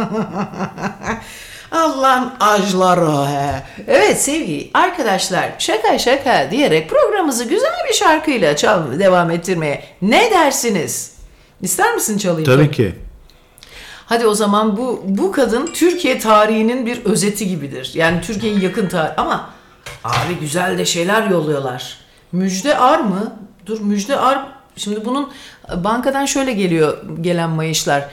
Allah'ın 1.71 2.31
ajları 2.39 3.27
he. 3.27 3.63
Evet 3.87 4.21
sevgili 4.21 4.71
arkadaşlar 4.73 5.51
şaka 5.59 5.99
şaka 5.99 6.51
diyerek 6.51 6.89
programımızı 6.89 7.43
güzel 7.43 7.85
bir 7.89 7.93
şarkıyla 7.93 8.55
çal 8.55 8.99
devam 8.99 9.31
ettirmeye 9.31 9.83
ne 10.01 10.31
dersiniz? 10.31 11.11
İster 11.61 11.93
misin 11.93 12.17
çalayım? 12.17 12.45
Tabii 12.45 12.71
ki. 12.71 12.95
Hadi 14.11 14.27
o 14.27 14.33
zaman 14.33 14.77
bu 14.77 15.01
bu 15.05 15.31
kadın 15.31 15.65
Türkiye 15.73 16.19
tarihinin 16.19 16.85
bir 16.85 17.05
özeti 17.05 17.47
gibidir. 17.47 17.91
Yani 17.93 18.21
Türkiye'nin 18.21 18.59
yakın 18.59 18.87
tarih 18.87 19.11
ama 19.17 19.49
abi 20.03 20.35
güzel 20.39 20.77
de 20.77 20.85
şeyler 20.85 21.29
yolluyorlar. 21.29 21.97
Müjde 22.31 22.77
Ar 22.77 22.99
mı? 22.99 23.35
Dur 23.65 23.81
Müjde 23.81 24.19
Ar 24.19 24.47
şimdi 24.75 25.05
bunun 25.05 25.29
bankadan 25.75 26.25
şöyle 26.25 26.53
geliyor 26.53 26.97
gelen 27.21 27.49
mayışlar. 27.49 28.09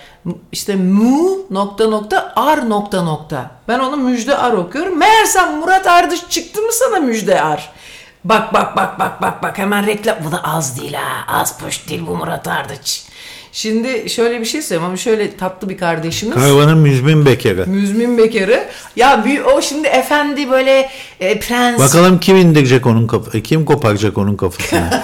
İşte 0.53 0.77
mu 0.77 1.39
nokta 1.51 1.89
nokta 1.89 2.33
ar 2.37 2.71
nokta 2.71 3.03
nokta. 3.03 3.51
Ben 3.69 3.79
onu 3.79 3.97
Müjde 3.97 4.37
Ar 4.37 4.53
okuyorum. 4.53 4.99
Meğersem 4.99 5.59
Murat 5.59 5.87
Ardış 5.87 6.29
çıktı 6.29 6.63
mı 6.63 6.73
sana 6.73 7.01
Müjde 7.01 7.43
Ar? 7.43 7.73
Bak 8.25 8.55
bak 8.55 8.77
bak 8.77 8.99
bak 8.99 9.23
bak 9.23 9.43
bak 9.43 9.59
hemen 9.59 9.87
reklam. 9.87 10.17
Bu 10.25 10.33
da 10.33 10.45
az 10.45 10.81
değil 10.81 10.95
ha. 10.95 11.39
Az 11.39 11.59
poş 11.59 11.89
değil 11.89 12.07
bu 12.07 12.17
Murat 12.17 12.49
Ardıç. 12.49 13.08
Şimdi 13.59 14.11
şöyle 14.11 14.41
bir 14.41 14.45
şey 14.45 14.63
söyleyeyim 14.63 14.85
ama 14.85 14.97
şöyle 14.97 15.37
tatlı 15.37 15.69
bir 15.69 15.79
kardeşimiz. 15.79 16.35
Karavanın 16.35 16.79
müzmin 16.79 17.27
bekarı. 17.27 17.67
Müzmin 17.67 18.19
bekarı. 18.19 18.69
Ya 18.97 19.25
bir, 19.25 19.41
o 19.41 19.63
şimdi 19.63 19.89
efendi 19.89 20.51
böyle 20.51 20.91
e, 21.21 21.41
prens. 21.41 21.79
Bakalım 21.79 22.21
kim 22.21 22.37
indirecek 22.37 22.87
onun 22.87 23.07
kafasını, 23.07 23.43
kim 23.43 23.65
koparacak 23.65 24.19
onun 24.19 24.37
kafasını. 24.37 24.91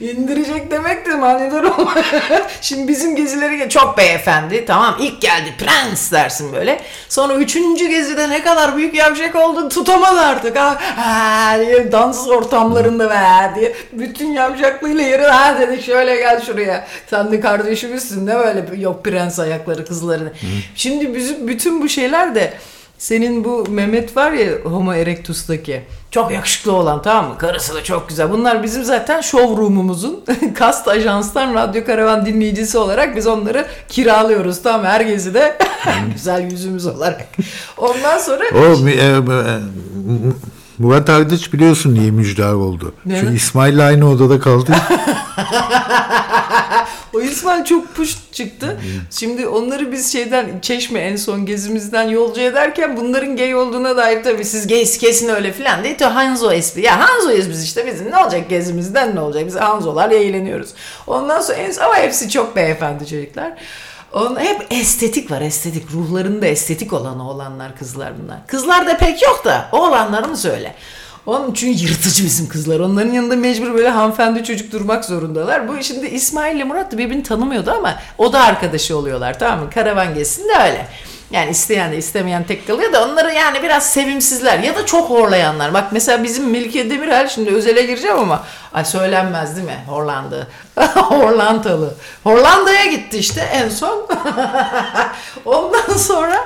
İndirecek 0.00 0.70
demek 0.70 1.06
de 1.06 1.14
manidar 1.14 1.62
olma. 1.62 1.94
Şimdi 2.60 2.88
bizim 2.88 3.16
gezileri 3.16 3.68
çok 3.68 3.98
beyefendi. 3.98 4.64
Tamam 4.64 4.96
ilk 5.00 5.20
geldi 5.20 5.54
prens 5.58 6.12
dersin 6.12 6.52
böyle. 6.52 6.80
Sonra 7.08 7.34
üçüncü 7.34 7.88
gezide 7.88 8.30
ne 8.30 8.42
kadar 8.42 8.76
büyük 8.76 8.94
yavşak 8.94 9.36
oldun 9.36 9.68
tutamadı 9.68 10.20
artık. 10.20 10.56
Ha, 10.56 10.78
ha 10.96 11.58
diye 11.60 11.92
dans 11.92 12.28
ortamlarında 12.28 13.10
ve 13.10 13.54
diye. 13.60 13.72
Bütün 13.92 14.32
yavşaklığıyla 14.32 15.02
yeri 15.02 15.22
ha 15.22 15.60
dedi 15.60 15.82
şöyle 15.82 16.16
gel 16.16 16.42
şuraya. 16.42 16.86
Sen 17.10 17.32
de 17.32 17.40
kardeşimizsin 17.40 18.26
ne 18.26 18.38
böyle 18.38 18.64
yok 18.76 19.04
prens 19.04 19.38
ayakları 19.38 19.86
kızları. 19.86 20.32
Şimdi 20.74 21.14
bizim 21.14 21.48
bütün 21.48 21.82
bu 21.82 21.88
şeyler 21.88 22.34
de 22.34 22.52
senin 23.00 23.44
bu 23.44 23.64
Mehmet 23.70 24.16
var 24.16 24.32
ya 24.32 24.52
Homo 24.64 24.94
erectus'taki. 24.94 25.82
Çok 26.10 26.32
yakışıklı 26.32 26.72
olan 26.72 27.02
tamam 27.02 27.28
mı? 27.28 27.38
Karısı 27.38 27.74
da 27.74 27.84
çok 27.84 28.08
güzel. 28.08 28.30
Bunlar 28.30 28.62
bizim 28.62 28.84
zaten 28.84 29.20
showroom'umuzun 29.20 30.24
kast 30.54 30.88
ajanstan 30.88 31.54
radyo 31.54 31.84
karavan 31.84 32.26
dinleyicisi 32.26 32.78
olarak 32.78 33.16
biz 33.16 33.26
onları 33.26 33.66
kiralıyoruz. 33.88 34.62
Tamam 34.62 34.80
mı? 34.80 34.86
her 34.86 35.00
gezi 35.00 35.34
de 35.34 35.58
güzel 36.12 36.50
yüzümüz 36.50 36.86
olarak. 36.86 37.26
Ondan 37.76 38.18
sonra 38.18 38.44
o 38.54 38.88
e, 38.88 38.92
e, 38.92 39.20
Murat 40.78 41.10
Ardıç 41.10 41.52
biliyorsun 41.52 41.94
niye 41.94 42.10
müjdar 42.10 42.52
oldu. 42.52 42.92
Ne? 43.06 43.20
Çünkü 43.20 43.36
İsmail'le 43.36 43.78
aynı 43.78 44.08
odada 44.10 44.40
kaldı. 44.40 44.72
o 47.14 47.20
İsmail 47.20 47.64
çok 47.64 47.94
puş 47.94 48.16
çıktı. 48.32 48.80
Şimdi 49.10 49.46
onları 49.46 49.92
biz 49.92 50.12
şeyden 50.12 50.60
Çeşme 50.62 51.00
en 51.00 51.16
son 51.16 51.46
gezimizden 51.46 52.08
yolcu 52.08 52.40
ederken 52.40 52.96
bunların 52.96 53.36
gay 53.36 53.54
olduğuna 53.54 53.96
dair 53.96 54.22
tabii 54.22 54.44
siz 54.44 54.66
gays 54.66 54.98
kesin 54.98 55.28
öyle 55.28 55.52
filan 55.52 55.84
değil. 55.84 56.00
Hanzo 56.00 56.52
espri. 56.52 56.82
Ya 56.82 57.00
Hanzo'yuz 57.00 57.50
biz 57.50 57.64
işte 57.64 57.86
bizim 57.86 58.10
ne 58.10 58.16
olacak 58.16 58.48
gezimizden 58.48 59.16
ne 59.16 59.20
olacak? 59.20 59.46
Biz 59.46 59.56
Hanzolar 59.56 60.10
eğleniyoruz. 60.10 60.70
Ondan 61.06 61.40
sonra 61.40 61.58
en 61.58 61.72
ama 61.80 61.96
hepsi 61.96 62.28
çok 62.28 62.56
beyefendi 62.56 63.06
çocuklar. 63.06 63.52
On, 64.12 64.36
hep 64.40 64.66
estetik 64.70 65.30
var 65.30 65.40
estetik. 65.40 65.92
Ruhlarında 65.92 66.46
estetik 66.46 66.92
olan 66.92 67.20
oğlanlar 67.20 67.76
kızlar 67.76 68.12
bunlar. 68.22 68.46
Kızlar 68.46 68.86
da 68.86 68.96
pek 68.96 69.22
yok 69.22 69.44
da 69.44 69.68
oğlanlarımız 69.72 70.44
öyle. 70.44 70.74
Onun 71.30 71.52
çünkü 71.54 71.84
yırtıcı 71.84 72.24
bizim 72.24 72.48
kızlar. 72.48 72.80
Onların 72.80 73.12
yanında 73.12 73.36
mecbur 73.36 73.74
böyle 73.74 73.88
hanımefendi 73.88 74.44
çocuk 74.44 74.72
durmak 74.72 75.04
zorundalar. 75.04 75.68
Bu 75.68 75.82
şimdi 75.82 76.06
İsmail 76.06 76.56
ile 76.56 76.64
Murat 76.64 76.92
da 76.92 76.98
birbirini 76.98 77.22
tanımıyordu 77.22 77.70
ama 77.70 77.98
o 78.18 78.32
da 78.32 78.40
arkadaşı 78.40 78.96
oluyorlar 78.96 79.38
tamam 79.38 79.60
mı? 79.64 79.70
Karavan 79.70 80.14
gezsin 80.14 80.48
de 80.48 80.52
öyle. 80.52 80.88
Yani 81.30 81.50
isteyen 81.50 81.92
de 81.92 81.96
istemeyen 81.96 82.44
tek 82.44 82.66
kalıyor 82.66 82.92
da 82.92 83.04
onları 83.04 83.32
yani 83.32 83.62
biraz 83.62 83.92
sevimsizler 83.92 84.58
ya 84.58 84.76
da 84.76 84.86
çok 84.86 85.10
horlayanlar. 85.10 85.74
Bak 85.74 85.84
mesela 85.92 86.22
bizim 86.22 86.50
Melike 86.50 86.90
Demirel 86.90 87.28
şimdi 87.28 87.50
özele 87.50 87.82
gireceğim 87.82 88.18
ama 88.18 88.44
ay 88.72 88.84
söylenmez 88.84 89.56
değil 89.56 89.66
mi? 89.66 89.84
Horlandı. 89.88 90.48
Horlantalı. 90.94 91.94
Hollanda'ya 92.24 92.84
gitti 92.86 93.18
işte 93.18 93.40
en 93.40 93.68
son. 93.68 94.08
Ondan 95.44 95.96
sonra 95.96 96.44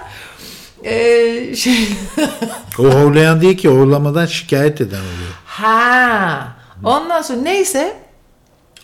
ee, 0.84 1.54
şey 1.56 1.88
o 2.78 2.82
horlayan 2.82 3.40
değil 3.40 3.56
ki 3.56 3.68
horlamadan 3.68 4.26
şikayet 4.26 4.80
eden 4.80 5.00
oluyor. 5.00 5.32
Ha. 5.46 6.48
Ondan 6.84 7.22
sonra 7.22 7.40
neyse 7.40 7.96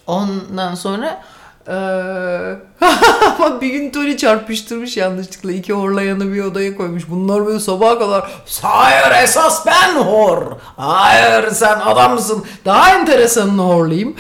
ondan 0.06 0.74
sonra 0.74 1.22
eee 1.68 2.56
Ama 3.38 3.60
bir 3.60 3.68
gün 3.68 3.90
Tony 3.90 4.16
çarpıştırmış 4.16 4.96
yanlışlıkla. 4.96 5.52
iki 5.52 5.72
horlayanı 5.72 6.32
bir 6.32 6.44
odaya 6.44 6.76
koymuş. 6.76 7.02
Bunlar 7.08 7.46
böyle 7.46 7.60
sabaha 7.60 7.98
kadar 7.98 8.30
hayır 8.62 9.22
esas 9.24 9.66
ben 9.66 9.94
hor. 9.94 10.42
Hayır 10.76 11.50
sen 11.50 11.80
adamsın. 11.80 12.44
Daha 12.64 12.94
enteresanını 12.94 13.62
horlayayım. 13.62 14.14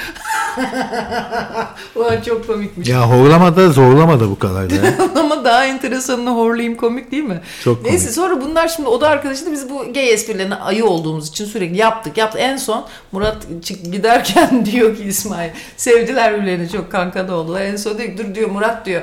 Ulan 1.96 2.20
çok 2.26 2.46
komikmiş. 2.46 2.88
Ya 2.88 3.10
horlama 3.10 3.56
da 3.56 3.68
zorlama 3.68 4.20
da 4.20 4.30
bu 4.30 4.38
kadar 4.38 4.70
da. 4.70 4.74
Ama 5.20 5.44
daha 5.44 5.64
enteresanını 5.66 6.30
horlayayım 6.30 6.76
komik 6.76 7.12
değil 7.12 7.24
mi? 7.24 7.40
Çok 7.64 7.76
komik. 7.76 7.90
Neyse 7.90 8.12
sonra 8.12 8.40
bunlar 8.40 8.68
şimdi 8.68 8.88
oda 8.88 9.08
arkadaşı 9.08 9.46
da 9.46 9.52
biz 9.52 9.70
bu 9.70 9.92
gay 9.92 10.12
esprilerine 10.12 10.54
ayı 10.54 10.84
olduğumuz 10.84 11.28
için 11.28 11.44
sürekli 11.44 11.76
yaptık 11.76 12.16
yaptık. 12.16 12.40
En 12.40 12.56
son 12.56 12.86
Murat 13.12 13.36
giderken 13.92 14.64
diyor 14.66 14.96
ki 14.96 15.02
İsmail 15.04 15.50
sevdiler 15.76 16.34
birbirlerini 16.34 16.70
çok 16.70 16.92
kanka 16.92 17.28
da 17.28 17.34
oldular. 17.36 17.60
En 17.60 17.76
son 17.76 17.98
diyor 17.98 18.18
dur 18.18 18.34
diyor 18.34 18.49
Murat 18.50 18.86
diyor. 18.86 19.02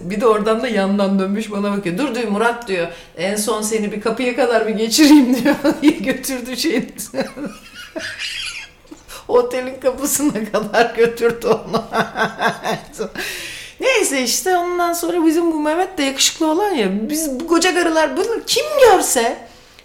Bir 0.00 0.20
de 0.20 0.26
oradan 0.26 0.62
da 0.62 0.68
yandan 0.68 1.18
dönmüş 1.18 1.50
bana 1.50 1.76
bakıyor. 1.76 1.98
Dur 1.98 2.14
diyor 2.14 2.28
Murat 2.28 2.68
diyor. 2.68 2.88
En 3.16 3.36
son 3.36 3.62
seni 3.62 3.92
bir 3.92 4.00
kapıya 4.00 4.36
kadar 4.36 4.68
bir 4.68 4.74
geçireyim 4.74 5.36
diyor. 5.44 5.54
götürdü 6.00 6.56
şeyin. 6.56 6.94
Otelin 9.28 9.80
kapısına 9.80 10.52
kadar 10.52 10.94
götürdü 10.94 11.46
onu. 11.46 11.84
Neyse 13.80 14.22
işte 14.22 14.56
ondan 14.56 14.92
sonra 14.92 15.26
bizim 15.26 15.52
bu 15.52 15.60
Mehmet 15.60 15.98
de 15.98 16.02
yakışıklı 16.02 16.46
olan 16.52 16.70
ya. 16.70 17.08
Biz 17.08 17.40
bu 17.40 17.46
koca 17.46 17.74
karılar 17.74 18.16
bunu 18.16 18.44
kim 18.46 18.64
görse 18.90 19.38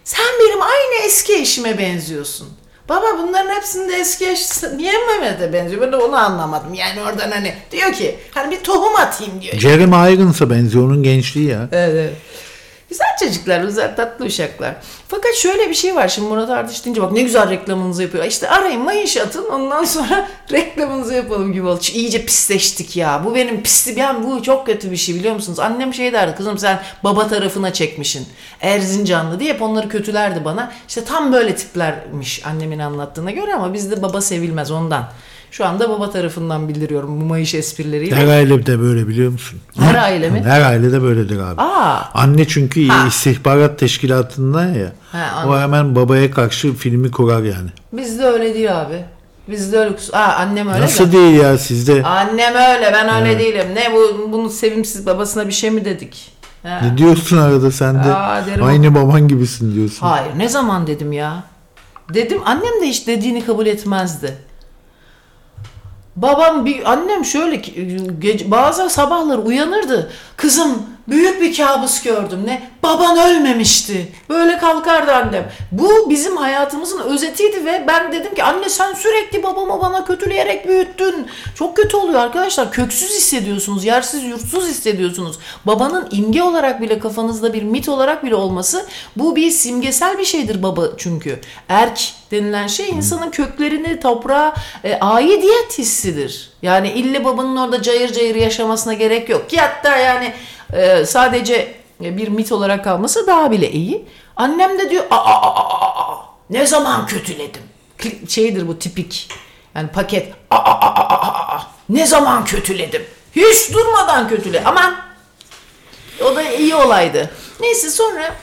sen 0.03 0.25
benim 0.39 0.61
aynı 0.61 1.05
eski 1.05 1.33
eşime 1.33 1.77
benziyorsun. 1.77 2.62
Baba 2.89 3.05
bunların 3.23 3.55
hepsinde 3.55 3.95
eski 3.95 4.29
eş 4.29 4.63
niye 4.75 4.93
Mehmet'e 5.07 5.53
benziyor? 5.53 5.81
Ben 5.81 5.91
de 5.91 5.95
onu 5.95 6.15
anlamadım. 6.15 6.73
Yani 6.73 7.01
oradan 7.01 7.31
hani 7.31 7.53
diyor 7.71 7.93
ki 7.93 8.19
hani 8.31 8.51
bir 8.51 8.63
tohum 8.63 8.95
atayım 8.95 9.41
diyor. 9.41 9.53
Jeremy 9.53 10.13
Irons'a 10.13 10.49
benziyor 10.49 10.85
onun 10.85 11.03
gençliği 11.03 11.49
ya. 11.49 11.69
Evet, 11.71 11.89
evet. 11.93 12.13
Güzel 12.89 13.07
çocuklar, 13.19 13.61
güzel 13.63 13.95
tatlı 13.95 14.25
uşaklar. 14.25 14.75
Fakat 15.15 15.35
şöyle 15.35 15.69
bir 15.69 15.73
şey 15.73 15.95
var. 15.95 16.07
Şimdi 16.07 16.27
Murat 16.27 16.49
Ardıç 16.49 16.85
deyince 16.85 17.01
bak 17.01 17.11
ne 17.11 17.21
güzel 17.21 17.49
reklamınızı 17.49 18.03
yapıyor. 18.03 18.25
İşte 18.25 18.49
arayın 18.49 18.81
mayış 18.81 19.17
atın 19.17 19.45
ondan 19.49 19.83
sonra 19.83 20.27
reklamınızı 20.51 21.13
yapalım 21.13 21.53
gibi 21.53 21.67
oldu. 21.67 21.83
Şu 21.83 21.93
İyice 21.93 22.25
pisleştik 22.25 22.97
ya. 22.97 23.21
Bu 23.25 23.35
benim 23.35 23.63
pisli 23.63 23.99
yani 23.99 24.27
bu 24.27 24.43
çok 24.43 24.65
kötü 24.65 24.91
bir 24.91 24.97
şey 24.97 25.15
biliyor 25.15 25.35
musunuz? 25.35 25.59
Annem 25.59 25.93
şey 25.93 26.13
derdi 26.13 26.35
kızım 26.35 26.57
sen 26.57 26.81
baba 27.03 27.27
tarafına 27.27 27.73
çekmişsin. 27.73 28.27
Erzincanlı 28.61 29.39
diye 29.39 29.53
hep 29.53 29.61
onları 29.61 29.89
kötülerdi 29.89 30.45
bana. 30.45 30.71
İşte 30.87 31.03
tam 31.03 31.33
böyle 31.33 31.55
tiplermiş 31.55 32.45
annemin 32.45 32.79
anlattığına 32.79 33.31
göre 33.31 33.53
ama 33.53 33.73
bizde 33.73 34.01
baba 34.01 34.21
sevilmez 34.21 34.71
ondan. 34.71 35.09
Şu 35.53 35.65
anda 35.65 35.89
baba 35.89 36.09
tarafından 36.09 36.67
bildiriyorum 36.69 37.21
bu 37.21 37.25
mayış 37.25 37.55
esprileriyle. 37.55 38.15
Her 38.15 38.27
aile 38.27 38.65
de 38.65 38.79
böyle 38.79 39.07
biliyor 39.07 39.31
musun? 39.31 39.59
Her 39.79 39.95
aile 39.95 40.29
mi? 40.29 40.43
Her 40.45 40.61
aile 40.61 40.91
de 40.91 41.01
böyledir 41.01 41.39
abi. 41.39 41.61
Aa. 41.61 42.01
Anne 42.13 42.47
çünkü 42.47 42.87
Ha. 42.87 43.07
istihbarat 43.07 43.79
teşkilatından 43.79 44.65
ya. 44.73 44.91
Ha, 45.11 45.45
o 45.47 45.57
hemen 45.59 45.95
babaya 45.95 46.31
karşı 46.31 46.73
filmi 46.73 47.11
kurar 47.11 47.43
yani. 47.43 47.69
Bizde 47.93 48.23
öyle 48.25 48.53
değil 48.53 48.81
abi. 48.81 49.05
Bizde 49.49 49.77
öyle 49.79 49.95
kus- 49.95 50.15
Aa 50.15 50.33
annem 50.35 50.67
öyle 50.67 50.81
Nasıl 50.81 51.07
de. 51.07 51.11
değil 51.11 51.35
ya 51.35 51.57
sizde? 51.57 52.03
Annem 52.03 52.53
öyle 52.55 52.93
ben 52.93 53.21
öyle 53.21 53.39
değilim. 53.39 53.67
Ne 53.75 53.93
bu 53.93 54.31
bunu 54.31 54.49
sevimsiz 54.49 55.05
babasına 55.05 55.47
bir 55.47 55.53
şey 55.53 55.71
mi 55.71 55.85
dedik? 55.85 56.31
Ha. 56.63 56.79
Ne 56.83 56.97
diyorsun 56.97 57.37
arada 57.37 57.71
sen 57.71 58.03
de? 58.03 58.15
Aa, 58.15 58.45
derim 58.45 58.63
Aynı 58.63 58.95
baban 58.95 59.27
gibisin 59.27 59.75
diyorsun. 59.75 60.07
Hayır 60.07 60.31
ne 60.37 60.49
zaman 60.49 60.87
dedim 60.87 61.11
ya? 61.11 61.43
Dedim 62.13 62.41
annem 62.45 62.81
de 62.81 62.85
hiç 62.85 63.07
dediğini 63.07 63.45
kabul 63.45 63.65
etmezdi. 63.65 64.33
Babam 66.15 66.65
bir 66.65 66.91
annem 66.91 67.25
şöyle 67.25 67.55
gece, 68.19 68.51
bazı 68.51 68.89
sabahlar 68.89 69.37
uyanırdı. 69.37 70.11
Kızım 70.37 70.92
büyük 71.07 71.41
bir 71.41 71.57
kabus 71.57 72.03
gördüm. 72.03 72.43
Ne? 72.45 72.69
Baban 72.83 73.17
ölmemişti. 73.17 74.11
Böyle 74.29 74.57
kalkardı 74.57 75.11
annem. 75.11 75.51
Bu 75.71 76.09
bizim 76.09 76.37
hayatımızın 76.37 76.99
özetiydi 76.99 77.65
ve 77.65 77.83
ben 77.87 78.11
dedim 78.11 78.35
ki 78.35 78.43
anne 78.43 78.69
sen 78.69 78.93
sürekli 78.93 79.43
babamı 79.43 79.81
bana 79.81 80.05
kötüleyerek 80.05 80.67
büyüttün. 80.67 81.27
Çok 81.55 81.75
kötü 81.75 81.97
oluyor 81.97 82.19
arkadaşlar. 82.19 82.71
Köksüz 82.71 83.09
hissediyorsunuz. 83.09 83.85
Yersiz 83.85 84.23
yurtsuz 84.23 84.67
hissediyorsunuz. 84.67 85.39
Babanın 85.65 86.07
imge 86.11 86.43
olarak 86.43 86.81
bile 86.81 86.99
kafanızda 86.99 87.53
bir 87.53 87.63
mit 87.63 87.89
olarak 87.89 88.23
bile 88.23 88.35
olması 88.35 88.85
bu 89.15 89.35
bir 89.35 89.51
simgesel 89.51 90.17
bir 90.17 90.25
şeydir 90.25 90.63
baba 90.63 90.83
çünkü. 90.97 91.39
Erk 91.69 92.13
denilen 92.31 92.67
şey 92.67 92.89
insanın 92.89 93.31
köklerini 93.31 93.99
toprağa 93.99 94.53
e, 94.83 94.99
aidiyet 94.99 95.77
hissidir. 95.77 96.49
Yani 96.61 96.91
ille 96.91 97.25
babanın 97.25 97.55
orada 97.55 97.81
cayır 97.81 98.13
cayır 98.13 98.35
yaşamasına 98.35 98.93
gerek 98.93 99.29
yok. 99.29 99.49
Ki 99.49 99.57
hatta 99.57 99.97
yani 99.97 100.33
e, 100.75 101.05
sadece 101.05 101.73
bir 101.99 102.27
mit 102.27 102.51
olarak 102.51 102.83
kalması 102.83 103.27
daha 103.27 103.51
bile 103.51 103.71
iyi. 103.71 104.05
Annem 104.35 104.79
de 104.79 104.89
diyor 104.89 105.03
aa, 105.11 105.15
aa, 105.17 105.55
aa, 105.55 106.13
aa, 106.13 106.25
ne 106.49 106.65
zaman 106.65 107.07
kötüledim? 107.07 107.61
Şeydir 108.29 108.67
bu 108.67 108.79
tipik. 108.79 109.29
Yani 109.75 109.87
paket 109.87 110.33
aa, 110.51 110.55
aa, 110.55 110.79
aa, 110.81 111.15
aa, 111.15 111.55
aa, 111.55 111.67
ne 111.89 112.05
zaman 112.05 112.45
kötüledim? 112.45 113.03
Hiç 113.35 113.73
durmadan 113.73 114.29
kötüle. 114.29 114.63
Aman 114.65 114.95
o 116.25 116.35
da 116.35 116.43
iyi 116.51 116.75
olaydı. 116.75 117.31
Neyse 117.59 117.89
sonra 117.89 118.35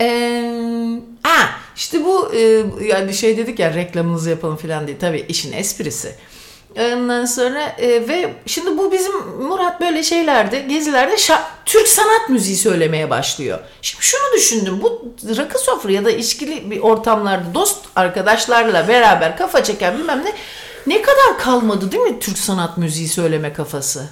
ee, 0.00 1.00
ha 1.22 1.50
işte 1.76 2.04
bu 2.04 2.34
e, 2.34 2.64
yani 2.84 3.14
şey 3.14 3.36
dedik 3.36 3.58
ya 3.58 3.74
reklamınızı 3.74 4.30
yapalım 4.30 4.56
falan 4.56 4.86
diye 4.86 4.98
tabii 4.98 5.24
işin 5.28 5.52
esprisi. 5.52 6.14
Ondan 6.78 7.24
sonra 7.24 7.62
e, 7.78 8.08
ve 8.08 8.34
şimdi 8.46 8.78
bu 8.78 8.92
bizim 8.92 9.12
Murat 9.40 9.80
böyle 9.80 10.02
şeylerde 10.02 10.60
gezilerde 10.60 11.14
şa- 11.14 11.42
Türk 11.66 11.88
sanat 11.88 12.28
müziği 12.28 12.56
söylemeye 12.56 13.10
başlıyor. 13.10 13.58
Şimdi 13.82 14.04
şunu 14.04 14.32
düşündüm 14.36 14.80
bu 14.82 15.14
rakı 15.36 15.58
sofra 15.58 15.92
ya 15.92 16.04
da 16.04 16.10
içkili 16.10 16.70
bir 16.70 16.80
ortamlarda 16.80 17.54
dost 17.54 17.78
arkadaşlarla 17.96 18.88
beraber 18.88 19.36
kafa 19.36 19.64
çeken 19.64 19.98
bilmem 19.98 20.22
ne 20.24 20.32
ne 20.86 21.02
kadar 21.02 21.38
kalmadı 21.38 21.92
değil 21.92 22.02
mi 22.02 22.18
Türk 22.20 22.38
sanat 22.38 22.78
müziği 22.78 23.08
söyleme 23.08 23.52
kafası? 23.52 24.08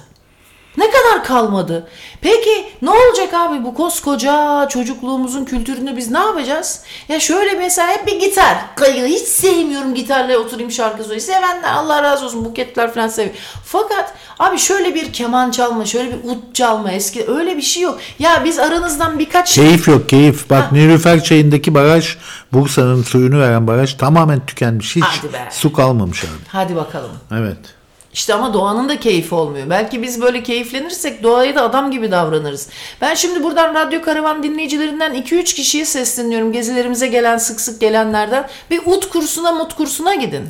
Ne 0.77 0.85
kadar 0.91 1.23
kalmadı? 1.23 1.87
Peki 2.21 2.65
ne 2.81 2.89
olacak 2.89 3.33
abi 3.33 3.63
bu 3.63 3.73
koskoca 3.73 4.67
çocukluğumuzun 4.69 5.45
kültürünü 5.45 5.97
biz 5.97 6.11
ne 6.11 6.19
yapacağız? 6.19 6.81
Ya 7.09 7.19
şöyle 7.19 7.53
mesela 7.53 7.87
hep 7.87 8.07
bir 8.07 8.19
gitar. 8.19 8.57
Kayı 8.75 9.05
hiç 9.05 9.21
sevmiyorum 9.27 9.93
gitarla 9.95 10.37
oturayım 10.37 10.71
şarkı 10.71 10.97
söyleyeyim. 11.03 11.21
Sevenler 11.21 11.71
Allah 11.73 12.03
razı 12.03 12.25
olsun 12.25 12.45
buketler 12.45 12.93
falan 12.93 13.07
seviyor. 13.07 13.35
Fakat 13.65 14.13
abi 14.39 14.57
şöyle 14.57 14.95
bir 14.95 15.13
keman 15.13 15.51
çalma, 15.51 15.85
şöyle 15.85 16.11
bir 16.11 16.29
ut 16.29 16.55
çalma 16.55 16.91
eski 16.91 17.25
öyle 17.27 17.57
bir 17.57 17.61
şey 17.61 17.83
yok. 17.83 17.99
Ya 18.19 18.41
biz 18.45 18.59
aranızdan 18.59 19.19
birkaç 19.19 19.55
Keyif 19.55 19.87
yok 19.87 20.09
keyif. 20.09 20.49
Bak 20.49 20.63
Ha. 20.63 20.69
Nilüfer 20.71 21.23
çayındaki 21.23 21.73
baraj 21.75 22.17
Bursa'nın 22.53 23.03
suyunu 23.03 23.39
veren 23.39 23.67
baraj 23.67 23.93
tamamen 23.93 24.45
tükenmiş. 24.45 24.95
Hiç 24.95 25.03
su 25.51 25.73
kalmamış 25.73 26.23
abi. 26.23 26.29
Hadi 26.47 26.75
bakalım. 26.75 27.11
Evet. 27.31 27.76
İşte 28.17 28.33
ama 28.33 28.53
doğanın 28.53 28.89
da 28.89 28.99
keyfi 28.99 29.35
olmuyor. 29.35 29.69
Belki 29.69 30.01
biz 30.01 30.21
böyle 30.21 30.43
keyiflenirsek 30.43 31.23
doğaya 31.23 31.55
da 31.55 31.61
adam 31.61 31.91
gibi 31.91 32.11
davranırız. 32.11 32.69
Ben 33.01 33.13
şimdi 33.13 33.43
buradan 33.43 33.75
Radyo 33.75 34.01
Karavan 34.01 34.43
dinleyicilerinden 34.43 35.15
2-3 35.15 35.43
kişiye 35.43 35.85
sesleniyorum. 35.85 36.51
Gezilerimize 36.51 37.07
gelen 37.07 37.37
sık 37.37 37.61
sık 37.61 37.81
gelenlerden. 37.81 38.47
Bir 38.71 38.81
ut 38.85 39.09
kursuna 39.09 39.51
mut 39.51 39.73
kursuna 39.73 40.15
gidin. 40.15 40.43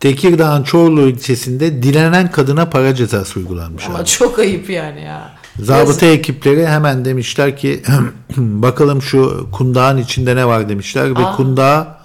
Tekirdağ'ın 0.00 0.62
Çorlu 0.62 1.08
ilçesinde 1.08 1.82
dilenen 1.82 2.30
kadına 2.30 2.70
para 2.70 2.94
cezası 2.94 3.40
uygulanmış. 3.40 3.86
Ama 3.86 3.98
abi. 3.98 4.06
çok 4.06 4.38
ayıp 4.38 4.70
yani 4.70 5.02
ya. 5.02 5.34
Zabıta 5.60 6.06
ekipleri 6.06 6.66
hemen 6.66 7.04
demişler 7.04 7.56
ki 7.56 7.82
bakalım 8.36 9.02
şu 9.02 9.48
kundağın 9.52 9.98
içinde 9.98 10.36
ne 10.36 10.46
var 10.46 10.68
demişler 10.68 11.16
ve 11.16 11.26
Aa. 11.26 11.36
kundağı 11.36 11.97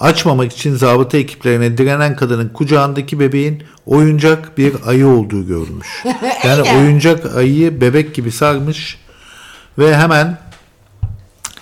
açmamak 0.00 0.52
için 0.52 0.74
zabıta 0.74 1.18
ekiplerine 1.18 1.78
direnen 1.78 2.16
kadının 2.16 2.48
kucağındaki 2.48 3.20
bebeğin 3.20 3.62
oyuncak 3.86 4.58
bir 4.58 4.74
ayı 4.86 5.06
olduğu 5.06 5.46
görülmüş. 5.46 6.04
Yani 6.44 6.62
oyuncak 6.78 7.36
ayıyı 7.36 7.80
bebek 7.80 8.14
gibi 8.14 8.32
sarmış 8.32 8.98
ve 9.78 9.96
hemen 9.96 10.38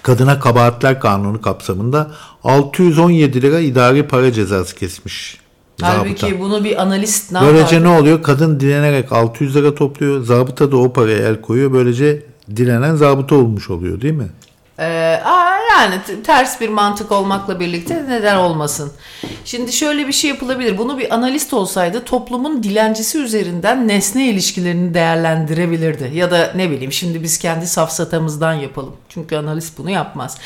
kadına 0.02 0.40
kabahatler 0.40 1.00
kanunu 1.00 1.40
kapsamında 1.40 2.10
617 2.44 3.42
lira 3.42 3.60
idari 3.60 4.08
para 4.08 4.32
cezası 4.32 4.74
kesmiş. 4.74 5.38
zabıta. 5.80 5.98
Halbuki 5.98 6.40
bunu 6.40 6.64
bir 6.64 6.82
analist 6.82 7.32
ne 7.32 7.40
Böylece 7.40 7.82
ne 7.82 7.88
oluyor? 7.88 8.22
Kadın 8.22 8.60
dilenerek 8.60 9.12
600 9.12 9.56
lira 9.56 9.74
topluyor. 9.74 10.24
Zabıta 10.24 10.72
da 10.72 10.76
o 10.76 10.92
paraya 10.92 11.28
el 11.28 11.40
koyuyor. 11.40 11.72
Böylece 11.72 12.22
dilenen 12.56 12.96
zabıta 12.96 13.34
olmuş 13.34 13.70
oluyor 13.70 14.00
değil 14.00 14.14
mi? 14.14 14.28
Ee, 14.78 15.20
yani 15.70 16.22
ters 16.24 16.60
bir 16.60 16.68
mantık 16.68 17.12
olmakla 17.12 17.60
birlikte 17.60 18.04
neden 18.08 18.36
olmasın? 18.36 18.92
Şimdi 19.44 19.72
şöyle 19.72 20.08
bir 20.08 20.12
şey 20.12 20.30
yapılabilir. 20.30 20.78
Bunu 20.78 20.98
bir 20.98 21.14
analist 21.14 21.54
olsaydı 21.54 22.04
toplumun 22.04 22.62
dilencisi 22.62 23.18
üzerinden 23.18 23.88
nesne 23.88 24.28
ilişkilerini 24.28 24.94
değerlendirebilirdi. 24.94 26.10
Ya 26.14 26.30
da 26.30 26.52
ne 26.54 26.70
bileyim 26.70 26.92
şimdi 26.92 27.22
biz 27.22 27.38
kendi 27.38 27.66
safsatamızdan 27.66 28.54
yapalım. 28.54 28.96
Çünkü 29.08 29.36
analist 29.36 29.78
bunu 29.78 29.90
yapmaz. 29.90 30.38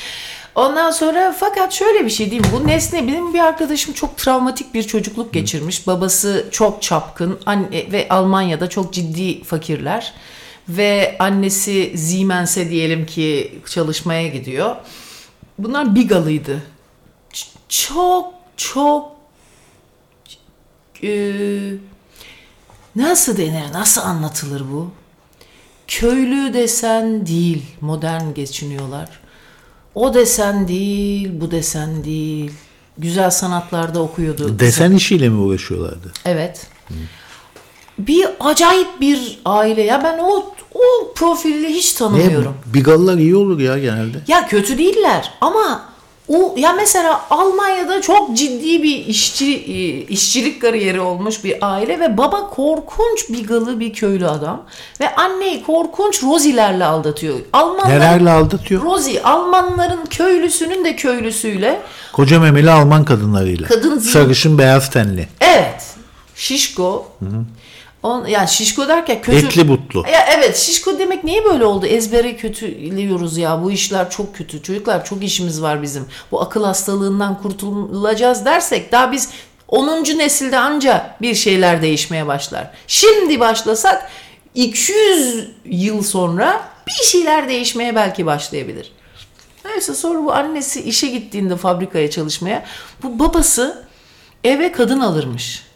Ondan 0.54 0.90
sonra 0.90 1.34
fakat 1.38 1.72
şöyle 1.72 2.04
bir 2.04 2.10
şey 2.10 2.30
diyeyim. 2.30 2.50
Bu 2.52 2.66
nesne 2.66 3.06
benim 3.06 3.34
bir 3.34 3.38
arkadaşım 3.38 3.94
çok 3.94 4.16
travmatik 4.16 4.74
bir 4.74 4.82
çocukluk 4.82 5.32
geçirmiş. 5.32 5.86
Babası 5.86 6.46
çok 6.50 6.82
çapkın 6.82 7.38
anne, 7.46 7.92
ve 7.92 8.06
Almanya'da 8.10 8.68
çok 8.68 8.92
ciddi 8.92 9.44
fakirler. 9.44 10.12
Ve 10.68 11.16
annesi 11.18 11.98
Siemens'e 11.98 12.70
diyelim 12.70 13.06
ki 13.06 13.58
çalışmaya 13.70 14.28
gidiyor. 14.28 14.76
Bunlar 15.58 15.94
bigalıydı. 15.94 16.62
Ç- 17.32 17.46
Çok 17.68 18.34
çok 18.56 19.12
eee, 21.02 21.74
nasıl 22.96 23.36
denir, 23.36 23.72
nasıl 23.72 24.00
anlatılır 24.00 24.62
bu? 24.72 24.90
Köylü 25.86 26.54
desen 26.54 27.26
değil, 27.26 27.62
modern 27.80 28.34
geçiniyorlar. 28.34 29.08
O 29.94 30.14
desen 30.14 30.68
değil, 30.68 31.28
bu 31.40 31.50
desen 31.50 32.04
değil. 32.04 32.52
Güzel 32.98 33.30
sanatlarda 33.30 34.02
okuyordu. 34.02 34.58
Desen 34.58 34.92
işiyle 34.92 35.28
mi 35.28 35.36
uğraşıyorlardı? 35.40 36.12
Evet. 36.24 36.66
Bir 37.98 38.26
acayip 38.40 39.00
bir 39.00 39.38
aile. 39.44 39.82
Ya 39.82 40.04
ben 40.04 40.18
o 40.18 40.52
o 40.74 41.12
profili 41.14 41.68
hiç 41.68 41.92
Ne? 41.94 41.98
tanımıyorum. 41.98 42.54
Bigalılar 42.66 43.18
iyi 43.18 43.36
olur 43.36 43.60
ya 43.60 43.78
genelde. 43.78 44.18
Ya 44.28 44.46
kötü 44.46 44.78
değiller 44.78 45.32
ama 45.40 45.82
o 46.28 46.54
ya 46.58 46.72
mesela 46.72 47.20
Almanya'da 47.30 48.00
çok 48.00 48.36
ciddi 48.36 48.82
bir 48.82 49.06
işçi 49.06 49.54
e, 49.56 49.88
işçilik 50.06 50.62
kariyeri 50.62 51.00
olmuş 51.00 51.44
bir 51.44 51.56
aile 51.60 52.00
ve 52.00 52.18
baba 52.18 52.50
korkunç 52.50 53.28
bigalı 53.28 53.80
bir 53.80 53.92
köylü 53.92 54.28
adam 54.28 54.62
ve 55.00 55.14
anneyi 55.14 55.62
korkunç 55.62 56.22
Rozilerle 56.22 56.84
aldatıyor. 56.84 57.38
Almanların 57.52 58.00
Nelerle 58.00 58.30
aldatıyor? 58.30 58.82
Rozi 58.82 59.22
Almanların 59.22 60.06
köylüsünün 60.10 60.84
de 60.84 60.96
köylüsüyle 60.96 61.80
Koca 62.12 62.40
memeli 62.40 62.70
Alman 62.70 63.04
kadınlarıyla. 63.04 63.68
Kadın- 63.68 63.98
Sarışın 63.98 64.58
beyaz 64.58 64.90
tenli. 64.90 65.28
Evet. 65.40 65.82
Şişko. 66.34 67.06
On, 68.08 68.26
yani 68.26 68.48
şişko 68.48 68.88
derken 68.88 69.22
kötü. 69.22 69.46
Etli 69.46 69.68
butlu. 69.68 70.04
Ya 70.12 70.26
evet 70.36 70.56
şişko 70.56 70.98
demek 70.98 71.24
niye 71.24 71.44
böyle 71.44 71.64
oldu? 71.64 71.86
Ezbere 71.86 72.36
kötülüyoruz 72.36 73.38
ya. 73.38 73.62
Bu 73.62 73.70
işler 73.70 74.10
çok 74.10 74.36
kötü. 74.36 74.62
Çocuklar 74.62 75.04
çok 75.04 75.24
işimiz 75.24 75.62
var 75.62 75.82
bizim. 75.82 76.06
Bu 76.32 76.40
akıl 76.40 76.64
hastalığından 76.64 77.42
kurtulacağız 77.42 78.44
dersek 78.44 78.92
daha 78.92 79.12
biz 79.12 79.30
10. 79.68 80.04
nesilde 80.18 80.58
anca 80.58 81.16
bir 81.22 81.34
şeyler 81.34 81.82
değişmeye 81.82 82.26
başlar. 82.26 82.70
Şimdi 82.86 83.40
başlasak 83.40 84.10
200 84.54 85.48
yıl 85.64 86.02
sonra 86.02 86.68
bir 86.86 87.04
şeyler 87.04 87.48
değişmeye 87.48 87.94
belki 87.94 88.26
başlayabilir. 88.26 88.92
Neyse 89.64 89.94
sonra 89.94 90.24
bu 90.24 90.32
annesi 90.32 90.82
işe 90.82 91.06
gittiğinde 91.06 91.56
fabrikaya 91.56 92.10
çalışmaya 92.10 92.64
bu 93.02 93.18
babası 93.18 93.86
eve 94.44 94.72
kadın 94.72 95.00
alırmış. 95.00 95.67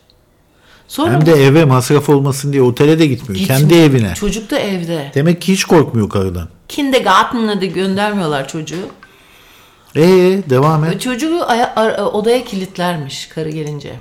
Sonra 0.92 1.12
Hem 1.12 1.26
de 1.26 1.32
eve 1.32 1.64
masraf 1.64 2.08
olmasın 2.08 2.52
diye 2.52 2.62
otele 2.62 2.98
de 2.98 3.06
gitmiyor. 3.06 3.38
Gitmiyor. 3.40 3.60
Kendi 3.60 3.74
evine. 3.74 4.14
Çocuk 4.14 4.50
da 4.50 4.58
evde. 4.58 5.10
Demek 5.14 5.42
ki 5.42 5.52
hiç 5.52 5.64
korkmuyor 5.64 6.08
karıdan. 6.10 6.48
Kindergarten'a 6.68 7.60
da 7.60 7.64
göndermiyorlar 7.64 8.48
çocuğu. 8.48 8.86
Ee 9.96 10.02
devam 10.50 10.84
et. 10.84 11.00
Çocuğu 11.00 11.40
ar- 11.76 11.98
odaya 11.98 12.44
kilitlermiş 12.44 13.26
karı 13.26 13.50
gelince. 13.50 13.92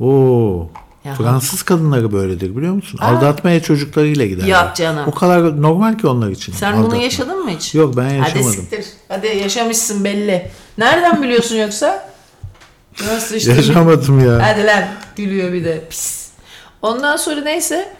Oo. 0.00 0.70
Ya. 1.04 1.14
Fransız 1.14 1.62
kadınları 1.62 2.12
böyledir 2.12 2.56
biliyor 2.56 2.74
musun? 2.74 2.98
Aldatmaya 2.98 3.62
çocuklarıyla 3.62 4.26
giderler. 4.26 4.48
Yok 4.48 4.76
canım. 4.76 5.04
O 5.06 5.10
kadar 5.10 5.62
normal 5.62 5.98
ki 5.98 6.06
onlar 6.06 6.30
için. 6.30 6.52
Sen 6.52 6.72
bunu 6.76 6.80
aldatma. 6.86 7.02
yaşadın 7.02 7.44
mı 7.44 7.50
hiç? 7.50 7.74
Yok 7.74 7.96
ben 7.96 8.02
Hadi 8.02 8.14
yaşamadım. 8.18 8.52
siktir. 8.52 8.86
Hadi 9.08 9.26
yaşamışsın 9.26 10.04
belli. 10.04 10.50
Nereden 10.78 11.22
biliyorsun 11.22 11.56
yoksa? 11.56 12.08
Nasıl 13.06 13.34
işte? 13.34 13.52
Yaşamadım 13.52 14.26
ya. 14.26 14.46
Hadi 14.46 14.66
lan 14.66 14.84
gülüyor 15.16 15.52
bir 15.52 15.64
de 15.64 15.84
pis. 15.90 16.15
Ondan 16.86 17.16
sonra 17.16 17.40
neyse 17.40 17.92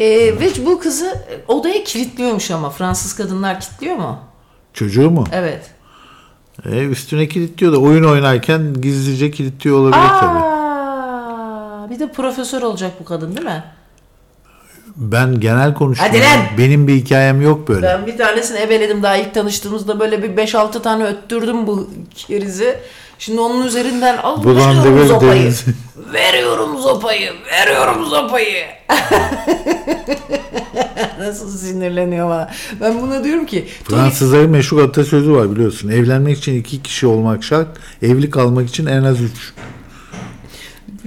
ee, 0.00 0.06
ve 0.40 0.66
bu 0.66 0.78
kızı 0.80 1.14
odaya 1.48 1.84
kilitliyormuş 1.84 2.50
ama 2.50 2.70
Fransız 2.70 3.16
kadınlar 3.16 3.60
kilitliyor 3.60 3.96
mu? 3.96 4.18
Çocuğu 4.74 5.10
mu? 5.10 5.24
Evet. 5.32 5.70
E, 6.64 6.84
üstüne 6.84 7.28
kilitliyor 7.28 7.72
da 7.72 7.78
oyun 7.78 8.04
oynarken 8.04 8.74
gizlice 8.80 9.30
kilitliyor 9.30 9.78
olabilir 9.78 10.08
tabii. 10.20 10.38
Aa, 10.38 11.90
bir 11.90 11.98
de 11.98 12.12
profesör 12.12 12.62
olacak 12.62 12.92
bu 13.00 13.04
kadın 13.04 13.36
değil 13.36 13.46
mi? 13.46 13.64
Ben 14.96 15.40
genel 15.40 15.74
konuşuyorum. 15.74 16.16
Hadi 16.16 16.24
lan! 16.24 16.58
Benim 16.58 16.88
bir 16.88 16.94
hikayem 16.94 17.42
yok 17.42 17.68
böyle. 17.68 17.86
Ben 17.86 18.06
bir 18.06 18.18
tanesini 18.18 18.60
ebeledim 18.60 19.02
daha 19.02 19.16
ilk 19.16 19.34
tanıştığımızda 19.34 20.00
böyle 20.00 20.22
bir 20.22 20.46
5-6 20.46 20.82
tane 20.82 21.04
öttürdüm 21.04 21.66
bu 21.66 21.90
kerizi. 22.14 22.78
Şimdi 23.20 23.40
onun 23.40 23.66
üzerinden 23.66 24.16
al 24.16 24.44
Bulandırır 24.44 24.84
veriyorum 24.84 25.06
zopayı. 25.08 25.42
denizi. 25.42 25.64
veriyorum 26.12 26.78
zopayı. 26.78 27.30
Veriyorum 27.52 28.06
zopayı. 28.06 28.64
Nasıl 31.18 31.58
sinirleniyor 31.58 32.28
bana. 32.28 32.50
Ben 32.80 33.02
buna 33.02 33.24
diyorum 33.24 33.46
ki 33.46 33.68
Fransızların 33.84 34.50
meşhur 34.50 34.82
atasözü 34.82 35.32
var 35.32 35.52
biliyorsun. 35.52 35.88
Evlenmek 35.88 36.38
için 36.38 36.60
iki 36.60 36.82
kişi 36.82 37.06
olmak 37.06 37.44
şart. 37.44 37.68
Evli 38.02 38.30
kalmak 38.30 38.68
için 38.68 38.86
en 38.86 39.02
az 39.02 39.20
üç. 39.20 39.52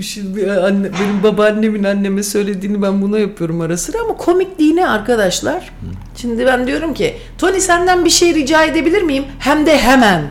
Şimdi 0.01 0.51
anne, 0.51 0.87
benim 1.01 1.23
babaannemin 1.23 1.83
anneme 1.83 2.23
söylediğini 2.23 2.81
ben 2.81 3.01
buna 3.01 3.19
yapıyorum 3.19 3.61
ara 3.61 3.77
sıra 3.77 3.97
ama 4.01 4.17
komikliğine 4.17 4.87
arkadaşlar. 4.87 5.71
Şimdi 6.15 6.45
ben 6.45 6.67
diyorum 6.67 6.93
ki 6.93 7.17
Tony 7.37 7.59
senden 7.59 8.05
bir 8.05 8.09
şey 8.09 8.33
rica 8.33 8.63
edebilir 8.63 9.01
miyim? 9.01 9.25
Hem 9.39 9.65
de 9.65 9.77
hemen 9.77 10.21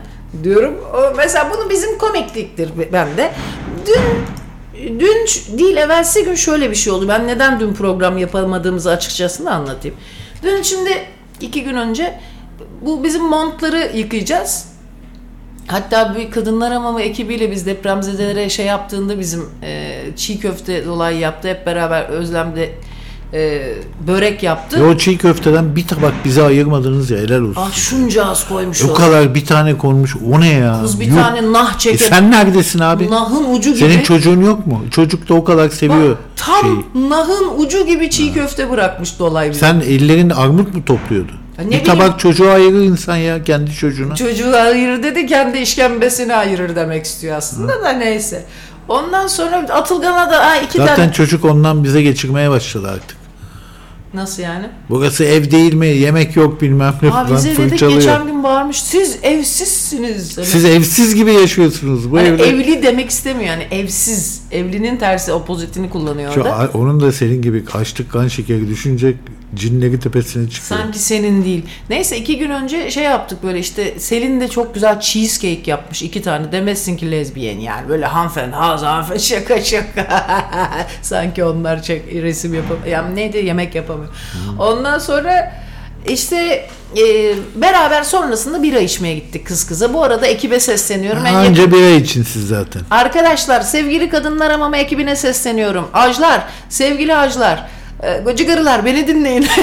diyorum. 0.43 0.73
O, 0.95 1.15
mesela 1.17 1.51
bunu 1.53 1.69
bizim 1.69 1.97
komikliktir 1.97 2.69
bende. 2.93 3.31
Dün 3.87 3.99
dün 4.99 5.27
değil 5.57 5.77
evvelsi 5.77 6.23
gün 6.23 6.35
şöyle 6.35 6.69
bir 6.71 6.75
şey 6.75 6.93
oldu. 6.93 7.07
Ben 7.07 7.27
neden 7.27 7.59
dün 7.59 7.73
program 7.73 8.17
yapamadığımızı 8.17 8.91
açıkçasını 8.91 9.51
anlatayım. 9.53 9.97
Dün 10.43 10.61
şimdi 10.61 10.91
iki 11.41 11.63
gün 11.63 11.75
önce 11.75 12.19
bu 12.81 13.03
bizim 13.03 13.23
montları 13.23 13.91
yıkayacağız. 13.95 14.73
Hatta 15.67 16.15
bir 16.15 16.31
kadınlar 16.31 16.73
hamamı 16.73 17.01
ekibiyle 17.01 17.51
biz 17.51 17.65
depremzedelere 17.65 18.49
şey 18.49 18.65
yaptığında 18.65 19.19
bizim 19.19 19.49
e, 19.63 19.99
çiğ 20.15 20.39
köfte 20.39 20.85
dolayı 20.85 21.19
yaptı. 21.19 21.47
Hep 21.47 21.65
beraber 21.65 22.03
Özlem'de 22.03 22.69
e, 23.33 23.73
börek 24.07 24.43
yaptı. 24.43 24.79
Ve 24.79 24.85
o 24.85 24.97
çiğ 24.97 25.17
köfteden 25.17 25.75
bir 25.75 25.87
tabak 25.87 26.13
bize 26.25 26.43
ayırmadınız 26.43 27.11
ya 27.11 27.17
helal 27.17 27.41
olsun. 27.41 27.55
Ah 27.61 27.71
şunca 27.73 28.25
az 28.25 28.47
koymuş 28.47 28.83
o 28.83 28.87
o. 28.87 28.93
kadar 28.93 29.35
bir 29.35 29.45
tane 29.45 29.77
konmuş. 29.77 30.15
O 30.31 30.41
ne 30.41 30.49
ya? 30.49 30.79
Kız 30.81 30.99
bir 30.99 31.05
Yuh. 31.05 31.15
tane 31.15 31.51
nah 31.53 31.75
E 31.75 31.79
çeken. 31.79 32.05
sen 32.09 32.31
neredesin 32.31 32.79
abi? 32.79 33.11
Nahın 33.11 33.53
ucu 33.55 33.69
gibi. 33.73 33.79
Senin 33.79 34.01
çocuğun 34.03 34.41
yok 34.41 34.67
mu? 34.67 34.81
Çocuk 34.91 35.29
da 35.29 35.33
o 35.33 35.43
kadar 35.43 35.69
seviyor 35.69 36.09
Bak, 36.09 36.17
tam 36.35 36.61
şeyi. 36.61 37.09
nahın 37.09 37.59
ucu 37.59 37.85
gibi 37.85 38.09
çiğ 38.09 38.33
köfte 38.33 38.71
bırakmış 38.71 39.19
dolay 39.19 39.49
bize. 39.49 39.59
Sen 39.59 39.79
ellerin 39.79 40.29
armut 40.29 40.73
mu 40.75 40.85
topluyordu? 40.85 41.31
Ya 41.57 41.63
ne 41.63 41.71
bir 41.71 41.81
bileyim. 41.81 41.85
tabak 41.85 42.19
çocuğa 42.19 42.53
ayırır 42.53 42.81
insan 42.81 43.15
ya 43.17 43.43
kendi 43.43 43.71
çocuğuna. 43.73 44.15
Çocuğu 44.15 44.55
ayırır 44.55 45.03
dedi 45.03 45.25
kendi 45.27 45.57
işkembesini 45.57 46.35
ayırır 46.35 46.75
demek 46.75 47.05
istiyor 47.05 47.37
aslında 47.37 47.81
da 47.83 47.89
neyse. 47.89 48.45
Ondan 48.87 49.27
sonra 49.27 49.55
Atılgan'a 49.57 50.31
da 50.31 50.45
ha, 50.45 50.57
iki 50.57 50.77
Zaten 50.77 50.95
tane. 50.95 51.11
çocuk 51.13 51.45
ondan 51.45 51.83
bize 51.83 52.01
geçirmeye 52.01 52.49
başladı 52.49 52.87
artık. 52.93 53.17
Nasıl 54.13 54.43
yani? 54.43 54.65
Burası 54.89 55.23
ev 55.23 55.51
değil 55.51 55.73
mi? 55.73 55.87
Yemek 55.87 56.35
yok 56.35 56.61
bilmem 56.61 56.93
ne 57.01 57.07
Abi 57.07 57.13
falan 57.13 57.35
bize 57.37 57.57
dedik 57.57 57.79
geçen 57.79 58.27
gün 58.27 58.43
bağırmış. 58.43 58.81
Siz 58.83 59.17
evsizsiniz. 59.23 60.37
Hani 60.37 60.45
Siz 60.45 60.65
evsiz 60.65 61.15
gibi 61.15 61.33
yaşıyorsunuz 61.33 62.11
bu 62.11 62.17
Hani 62.17 62.27
evde. 62.27 62.43
evli 62.43 62.83
demek 62.83 63.09
istemiyor 63.09 63.45
yani 63.49 63.67
evsiz. 63.71 64.41
Evlinin 64.53 64.97
tersi 64.97 65.31
opozitini 65.33 65.89
kullanıyor 65.89 66.33
Şu, 66.33 66.41
orada. 66.41 66.69
onun 66.73 66.99
da 66.99 67.11
senin 67.11 67.41
gibi 67.41 67.63
açlık 67.73 68.11
kan 68.11 68.27
şekeri 68.27 68.67
düşünce 68.69 69.13
cinleri 69.55 69.99
tepesine 69.99 70.49
çıkıyor. 70.49 70.81
Sanki 70.81 70.99
senin 70.99 71.45
değil. 71.45 71.65
Neyse 71.89 72.17
iki 72.17 72.37
gün 72.37 72.49
önce 72.49 72.91
şey 72.91 73.03
yaptık 73.03 73.43
böyle 73.43 73.59
işte 73.59 73.99
Selin 73.99 74.41
de 74.41 74.47
çok 74.47 74.73
güzel 74.73 74.99
cheesecake 74.99 75.71
yapmış 75.71 76.01
iki 76.01 76.21
tane. 76.21 76.51
Demezsin 76.51 76.97
ki 76.97 77.11
lezbiyen 77.11 77.59
yani 77.59 77.89
böyle 77.89 78.05
hanımefendi 78.05 78.55
haz 78.55 78.81
hanımefendi 78.83 79.19
şaka 79.23 79.61
şaka. 79.61 80.31
Sanki 81.01 81.43
onlar 81.43 81.81
çek, 81.81 82.13
resim 82.13 82.53
yapamıyor. 82.53 82.87
Yani 82.87 83.15
neydi 83.15 83.37
yemek 83.37 83.75
yapamıyor. 83.75 84.09
Ondan 84.59 84.99
sonra 84.99 85.62
işte 86.07 86.65
e, 86.97 87.33
beraber 87.55 88.03
sonrasında 88.03 88.63
bira 88.63 88.79
içmeye 88.79 89.15
gittik 89.15 89.47
kız 89.47 89.67
kıza. 89.67 89.93
Bu 89.93 90.03
arada 90.03 90.27
ekibe 90.27 90.59
sesleniyorum. 90.59 91.25
En 91.25 91.31
yakın- 91.31 91.49
Anca 91.49 91.71
bira 91.71 91.89
için 91.89 92.23
siz 92.23 92.47
zaten. 92.47 92.81
Arkadaşlar 92.91 93.61
sevgili 93.61 94.09
kadınlar 94.09 94.51
amama 94.51 94.77
ekibine 94.77 95.15
sesleniyorum. 95.15 95.87
Ajlar, 95.93 96.41
sevgili 96.69 97.15
ajlar, 97.15 97.67
e, 98.03 98.17
gıcıgarılar 98.25 98.85
beni 98.85 99.07
dinleyin. 99.07 99.47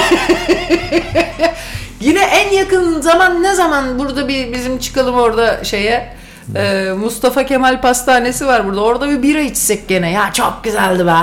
Yine 2.00 2.20
en 2.22 2.52
yakın 2.52 3.00
zaman 3.00 3.42
ne 3.42 3.54
zaman 3.54 3.98
burada 3.98 4.28
bir 4.28 4.52
bizim 4.52 4.78
çıkalım 4.78 5.14
orada 5.14 5.64
şeye 5.64 6.08
Ee, 6.56 6.92
Mustafa 7.00 7.46
Kemal 7.46 7.80
Pastanesi 7.80 8.46
var 8.46 8.66
burada. 8.66 8.80
Orada 8.80 9.08
bir 9.10 9.22
bira 9.22 9.40
içsek 9.40 9.88
gene. 9.88 10.10
Ya 10.10 10.32
çok 10.32 10.60
güzeldi 10.64 11.06
be. 11.06 11.14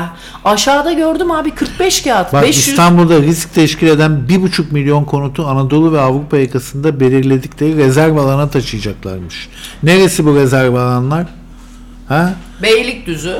Aşağıda 0.45 0.93
gördüm 0.93 1.31
abi 1.31 1.51
45 1.51 2.03
kağıt. 2.03 2.33
Bak 2.33 2.43
500 2.43 2.67
İstanbul'da 2.67 3.21
risk 3.21 3.53
teşkil 3.53 3.87
eden 3.87 4.11
1,5 4.29 4.63
milyon 4.71 5.03
konutu 5.03 5.47
Anadolu 5.47 5.93
ve 5.93 5.99
Avrupa 5.99 6.37
yakasında 6.37 6.99
belirledikleri 6.99 7.77
rezerv 7.77 8.17
alana 8.17 8.49
taşıyacaklarmış. 8.49 9.49
Neresi 9.83 10.25
bu 10.25 10.35
rezerv 10.35 10.73
alanlar? 10.73 11.25
Ha? 12.07 12.33
Beylikdüzü. 12.63 13.37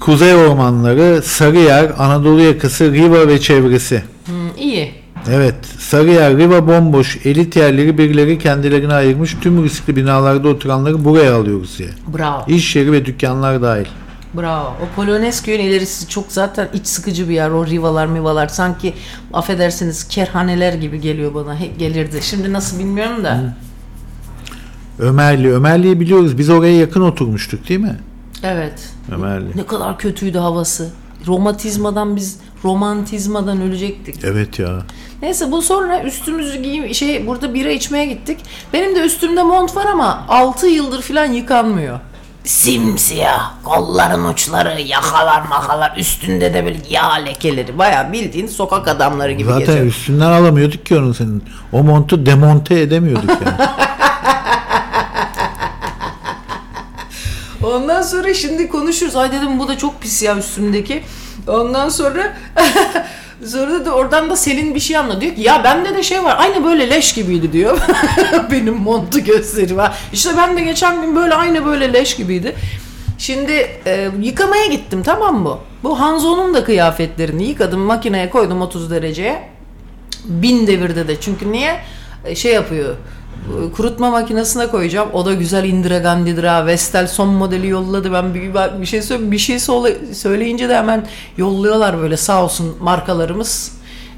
Kuzey 0.00 0.34
ormanları, 0.34 1.22
Sarıyer, 1.22 1.90
Anadolu 1.98 2.40
yakası, 2.40 2.92
Riva 2.92 3.28
ve 3.28 3.40
çevresi. 3.40 4.02
Hı, 4.26 4.32
iyi. 4.58 4.99
Evet, 5.28 5.54
Sarıyer, 5.78 6.36
Riva 6.36 6.66
bomboş, 6.66 7.26
elit 7.26 7.56
yerleri 7.56 7.98
birileri 7.98 8.38
kendilerine 8.38 8.94
ayırmış 8.94 9.36
tüm 9.40 9.64
riskli 9.64 9.96
binalarda 9.96 10.48
oturanları 10.48 11.04
buraya 11.04 11.36
alıyoruz 11.36 11.78
diye. 11.78 11.88
Bravo. 12.18 12.44
İş 12.48 12.76
yeri 12.76 12.92
ve 12.92 13.06
dükkanlar 13.06 13.62
dahil. 13.62 13.86
Bravo. 14.34 14.66
O 14.66 14.96
Polonezköy'ün 14.96 15.60
ilerisi 15.60 16.08
çok 16.08 16.24
zaten 16.28 16.68
iç 16.74 16.86
sıkıcı 16.86 17.28
bir 17.28 17.34
yer. 17.34 17.50
O 17.50 17.66
rivalar 17.66 18.06
mivalar 18.06 18.48
sanki 18.48 18.94
affedersiniz 19.32 20.08
kerhaneler 20.08 20.72
gibi 20.72 21.00
geliyor 21.00 21.34
bana. 21.34 21.56
Hep 21.56 21.78
gelirdi. 21.78 22.18
Şimdi 22.22 22.52
nasıl 22.52 22.78
bilmiyorum 22.78 23.24
da. 23.24 23.56
Ömerli, 24.98 25.52
Ömerli'yi 25.54 26.00
biliyoruz. 26.00 26.38
Biz 26.38 26.50
oraya 26.50 26.76
yakın 26.76 27.00
oturmuştuk 27.00 27.68
değil 27.68 27.80
mi? 27.80 27.96
Evet. 28.42 28.88
Ömerli. 29.12 29.56
Ne 29.56 29.66
kadar 29.66 29.98
kötüydü 29.98 30.38
havası. 30.38 30.90
Romatizmadan 31.26 32.16
biz 32.16 32.38
romantizmadan 32.64 33.60
ölecektik. 33.60 34.14
Evet 34.24 34.58
ya. 34.58 34.78
Neyse 35.22 35.52
bu 35.52 35.62
sonra 35.62 36.02
üstümüzü 36.02 36.62
giyim 36.62 36.94
şey 36.94 37.26
burada 37.26 37.54
bira 37.54 37.70
içmeye 37.70 38.06
gittik. 38.06 38.38
Benim 38.72 38.94
de 38.94 39.00
üstümde 39.00 39.42
mont 39.42 39.76
var 39.76 39.86
ama 39.86 40.24
6 40.28 40.66
yıldır 40.66 41.02
falan 41.02 41.26
yıkanmıyor. 41.26 42.00
Simsiyah, 42.44 43.52
kolların 43.64 44.24
uçları, 44.24 44.80
yakalar 44.80 45.42
makalar, 45.42 45.92
üstünde 45.96 46.54
de 46.54 46.64
böyle 46.64 46.78
yağ 46.90 47.12
lekeleri. 47.14 47.78
Bayağı 47.78 48.12
bildiğin 48.12 48.46
sokak 48.46 48.88
adamları 48.88 49.32
gibi 49.32 49.48
Zaten 49.48 49.66
geziyor. 49.66 49.86
üstünden 49.86 50.26
alamıyorduk 50.30 50.86
ki 50.86 50.96
onun 50.98 51.12
senin. 51.12 51.44
O 51.72 51.82
montu 51.82 52.26
demonte 52.26 52.80
edemiyorduk 52.80 53.30
yani. 53.30 53.68
Ondan 57.62 58.02
sonra 58.02 58.34
şimdi 58.34 58.68
konuşuruz. 58.68 59.16
Ay 59.16 59.32
dedim 59.32 59.58
bu 59.58 59.68
da 59.68 59.78
çok 59.78 60.00
pis 60.00 60.22
ya 60.22 60.36
üstümdeki. 60.38 61.02
Ondan 61.48 61.88
sonra 61.88 62.36
sonra 63.46 63.84
da 63.84 63.90
oradan 63.90 64.30
da 64.30 64.36
Selin 64.36 64.74
bir 64.74 64.80
şey 64.80 64.96
anladı. 64.96 65.20
Diyor 65.20 65.34
ki 65.34 65.40
ya 65.40 65.64
bende 65.64 65.96
de 65.96 66.02
şey 66.02 66.24
var. 66.24 66.36
Aynı 66.38 66.64
böyle 66.64 66.90
leş 66.90 67.12
gibiydi 67.14 67.52
diyor. 67.52 67.78
Benim 68.50 68.74
montu 68.74 69.24
gösteri 69.24 69.76
var. 69.76 69.98
İşte 70.12 70.30
ben 70.36 70.56
de 70.56 70.60
geçen 70.60 71.02
gün 71.02 71.16
böyle 71.16 71.34
aynı 71.34 71.66
böyle 71.66 71.92
leş 71.92 72.16
gibiydi. 72.16 72.56
Şimdi 73.18 73.52
e, 73.86 74.10
yıkamaya 74.22 74.66
gittim 74.66 75.02
tamam 75.02 75.38
mı? 75.42 75.58
Bu 75.82 76.00
Hanzo'nun 76.00 76.54
da 76.54 76.64
kıyafetlerini 76.64 77.44
yıkadım 77.44 77.80
makineye 77.80 78.30
koydum 78.30 78.60
30 78.62 78.90
dereceye. 78.90 79.48
Bin 80.24 80.66
devirde 80.66 81.08
de 81.08 81.20
çünkü 81.20 81.52
niye? 81.52 81.80
E, 82.24 82.34
Şey 82.34 82.52
yapıyor. 82.54 82.94
Kurutma 83.76 84.10
makinesine 84.10 84.66
koyacağım. 84.66 85.08
O 85.12 85.26
da 85.26 85.32
güzel 85.34 85.64
Indira 85.64 85.98
Gandhi'dir 85.98 86.44
ha. 86.44 86.66
Vestel 86.66 87.06
son 87.06 87.28
modeli 87.28 87.66
yolladı. 87.68 88.12
Ben 88.12 88.34
bir, 88.34 88.54
bir 88.80 88.86
şey 88.86 89.02
söyle 89.02 89.30
bir 89.30 89.38
şey 89.38 89.58
söyle- 89.58 90.14
söyleyince 90.14 90.68
de 90.68 90.76
hemen 90.76 91.06
yolluyorlar 91.36 91.98
böyle 92.00 92.16
sağ 92.16 92.44
olsun 92.44 92.76
markalarımız. 92.80 93.72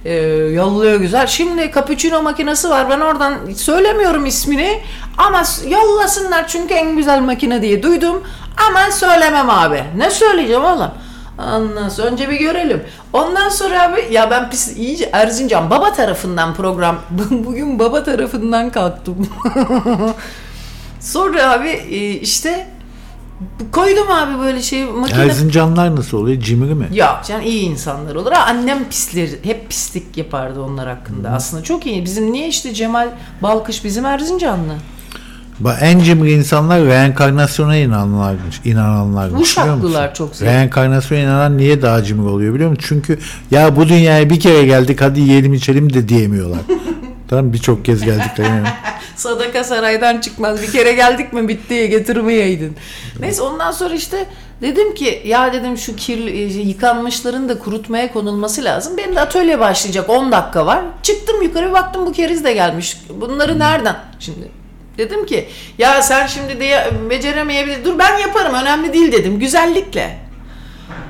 E, 0.04 0.14
yolluyor 0.52 1.00
güzel. 1.00 1.26
Şimdi 1.26 1.70
cappuccino 1.74 2.22
makinesi 2.22 2.70
var. 2.70 2.90
Ben 2.90 3.00
oradan 3.00 3.34
söylemiyorum 3.56 4.26
ismini 4.26 4.80
ama 5.18 5.42
yollasınlar 5.68 6.48
çünkü 6.48 6.74
en 6.74 6.96
güzel 6.96 7.20
makine 7.20 7.62
diye 7.62 7.82
duydum. 7.82 8.22
Ama 8.68 8.90
söylemem 8.92 9.50
abi. 9.50 9.84
Ne 9.96 10.10
söyleyeceğim 10.10 10.64
oğlum? 10.64 10.90
Ondan 11.38 11.88
sonra 11.88 12.08
önce 12.08 12.30
bir 12.30 12.38
görelim. 12.38 12.82
Ondan 13.12 13.48
sonra 13.48 13.82
abi 13.82 14.08
ya 14.10 14.30
ben 14.30 14.50
pis 14.50 14.76
iyice 14.76 15.10
Erzincan 15.12 15.70
baba 15.70 15.92
tarafından 15.92 16.54
program 16.54 16.98
bugün 17.30 17.78
baba 17.78 18.04
tarafından 18.04 18.70
kalktım. 18.70 19.28
sonra 21.00 21.50
abi 21.52 21.68
e, 21.68 22.10
işte 22.12 22.66
koydum 23.72 24.10
abi 24.10 24.38
böyle 24.38 24.62
şey 24.62 24.84
makine. 24.84 25.22
Erzincanlar 25.22 25.96
nasıl 25.96 26.18
oluyor? 26.18 26.40
Cimri 26.42 26.74
mi? 26.74 26.88
Yok 26.92 27.20
can 27.28 27.42
iyi 27.42 27.62
insanlar 27.62 28.14
olur. 28.14 28.32
Ha, 28.32 28.44
annem 28.48 28.88
pisleri 28.88 29.38
hep 29.42 29.68
pislik 29.68 30.16
yapardı 30.16 30.60
onlar 30.62 30.88
hakkında. 30.88 31.30
Aslında 31.30 31.62
çok 31.62 31.86
iyi. 31.86 32.04
Bizim 32.04 32.32
niye 32.32 32.48
işte 32.48 32.74
Cemal 32.74 33.08
Balkış 33.42 33.84
bizim 33.84 34.04
Erzincanlı. 34.06 34.74
Bak 35.64 35.78
en 35.80 35.98
cimri 35.98 36.32
insanlar 36.32 36.84
reenkarnasyona 36.84 37.76
inananlarmış. 37.76 38.60
inananlarmış 38.64 39.40
musun? 39.40 39.62
Uşaklılar 39.62 40.14
çok 40.14 40.36
zevkli. 40.36 40.52
Reenkarnasyona 40.52 41.22
inanan 41.22 41.58
niye 41.58 41.82
daha 41.82 42.02
cimri 42.02 42.28
oluyor 42.28 42.54
biliyor 42.54 42.70
musun? 42.70 42.84
Çünkü 42.88 43.18
ya 43.50 43.76
bu 43.76 43.88
dünyaya 43.88 44.30
bir 44.30 44.40
kere 44.40 44.66
geldik 44.66 45.00
hadi 45.00 45.20
yiyelim 45.20 45.54
içelim 45.54 45.92
de 45.92 46.08
diyemiyorlar. 46.08 46.58
tamam 47.28 47.52
birçok 47.52 47.84
kez 47.84 48.04
geldikleri. 48.04 48.48
yani. 48.48 48.68
Sadaka 49.16 49.64
saraydan 49.64 50.20
çıkmaz. 50.20 50.62
Bir 50.62 50.72
kere 50.72 50.92
geldik 50.92 51.32
mi 51.32 51.48
bitti 51.48 51.88
getirmeyeydin. 51.88 52.76
Neyse 53.20 53.42
ondan 53.42 53.72
sonra 53.72 53.94
işte 53.94 54.26
dedim 54.62 54.94
ki 54.94 55.22
ya 55.26 55.52
dedim 55.52 55.78
şu 55.78 55.96
kirli 55.96 56.30
e, 56.30 56.42
yıkanmışların 56.62 57.48
da 57.48 57.58
kurutmaya 57.58 58.12
konulması 58.12 58.64
lazım. 58.64 58.96
Benim 58.96 59.16
de 59.16 59.20
atölye 59.20 59.60
başlayacak 59.60 60.10
10 60.10 60.32
dakika 60.32 60.66
var. 60.66 60.84
Çıktım 61.02 61.42
yukarı 61.42 61.72
baktım 61.72 62.06
bu 62.06 62.12
keriz 62.12 62.44
de 62.44 62.52
gelmiş. 62.52 62.96
Bunları 63.20 63.58
nereden? 63.58 63.96
Şimdi 64.18 64.61
dedim 64.98 65.26
ki 65.26 65.48
ya 65.78 66.02
sen 66.02 66.26
şimdi 66.26 66.60
diye 66.60 66.90
beceremeyebilir. 67.10 67.84
Dur 67.84 67.98
ben 67.98 68.18
yaparım 68.18 68.54
önemli 68.54 68.92
değil 68.92 69.12
dedim 69.12 69.38
güzellikle. 69.38 70.22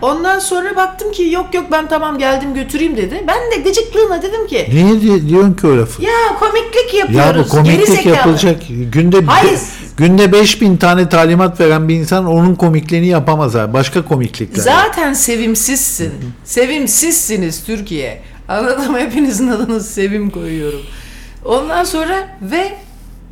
Ondan 0.03 0.39
sonra 0.39 0.77
baktım 0.77 1.13
ki 1.13 1.23
yok 1.31 1.55
yok 1.55 1.65
ben 1.73 1.89
tamam 1.89 2.19
geldim 2.19 2.55
götüreyim 2.55 2.97
dedi. 2.97 3.25
Ben 3.29 3.51
de 3.51 3.57
gıcıklığına 3.69 4.23
dedim 4.23 4.47
ki 4.47 4.67
Niye 4.73 5.01
di- 5.01 5.29
diyorsun 5.29 5.55
ki 5.55 5.67
o 5.67 5.77
lafı? 5.79 6.03
ya 6.03 6.11
komiklik 6.41 6.95
Ya 6.95 7.01
yapıyoruz. 7.01 7.47
bu 7.47 7.57
komiklik 7.57 8.07
yapılacak. 8.07 8.63
Günde 8.93 9.25
Hayır. 9.27 9.59
günde 9.97 10.33
5000 10.33 10.77
tane 10.77 11.09
talimat 11.09 11.61
veren 11.61 11.89
bir 11.89 11.95
insan 11.95 12.27
onun 12.27 12.55
komikliğini 12.55 13.07
yapamaz 13.07 13.57
abi. 13.57 13.73
Başka 13.73 14.05
komiklikler. 14.05 14.63
Zaten 14.63 15.13
sevimsizsin. 15.13 16.13
Sevimsizsiniz 16.45 17.65
Türkiye. 17.65 18.23
Anladım 18.49 18.97
hepinizin 18.99 19.49
adını 19.49 19.81
sevim 19.81 20.31
koyuyorum. 20.31 20.81
Ondan 21.45 21.85
sonra 21.85 22.29
ve 22.43 22.73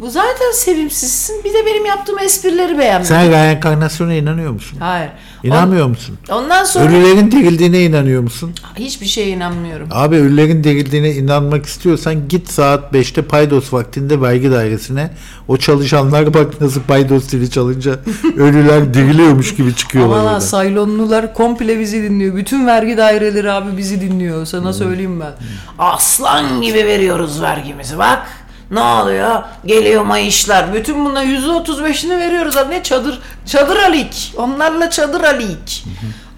bu 0.01 0.10
zaten 0.10 0.52
sevimsizsin. 0.55 1.44
Bir 1.44 1.55
de 1.55 1.66
benim 1.66 1.86
yaptığım 1.86 2.18
esprileri 2.18 2.78
beğenmedin. 2.78 3.09
Sen 3.09 3.31
reenkarnasyona 3.31 4.14
inanıyor 4.14 4.52
musun? 4.52 4.78
Hayır. 4.81 5.10
İnanmıyor 5.43 5.86
musun? 5.86 6.18
On- 6.28 6.35
ondan 6.43 6.64
sonra 6.64 6.85
Ölülerin 6.85 7.31
dirildiğine 7.31 7.82
inanıyor 7.85 8.22
musun? 8.22 8.55
hiçbir 8.77 9.06
şeye 9.06 9.28
inanmıyorum. 9.28 9.89
Abi 9.90 10.16
ölülerin 10.16 10.64
dirildiğine 10.64 11.10
inanmak 11.12 11.66
istiyorsan 11.66 12.28
git 12.28 12.51
saat 12.51 12.93
5'te 12.94 13.22
paydos 13.22 13.72
vaktinde 13.72 14.20
vergi 14.20 14.51
dairesine. 14.51 15.10
O 15.48 15.56
çalışanlar 15.56 16.35
bak 16.35 16.60
nasıl 16.60 16.82
paydos 16.82 17.24
zili 17.24 17.51
çalınca 17.51 17.93
ölüler 18.36 18.94
diriliyormuş 18.94 19.55
gibi 19.55 19.74
çıkıyorlar 19.77 20.18
Aman 20.18 20.32
ha. 20.32 20.40
Saylonlular 20.40 21.35
komple 21.35 21.81
bizi 21.81 22.02
dinliyor. 22.02 22.36
Bütün 22.36 22.66
vergi 22.66 22.97
daireleri 22.97 23.52
abi 23.52 23.77
bizi 23.77 24.01
dinliyor. 24.01 24.47
Sana 24.47 24.72
söyleyeyim 24.72 25.20
ben. 25.20 25.32
Aslan 25.78 26.62
gibi 26.62 26.78
veriyoruz 26.78 27.43
vergimizi 27.43 27.98
bak. 27.98 28.27
Ne 28.70 28.80
oluyor? 28.80 29.42
Geliyor 29.66 30.02
mayışlar. 30.02 30.74
Bütün 30.74 31.05
buna 31.05 31.24
%35'ini 31.24 32.18
veriyoruz 32.18 32.56
abi. 32.56 32.74
Ne 32.74 32.82
çadır? 32.82 33.20
Çadır 33.47 33.76
alik. 33.76 34.34
Onlarla 34.36 34.90
çadır 34.90 35.24
alik. 35.24 35.84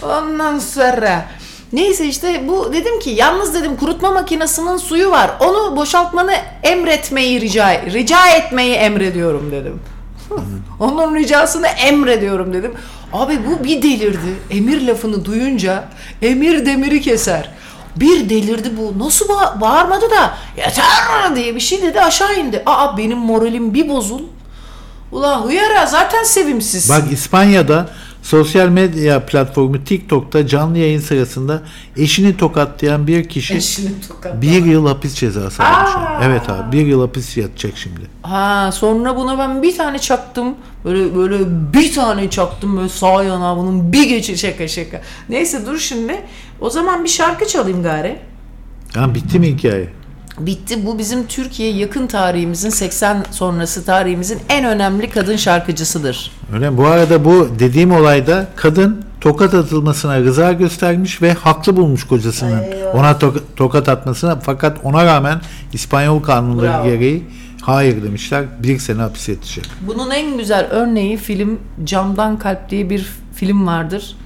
Ondan 0.02 0.58
sonra 0.58 1.24
Neyse 1.72 2.06
işte 2.06 2.48
bu 2.48 2.72
dedim 2.72 3.00
ki 3.00 3.10
yalnız 3.10 3.54
dedim 3.54 3.76
kurutma 3.76 4.10
makinesinin 4.10 4.76
suyu 4.76 5.10
var. 5.10 5.30
Onu 5.40 5.76
boşaltmanı 5.76 6.32
emretmeyi 6.62 7.40
rica 7.40 7.82
rica 7.92 8.28
etmeyi 8.28 8.74
emrediyorum 8.74 9.52
dedim. 9.52 9.80
Onun 10.80 11.14
ricasını 11.14 11.66
emrediyorum 11.66 12.52
dedim. 12.52 12.72
Abi 13.12 13.38
bu 13.46 13.64
bir 13.64 13.82
delirdi. 13.82 14.36
Emir 14.50 14.86
lafını 14.86 15.24
duyunca 15.24 15.84
emir 16.22 16.66
demiri 16.66 17.00
keser. 17.00 17.50
Bir 17.96 18.28
delirdi 18.28 18.72
bu. 18.76 19.04
Nasıl 19.04 19.28
ba- 19.28 19.60
bağırmadı 19.60 20.10
da 20.10 20.34
yeter 20.56 21.36
diye 21.36 21.54
bir 21.54 21.60
şey 21.60 21.82
dedi 21.82 22.00
aşağı 22.00 22.34
indi. 22.36 22.62
Aa 22.66 22.96
benim 22.98 23.18
moralim 23.18 23.74
bir 23.74 23.88
bozul. 23.88 24.22
Ulan 25.12 25.42
hıyara 25.42 25.86
zaten 25.86 26.24
sevimsizsin. 26.24 26.96
Bak 26.96 27.12
İspanya'da 27.12 27.88
sosyal 28.22 28.68
medya 28.68 29.26
platformu 29.26 29.84
TikTok'ta 29.84 30.46
canlı 30.46 30.78
yayın 30.78 31.00
sırasında 31.00 31.62
eşini 31.96 32.36
tokatlayan 32.36 33.06
bir 33.06 33.28
kişi 33.28 33.54
Eşini 33.54 33.90
bir 34.34 34.64
yıl 34.64 34.86
hapis 34.86 35.14
cezası 35.14 35.64
almış. 35.64 35.90
Evet 36.24 36.50
abi 36.50 36.76
bir 36.76 36.86
yıl 36.86 37.00
hapis 37.00 37.36
yatacak 37.36 37.72
şimdi. 37.76 38.00
Ha 38.22 38.70
sonra 38.72 39.16
buna 39.16 39.38
ben 39.38 39.62
bir 39.62 39.76
tane 39.76 39.98
çaktım. 39.98 40.54
Böyle 40.84 41.16
böyle 41.16 41.38
bir 41.72 41.92
tane 41.94 42.30
çaktım 42.30 42.76
böyle 42.76 42.88
sağ 42.88 43.22
yana 43.22 43.56
bunun 43.56 43.92
bir 43.92 44.08
geçi 44.08 44.38
şaka 44.38 44.68
şaka. 44.68 45.02
Neyse 45.28 45.66
dur 45.66 45.78
şimdi. 45.78 46.22
O 46.60 46.70
zaman 46.70 47.04
bir 47.04 47.08
şarkı 47.08 47.46
çalayım 47.46 47.82
gari. 47.82 48.18
Ya 48.96 49.14
bitti 49.14 49.38
mi 49.38 49.46
hikaye? 49.46 49.88
Bitti. 50.46 50.86
Bu 50.86 50.98
bizim 50.98 51.26
Türkiye 51.26 51.72
yakın 51.72 52.06
tarihimizin 52.06 52.70
80 52.70 53.24
sonrası 53.30 53.84
tarihimizin 53.84 54.38
en 54.48 54.64
önemli 54.64 55.10
kadın 55.10 55.36
şarkıcısıdır. 55.36 56.30
Öyle? 56.54 56.76
Bu 56.78 56.86
arada 56.86 57.24
bu 57.24 57.48
dediğim 57.58 57.92
olayda 57.92 58.48
kadın 58.56 59.04
tokat 59.20 59.54
atılmasına 59.54 60.20
rıza 60.20 60.52
göstermiş 60.52 61.22
ve 61.22 61.32
haklı 61.32 61.76
bulmuş 61.76 62.04
kocasının 62.04 62.62
ona 62.94 63.10
to- 63.10 63.40
tokat 63.56 63.88
atmasına 63.88 64.36
fakat 64.40 64.78
ona 64.82 65.04
rağmen 65.04 65.40
İspanyol 65.72 66.22
kanunları 66.22 66.66
Bravo. 66.66 66.84
gereği 66.84 67.22
hayır 67.62 68.02
demişler. 68.02 68.44
Bir 68.62 68.78
sene 68.78 69.02
hapis 69.02 69.28
yatacak. 69.28 69.64
Bunun 69.86 70.10
en 70.10 70.38
güzel 70.38 70.66
örneği 70.70 71.16
film 71.16 71.60
Camdan 71.84 72.38
Kalp 72.38 72.70
diye 72.70 72.90
bir 72.90 73.06
film 73.34 73.66
vardır. 73.66 74.16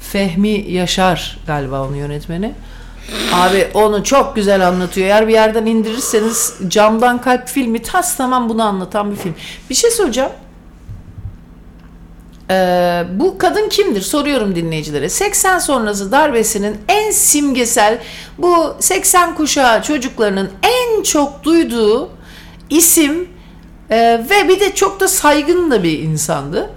Fehmi 0.00 0.48
Yaşar 0.70 1.38
galiba 1.46 1.82
onun 1.86 1.96
yönetmeni. 1.96 2.52
Abi 3.32 3.68
onu 3.74 4.04
çok 4.04 4.36
güzel 4.36 4.68
anlatıyor. 4.68 5.06
Eğer 5.06 5.28
bir 5.28 5.32
yerden 5.32 5.66
indirirseniz 5.66 6.54
Camdan 6.68 7.20
Kalp 7.20 7.48
filmi 7.48 7.82
tas 7.82 8.16
tamam 8.16 8.48
bunu 8.48 8.62
anlatan 8.62 9.10
bir 9.10 9.16
film. 9.16 9.34
Bir 9.70 9.74
şey 9.74 9.90
soracağım. 9.90 10.32
Ee, 12.50 13.04
bu 13.14 13.38
kadın 13.38 13.68
kimdir? 13.68 14.00
Soruyorum 14.00 14.54
dinleyicilere. 14.54 15.08
80 15.08 15.58
sonrası 15.58 16.12
darbesinin 16.12 16.76
en 16.88 17.10
simgesel 17.10 17.98
bu 18.38 18.76
80 18.80 19.34
kuşağı 19.34 19.82
çocuklarının 19.82 20.50
en 20.62 21.02
çok 21.02 21.44
duyduğu 21.44 22.10
isim 22.70 23.28
e, 23.90 24.26
ve 24.30 24.48
bir 24.48 24.60
de 24.60 24.74
çok 24.74 25.00
da 25.00 25.08
saygın 25.08 25.70
da 25.70 25.82
bir 25.82 25.98
insandı. 25.98 26.70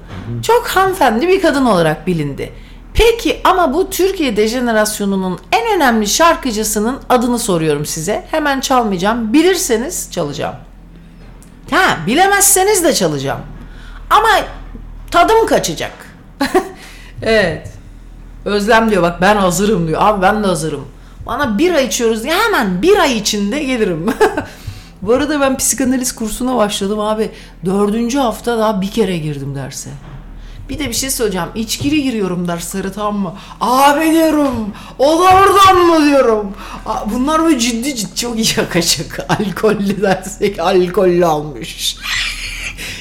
Çok 0.43 0.67
hanımefendi 0.67 1.27
bir 1.27 1.41
kadın 1.41 1.65
olarak 1.65 2.07
bilindi. 2.07 2.53
Peki 2.97 3.41
ama 3.43 3.73
bu 3.73 3.89
Türkiye 3.89 4.37
dejenerasyonunun 4.37 5.39
en 5.51 5.75
önemli 5.75 6.07
şarkıcısının 6.07 6.99
adını 7.09 7.39
soruyorum 7.39 7.85
size. 7.85 8.25
Hemen 8.31 8.59
çalmayacağım. 8.59 9.33
Bilirseniz 9.33 10.11
çalacağım. 10.11 10.55
Ha, 11.71 11.97
bilemezseniz 12.07 12.83
de 12.83 12.93
çalacağım. 12.93 13.39
Ama 14.09 14.29
tadım 15.11 15.45
kaçacak. 15.45 15.91
evet. 17.21 17.71
Özlem 18.45 18.91
diyor 18.91 19.03
bak 19.03 19.21
ben 19.21 19.35
hazırım 19.35 19.87
diyor. 19.87 20.01
Abi 20.03 20.21
ben 20.21 20.43
de 20.43 20.47
hazırım. 20.47 20.87
Bana 21.25 21.57
bir 21.57 21.73
ay 21.73 21.85
içiyoruz 21.85 22.23
diye 22.23 22.33
hemen 22.33 22.81
bir 22.81 22.97
ay 22.97 23.17
içinde 23.17 23.63
gelirim. 23.63 24.05
Bu 25.01 25.13
arada 25.13 25.41
ben 25.41 25.57
psikanaliz 25.57 26.15
kursuna 26.15 26.57
başladım 26.57 26.99
abi. 26.99 27.31
Dördüncü 27.65 28.17
hafta 28.17 28.57
daha 28.57 28.81
bir 28.81 28.91
kere 28.91 29.17
girdim 29.17 29.55
derse. 29.55 29.89
Bir 30.69 30.79
de 30.79 30.87
bir 30.89 30.93
şey 30.93 31.09
söyleyeceğim. 31.09 31.47
İçkili 31.55 32.03
giriyorum 32.03 32.47
derslere 32.47 32.91
tamam 32.91 33.15
mı? 33.17 33.33
Abi 33.61 34.11
diyorum. 34.11 34.55
O 34.99 35.19
da 35.19 35.23
oradan 35.23 35.77
mı 35.85 36.05
diyorum. 36.09 36.47
Bunlar 37.13 37.43
böyle 37.43 37.59
ciddi 37.59 37.95
ciddi 37.95 38.15
çok 38.15 38.35
iyi 38.35 38.45
şaka 38.45 38.81
şaka. 38.81 39.25
Alkollü 39.29 40.01
dersek 40.01 40.59
alkollü 40.59 41.25
almış. 41.25 41.97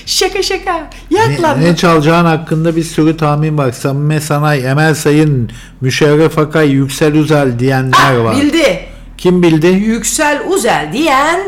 şaka 0.07 0.43
şaka. 0.43 0.91
Yak 1.11 1.29
Ne, 1.29 1.41
lan. 1.43 1.61
ne 1.61 1.77
çalacağın 1.77 2.25
hakkında 2.25 2.77
bir 2.77 2.85
sürü 2.85 3.17
tahmin 3.17 3.59
var. 3.59 3.73
Samime 3.73 4.21
Sanay, 4.21 4.67
Emel 4.71 4.95
Sayın, 4.95 5.51
Müşerref 5.81 6.39
Akay, 6.39 6.69
Yüksel 6.71 7.15
Üzel 7.15 7.59
diyenler 7.59 8.17
var. 8.17 8.37
Bildi. 8.37 8.86
Kim 9.19 9.43
bildi? 9.43 9.67
Yüksel 9.67 10.41
Uzel 10.49 10.89
diyen 10.93 11.41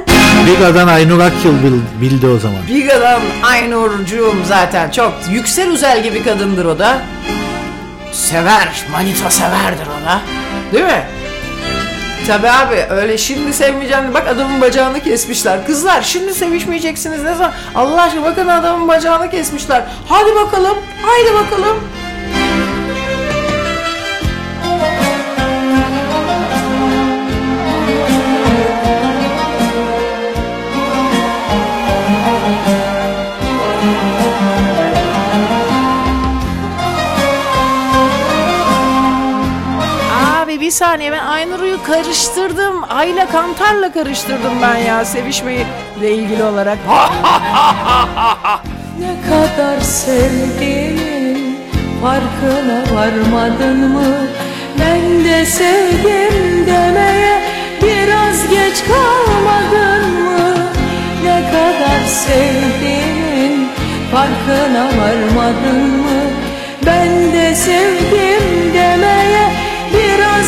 Biga'dan 0.47 0.89
Aynur 0.89 1.21
Akyıl 1.21 1.63
bil- 1.63 2.01
bildi 2.01 2.27
o 2.27 2.39
zaman. 2.39 2.59
Biga'dan 2.69 3.21
Aynurcuğum 3.43 4.37
zaten 4.49 4.91
çok 4.91 5.13
Yüksel 5.31 5.71
Uzel 5.71 6.03
gibi 6.03 6.25
kadındır 6.25 6.65
o 6.65 6.79
da. 6.79 6.99
Sever, 8.13 8.69
manita 8.93 9.31
severdir 9.31 9.87
o 10.03 10.07
da. 10.07 10.21
Değil 10.73 10.85
mi? 10.85 11.03
Tabi 12.27 12.51
abi 12.51 12.77
öyle 12.91 13.19
şimdi 13.19 13.53
sevmeyeceğim. 13.53 14.15
Bak 14.15 14.29
adamın 14.29 14.61
bacağını 14.61 15.01
kesmişler. 15.03 15.67
Kızlar 15.67 16.03
şimdi 16.03 16.35
sevişmeyeceksiniz 16.35 17.23
ne 17.23 17.35
zaman? 17.35 17.53
Allah 17.75 18.03
aşkına 18.03 18.25
bakın 18.25 18.49
adamın 18.49 18.89
bacağını 18.89 19.31
kesmişler. 19.31 19.83
Hadi 20.09 20.35
bakalım. 20.35 20.79
Haydi 21.03 21.35
bakalım. 21.35 21.77
Bir 40.69 40.73
saniye 40.73 41.13
ben 41.13 41.27
Aynur'u 41.27 41.83
karıştırdım. 41.83 42.85
Ayla 42.89 43.27
Kantar'la 43.29 43.93
karıştırdım 43.93 44.53
ben 44.63 44.77
ya 44.77 45.05
sevişmeyle 45.05 46.15
ilgili 46.15 46.45
olarak. 46.45 46.79
Ne 48.99 49.15
kadar 49.31 49.81
sevdiğinin 49.81 51.59
farkına 52.03 52.97
varmadın 52.97 53.79
mı? 53.79 54.17
Ben 54.81 55.25
de 55.25 55.47
sevdim 55.47 56.67
demeye 56.67 57.43
biraz 57.83 58.51
geç 58.51 58.85
kalmadın 58.89 60.11
mı? 60.11 60.55
Ne 61.25 61.51
kadar 61.51 62.05
sevdiğinin 62.07 63.69
farkına 64.13 64.85
varmadın 64.85 65.91
mı? 65.91 66.21
Ben 66.87 67.33
de 67.33 67.55
sevdim 67.55 68.75
biraz 68.75 69.18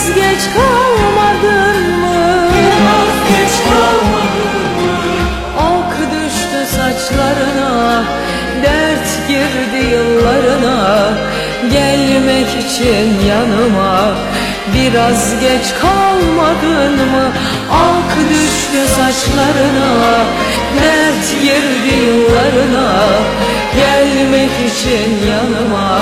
geç 0.09 0.43
kalmadın 0.55 1.99
mı? 2.01 2.49
Biraz 2.55 3.13
geç 3.29 3.55
kalmadın 3.69 4.61
Ok 5.59 5.93
düştü 6.13 6.77
saçlarına 6.77 8.03
Dert 8.63 9.29
girdi 9.29 9.87
yıllarına 9.95 11.09
Gelmek 11.73 12.49
için 12.49 13.27
yanıma 13.29 14.15
Biraz 14.75 15.41
geç 15.41 15.75
kalmadın 15.81 16.93
mı? 16.93 17.33
Ak 17.73 18.17
düştü 18.31 18.95
saçlarına 18.95 20.25
Dert 20.83 21.43
girdi 21.43 22.05
yıllarına 22.05 23.03
Gelmek 23.77 24.51
için 24.51 25.27
yanıma 25.31 26.01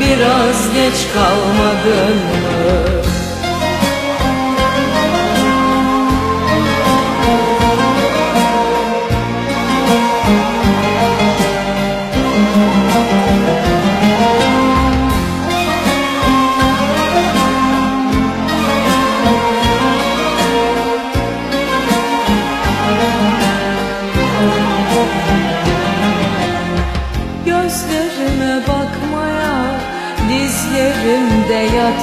Biraz 0.00 0.74
geç 0.74 1.06
kalmadın 1.14 2.16
mı? 2.16 3.09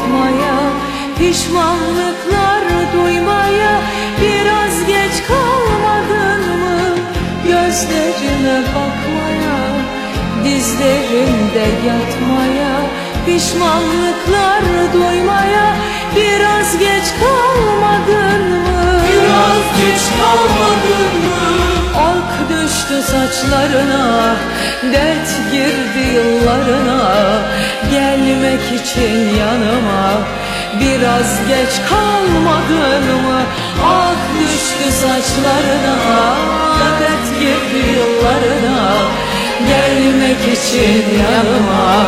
Yatmaya, 0.08 0.58
pişmanlıklar 1.20 2.64
duymaya 2.94 3.82
biraz 4.22 4.88
geç 4.88 5.24
kalmadın 5.28 6.60
mı? 6.60 6.96
Gözlerime 7.44 8.62
bakmaya, 8.76 9.58
dizlerimde 10.44 11.68
yatmaya, 11.88 12.76
pişmanlıklar 13.26 14.64
duymaya 14.94 15.76
biraz 16.16 16.80
geç 16.80 17.06
kalmadın 17.20 18.50
mı? 18.50 19.02
Biraz 19.12 19.66
geç 19.82 20.02
kalmadın 20.20 21.18
mı? 21.28 21.38
Ak 21.98 22.50
düştü 22.50 23.02
saçlarına 23.02 24.36
Dert 24.94 25.52
girdi 25.52 26.14
yıllarına 26.16 26.97
Gelmek 28.38 28.82
için 28.82 29.36
yanıma 29.40 30.28
Biraz 30.80 31.48
geç 31.48 31.90
kalmadın 31.90 33.22
mı? 33.22 33.42
Ak 33.86 34.18
düştü 34.40 34.92
saçlarına 34.92 36.36
Dert 37.00 37.40
girdi 37.40 37.86
yıllarına 37.98 38.94
Gelmek 39.68 40.58
için 40.58 41.06
yanıma 41.20 42.06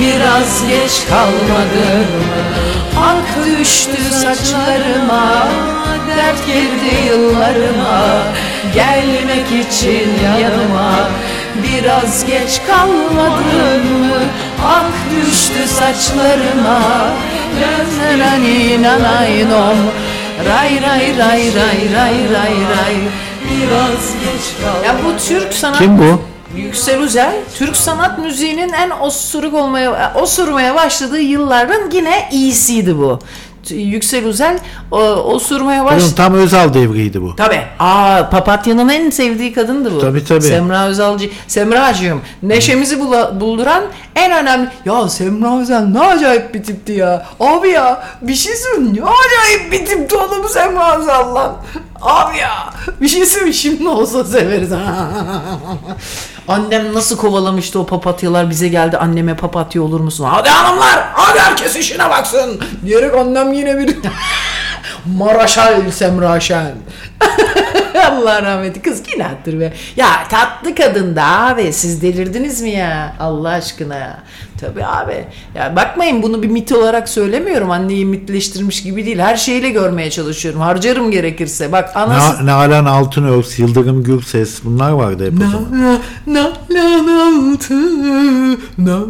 Biraz 0.00 0.68
geç 0.68 1.08
kalmadın 1.08 2.00
mı? 2.00 2.42
Ak 3.00 3.46
düştü 3.46 4.02
saçlarıma 4.12 5.48
Dert 6.16 6.46
girdi 6.46 7.06
yıllarıma 7.08 8.22
Gelmek 8.74 9.66
için 9.66 10.08
yanıma 10.42 10.92
Biraz 11.62 12.26
geç 12.26 12.60
kalmadın 12.66 13.96
mı? 14.00 14.16
Ak 14.66 14.92
düştü 15.10 15.68
saçlarıma 15.68 16.80
Nananinalaynom 18.00 19.78
Ray 20.48 20.82
ray 20.82 21.18
ray 21.18 21.54
ray 21.54 21.80
ray 21.94 22.16
ray 22.34 22.54
ray. 22.72 22.96
Biraz 23.44 24.12
geç 24.20 24.44
kal 24.62 24.84
Ya 24.84 24.96
bu 25.04 25.16
Türk 25.28 25.52
sanat 25.52 25.78
Kim 25.78 25.98
bu? 25.98 26.20
Yüksel 26.56 27.00
Üzel, 27.00 27.36
Türk 27.54 27.76
sanat 27.76 28.18
müziğinin 28.18 28.72
en 28.72 28.90
osuruk 28.90 29.54
olmaya, 29.54 30.12
osurmaya 30.14 30.74
başladığı 30.74 31.20
yılların 31.20 31.90
yine 31.90 32.28
iyisiydi 32.32 32.98
bu. 32.98 33.18
Yüksel 33.70 34.24
Üzel 34.24 34.58
o, 34.90 34.98
osurmaya 35.02 35.84
Bunun 35.84 35.92
başladı. 35.96 36.14
tam 36.16 36.34
Özal 36.34 36.74
devriydi 36.74 37.22
bu. 37.22 37.36
Tabii. 37.36 37.60
Aa, 37.78 38.28
Papatya'nın 38.30 38.88
en 38.88 39.10
sevdiği 39.10 39.52
kadındı 39.52 39.94
bu. 39.94 40.00
Tabii, 40.00 40.24
tabii. 40.24 40.42
Semra 40.42 40.86
Özalcı. 40.86 41.30
Semracığım 41.46 42.20
neşemizi 42.42 42.96
bula- 42.96 43.40
bulduran 43.40 43.84
en 44.16 44.32
önemli... 44.32 44.68
Ya 44.84 45.08
Semra 45.08 45.60
Özel 45.60 45.80
ne 45.84 46.00
acayip 46.00 46.54
bir 46.54 46.62
tipti 46.62 46.92
ya. 46.92 47.26
Abi 47.40 47.68
ya 47.68 48.02
bir 48.22 48.34
şey 48.34 48.54
söyleyeyim. 48.56 48.96
Ne 48.96 49.02
acayip 49.02 49.72
bir 49.72 49.86
tipti 49.86 50.16
oğlum 50.16 50.48
Semra 50.48 50.98
Özel 50.98 51.34
lan. 51.34 51.56
Abi 52.02 52.38
ya 52.38 52.50
bir 53.00 53.08
şey 53.08 53.26
söyleyeyim 53.26 53.54
şimdi 53.54 53.88
olsa 53.88 54.24
severiz. 54.24 54.70
Annem 56.50 56.94
nasıl 56.94 57.16
kovalamıştı 57.16 57.80
o 57.80 57.86
papatyalar 57.86 58.50
bize 58.50 58.68
geldi 58.68 58.96
anneme 58.96 59.36
papatya 59.36 59.82
olur 59.82 60.00
musun? 60.00 60.24
Hadi 60.30 60.48
hanımlar 60.48 61.00
hadi 61.12 61.38
herkes 61.38 61.76
işine 61.76 62.10
baksın. 62.10 62.60
Diyerek 62.86 63.14
annem 63.14 63.52
yine 63.52 63.78
bir 63.78 63.96
Maraşal 65.18 65.90
Semra 65.90 66.40
Şen. 66.40 66.74
Allah 68.10 68.42
rahmeti 68.42 68.82
kız 68.82 69.02
günahtır 69.02 69.60
be. 69.60 69.72
Ya 69.96 70.06
tatlı 70.30 70.74
kadın 70.74 71.16
da 71.16 71.24
abi 71.24 71.72
siz 71.72 72.02
delirdiniz 72.02 72.62
mi 72.62 72.70
ya 72.70 73.16
Allah 73.20 73.48
aşkına 73.48 73.94
ya. 73.94 74.18
Tabii 74.60 74.84
abi. 74.84 75.24
Ya 75.54 75.76
bakmayın 75.76 76.22
bunu 76.22 76.42
bir 76.42 76.48
mit 76.48 76.72
olarak 76.72 77.08
söylemiyorum. 77.08 77.70
Anneyi 77.70 78.04
mitleştirmiş 78.06 78.82
gibi 78.82 79.06
değil. 79.06 79.18
Her 79.18 79.36
şeyle 79.36 79.70
görmeye 79.70 80.10
çalışıyorum. 80.10 80.60
Harcarım 80.60 81.10
gerekirse. 81.10 81.72
Bak 81.72 81.96
anası... 81.96 82.46
Na, 82.46 82.58
Nalan 82.60 82.84
Altınöz, 82.84 83.58
Yıldırım 83.58 84.02
Gürses 84.04 84.64
bunlar 84.64 84.90
vardı 84.90 85.26
hep 85.26 85.32
o 85.32 85.50
zaman. 85.50 85.98
Na 86.26 86.52
na 86.70 86.90
altı 87.52 87.74
na 88.78 89.00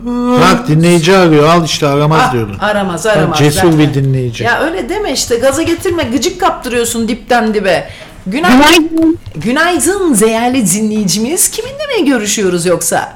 Bak 0.41 0.69
dinleyici 0.69 1.17
arıyor 1.17 1.49
al 1.49 1.65
işte 1.65 1.87
aramaz 1.87 2.21
Ah, 2.25 2.33
diyordun. 2.33 2.57
aramaz 2.59 3.07
aramaz. 3.07 3.39
Cesur 3.39 3.61
zaten. 3.73 3.79
bir 3.79 3.95
dinleyici. 3.95 4.45
Ya 4.45 4.61
öyle 4.61 4.89
deme 4.89 5.13
işte 5.13 5.37
gaza 5.37 5.63
getirme 5.63 6.03
gıcık 6.03 6.41
kaptırıyorsun 6.41 7.09
dipten 7.09 7.55
dibe. 7.55 7.89
Günaydın. 8.27 9.19
Günaydın 9.37 10.21
değerli 10.21 10.71
dinleyicimiz. 10.71 11.49
Kiminle 11.51 12.01
mi 12.01 12.11
görüşüyoruz 12.11 12.67
yoksa? 12.67 13.13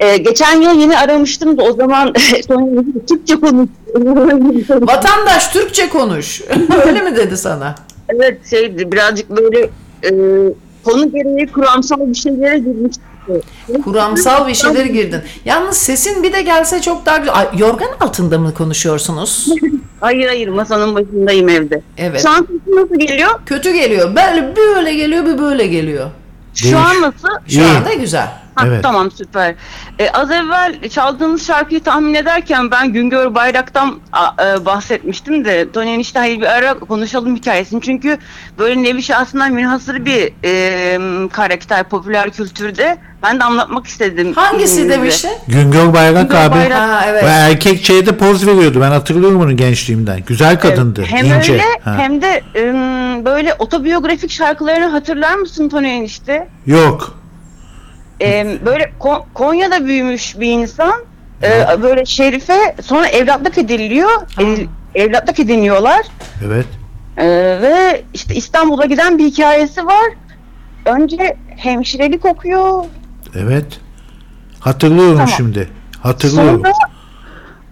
Ee, 0.00 0.16
geçen 0.16 0.60
yıl 0.60 0.80
yeni 0.80 0.98
aramıştım 0.98 1.58
da 1.58 1.62
o 1.62 1.72
zaman 1.72 2.12
Türkçe 3.08 3.36
konuştum. 3.40 3.70
Vatandaş 4.86 5.48
Türkçe 5.48 5.88
konuş. 5.88 6.42
öyle 6.86 7.00
mi 7.00 7.16
dedi 7.16 7.36
sana? 7.36 7.74
evet 8.08 8.46
şeydi 8.50 8.92
birazcık 8.92 9.30
böyle 9.30 9.70
e, 10.04 10.10
konu 10.84 11.12
gereği 11.12 11.46
kuramsal 11.46 12.08
bir 12.08 12.14
şeylere 12.14 12.58
girmiştim. 12.58 13.02
Kuramsal 13.84 14.48
bir 14.48 14.54
şeyler 14.54 14.84
girdin. 14.84 15.20
Yalnız 15.44 15.76
sesin 15.76 16.22
bir 16.22 16.32
de 16.32 16.42
gelse 16.42 16.80
çok 16.80 17.06
daha 17.06 17.16
güzel. 17.16 17.34
Ay, 17.38 17.48
yorgan 17.58 17.88
altında 18.00 18.38
mı 18.38 18.54
konuşuyorsunuz? 18.54 19.48
Hayır 20.00 20.26
hayır 20.26 20.48
masanın 20.48 20.94
başındayım 20.94 21.48
evde. 21.48 21.82
Evet. 21.98 22.22
Şu 22.22 22.30
an 22.30 22.40
sesim 22.40 22.76
nasıl 22.76 22.94
geliyor? 22.98 23.30
Kötü 23.46 23.72
geliyor. 23.72 24.16
Böyle 24.16 24.56
böyle 24.56 24.94
geliyor, 24.94 25.26
bir 25.26 25.38
böyle 25.38 25.66
geliyor. 25.66 26.06
Şu 26.54 26.78
an 26.78 27.00
nasıl? 27.00 27.28
Şu 27.48 27.64
anda 27.64 27.94
güzel. 27.94 28.39
Ha, 28.54 28.64
Evet. 28.66 28.82
Tamam 28.82 29.10
süper. 29.10 29.54
Ee, 29.98 30.10
az 30.10 30.30
evvel 30.30 30.88
çaldığınız 30.90 31.46
şarkıyı 31.46 31.82
tahmin 31.82 32.14
ederken 32.14 32.70
ben 32.70 32.92
Güngör 32.92 33.34
Bayrak'tan 33.34 33.98
e, 34.44 34.64
bahsetmiştim 34.64 35.44
de 35.44 35.72
Tony 35.72 35.94
Enişte 35.94 36.18
hayır 36.18 36.40
bir 36.40 36.46
ara 36.46 36.78
konuşalım 36.78 37.36
hikayesini. 37.36 37.80
Çünkü 37.82 38.18
böyle 38.58 38.82
nevi 38.82 39.02
şahsından 39.02 39.52
münhasır 39.52 40.04
bir 40.04 40.32
e, 40.44 41.28
karakter 41.28 41.88
popüler 41.88 42.30
kültürde. 42.30 42.98
Ben 43.22 43.40
de 43.40 43.44
anlatmak 43.44 43.86
istedim. 43.86 44.32
Hangisi 44.34 44.88
demiştin? 44.88 45.30
Güngör 45.48 45.92
Bayrak 45.94 46.28
Güngör 46.30 46.44
abi. 46.44 46.54
Bayrak. 46.54 46.78
Ha 46.80 47.02
Ve 47.06 47.10
evet. 47.10 47.24
erkek 47.24 47.84
şeyde 47.84 48.16
poz 48.16 48.46
veriyordu. 48.46 48.78
Ben 48.80 48.90
hatırlıyorum 48.90 49.40
onu 49.40 49.56
gençliğimden. 49.56 50.20
Güzel 50.26 50.60
kadındı. 50.60 51.02
Hem 51.02 51.26
ince. 51.26 51.52
öyle 51.52 51.62
Ha. 51.84 51.94
hem 51.98 52.22
de 52.22 52.42
e, 52.54 52.62
böyle 53.24 53.54
otobiyografik 53.58 54.30
şarkılarını 54.30 54.86
hatırlar 54.86 55.34
mısın 55.34 55.68
Tony 55.68 55.96
Enişte? 55.96 56.48
Yok. 56.66 57.19
Ee, 58.20 58.58
böyle 58.66 58.92
Ko- 59.00 59.24
Konya'da 59.34 59.84
büyümüş 59.84 60.40
bir 60.40 60.50
insan. 60.52 60.92
Ee, 61.42 61.82
böyle 61.82 62.04
Şerife 62.04 62.76
sonra 62.82 63.06
evlatlık 63.08 63.58
ediliyor. 63.58 64.10
Edil- 64.38 64.68
evlatlık 64.94 65.38
ediniyorlar. 65.40 66.06
Evet. 66.46 66.66
Ee, 67.16 67.26
ve 67.62 68.02
işte 68.14 68.34
İstanbul'a 68.34 68.84
giden 68.84 69.18
bir 69.18 69.24
hikayesi 69.24 69.86
var. 69.86 70.10
Önce 70.86 71.36
hemşirelik 71.56 72.24
okuyor. 72.24 72.84
Evet. 73.36 73.80
Hatırlıyorum 74.60 75.12
Tamam. 75.16 75.28
şimdi. 75.36 75.68
Hatırlıyorum. 76.02 76.62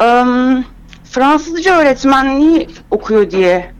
Sonra 0.00 0.22
ım, 0.22 0.64
Fransızca 1.10 1.78
öğretmenliği 1.80 2.68
okuyor 2.90 3.30
diye. 3.30 3.70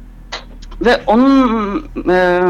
Ve 0.80 1.00
onun 1.06 1.78
e, 2.10 2.40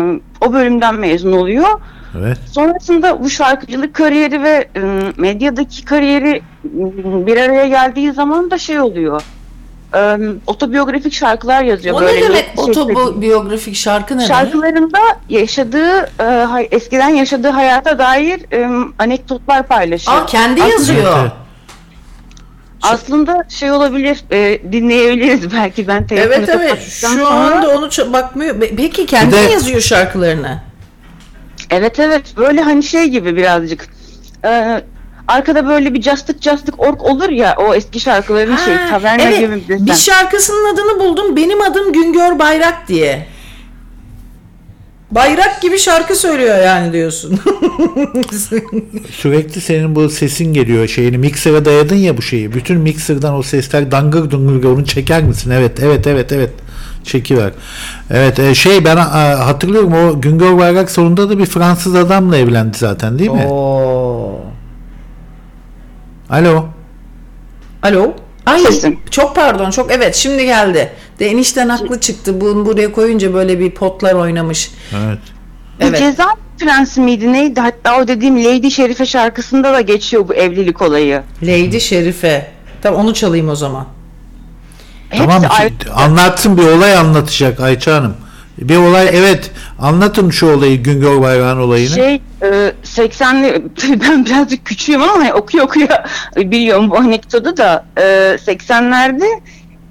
o 0.40 0.52
bölümden 0.52 0.94
mezun 0.94 1.32
oluyor. 1.32 1.80
Evet. 2.18 2.38
Sonrasında 2.52 3.24
bu 3.24 3.30
şarkıcılık 3.30 3.94
kariyeri 3.94 4.42
ve 4.42 4.68
e, 4.76 4.80
medyadaki 5.16 5.84
kariyeri 5.84 6.36
e, 6.36 7.26
bir 7.26 7.36
araya 7.36 7.68
geldiği 7.68 8.12
zaman 8.12 8.50
da 8.50 8.58
şey 8.58 8.80
oluyor. 8.80 9.22
E, 9.94 10.16
otobiyografik 10.46 11.12
şarkılar 11.12 11.62
yazıyor. 11.62 11.96
O 11.96 12.00
böyle 12.00 12.20
ne 12.20 12.22
demek 12.24 12.44
şekilde. 12.56 12.60
otobiyografik 12.80 13.74
şarkı 13.76 14.14
ne 14.14 14.18
demek? 14.18 14.28
Şarkılarında 14.28 14.98
yaşadığı, 15.28 16.10
e, 16.60 16.68
eskiden 16.70 17.08
yaşadığı 17.08 17.48
hayata 17.50 17.98
dair 17.98 18.40
e, 18.52 18.68
anekdotlar 18.98 19.66
paylaşıyor. 19.66 20.16
Aa 20.22 20.26
kendi 20.26 20.60
Aslında- 20.62 20.72
yazıyor. 20.74 21.18
Evet, 21.22 21.32
Aslında 22.82 23.44
şey 23.48 23.70
olabilir, 23.70 24.24
e, 24.30 24.72
dinleyebiliriz 24.72 25.52
belki 25.52 25.88
ben 25.88 26.06
telefonu 26.06 26.34
Evet 26.34 26.48
evet. 26.48 26.82
Şu 26.82 27.08
sonra. 27.08 27.26
anda 27.28 27.68
onu 27.68 27.86
ç- 27.86 28.12
bakmıyor. 28.12 28.56
Peki 28.76 29.06
kendi 29.06 29.32
de- 29.32 29.36
yazıyor 29.36 29.80
şarkılarını. 29.80 30.67
Evet 31.70 31.98
evet 31.98 32.22
böyle 32.36 32.60
hani 32.60 32.82
şey 32.82 33.04
gibi 33.08 33.36
birazcık. 33.36 33.88
Ee, 34.44 34.82
arkada 35.28 35.66
böyle 35.68 35.94
bir 35.94 36.00
castık 36.00 36.42
castık 36.42 36.80
ork 36.80 37.02
olur 37.04 37.28
ya 37.28 37.54
o 37.58 37.74
eski 37.74 38.00
şarkıların 38.00 38.56
şey 38.56 38.74
Ha, 38.74 38.88
taverna 38.90 39.22
evet, 39.22 39.40
gibi 39.40 39.56
bir 39.56 39.68
desen. 39.68 39.86
bir 39.86 39.94
şarkısının 39.94 40.74
adını 40.74 41.00
buldum. 41.00 41.36
Benim 41.36 41.62
adım 41.62 41.92
Güngör 41.92 42.38
Bayrak 42.38 42.88
diye. 42.88 43.26
Bayrak 45.10 45.62
gibi 45.62 45.78
şarkı 45.78 46.16
söylüyor 46.16 46.58
yani 46.58 46.92
diyorsun. 46.92 47.40
Sürekli 49.10 49.60
senin 49.60 49.94
bu 49.94 50.08
sesin 50.08 50.52
geliyor 50.54 50.88
şeyini. 50.88 51.18
Miksere 51.18 51.64
dayadın 51.64 51.96
ya 51.96 52.16
bu 52.16 52.22
şeyi. 52.22 52.52
Bütün 52.52 52.78
mikserden 52.78 53.32
o 53.32 53.42
sesler 53.42 53.90
dangır 53.90 54.30
dungur 54.30 54.64
onu 54.68 54.84
çeker 54.84 55.22
misin? 55.22 55.50
Evet 55.50 55.80
evet 55.82 56.06
evet 56.06 56.32
evet. 56.32 56.50
Çekiver. 57.08 57.52
Evet 58.10 58.38
e, 58.38 58.54
şey 58.54 58.84
ben 58.84 58.96
e, 58.96 59.00
hatırlıyorum 59.34 59.92
o 59.92 60.20
Güngör 60.20 60.58
Bayrak 60.58 60.90
sonunda 60.90 61.30
da 61.30 61.38
bir 61.38 61.46
Fransız 61.46 61.94
adamla 61.94 62.36
evlendi 62.36 62.78
zaten 62.78 63.18
değil 63.18 63.30
mi? 63.30 63.46
Oo. 63.46 64.40
Alo. 66.30 66.64
Alo. 67.82 68.12
Ay 68.46 68.60
Sesim. 68.60 68.98
çok 69.10 69.36
pardon 69.36 69.70
çok 69.70 69.92
evet 69.92 70.14
şimdi 70.14 70.44
geldi. 70.44 70.92
De 71.18 71.26
enişten 71.26 71.68
haklı 71.68 72.00
çıktı. 72.00 72.40
Bunu 72.40 72.66
buraya 72.66 72.92
koyunca 72.92 73.34
böyle 73.34 73.58
bir 73.58 73.70
potlar 73.70 74.14
oynamış. 74.14 74.70
Evet. 74.92 75.18
Bu 75.80 75.84
Evet. 75.84 75.98
Ceza 75.98 76.26
Prensi 76.58 77.00
miydi 77.00 77.32
neydi? 77.32 77.60
Hatta 77.60 78.00
o 78.00 78.08
dediğim 78.08 78.44
Lady 78.44 78.70
Şerife 78.70 79.06
şarkısında 79.06 79.72
da 79.72 79.80
geçiyor 79.80 80.28
bu 80.28 80.34
evlilik 80.34 80.82
olayı. 80.82 81.22
Lady 81.42 81.80
Şerife. 81.80 82.50
Tamam 82.82 83.00
onu 83.00 83.14
çalayım 83.14 83.48
o 83.48 83.54
zaman. 83.54 83.86
Tamam 85.16 85.42
ayrı. 85.58 85.72
anlatsın 85.94 86.56
bir 86.58 86.62
olay 86.66 86.96
anlatacak 86.96 87.60
Ayça 87.60 87.94
Hanım. 87.94 88.14
Bir 88.58 88.76
olay 88.76 89.08
evet 89.12 89.50
anlatın 89.78 90.30
şu 90.30 90.46
olayı 90.46 90.82
Güngör 90.82 91.20
Bayrak'ın 91.22 91.60
olayını. 91.60 91.88
Şey 91.94 92.14
e, 92.42 92.72
80'li 92.84 93.62
ben 94.00 94.26
birazcık 94.26 94.64
küçüğüm 94.64 95.02
ama 95.02 95.12
hani 95.12 95.32
okuya 95.34 95.64
okuya 95.64 96.06
biliyorum 96.36 96.90
bu 96.90 96.96
anekdotu 96.98 97.56
da 97.56 97.84
e, 97.96 98.02
80'lerde 98.46 99.40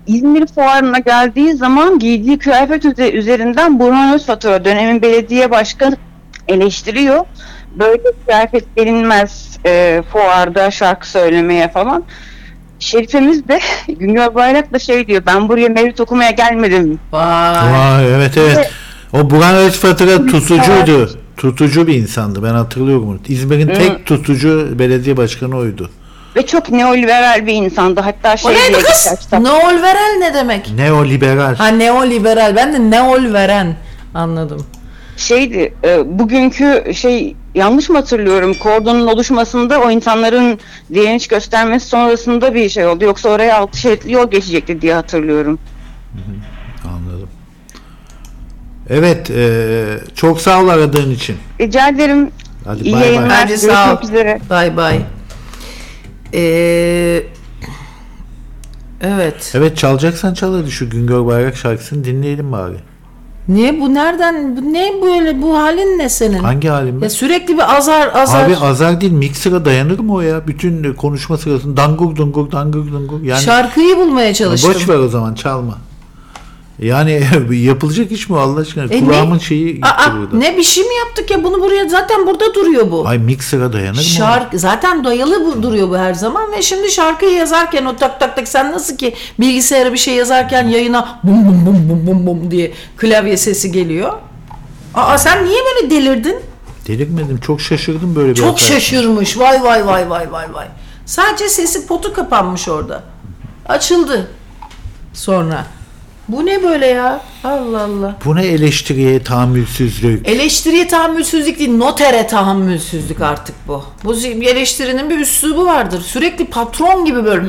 İzmir 0.07 0.47
fuarına 0.47 0.99
geldiği 0.99 1.53
zaman 1.53 1.99
giydiği 1.99 2.39
kıyafet 2.39 2.85
üze- 2.85 3.11
üzerinden 3.11 3.79
Burhan 3.79 4.13
Özfatura 4.13 4.65
dönemin 4.65 5.01
belediye 5.01 5.51
başkanı 5.51 5.97
eleştiriyor. 6.47 7.25
Böyle 7.75 8.03
kıyafet 8.25 8.75
gelinmez 8.75 9.57
e, 9.65 10.03
fuarda 10.11 10.71
şarkı 10.71 11.09
söylemeye 11.09 11.67
falan. 11.67 12.03
Şerifemiz 12.79 13.47
de 13.47 13.59
Güngör 13.99 14.35
Bayrak 14.35 14.73
da 14.73 14.79
şey 14.79 15.07
diyor 15.07 15.23
ben 15.25 15.49
buraya 15.49 15.69
mevlüt 15.69 15.99
okumaya 15.99 16.31
gelmedim. 16.31 16.99
Vay. 17.11 17.71
Vay 17.73 18.15
evet 18.15 18.37
evet. 18.37 18.71
O 19.13 19.29
Burhan 19.29 19.55
Özfatıra 19.55 20.17
tutucuydu. 20.25 21.09
Tutucu 21.37 21.87
bir 21.87 21.93
insandı 21.95 22.43
ben 22.43 22.53
hatırlıyorum 22.53 23.09
onu. 23.09 23.19
İzmir'in 23.27 23.67
tek 23.67 24.05
tutucu 24.05 24.79
belediye 24.79 25.17
başkanı 25.17 25.57
oydu. 25.57 25.89
ve 26.35 26.45
çok 26.45 26.69
neoliberal 26.71 27.45
bir 27.47 27.53
insandı. 27.53 28.01
Hatta 28.01 28.33
O 28.33 28.37
şey 28.37 28.53
neydi 28.53 28.71
diye 28.73 28.81
kız? 28.81 29.07
Neoliberal 29.31 30.17
ne 30.19 30.33
demek? 30.33 30.71
Neoliberal. 30.71 31.55
Ha 31.55 31.67
neoliberal. 31.67 32.55
Ben 32.55 32.73
de 32.73 32.97
neol 32.97 33.33
veren 33.33 33.75
anladım. 34.13 34.65
Şeydi 35.17 35.73
e, 35.83 36.19
bugünkü 36.19 36.93
şey 36.93 37.35
yanlış 37.55 37.89
mı 37.89 37.97
hatırlıyorum 37.97 38.53
kordonun 38.53 39.07
oluşmasında 39.07 39.79
o 39.81 39.91
insanların 39.91 40.59
direniş 40.93 41.27
göstermesi 41.27 41.87
sonrasında 41.87 42.53
bir 42.53 42.69
şey 42.69 42.85
oldu 42.87 43.03
yoksa 43.03 43.29
oraya 43.29 43.57
altı 43.57 43.77
şeritli 43.77 44.11
yol 44.13 44.31
geçecekti 44.31 44.81
diye 44.81 44.93
hatırlıyorum. 44.93 45.59
Anladım. 46.85 47.29
Evet, 48.89 49.29
e, 49.31 49.85
çok 50.15 50.41
sağ 50.41 50.61
ol 50.63 50.67
aradığın 50.67 51.11
için. 51.11 51.37
Rica 51.61 51.87
ederim. 51.89 52.31
Hadi 52.65 52.83
İyi 52.83 52.93
bay 52.93 53.01
bay. 53.01 53.07
yayınlar. 53.07 53.29
Hadi 53.29 53.57
sağ 53.57 53.93
ol. 53.93 54.03
Üzere. 54.03 54.39
Bay 54.49 54.77
bay. 54.77 55.01
Ee, 56.33 57.23
evet. 59.01 59.53
Evet 59.55 59.77
çalacaksan 59.77 60.33
çal 60.33 60.55
hadi 60.61 60.71
şu 60.71 60.89
Güngör 60.89 61.25
Bayrak 61.25 61.57
şarkısını 61.57 62.03
dinleyelim 62.03 62.51
bari. 62.51 62.75
Niye 63.47 63.79
bu 63.81 63.93
nereden 63.93 64.57
bu 64.57 64.73
ne 64.73 64.93
böyle 65.01 65.41
bu 65.41 65.57
halin 65.57 65.99
ne 65.99 66.09
senin? 66.09 66.37
Hangi 66.39 66.67
halim? 66.67 67.03
Ya 67.03 67.09
sürekli 67.09 67.53
bir 67.57 67.77
azar 67.77 68.11
azar. 68.15 68.45
Abi 68.45 68.55
azar 68.57 69.01
değil 69.01 69.11
mixer'a 69.11 69.65
dayanır 69.65 69.99
mı 69.99 70.13
o 70.13 70.21
ya? 70.21 70.47
Bütün 70.47 70.93
konuşma 70.93 71.37
sırasında 71.37 71.77
dangur 71.77 72.15
dungur 72.15 72.51
dangur 72.51 72.91
dungur. 72.91 73.21
Yani 73.21 73.41
Şarkıyı 73.41 73.97
bulmaya 73.97 74.33
çalıştım. 74.33 74.73
boş 74.75 74.89
ver 74.89 74.97
o 74.97 75.07
zaman 75.07 75.33
çalma. 75.33 75.77
Yani 76.79 77.23
yapılacak 77.51 78.11
iş 78.11 78.29
mi 78.29 78.39
Allah 78.39 78.59
aşkına? 78.59 78.83
E 78.83 78.87
ne? 78.87 78.99
Kulağımın 79.05 79.37
şeyi 79.37 79.73
gitti 79.75 79.87
Aa, 79.87 80.17
burada. 80.17 80.37
ne 80.37 80.57
bir 80.57 80.63
şey 80.63 80.83
mi 80.83 80.95
yaptık 80.95 81.31
ya 81.31 81.43
bunu 81.43 81.61
buraya 81.61 81.89
zaten 81.89 82.27
burada 82.27 82.53
duruyor 82.53 82.91
bu. 82.91 83.07
Ay 83.07 83.17
mixer'a 83.17 83.73
dayanır 83.73 83.97
mı? 83.97 84.03
Şarkı 84.03 84.59
zaten 84.59 85.03
dayalı 85.03 85.45
bu 85.45 85.63
duruyor 85.63 85.89
bu 85.89 85.97
her 85.97 86.13
zaman 86.13 86.51
ve 86.51 86.61
şimdi 86.61 86.91
şarkıyı 86.91 87.31
yazarken 87.31 87.85
o 87.85 87.95
tak 87.95 88.19
tak 88.19 88.35
tak 88.35 88.47
sen 88.47 88.71
nasıl 88.71 88.97
ki 88.97 89.13
bilgisayara 89.39 89.93
bir 89.93 89.97
şey 89.97 90.15
yazarken 90.15 90.67
yayına 90.67 91.19
bum 91.23 91.47
bum 91.47 91.65
bum 91.65 91.89
bum 91.89 92.07
bum 92.07 92.27
bum 92.27 92.51
diye 92.51 92.73
klavye 92.97 93.37
sesi 93.37 93.71
geliyor. 93.71 94.13
Aa 94.93 95.17
sen 95.17 95.45
niye 95.45 95.59
böyle 95.65 95.89
delirdin? 95.89 96.35
Delirmedim. 96.87 97.37
Çok 97.39 97.61
şaşırdım 97.61 98.15
böyle 98.15 98.29
bir 98.29 98.35
Çok 98.35 98.47
hata. 98.49 98.57
şaşırmış. 98.65 99.37
Vay 99.39 99.63
vay 99.63 99.87
vay 99.87 100.09
vay 100.09 100.31
vay 100.31 100.53
vay. 100.53 100.67
Sadece 101.05 101.49
sesi 101.49 101.87
potu 101.87 102.13
kapanmış 102.13 102.67
orada. 102.67 103.03
Açıldı. 103.65 104.31
Sonra. 105.13 105.65
Bu 106.27 106.45
ne 106.45 106.63
böyle 106.63 106.87
ya? 106.87 107.21
Allah 107.43 107.81
Allah. 107.81 108.15
Bu 108.25 108.35
ne 108.35 108.45
eleştiriye 108.45 109.23
tahammülsüzlük? 109.23 110.27
Eleştiriye 110.27 110.87
tahammülsüzlük 110.87 111.59
değil, 111.59 111.77
notere 111.77 112.27
tahammülsüzlük 112.27 113.21
artık 113.21 113.55
bu. 113.67 113.83
Bu 114.03 114.13
eleştirinin 114.15 115.09
bir 115.09 115.19
üslubu 115.19 115.65
vardır. 115.65 116.01
Sürekli 116.01 116.45
patron 116.45 117.05
gibi 117.05 117.25
böyle 117.25 117.47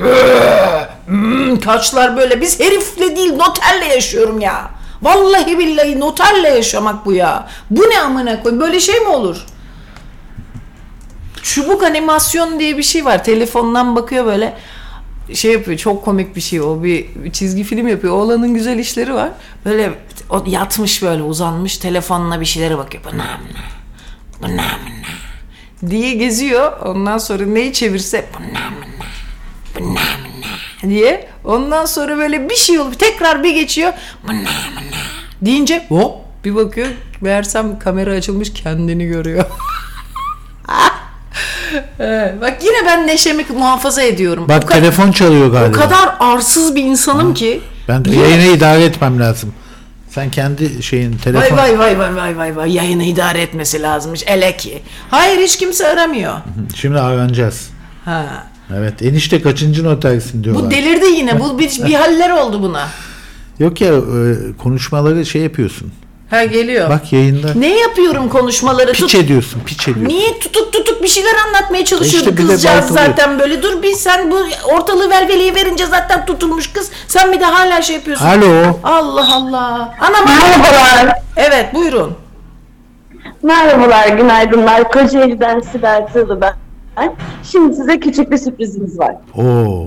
"Hmm," 1.07 1.61
kaçlar 1.61 2.17
böyle. 2.17 2.41
Biz 2.41 2.61
herifle 2.61 3.17
değil 3.17 3.33
noterle 3.33 3.85
yaşıyorum 3.95 4.41
ya. 4.41 4.71
Vallahi 5.03 5.59
billahi 5.59 6.01
noterle 6.01 6.49
yaşamak 6.49 7.07
bu 7.07 7.13
ya. 7.13 7.49
Bu 7.71 7.83
ne 7.83 8.01
amına 8.01 8.43
koy? 8.43 8.61
Böyle 8.61 8.81
şey 8.81 9.01
mi 9.01 9.09
olur? 9.09 9.45
Çubuk 11.43 11.83
animasyon 11.83 12.61
diye 12.61 12.79
bir 12.79 12.83
şey 12.83 13.05
var. 13.05 13.25
Telefondan 13.25 13.97
bakıyor 13.97 14.27
böyle 14.27 14.55
şey 15.35 15.53
yapıyor 15.53 15.79
çok 15.79 16.05
komik 16.05 16.37
bir 16.37 16.41
şey. 16.41 16.61
O 16.61 16.83
bir 16.83 17.07
çizgi 17.33 17.65
film 17.65 17.89
yapıyor. 17.89 18.15
Oğlanın 18.15 18.55
güzel 18.55 18.79
işleri 18.79 19.15
var. 19.15 19.31
Böyle 19.65 19.93
o 20.31 20.45
yatmış 20.47 21.03
böyle 21.03 21.23
uzanmış 21.23 21.79
telefonla 21.79 22.41
bir 22.41 22.47
şeylere 22.47 22.79
bakıyor. 22.79 23.05
Bu 23.05 23.19
ne 23.19 23.23
amına, 23.23 23.65
bu 24.43 24.47
ne 24.47 24.63
amına 24.63 25.91
diye 25.91 26.15
geziyor. 26.15 26.73
Ondan 26.81 27.19
sonra 27.19 27.47
neyi 27.47 27.73
çevirse 27.73 28.27
bu 28.39 28.43
ne 28.55 28.59
amına, 28.59 29.05
bu 29.79 29.81
ne 29.95 30.01
amına 30.01 30.91
diye. 30.91 31.29
Ondan 31.45 31.87
sonra 31.87 32.17
böyle 32.17 32.51
bir 32.51 32.57
şey 32.57 32.79
olup 32.79 32.99
tekrar 32.99 33.45
bir 33.45 33.55
geçiyor. 33.55 33.93
Bu 34.23 34.29
ne 34.29 34.33
amına 34.33 34.97
deyince 35.43 35.87
hop 35.89 36.15
bir 36.45 36.55
bakıyor. 36.55 36.89
Meğersem 37.21 37.79
kamera 37.79 38.11
açılmış 38.11 38.53
kendini 38.53 39.07
görüyor 39.07 39.45
Evet, 42.01 42.41
bak 42.41 42.57
yine 42.63 42.87
ben 42.87 43.07
neşemi 43.07 43.45
muhafaza 43.57 44.03
ediyorum. 44.03 44.45
Bak 44.49 44.65
O 44.65 44.67
ka- 44.67 44.73
telefon 44.73 45.13
çalıyor 45.13 45.49
o 45.49 45.53
galiba. 45.53 45.79
kadar 45.79 46.17
arsız 46.21 46.75
bir 46.75 46.85
insanım 46.85 47.35
ki. 47.35 47.61
Ben 47.89 48.05
yayını 48.05 48.57
idare 48.57 48.85
etmem 48.85 49.21
lazım. 49.21 49.53
Sen 50.11 50.31
kendi 50.31 50.83
şeyin 50.83 51.13
telefon... 51.17 51.57
vay 51.57 51.79
vay 51.79 51.99
vay 51.99 52.17
vay 52.17 52.37
vay 52.37 52.57
vay 52.57 52.73
yayını 52.73 53.05
idare 53.05 53.41
etmesi 53.43 53.83
lazımmış 53.83 54.23
ele 54.27 54.57
ki. 54.57 54.83
Hayır 55.11 55.39
hiç 55.41 55.57
kimse 55.57 55.89
aramıyor. 55.89 56.35
Şimdi 56.75 56.99
aranacağız. 57.01 57.71
Ha. 58.05 58.25
Evet 58.77 59.03
enişte 59.03 59.43
kaçıncı 59.43 59.85
notersin 59.85 60.45
diyorlar. 60.45 60.65
Bu 60.67 60.71
delirdi 60.71 61.07
yine. 61.07 61.41
Bu 61.41 61.59
bir, 61.59 61.81
bir 61.87 61.95
haller 61.95 62.31
oldu 62.31 62.63
buna. 62.63 62.89
Yok 63.59 63.81
ya 63.81 63.89
e, 63.95 64.01
konuşmaları 64.63 65.27
şey 65.27 65.43
yapıyorsun. 65.43 65.93
Ha 66.31 66.45
geliyor. 66.45 66.91
Bak 66.91 67.13
yayında 67.13 67.49
Ne 67.55 67.79
yapıyorum 67.79 68.29
konuşmaları? 68.29 68.93
piç 68.93 69.01
Tut, 69.01 69.15
ediyorsun 69.15 69.61
piç 69.67 69.89
ediyorsun. 69.89 70.05
niye 70.15 70.39
tutuk 70.39 70.73
tutuk 70.73 71.03
bir 71.03 71.09
şeyler 71.09 71.35
anlatmaya 71.49 71.85
çalışıyor 71.85 72.23
İşte 72.23 72.37
bir 72.37 72.43
de 72.43 72.47
kızcağız 72.47 72.87
zaten 72.87 73.39
böyle. 73.39 73.63
Dur 73.63 73.83
bir 73.83 73.93
sen 73.93 74.31
bu 74.31 74.39
ortalığı 74.75 75.11
velveleyi 75.11 75.55
verince 75.55 75.87
zaten 75.87 76.27
tutulmuş 76.27 76.73
kız. 76.73 76.91
Sen 77.09 77.33
bir 77.33 77.41
de 77.41 77.45
hala 77.45 77.83
şey 77.83 77.97
yapıyorsun. 77.97 78.27
Alo. 78.27 78.79
Allah 78.85 79.35
Allah. 79.35 79.95
Ana 80.01 80.21
Merhabalar. 80.27 81.19
Evet 81.37 81.75
buyurun. 81.75 82.15
Merhabalar, 83.43 84.09
günaydınlar. 84.09 84.89
Kocaeli'den 84.89 85.61
Sibel 85.61 86.07
Tığlı 86.13 86.41
ben. 86.41 86.55
Şimdi 87.53 87.77
size 87.77 88.01
küçük 88.01 88.31
bir 88.31 88.39
sürprizimiz 88.39 88.99
var. 88.99 89.15
Oo. 89.37 89.87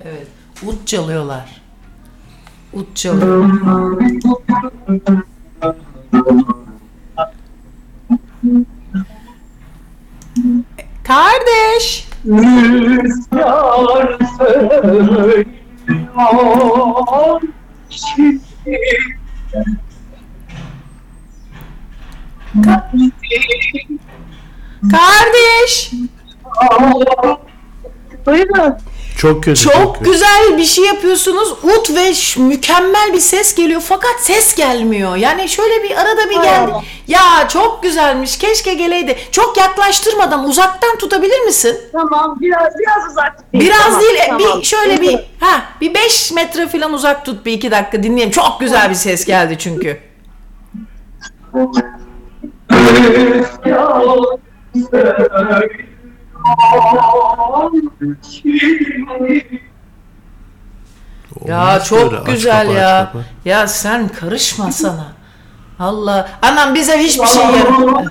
Evet. 0.00 0.26
Ut 0.66 0.86
çalıyorlar. 0.86 1.62
Ut 2.72 2.96
çalıyor. 2.96 3.50
Kardeş. 11.08 12.08
Rüzgar 12.26 14.18
söylüyor 14.38 15.44
şimdi 17.90 18.40
Kardeş. 24.90 25.90
Buyurun. 28.26 28.76
Çok 29.18 29.44
kötü. 29.44 29.60
Çok 29.60 29.98
kötü. 29.98 30.10
güzel 30.10 30.58
bir 30.58 30.64
şey 30.64 30.84
yapıyorsunuz. 30.84 31.52
Ut 31.62 31.96
ve 31.96 32.14
ş- 32.14 32.40
mükemmel 32.40 33.12
bir 33.12 33.20
ses 33.20 33.54
geliyor 33.54 33.80
fakat 33.84 34.20
ses 34.20 34.54
gelmiyor. 34.54 35.16
Yani 35.16 35.48
şöyle 35.48 35.82
bir 35.82 35.96
arada 35.96 36.30
bir 36.30 36.42
geldi. 36.42 36.72
Ya 37.08 37.48
çok 37.48 37.82
güzelmiş. 37.82 38.38
Keşke 38.38 38.74
geleydi. 38.74 39.16
Çok 39.30 39.56
yaklaştırmadan 39.56 40.44
uzaktan 40.44 40.98
tutabilir 40.98 41.40
misin? 41.40 41.76
Tamam, 41.92 42.36
biraz 42.40 42.72
biraz 42.78 43.10
uzak 43.10 43.38
tutayım. 43.38 43.66
Biraz 43.66 43.82
Tamam, 43.84 44.00
değil. 44.00 44.14
e, 44.16 44.26
tamam. 44.28 44.58
Bir 44.60 44.64
şöyle 44.64 45.00
bir 45.00 45.14
ha 45.40 45.62
bir 45.80 45.94
5 45.94 46.32
metre 46.32 46.68
falan 46.68 46.92
uzak 46.92 47.24
tut 47.24 47.46
bir 47.46 47.52
iki 47.52 47.70
dakika 47.70 48.02
dinleyelim. 48.02 48.30
Çok 48.32 48.60
güzel 48.60 48.90
bir 48.90 48.94
ses 48.94 49.24
geldi 49.24 49.56
çünkü. 49.58 50.00
Ya 61.46 61.80
çok 61.80 62.12
böyle, 62.12 62.32
güzel 62.32 62.66
kapa, 62.66 62.78
ya. 62.78 63.10
kapa. 63.12 63.24
Ya 63.44 63.68
sen 63.68 64.08
karışma 64.08 64.72
sana. 64.72 65.06
Allah. 65.78 66.28
Anam 66.42 66.74
bize 66.74 66.98
hiçbir 66.98 67.26
şey 67.26 67.42
yaramıyor. 67.42 68.10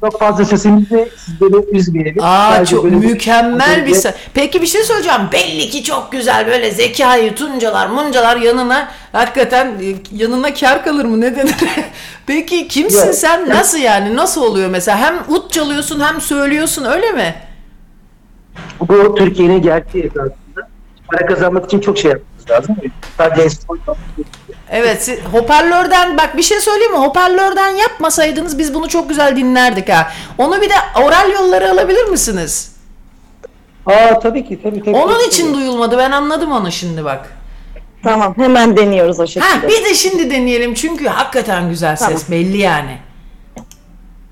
çok 0.00 0.18
fazla 0.20 0.44
sesimizi 0.44 1.08
sizleri 1.16 1.76
üzmeyelim. 1.76 2.22
Aa 2.24 2.52
Sadece 2.52 2.70
çok 2.76 2.84
böyle 2.84 2.96
mükemmel 2.96 3.80
bir 3.86 3.90
böyle- 3.92 3.98
sa- 4.00 4.14
Peki 4.34 4.62
bir 4.62 4.66
şey 4.66 4.82
söyleyeceğim. 4.82 5.20
Belli 5.32 5.70
ki 5.70 5.82
çok 5.82 6.12
güzel 6.12 6.46
böyle 6.46 6.70
zekayı 6.70 7.34
tuncalar 7.34 7.86
muncalar 7.86 8.36
yanına 8.36 8.88
hakikaten 9.12 9.66
e, 9.66 9.94
yanına 10.12 10.54
kar 10.54 10.84
kalır 10.84 11.04
mı 11.04 11.20
ne 11.20 11.36
denir? 11.36 11.54
Peki 12.26 12.68
kimsin 12.68 13.06
Yok. 13.06 13.14
sen? 13.14 13.48
Nasıl 13.48 13.78
yani? 13.78 14.16
Nasıl 14.16 14.42
oluyor 14.42 14.70
mesela? 14.70 14.98
Hem 14.98 15.18
ut 15.28 15.52
çalıyorsun 15.52 16.00
hem 16.00 16.20
söylüyorsun 16.20 16.84
öyle 16.84 17.12
mi? 17.12 17.34
Bu 18.80 19.14
Türkiye'nin 19.14 19.62
gerçeği 19.62 20.04
esasında. 20.04 20.68
Para 21.12 21.26
kazanmak 21.26 21.64
için 21.64 21.80
çok 21.80 21.98
şey 21.98 22.10
yapmamız 22.10 22.50
lazım. 22.50 22.76
Sadece 23.18 23.42
enstrüman 23.42 23.78
Evet 24.70 25.02
siz- 25.04 25.20
hoparlörden 25.32 26.16
bak 26.18 26.36
bir 26.36 26.42
şey 26.42 26.60
söyleyeyim 26.60 26.92
mi? 26.92 26.98
Hoparlörden 26.98 27.68
yapmasaydınız 27.68 28.58
biz 28.58 28.74
bunu 28.74 28.88
çok 28.88 29.08
güzel 29.08 29.36
dinlerdik 29.36 29.88
ha. 29.88 30.10
Onu 30.38 30.60
bir 30.60 30.70
de 30.70 30.74
oral 31.04 31.30
yolları 31.32 31.70
alabilir 31.70 32.04
misiniz? 32.04 32.72
Aa 33.86 34.18
tabii 34.20 34.48
ki 34.48 34.62
tabii 34.62 34.80
tabii. 34.80 34.96
Onun 34.96 35.14
tabii. 35.14 35.24
için 35.28 35.54
duyulmadı. 35.54 35.98
Ben 35.98 36.10
anladım 36.10 36.52
onu 36.52 36.72
şimdi 36.72 37.04
bak. 37.04 37.28
Tamam 38.02 38.34
hemen 38.36 38.76
deniyoruz 38.76 39.20
o 39.20 39.26
şekilde. 39.26 39.44
Ha 39.44 39.62
bir 39.68 39.84
de 39.84 39.94
şimdi 39.94 40.30
deneyelim 40.30 40.74
çünkü 40.74 41.06
hakikaten 41.08 41.68
güzel 41.70 41.96
ses 41.96 42.06
Tamam. 42.08 42.22
belli 42.30 42.58
yani. 42.58 42.98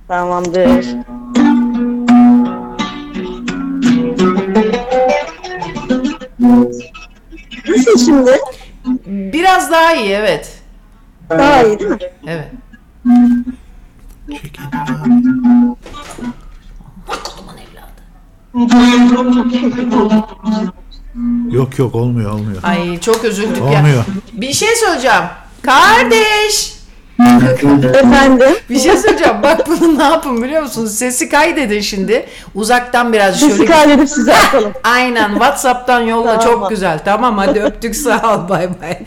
Tamamdır. 0.09 0.86
Nasıl 7.69 7.98
şimdi? 8.05 8.39
Biraz 9.06 9.70
daha 9.70 9.94
iyi 9.94 10.11
evet. 10.11 10.62
Daha 11.31 11.62
iyi 11.62 11.78
değil 11.78 11.90
mi? 11.90 11.98
Evet. 12.27 12.48
Yok 21.51 21.78
yok 21.78 21.94
olmuyor 21.94 22.31
olmuyor. 22.32 22.62
Ay 22.62 23.01
çok 23.01 23.24
üzüldük 23.24 23.56
ya. 23.56 23.65
Olmuyor. 23.65 24.05
Bir 24.32 24.52
şey 24.52 24.69
söyleyeceğim. 24.77 25.23
Kardeş. 25.62 26.74
Efendim? 27.94 28.46
Bir 28.70 28.78
şey 28.80 28.96
söyleyeceğim. 28.96 29.34
Bak 29.42 29.68
bunu 29.68 29.98
ne 29.98 30.02
yapın 30.02 30.42
biliyor 30.42 30.62
musunuz? 30.62 30.94
Sesi 30.94 31.28
kaydedin 31.28 31.80
şimdi. 31.80 32.26
Uzaktan 32.54 33.12
biraz 33.12 33.40
şöyle. 33.40 33.52
Sesi 33.54 33.66
kaydedip 33.66 34.08
size 34.08 34.34
atalım. 34.36 34.72
Aynen 34.84 35.30
WhatsApp'tan 35.30 36.00
yolla 36.00 36.38
Tamam. 36.38 36.60
çok 36.60 36.70
güzel. 36.70 36.98
Tamam 37.04 37.38
hadi 37.38 37.60
öptük 37.60 37.96
sağ 37.96 38.34
ol 38.36 38.48
bay 38.48 38.68
bay. 38.80 38.98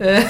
Ee, 0.00 0.22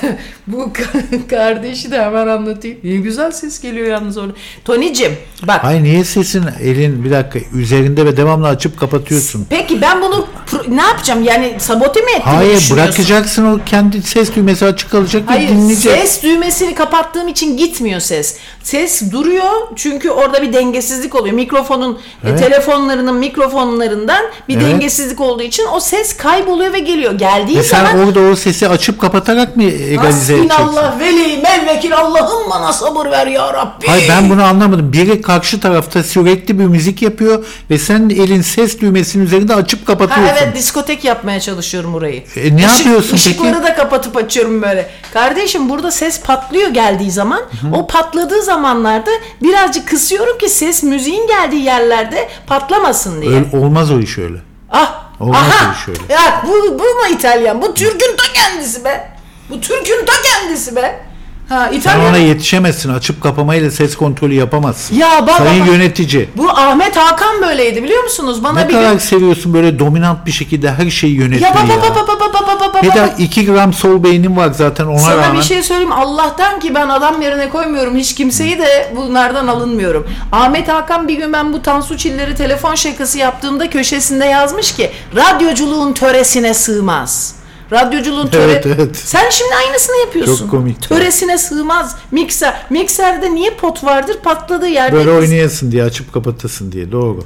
bu 0.46 0.62
ka- 0.62 1.28
kardeşi 1.28 1.90
de 1.90 2.02
hemen 2.02 2.26
anlatayım. 2.28 2.78
Ne 2.84 2.96
güzel 2.96 3.32
ses 3.32 3.60
geliyor 3.60 3.86
yalnız 3.86 4.18
orada. 4.18 4.32
Tonicim 4.64 5.12
bak. 5.42 5.64
Hayır 5.64 5.82
niye 5.82 6.04
sesin 6.04 6.44
elin 6.62 7.04
bir 7.04 7.10
dakika 7.10 7.38
üzerinde 7.54 8.04
ve 8.06 8.16
devamlı 8.16 8.48
açıp 8.48 8.80
kapatıyorsun? 8.80 9.46
Peki 9.50 9.80
ben 9.80 10.02
bunu 10.02 10.26
ne 10.68 10.82
yapacağım? 10.82 11.22
Yani 11.24 11.54
sabote 11.58 12.00
mi 12.00 12.10
ettiğimi 12.10 12.36
Hayır 12.36 12.68
bırakacaksın 12.72 13.44
o 13.54 13.58
kendi 13.66 14.02
ses 14.02 14.34
düğmesi 14.36 14.64
açık 14.66 14.90
kalacak 14.90 15.22
ve 15.22 15.26
Hayır 15.26 15.48
dinleyecek. 15.48 15.98
ses 15.98 16.22
düğmesini 16.22 16.74
kapattığım 16.74 17.28
için 17.28 17.35
gitmiyor 17.44 18.00
ses. 18.00 18.36
Ses 18.62 19.12
duruyor 19.12 19.50
çünkü 19.76 20.10
orada 20.10 20.42
bir 20.42 20.52
dengesizlik 20.52 21.14
oluyor. 21.14 21.34
Mikrofonun 21.34 21.92
e, 22.24 22.28
Evet. 22.28 22.38
telefonlarının 22.38 23.14
mikrofonlarından 23.14 24.24
bir 24.48 24.56
Evet. 24.56 24.66
dengesizlik 24.66 25.20
olduğu 25.20 25.42
için 25.42 25.64
o 25.72 25.80
ses 25.80 26.16
kayboluyor 26.16 26.72
ve 26.72 26.78
geliyor. 26.78 27.12
Geldiği 27.12 27.58
Ve 27.58 27.62
sen 27.62 27.84
zaman 27.86 28.06
orada 28.06 28.20
o 28.20 28.36
sesi 28.36 28.68
açıp 28.68 29.00
kapatarak 29.00 29.56
mı 29.56 29.62
egalize 29.62 30.34
edeceksin? 30.34 30.48
Hasbinallah 30.48 31.00
veli 31.00 31.36
melvekil 31.42 31.96
Allah'ım 31.96 32.50
bana 32.50 32.72
sabır 32.72 33.06
ver 33.10 33.26
ya 33.26 33.52
Rabbi. 33.52 33.86
Hayır 33.86 34.08
ben 34.08 34.30
bunu 34.30 34.44
anlamadım. 34.44 34.92
Biri 34.92 35.22
karşı 35.22 35.60
tarafta 35.60 36.02
sürekli 36.02 36.58
bir 36.58 36.64
müzik 36.64 37.02
yapıyor 37.02 37.44
ve 37.70 37.78
sen 37.78 38.08
elin 38.10 38.42
ses 38.42 38.80
düğmesinin 38.80 39.24
üzerinde 39.26 39.54
açıp 39.54 39.80
Ha 39.80 39.84
kapatıyorsun. 39.86 40.34
evet 40.42 40.56
diskotek 40.56 41.04
yapmaya 41.04 41.40
çalışıyorum 41.40 41.94
orayı. 41.94 42.22
E, 42.36 42.56
ne 42.56 42.62
yapıyorsun 42.62 43.16
Işıkları 43.16 43.52
peki? 43.52 43.64
da 43.64 43.74
kapatıp 43.74 44.16
açıyorum 44.16 44.62
böyle. 44.62 44.90
Kardeşim 45.12 45.68
burada 45.68 45.90
ses 45.90 46.20
patlıyor 46.20 46.68
geldiği 46.68 47.10
zaman. 47.16 47.42
O 47.74 47.86
patladığı 47.86 48.42
zamanlarda 48.42 49.10
birazcık 49.42 49.88
kısıyorum 49.88 50.38
ki 50.38 50.48
ses 50.48 50.82
müziğin 50.82 51.26
geldiği 51.26 51.62
yerlerde 51.64 52.28
patlamasın 52.46 53.22
diye. 53.22 53.32
Öyle- 53.36 53.56
olmaz 53.56 53.90
o 53.90 53.98
iş 53.98 54.18
öyle. 54.18 54.38
Ah. 54.70 55.02
Olmaz 55.20 55.42
aha. 55.42 55.68
o 55.70 55.72
iş 55.72 55.88
öyle. 55.88 56.12
Ya 56.12 56.42
bu, 56.46 56.78
bu 56.78 56.82
mu 56.82 57.06
İtalyan? 57.12 57.62
Bu 57.62 57.74
Türk'ün 57.74 58.16
ta 58.16 58.24
kendisi 58.34 58.84
be. 58.84 59.10
Bu 59.50 59.60
Türk'ün 59.60 60.06
ta 60.06 60.12
kendisi 60.22 60.76
be. 60.76 61.00
Ha, 61.48 61.68
İtalya... 61.68 62.04
Sen 62.04 62.10
ona 62.10 62.16
yetişemezsin. 62.16 62.94
Açıp 62.94 63.22
kapamayla 63.22 63.70
ses 63.70 63.96
kontrolü 63.96 64.34
yapamazsın. 64.34 64.96
Ya 64.96 65.26
bak, 65.26 65.36
Sayın 65.36 65.60
bak, 65.60 65.72
yönetici. 65.72 66.28
Bu 66.36 66.50
Ahmet 66.50 66.96
Hakan 66.96 67.42
böyleydi 67.42 67.82
biliyor 67.82 68.02
musunuz? 68.02 68.44
Bana 68.44 68.60
ne 68.60 68.68
bir 68.68 68.74
kadar 68.74 68.92
gün... 68.92 68.98
seviyorsun 68.98 69.54
böyle 69.54 69.78
dominant 69.78 70.26
bir 70.26 70.32
şekilde 70.32 70.72
her 70.72 70.90
şeyi 70.90 71.14
yönetmeyi 71.14 71.42
ya. 71.42 71.54
Bak, 71.54 71.68
ya. 71.68 71.76
Bak, 71.76 71.96
bak, 71.96 72.34
bak, 72.34 72.60
bak, 72.60 72.74
bak, 72.74 72.82
Heda 72.82 73.06
2 73.18 73.46
gram 73.46 73.72
sol 73.72 74.02
beynim 74.04 74.36
var 74.36 74.50
zaten 74.52 74.86
ona 74.86 74.98
Sana 74.98 75.12
rağmen. 75.12 75.24
Sana 75.24 75.38
bir 75.38 75.42
şey 75.42 75.62
söyleyeyim. 75.62 75.92
Allah'tan 75.92 76.60
ki 76.60 76.74
ben 76.74 76.88
adam 76.88 77.22
yerine 77.22 77.48
koymuyorum 77.48 77.96
hiç 77.96 78.14
kimseyi 78.14 78.58
de 78.58 78.92
bunlardan 78.96 79.46
alınmıyorum. 79.46 80.06
Ahmet 80.32 80.68
Hakan 80.68 81.08
bir 81.08 81.14
gün 81.14 81.32
ben 81.32 81.52
bu 81.52 81.62
Tansu 81.62 81.96
Çiller'i 81.96 82.34
telefon 82.34 82.74
şakası 82.74 83.18
yaptığımda 83.18 83.70
köşesinde 83.70 84.24
yazmış 84.24 84.74
ki 84.74 84.90
radyoculuğun 85.16 85.92
töresine 85.92 86.54
sığmaz. 86.54 87.35
Radyoculuğun 87.72 88.26
töre... 88.26 88.42
Evet, 88.42 88.66
evet. 88.66 88.96
Sen 88.96 89.30
şimdi 89.30 89.54
aynısını 89.54 89.96
yapıyorsun. 89.96 90.36
Çok 90.36 90.50
komik. 90.50 90.82
Töresine 90.88 91.38
sığmaz. 91.38 91.96
Mikser. 92.10 92.66
Mikserde 92.70 93.34
niye 93.34 93.50
pot 93.50 93.84
vardır? 93.84 94.16
Patladığı 94.22 94.68
yerde. 94.68 94.96
Böyle 94.96 95.10
oynayasın 95.10 95.72
diye 95.72 95.82
açıp 95.82 96.12
kapatasın 96.12 96.72
diye 96.72 96.92
doğru. 96.92 97.24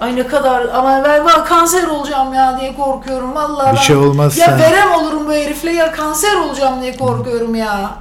Ay 0.00 0.16
ne 0.16 0.26
kadar 0.26 0.68
ama 0.68 1.04
ben, 1.04 1.26
ben 1.26 1.44
kanser 1.44 1.84
olacağım 1.88 2.34
ya 2.34 2.60
diye 2.60 2.74
korkuyorum 2.74 3.34
vallahi. 3.34 3.72
Bir 3.72 3.76
ben- 3.76 3.82
şey 3.82 3.96
olmaz 3.96 4.38
Ya 4.38 4.58
verem 4.58 4.92
olurum 4.92 5.26
bu 5.26 5.32
herifle 5.32 5.72
ya 5.72 5.92
kanser 5.92 6.36
olacağım 6.36 6.82
diye 6.82 6.96
korkuyorum 6.96 7.54
ya. 7.54 7.94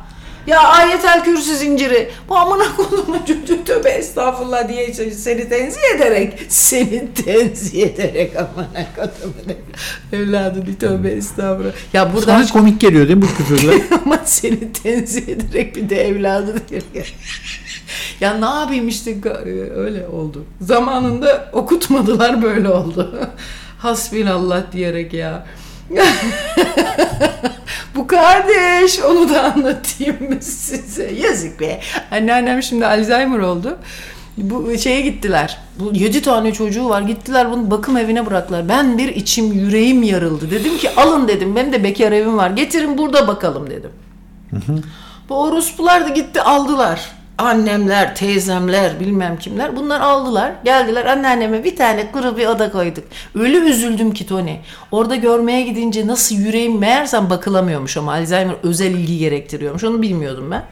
Ya 0.47 0.59
ayetel 0.63 1.23
kürsü 1.23 1.55
zinciri. 1.55 2.09
Bu 2.29 2.37
amına 2.37 2.75
kodumun 2.75 3.19
çocuğu 3.27 3.63
tövbe 3.65 3.89
estağfurullah 3.89 4.67
diye 4.69 4.93
seni 4.93 5.49
tenzih 5.49 5.81
ederek 5.95 6.45
seni 6.49 7.13
tenzih 7.13 7.83
ederek 7.83 8.35
amına 8.35 8.85
kodumun 8.95 9.57
evladı 10.13 10.63
tövbe 10.79 11.09
estağfurullah. 11.11 11.71
Ya 11.93 12.13
buradan 12.13 12.43
Sana 12.43 12.47
komik 12.59 12.81
geliyor 12.81 13.07
değil 13.07 13.17
mi 13.17 13.23
bu 13.23 13.37
küfürler? 13.37 13.81
ama 14.05 14.19
seni 14.25 14.73
tenzih 14.73 15.27
ederek 15.27 15.75
bir 15.75 15.89
de 15.89 16.07
evladı 16.07 16.55
diyor. 16.69 16.81
ya 18.21 18.33
ne 18.33 18.59
yapayım 18.59 18.87
işte 18.87 19.11
ga- 19.11 19.73
öyle 19.75 20.07
oldu. 20.07 20.45
Zamanında 20.61 21.49
okutmadılar 21.53 22.41
böyle 22.41 22.69
oldu. 22.69 23.29
Hasbinallah 23.79 24.71
diyerek 24.71 25.13
ya. 25.13 25.45
Bu 27.95 28.07
kardeş 28.07 28.99
onu 28.99 29.29
da 29.29 29.53
anlatayım 29.53 30.29
mı 30.29 30.37
size? 30.41 31.11
Yazık 31.13 31.59
be. 31.59 31.79
Anneannem 32.11 32.63
şimdi 32.63 32.85
Alzheimer 32.85 33.39
oldu. 33.39 33.77
Bu 34.37 34.77
şeye 34.77 35.01
gittiler. 35.01 35.57
Bu 35.79 35.91
yedi 35.93 36.21
tane 36.21 36.53
çocuğu 36.53 36.89
var. 36.89 37.01
Gittiler 37.01 37.51
bunu 37.51 37.71
bakım 37.71 37.97
evine 37.97 38.25
bıraktılar. 38.25 38.69
Ben 38.69 38.97
bir 38.97 39.09
içim 39.15 39.53
yüreğim 39.53 40.03
yarıldı. 40.03 40.51
Dedim 40.51 40.77
ki 40.77 40.89
alın 40.97 41.27
dedim. 41.27 41.55
Benim 41.55 41.73
de 41.73 41.83
bekar 41.83 42.11
evim 42.11 42.37
var. 42.37 42.49
Getirin 42.49 42.97
burada 42.97 43.27
bakalım 43.27 43.69
dedim. 43.69 43.89
Bu 45.29 45.41
orospular 45.41 46.05
da 46.05 46.09
gitti 46.09 46.41
aldılar. 46.41 47.11
Annemler, 47.43 48.15
teyzemler, 48.15 48.99
bilmem 48.99 49.37
kimler 49.39 49.75
bunlar 49.75 50.01
aldılar. 50.01 50.51
Geldiler 50.63 51.05
anneanneme 51.05 51.63
bir 51.63 51.75
tane 51.75 52.11
kuru 52.11 52.37
bir 52.37 52.47
oda 52.47 52.71
koyduk. 52.71 53.03
Öyle 53.35 53.57
üzüldüm 53.57 54.13
ki 54.13 54.27
Tony. 54.27 54.55
Orada 54.91 55.15
görmeye 55.15 55.61
gidince 55.61 56.07
nasıl 56.07 56.35
yüreğim 56.35 56.77
meğersem 56.79 57.29
bakılamıyormuş 57.29 57.97
ama 57.97 58.13
Alzheimer 58.13 58.55
özel 58.63 58.91
ilgi 58.91 59.17
gerektiriyormuş. 59.17 59.83
Onu 59.83 60.01
bilmiyordum 60.01 60.51
ben. 60.51 60.63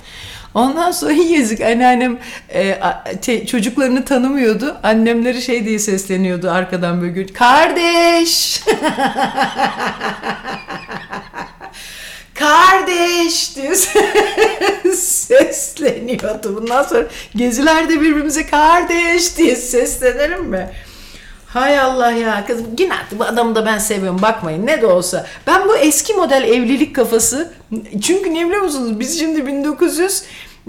Ondan 0.54 0.92
sonra 0.92 1.14
yazık 1.30 1.62
anneannem 1.62 2.18
e, 2.50 2.80
te- 3.22 3.46
çocuklarını 3.46 4.06
tanımıyordu. 4.06 4.76
Annemleri 4.84 5.42
şey 5.42 5.66
diye 5.66 5.80
sesleniyordu 5.80 6.50
arkadan 6.50 7.02
böyle. 7.02 7.26
Kardeş! 7.34 8.64
Kardeş 12.34 13.56
diye 13.56 13.76
sesleniyordu. 14.96 16.56
Bundan 16.62 16.84
sonra 16.84 17.08
gezilerde 17.36 18.02
birbirimize 18.02 18.46
kardeş 18.46 19.38
diye 19.38 19.56
seslenelim 19.56 20.44
mi? 20.44 20.70
Hay 21.48 21.80
Allah 21.80 22.12
ya 22.12 22.46
kızım 22.48 22.68
yine 22.80 22.94
bu 23.12 23.24
adamı 23.24 23.56
da 23.56 23.66
ben 23.66 23.78
seviyorum 23.78 24.22
bakmayın 24.22 24.68
ne 24.68 24.82
de 24.82 24.86
olsa. 24.86 25.26
Ben 25.48 25.68
bu 25.68 25.78
eski 25.78 26.14
model 26.14 26.44
evlilik 26.44 26.96
kafası 26.96 27.54
çünkü 28.02 28.34
ne 28.34 28.46
biliyor 28.46 28.62
musunuz 28.62 29.00
biz 29.00 29.20
şimdi 29.20 29.48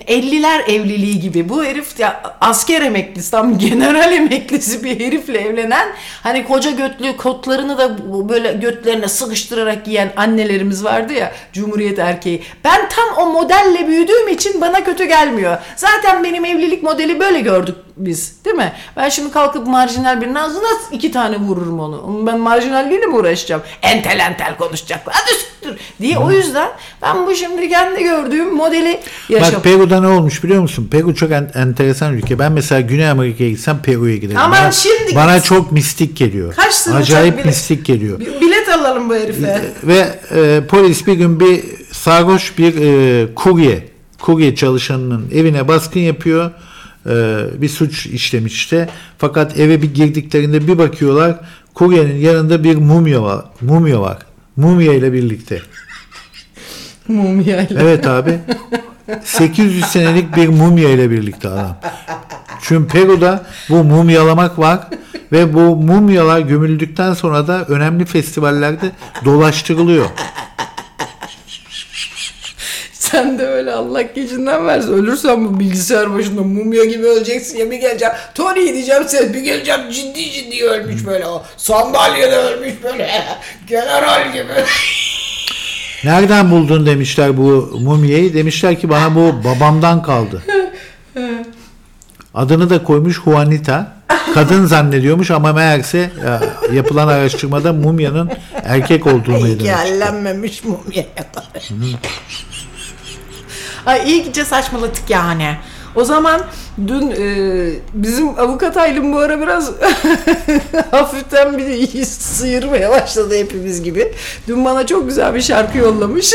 50'ler 0.01 0.63
evliliği 0.63 1.21
gibi. 1.21 1.49
Bu 1.49 1.65
herif 1.65 2.01
ya 2.01 2.37
asker 2.41 2.83
emeklisi 2.83 3.31
tam 3.31 3.59
general 3.59 4.13
emeklisi 4.13 4.85
bir 4.85 5.01
herifle 5.01 5.39
evlenen 5.39 5.89
hani 6.23 6.45
koca 6.45 6.71
götlü 6.71 7.17
kotlarını 7.17 7.79
da 7.79 7.99
böyle 8.29 8.53
götlerine 8.53 9.09
sıkıştırarak 9.09 9.85
giyen 9.85 10.13
annelerimiz 10.17 10.85
vardı 10.85 11.13
ya 11.13 11.33
Cumhuriyet 11.53 11.99
erkeği. 11.99 12.43
Ben 12.65 12.89
tam 12.89 13.27
o 13.27 13.33
modelle 13.33 13.89
büyüdüğüm 13.89 14.29
için 14.29 14.61
bana 14.61 14.85
kötü 14.85 15.05
gelmiyor. 15.05 15.59
Zaten 15.77 16.25
benim 16.25 16.45
evlilik 16.45 16.83
modeli 16.83 17.21
böyle 17.21 17.41
gördük 17.41 17.77
biz 17.97 18.45
değil 18.45 18.57
mi? 18.57 18.73
Ben 18.97 19.09
şimdi 19.09 19.33
kalkıp 19.33 19.67
marjinal 19.67 20.21
birinin 20.21 20.35
ağzına 20.35 20.69
iki 20.93 21.13
tane 21.13 21.37
vururum 21.37 21.81
onu. 21.81 22.27
Ben 22.27 22.39
marjinalliğiyle 22.39 23.07
mi 23.07 23.17
uğraşacağım? 23.17 23.63
Entel 23.83 24.19
entel 24.19 24.57
konuşacaklar. 24.57 25.15
Hadi 25.19 25.35
siktir 25.35 25.79
diye. 26.01 26.19
O 26.19 26.31
yüzden 26.31 26.69
ben 27.03 27.27
bu 27.27 27.35
şimdi 27.35 27.69
kendi 27.69 28.03
gördüğüm 28.03 28.55
modeli 28.55 29.01
yaşam. 29.29 29.55
Bak 29.55 29.65
Peru'da 29.83 30.01
ne 30.01 30.07
olmuş 30.07 30.45
biliyor 30.45 30.63
musun? 30.63 30.89
Peru 30.91 31.15
çok 31.15 31.31
en- 31.33 31.51
enteresan 31.55 32.15
ülke. 32.15 32.39
Ben 32.39 32.53
mesela 32.53 32.81
Güney 32.81 33.09
Amerika'ya 33.11 33.51
gitsem 33.51 33.79
Peru'ya 33.83 34.17
giderim. 34.17 34.41
Aman 34.41 34.59
bana, 34.63 34.73
şimdi 34.73 35.15
bana 35.15 35.41
çok 35.43 35.73
mistik 35.73 36.17
geliyor. 36.17 36.55
Kaç 36.57 36.89
Acayip 36.89 37.35
bilet- 37.35 37.47
mistik 37.47 37.85
geliyor. 37.85 38.21
Bilet 38.21 38.69
alalım 38.69 39.09
bu 39.11 39.15
herife. 39.15 39.65
Ve 39.85 40.19
e, 40.35 40.63
polis 40.69 41.07
bir 41.07 41.13
gün 41.13 41.41
bir 41.41 41.61
sarhoş 41.93 42.59
bir 42.59 42.75
e, 42.77 43.35
kurye, 43.35 43.89
kurye 44.21 44.55
çalışanının 44.55 45.31
evine 45.35 45.69
baskın 45.69 46.01
yapıyor. 46.01 46.51
E, 47.07 47.13
bir 47.63 47.69
suç 47.69 48.07
işlemiş 48.07 48.55
işte. 48.55 48.89
Fakat 49.19 49.59
eve 49.59 49.83
bir 49.83 49.95
girdiklerinde 49.95 50.69
bir 50.69 50.79
bakıyorlar 50.79 51.41
kuryenin 51.75 52.17
yanında 52.17 52.65
bir 52.65 52.77
mumya 52.77 53.23
var. 53.23 53.45
Mumya 53.61 54.01
var. 54.01 54.19
Mumya 54.57 54.93
ile 54.95 55.13
birlikte. 55.13 55.63
Mumyayla. 57.09 57.83
Evet 57.83 58.07
abi. 58.07 58.39
800 59.25 59.85
senelik 59.85 60.37
bir 60.37 60.49
mumya 60.49 60.89
ile 60.89 61.11
birlikte 61.11 61.49
adam. 61.49 61.77
Çünkü 62.63 62.89
Peru'da 62.89 63.43
bu 63.69 63.85
mumyalamak 63.85 64.59
var 64.59 64.81
ve 65.33 65.55
bu 65.55 65.77
mumyalar 65.77 66.41
gömüldükten 66.41 67.15
sonra 67.15 67.47
da 67.47 67.65
önemli 67.69 68.05
festivallerde 68.05 68.91
dolaştırılıyor. 69.25 70.07
Sen 72.93 73.39
de 73.39 73.47
öyle 73.47 73.73
Allah 73.73 74.03
gecinden 74.03 74.67
versin. 74.67 74.93
Ölürsen 74.93 75.45
bu 75.45 75.61
bilgisayar 75.61 76.15
başında 76.15 76.43
mumya 76.43 76.85
gibi 76.85 77.07
öleceksin 77.07 77.59
ya 77.59 77.71
bir 77.71 77.77
geleceğim. 77.77 78.15
Tony 78.35 78.75
diyeceğim 78.75 79.03
sen 79.07 79.35
bir 79.35 79.41
geleceğim 79.41 79.81
ciddi 79.91 80.31
ciddi 80.31 80.65
ölmüş 80.65 81.07
böyle 81.07 81.27
o. 81.27 81.43
Sandalyede 81.57 82.37
ölmüş 82.37 82.73
böyle. 82.85 83.11
General 83.69 84.33
gibi. 84.33 84.53
Nereden 86.05 86.51
buldun 86.51 86.87
demişler 86.87 87.37
bu 87.37 87.79
mumyayı. 87.83 88.35
Demişler 88.35 88.81
ki 88.81 88.89
bana 88.89 89.15
bu 89.15 89.45
babamdan 89.45 90.03
kaldı. 90.03 90.43
Adını 92.35 92.71
da 92.71 92.85
koymuş 92.85 93.23
Juanita. 93.25 93.93
Kadın 94.35 94.67
zannediyormuş 94.67 95.31
ama 95.31 95.53
meğerse 95.53 96.11
ya, 96.25 96.43
yapılan 96.73 97.09
araştırmada 97.09 97.73
mumyanın 97.73 98.31
erkek 98.65 99.07
olduğunu. 99.07 99.59
Gellenmemiş 99.59 100.65
mumya. 100.65 101.05
Ay 103.87 104.11
iyi 104.11 104.25
gece 104.25 104.45
saçmaladık 104.45 105.11
yani. 105.11 105.57
O 105.95 106.05
zaman 106.05 106.41
dün 106.79 107.11
e, 107.11 107.71
bizim 107.95 108.29
avukat 108.29 108.77
Aylin 108.77 109.13
bu 109.13 109.19
ara 109.19 109.41
biraz 109.41 109.73
hafiften 110.91 111.59
bir 111.59 112.05
sıyırmaya 112.05 112.91
başladı 112.91 113.35
hepimiz 113.35 113.83
gibi. 113.83 114.13
Dün 114.49 114.65
bana 114.65 114.87
çok 114.87 115.09
güzel 115.09 115.35
bir 115.35 115.41
şarkı 115.41 115.79
yollamış. 115.79 116.33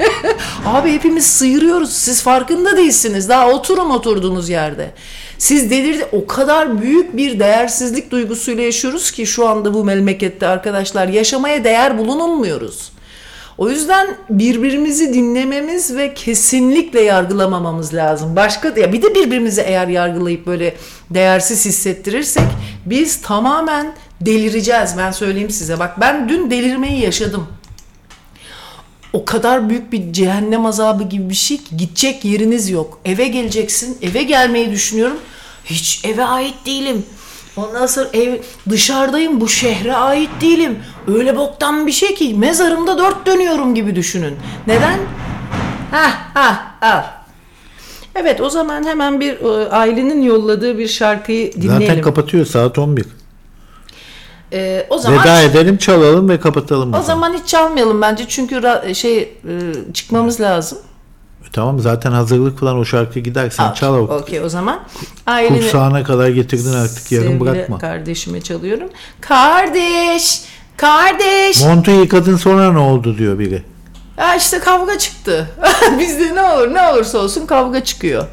Abi 0.66 0.92
hepimiz 0.92 1.26
sıyırıyoruz. 1.26 1.92
Siz 1.92 2.22
farkında 2.22 2.76
değilsiniz. 2.76 3.28
Daha 3.28 3.50
oturun 3.50 3.90
oturduğunuz 3.90 4.48
yerde. 4.48 4.90
Siz 5.38 5.70
delirdi 5.70 6.06
o 6.12 6.26
kadar 6.26 6.82
büyük 6.82 7.16
bir 7.16 7.40
değersizlik 7.40 8.10
duygusuyla 8.10 8.62
yaşıyoruz 8.62 9.10
ki 9.10 9.26
şu 9.26 9.48
anda 9.48 9.74
bu 9.74 9.84
memlekette 9.84 10.46
arkadaşlar 10.46 11.08
yaşamaya 11.08 11.64
değer 11.64 11.98
bulunulmuyoruz. 11.98 12.95
O 13.58 13.70
yüzden 13.70 14.16
birbirimizi 14.30 15.14
dinlememiz 15.14 15.96
ve 15.96 16.14
kesinlikle 16.14 17.00
yargılamamamız 17.00 17.94
lazım. 17.94 18.36
Başka 18.36 18.68
ya 18.68 18.92
bir 18.92 19.02
de 19.02 19.14
birbirimizi 19.14 19.60
eğer 19.60 19.88
yargılayıp 19.88 20.46
böyle 20.46 20.76
değersiz 21.10 21.66
hissettirirsek 21.66 22.48
biz 22.86 23.22
tamamen 23.22 23.94
delireceğiz. 24.20 24.94
Ben 24.98 25.10
söyleyeyim 25.10 25.50
size. 25.50 25.78
Bak 25.78 26.00
ben 26.00 26.28
dün 26.28 26.50
delirmeyi 26.50 27.00
yaşadım. 27.00 27.46
O 29.12 29.24
kadar 29.24 29.70
büyük 29.70 29.92
bir 29.92 30.12
cehennem 30.12 30.66
azabı 30.66 31.04
gibi 31.04 31.30
bir 31.30 31.34
şey 31.34 31.56
ki 31.56 31.76
gidecek 31.76 32.24
yeriniz 32.24 32.70
yok. 32.70 33.00
Eve 33.04 33.28
geleceksin. 33.28 33.98
Eve 34.02 34.22
gelmeyi 34.22 34.70
düşünüyorum. 34.70 35.18
Hiç 35.64 36.04
eve 36.04 36.24
ait 36.24 36.66
değilim. 36.66 37.06
Ondan 37.56 37.86
sonra 37.86 38.08
ev 38.12 38.38
dışarıdayım 38.70 39.40
bu 39.40 39.48
şehre 39.48 39.94
ait 39.94 40.30
değilim. 40.40 40.78
Öyle 41.08 41.36
boktan 41.36 41.86
bir 41.86 41.92
şey 41.92 42.14
ki 42.14 42.34
mezarımda 42.34 42.98
dört 42.98 43.26
dönüyorum 43.26 43.74
gibi 43.74 43.96
düşünün. 43.96 44.36
Neden? 44.66 44.98
Ha 45.90 46.10
ha 46.34 46.74
ha. 46.80 47.22
Evet 48.14 48.40
o 48.40 48.50
zaman 48.50 48.84
hemen 48.86 49.20
bir 49.20 49.40
e, 49.40 49.68
ailenin 49.70 50.22
yolladığı 50.22 50.78
bir 50.78 50.88
şarkıyı 50.88 51.52
dinleyelim. 51.52 51.86
Zaten 51.86 52.02
kapatıyor 52.02 52.46
saat 52.46 52.78
11. 52.78 53.04
E, 54.52 54.86
o 54.90 54.98
zaman 54.98 55.20
Veda 55.20 55.40
edelim 55.42 55.76
çalalım 55.76 56.28
ve 56.28 56.40
kapatalım. 56.40 56.94
o 56.94 57.02
zaman 57.02 57.34
hiç 57.34 57.46
çalmayalım 57.48 58.02
bence 58.02 58.24
çünkü 58.28 58.54
ra- 58.56 58.94
şey 58.94 59.18
e, 59.18 59.32
çıkmamız 59.94 60.40
lazım. 60.40 60.78
Tamam 61.52 61.80
zaten 61.80 62.12
hazırlık 62.12 62.58
falan 62.60 62.76
o 62.78 62.84
şarkı 62.84 63.20
gider. 63.20 63.50
Sen 63.50 63.72
çal. 63.72 63.94
Okey 63.94 64.40
o 64.40 64.48
zaman 64.48 64.80
ailenin 65.26 65.60
Kursağına 65.60 66.02
kadar 66.02 66.28
getirdin 66.28 66.72
artık 66.72 66.98
sevgili 66.98 67.40
bırakma. 67.40 67.78
kardeşime 67.78 68.40
çalıyorum. 68.40 68.88
Kardeş, 69.20 70.42
kardeş. 70.76 71.62
Montu 71.62 71.90
yıkadın 71.90 72.36
sonra 72.36 72.72
ne 72.72 72.78
oldu 72.78 73.18
diyor 73.18 73.38
biri. 73.38 73.62
Ya 74.18 74.36
işte 74.36 74.58
kavga 74.58 74.98
çıktı. 74.98 75.50
Bizde 75.98 76.34
ne 76.34 76.42
olur 76.42 76.74
ne 76.74 76.82
olursa 76.82 77.18
olsun 77.18 77.46
kavga 77.46 77.84
çıkıyor. 77.84 78.26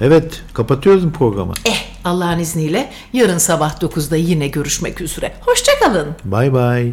Evet 0.00 0.42
kapatıyoruz 0.54 1.04
mu 1.04 1.12
programı? 1.12 1.52
Eh 1.64 1.84
Allah'ın 2.04 2.38
izniyle 2.38 2.90
yarın 3.12 3.38
sabah 3.38 3.80
9'da 3.80 4.16
yine 4.16 4.48
görüşmek 4.48 5.00
üzere. 5.00 5.34
Hoşçakalın. 5.40 6.08
Bay 6.24 6.52
bay. 6.52 6.92